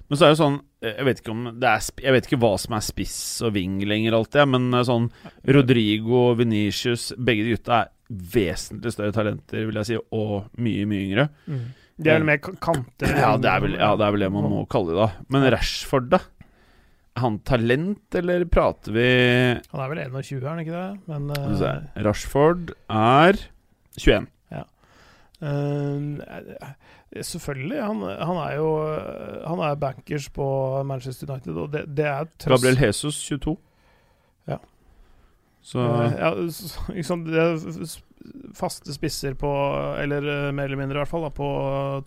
Men 0.09 0.17
så 0.17 0.25
er 0.25 0.33
det 0.33 0.37
sånn 0.37 0.59
eh, 0.81 0.95
Jeg 0.99 1.05
vet 1.05 1.19
ikke 1.21 1.31
om 1.33 1.43
det 1.59 1.65
er 1.69 1.81
Jeg 2.03 2.13
vet 2.13 2.25
ikke 2.27 2.37
hva 2.41 2.51
som 2.61 2.73
er 2.77 2.83
spiss 2.85 3.41
og 3.45 3.53
ving 3.55 3.79
lenger, 3.85 4.13
alltid. 4.17 4.47
Men 4.49 4.67
eh, 4.73 4.83
sånn 4.85 5.07
Rodrigo 5.45 6.35
Venicius 6.37 7.11
Begge 7.17 7.43
de 7.45 7.55
gutta 7.55 7.79
er 7.83 7.91
vesentlig 8.09 8.91
større 8.93 9.13
talenter, 9.15 9.65
vil 9.65 9.79
jeg 9.81 9.87
si, 9.89 9.95
og 10.13 10.51
mye, 10.61 10.85
mye 10.85 11.05
yngre. 11.07 11.23
De 11.97 12.09
er 12.11 12.17
vel 12.19 12.25
mer 12.27 12.37
kanter. 12.43 13.07
Ja, 13.15 13.37
det 13.39 13.47
er 13.47 13.61
vel, 13.63 13.75
ja, 13.79 13.91
det, 13.95 14.03
er 14.07 14.11
vel 14.15 14.25
det 14.25 14.31
man 14.35 14.49
må 14.51 14.65
kalle 14.67 14.91
det, 14.91 14.97
da. 14.99 15.25
Men 15.31 15.45
Rashford, 15.53 16.09
da? 16.11 16.19
Er 17.15 17.21
han 17.23 17.37
talent, 17.47 18.15
eller 18.19 18.43
prater 18.51 18.91
vi 18.91 19.05
Han 19.71 19.79
er 19.85 19.91
vel 19.93 20.01
21, 20.03 20.41
er 20.43 20.49
han 20.49 20.59
ikke 20.65 20.75
det? 20.75 20.87
Men 21.07 21.29
eh, 21.31 22.03
Rashford 22.03 22.73
er 22.91 23.39
21. 23.95 24.27
Eh, 25.45 27.21
selvfølgelig. 27.21 27.79
Han, 27.83 28.01
han 28.01 28.37
er 28.43 28.53
jo 28.55 28.69
Han 29.47 29.59
er 29.67 29.75
bankers 29.79 30.29
på 30.35 30.45
Manchester 30.87 31.29
United, 31.31 31.55
og 31.59 31.71
det, 31.73 31.85
det 31.97 32.05
er 32.07 32.25
trøst. 32.39 32.49
Gabriel 32.55 32.79
Jesus, 32.87 33.19
22. 33.29 33.55
Ja. 34.47 34.57
Så 35.65 35.79
Eh, 35.79 36.15
ja, 36.19 36.31
s- 36.47 36.79
ikke 36.93 37.17
det 37.31 37.89
faste 38.55 38.93
spisser 38.95 39.35
på 39.39 39.49
Eller 40.01 40.25
eh, 40.25 40.51
mer 40.55 40.69
eller 40.69 40.79
mindre, 40.81 40.97
i 40.97 41.01
hvert 41.03 41.11
fall, 41.11 41.25
da, 41.27 41.31
på 41.35 41.49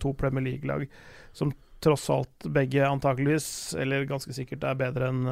to 0.03 0.13
Premier 0.17 0.45
League-lag. 0.45 0.85
Som 1.33 1.53
tross 1.79 2.09
alt 2.11 2.49
begge 2.51 2.83
antakeligvis, 2.83 3.75
eller 3.79 4.03
ganske 4.09 4.33
sikkert, 4.35 4.65
er 4.67 4.79
bedre 4.79 5.11
enn 5.13 5.23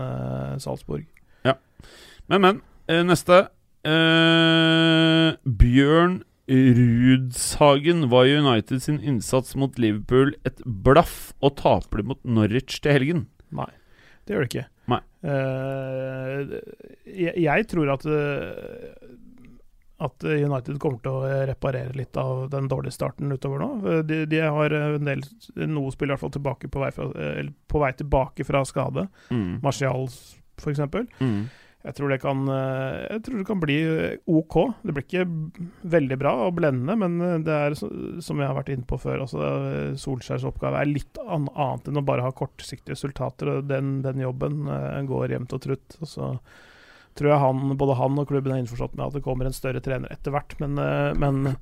Salzburg. 0.63 1.03
Salzburg. 1.03 1.13
Men, 2.27 2.41
men. 2.43 2.61
eh, 2.91 3.03
neste. 3.07 3.47
Eh, 3.87 5.35
Bjørn 5.47 6.21
Rudshagen 6.47 8.09
var 8.11 8.27
United 8.27 8.83
sin 8.83 8.99
innsats 9.03 9.55
mot 9.59 9.77
Liverpool 9.79 10.33
et 10.47 10.61
blaff, 10.63 11.33
og 11.43 11.57
taper 11.59 12.01
de 12.01 12.07
mot 12.11 12.21
Norwich 12.23 12.79
til 12.83 12.95
helgen. 12.95 13.25
Nei, 13.55 13.69
det 14.25 14.35
gjør 14.35 14.45
det 14.45 14.51
ikke. 14.51 14.65
Nei. 14.87 14.99
Eh, 15.27 16.55
jeg, 17.11 17.33
jeg 17.43 17.67
tror 17.71 17.91
at 17.95 18.07
eh, 18.07 19.06
at 19.99 20.23
United 20.29 20.77
kommer 20.79 20.99
til 21.01 21.15
å 21.17 21.43
reparere 21.49 21.95
litt 21.97 22.17
av 22.21 22.43
den 22.53 22.67
dårlige 22.69 22.93
starten 22.93 23.31
utover 23.33 23.63
nå. 23.63 23.69
Eh, 23.81 24.01
De, 24.05 24.19
de 24.29 24.41
har 24.45 24.75
en 24.77 25.07
del 25.07 25.23
noe 25.67 25.93
spill 25.95 26.11
i 26.11 26.13
hvert 26.15 26.21
fall 26.25 26.35
tilbake 26.35 26.69
på 26.69 26.83
vei, 26.83 26.91
fra, 26.93 27.07
eller 27.17 27.53
på 27.67 27.81
vei 27.81 27.93
tilbake 27.97 28.45
fra 28.45 28.61
skade. 28.69 29.07
Mm. 29.33 29.55
Martial 29.65 30.05
f.eks. 30.61 30.83
Mm. 31.21 31.47
Jeg 31.87 31.95
tror 31.95 32.09
det 32.11 32.17
kan 32.19 32.39
eh, 32.51 33.03
Jeg 33.13 33.21
tror 33.23 33.37
det 33.39 33.45
kan 33.47 33.59
bli 33.61 33.75
eh, 33.87 34.15
OK. 34.27 34.55
Det 34.83 34.93
blir 34.95 35.05
ikke 35.05 35.25
veldig 35.87 36.17
bra 36.19 36.33
og 36.47 36.55
blendende, 36.57 36.97
men 36.99 37.17
eh, 37.23 37.35
det 37.47 37.57
er 37.57 37.77
som 37.79 38.41
jeg 38.41 38.49
har 38.49 38.57
vært 38.57 38.71
inne 38.73 38.87
på 38.89 38.97
før, 38.99 39.23
eh, 39.25 39.93
Solskjærs 40.01 40.45
oppgave 40.49 40.81
er 40.81 40.89
litt 40.93 41.21
annet 41.25 41.87
enn 41.87 42.01
å 42.01 42.05
bare 42.05 42.25
ha 42.25 42.33
kortsiktige 42.35 42.97
resultater. 42.97 43.53
og 43.53 43.69
Den, 43.69 44.01
den 44.05 44.19
jobben 44.25 44.65
eh, 44.67 45.01
går 45.07 45.37
jevnt 45.37 45.55
og 45.57 45.63
trutt. 45.63 45.97
Og 46.01 46.11
så 46.11 46.31
tror 47.17 47.31
jeg 47.33 47.41
han, 47.41 47.75
både 47.79 47.97
han 47.99 48.21
og 48.21 48.29
klubben 48.29 48.53
er 48.53 48.61
innforstått 48.61 48.95
med 48.97 49.07
at 49.07 49.17
det 49.17 49.23
kommer 49.25 49.49
en 49.49 49.55
større 49.55 49.81
trener 49.83 50.13
etter 50.13 50.33
hvert, 50.35 50.55
men, 50.61 50.77
eh, 50.81 51.11
men 51.17 51.55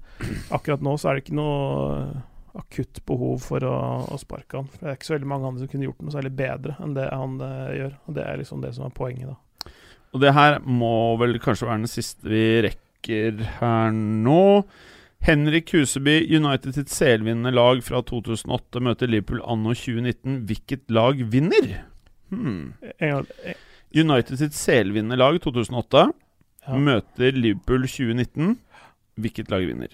akkurat 0.56 0.84
nå 0.86 0.96
så 1.00 1.10
er 1.10 1.18
det 1.18 1.26
ikke 1.26 1.38
noe 1.40 2.24
akutt 2.56 3.02
behov 3.08 3.44
for 3.44 3.66
å, 3.68 3.76
å 4.12 4.18
sparke 4.20 4.62
han. 4.62 4.70
For 4.72 4.82
Det 4.82 4.92
er 4.92 4.98
ikke 5.00 5.10
så 5.10 5.16
veldig 5.18 5.32
mange 5.32 5.50
andre 5.50 5.64
som 5.64 5.72
kunne 5.72 5.90
gjort 5.90 6.04
noe 6.06 6.16
særlig 6.16 6.34
bedre 6.38 6.78
enn 6.84 6.96
det 6.96 7.08
han 7.12 7.38
eh, 7.44 7.72
gjør. 7.82 7.96
Og 8.06 8.18
Det 8.18 8.26
er 8.26 8.42
liksom 8.42 8.64
det 8.64 8.74
som 8.78 8.88
er 8.88 8.96
poenget, 8.96 9.34
da. 9.34 9.72
Og 10.16 10.22
det 10.24 10.32
her 10.32 10.62
må 10.64 10.94
vel 11.20 11.36
kanskje 11.44 11.68
være 11.68 11.84
den 11.84 11.92
siste 11.92 12.30
vi 12.32 12.46
rekker 12.64 13.42
her 13.60 13.90
nå. 13.92 14.46
Henrik 15.26 15.74
Huseby, 15.74 16.22
United 16.30 16.78
sitt 16.78 16.92
selvvinnende 16.94 17.52
lag 17.52 17.82
fra 17.84 18.00
2008 18.06 18.84
møter 18.86 19.10
Liverpool 19.10 19.42
anno 19.44 19.74
2019. 19.76 20.44
Hvilket 20.48 20.86
lag 20.94 21.20
vinner? 21.34 21.72
Hmm. 22.32 22.76
En 23.02 23.12
gang, 23.12 23.28
en, 23.44 23.65
United 23.96 24.38
sitt 24.42 24.56
selvvinnende 24.58 25.18
lag 25.20 25.38
2008 25.44 26.06
Ja. 26.66 26.76
møter 26.82 27.32
Liverpool 27.38 27.86
2019. 27.88 28.58
Hvilket 29.22 29.52
lag 29.54 29.64
vinner? 29.70 29.94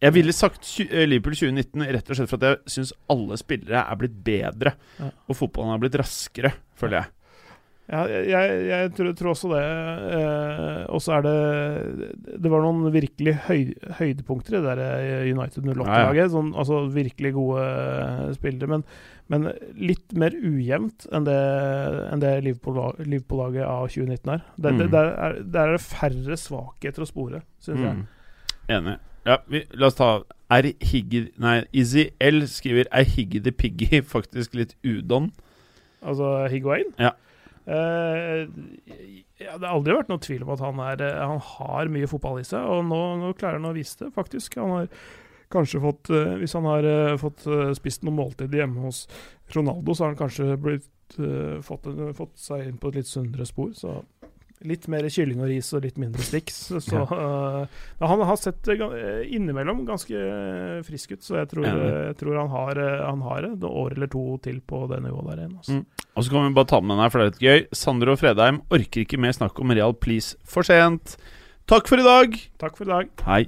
Jeg 0.00 0.14
ville 0.16 0.32
sagt 0.32 0.64
eh, 0.80 1.04
Liverpool 1.06 1.36
2019 1.36 1.84
rett 1.92 2.10
og 2.10 2.16
slett 2.16 2.30
for 2.32 2.40
at 2.40 2.46
jeg 2.48 2.72
syns 2.74 2.92
alle 3.12 3.36
spillere 3.38 3.82
er 3.84 3.98
blitt 4.00 4.16
bedre. 4.24 4.72
Ja. 4.98 5.10
Og 5.28 5.36
fotballen 5.36 5.74
har 5.74 5.82
blitt 5.82 5.98
raskere, 6.00 6.54
føler 6.80 7.02
jeg. 7.02 7.12
Ja, 7.90 8.04
jeg, 8.06 8.26
jeg, 8.30 8.58
jeg 8.70 8.90
tror, 8.94 9.08
tror 9.18 9.30
også 9.32 9.48
det. 9.50 9.62
Eh, 10.14 10.82
og 10.94 11.00
så 11.02 11.16
er 11.16 11.24
det 11.26 12.10
Det 12.44 12.50
var 12.52 12.62
noen 12.62 12.84
virkelig 12.94 13.32
høy, 13.48 13.72
høydepunkter 13.98 14.54
i 14.54 14.60
det 14.62 14.76
der 14.78 14.82
eh, 14.84 15.30
United 15.32 15.64
08-laget. 15.66 16.30
Sånn, 16.30 16.52
altså 16.54 16.84
virkelig 16.94 17.32
gode 17.34 17.64
eh, 17.66 18.28
spillere. 18.36 18.68
Men, 18.70 18.84
men 19.32 19.48
litt 19.78 20.14
mer 20.18 20.34
ujevnt 20.38 21.08
enn 21.10 21.26
det, 21.26 21.38
enn 22.12 22.22
det 22.22 22.32
Liverpool- 22.46 23.00
Liverpool-laget 23.02 23.66
av 23.66 23.88
2019 23.90 24.34
er. 24.36 24.44
Der, 24.56 24.70
Mm. 24.76 24.90
der, 24.94 25.10
er. 25.26 25.38
der 25.42 25.68
er 25.68 25.76
det 25.78 25.82
færre 25.88 26.36
svakheter 26.38 27.02
å 27.02 27.08
spore, 27.10 27.42
syns 27.62 27.82
jeg. 27.82 27.96
Mm. 27.96 28.04
Enig. 28.76 28.98
Ja, 29.26 29.36
vi, 29.50 29.64
la 29.76 29.90
oss 29.90 29.98
ta 29.98 30.12
Er 30.50 30.64
Higgy 30.80 31.26
Nei, 31.42 31.58
Izzy 31.76 32.06
L 32.24 32.38
skriver 32.48 32.86
Er 32.88 33.04
Higgy 33.04 33.42
the 33.44 33.52
Piggy 33.52 33.98
faktisk 34.14 34.54
litt 34.56 34.72
udon? 34.86 35.26
Altså 36.00 36.46
Higuain. 36.48 36.88
Ja. 36.98 37.10
Eh, 37.70 38.48
ja, 39.38 39.56
det 39.56 39.62
har 39.62 39.72
aldri 39.72 39.94
vært 39.94 40.10
noe 40.10 40.22
tvil 40.22 40.44
om 40.44 40.52
at 40.56 40.62
han, 40.64 40.80
er, 40.82 41.02
eh, 41.06 41.18
han 41.22 41.42
har 41.52 41.90
mye 41.92 42.08
fotball 42.10 42.40
i 42.40 42.46
seg, 42.46 42.66
og 42.66 42.84
nå, 42.88 43.00
nå 43.20 43.32
klarer 43.38 43.60
han 43.60 43.70
å 43.70 43.76
vise 43.76 43.98
det, 44.02 44.10
faktisk. 44.16 44.58
Han 44.60 44.74
har 44.74 44.88
kanskje 45.50 45.82
fått 45.82 46.10
eh, 46.14 46.36
Hvis 46.40 46.54
han 46.58 46.66
har 46.70 46.86
fått 47.20 47.46
spist 47.78 48.06
noe 48.06 48.16
måltid 48.16 48.54
hjemme 48.54 48.86
hos 48.88 49.04
Ronaldo, 49.54 49.94
så 49.94 50.06
har 50.06 50.14
han 50.14 50.22
kanskje 50.22 50.56
blitt, 50.60 50.90
fått, 51.66 51.88
fått 52.14 52.36
seg 52.38 52.68
inn 52.68 52.76
på 52.78 52.90
et 52.90 53.00
litt 53.00 53.08
sunnere 53.10 53.46
spor. 53.48 53.72
Så 53.74 53.96
litt 54.68 54.86
mer 54.92 55.06
kylling 55.08 55.40
og 55.40 55.48
ris 55.48 55.70
og 55.76 55.84
litt 55.86 55.98
mindre 56.00 56.24
sticks. 56.24 56.58
Så 56.84 57.00
ja. 57.00 57.06
uh, 57.08 57.80
han 58.04 58.24
har 58.28 58.38
sett 58.40 58.68
uh, 58.68 58.84
innimellom 59.24 59.84
ganske 59.88 60.16
eh, 60.16 60.80
frisk 60.86 61.14
ut, 61.16 61.24
så 61.24 61.40
jeg 61.40 61.50
tror, 61.54 61.66
jeg 61.66 62.16
tror 62.20 62.38
han 62.42 62.52
har, 62.52 62.82
han 63.06 63.24
har 63.24 63.48
et 63.52 63.66
år 63.66 63.96
eller 63.96 64.10
to 64.12 64.24
til 64.44 64.60
på 64.60 64.84
det 64.90 65.00
nivået 65.04 65.32
der 65.32 65.42
igjen. 65.44 65.56
Altså. 65.56 65.80
Mm. 65.80 66.06
Og 66.10 66.24
så 66.24 66.34
kan 66.34 66.46
vi 66.46 66.54
bare 66.58 66.70
ta 66.72 66.80
med 66.80 66.94
den 66.94 67.04
her, 67.04 67.12
for 67.12 67.20
det 67.20 67.26
er 67.26 67.32
litt 67.32 67.44
gøy. 67.44 67.66
Sander 67.82 68.12
og 68.12 68.20
Fredheim 68.20 68.62
orker 68.70 69.04
ikke 69.04 69.20
mer 69.20 69.36
snakk 69.36 69.60
om 69.62 69.72
Real 69.72 69.96
Please 69.96 70.36
for 70.44 70.66
sent. 70.66 71.16
Takk 71.70 71.88
for 71.88 72.02
i 72.02 72.06
dag. 72.06 72.36
Takk 72.60 72.76
for 72.76 72.88
i 72.88 72.92
dag. 72.92 73.12
Hei. 73.28 73.44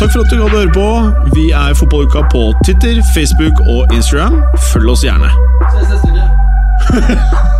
Takk 0.00 0.14
for 0.14 0.24
at 0.24 0.32
du 0.32 0.38
gadd 0.40 0.54
å 0.56 0.60
høre 0.62 0.72
på. 0.74 0.88
Vi 1.36 1.50
er 1.52 1.76
Fotballuka 1.76 2.24
på 2.32 2.46
Twitter, 2.64 3.02
Facebook 3.12 3.62
og 3.68 3.92
Instagram. 3.94 4.40
Følg 4.72 4.96
oss 4.96 5.04
gjerne. 5.06 5.28
Ses 5.76 5.92
neste 5.92 6.12
uke. 6.16 7.56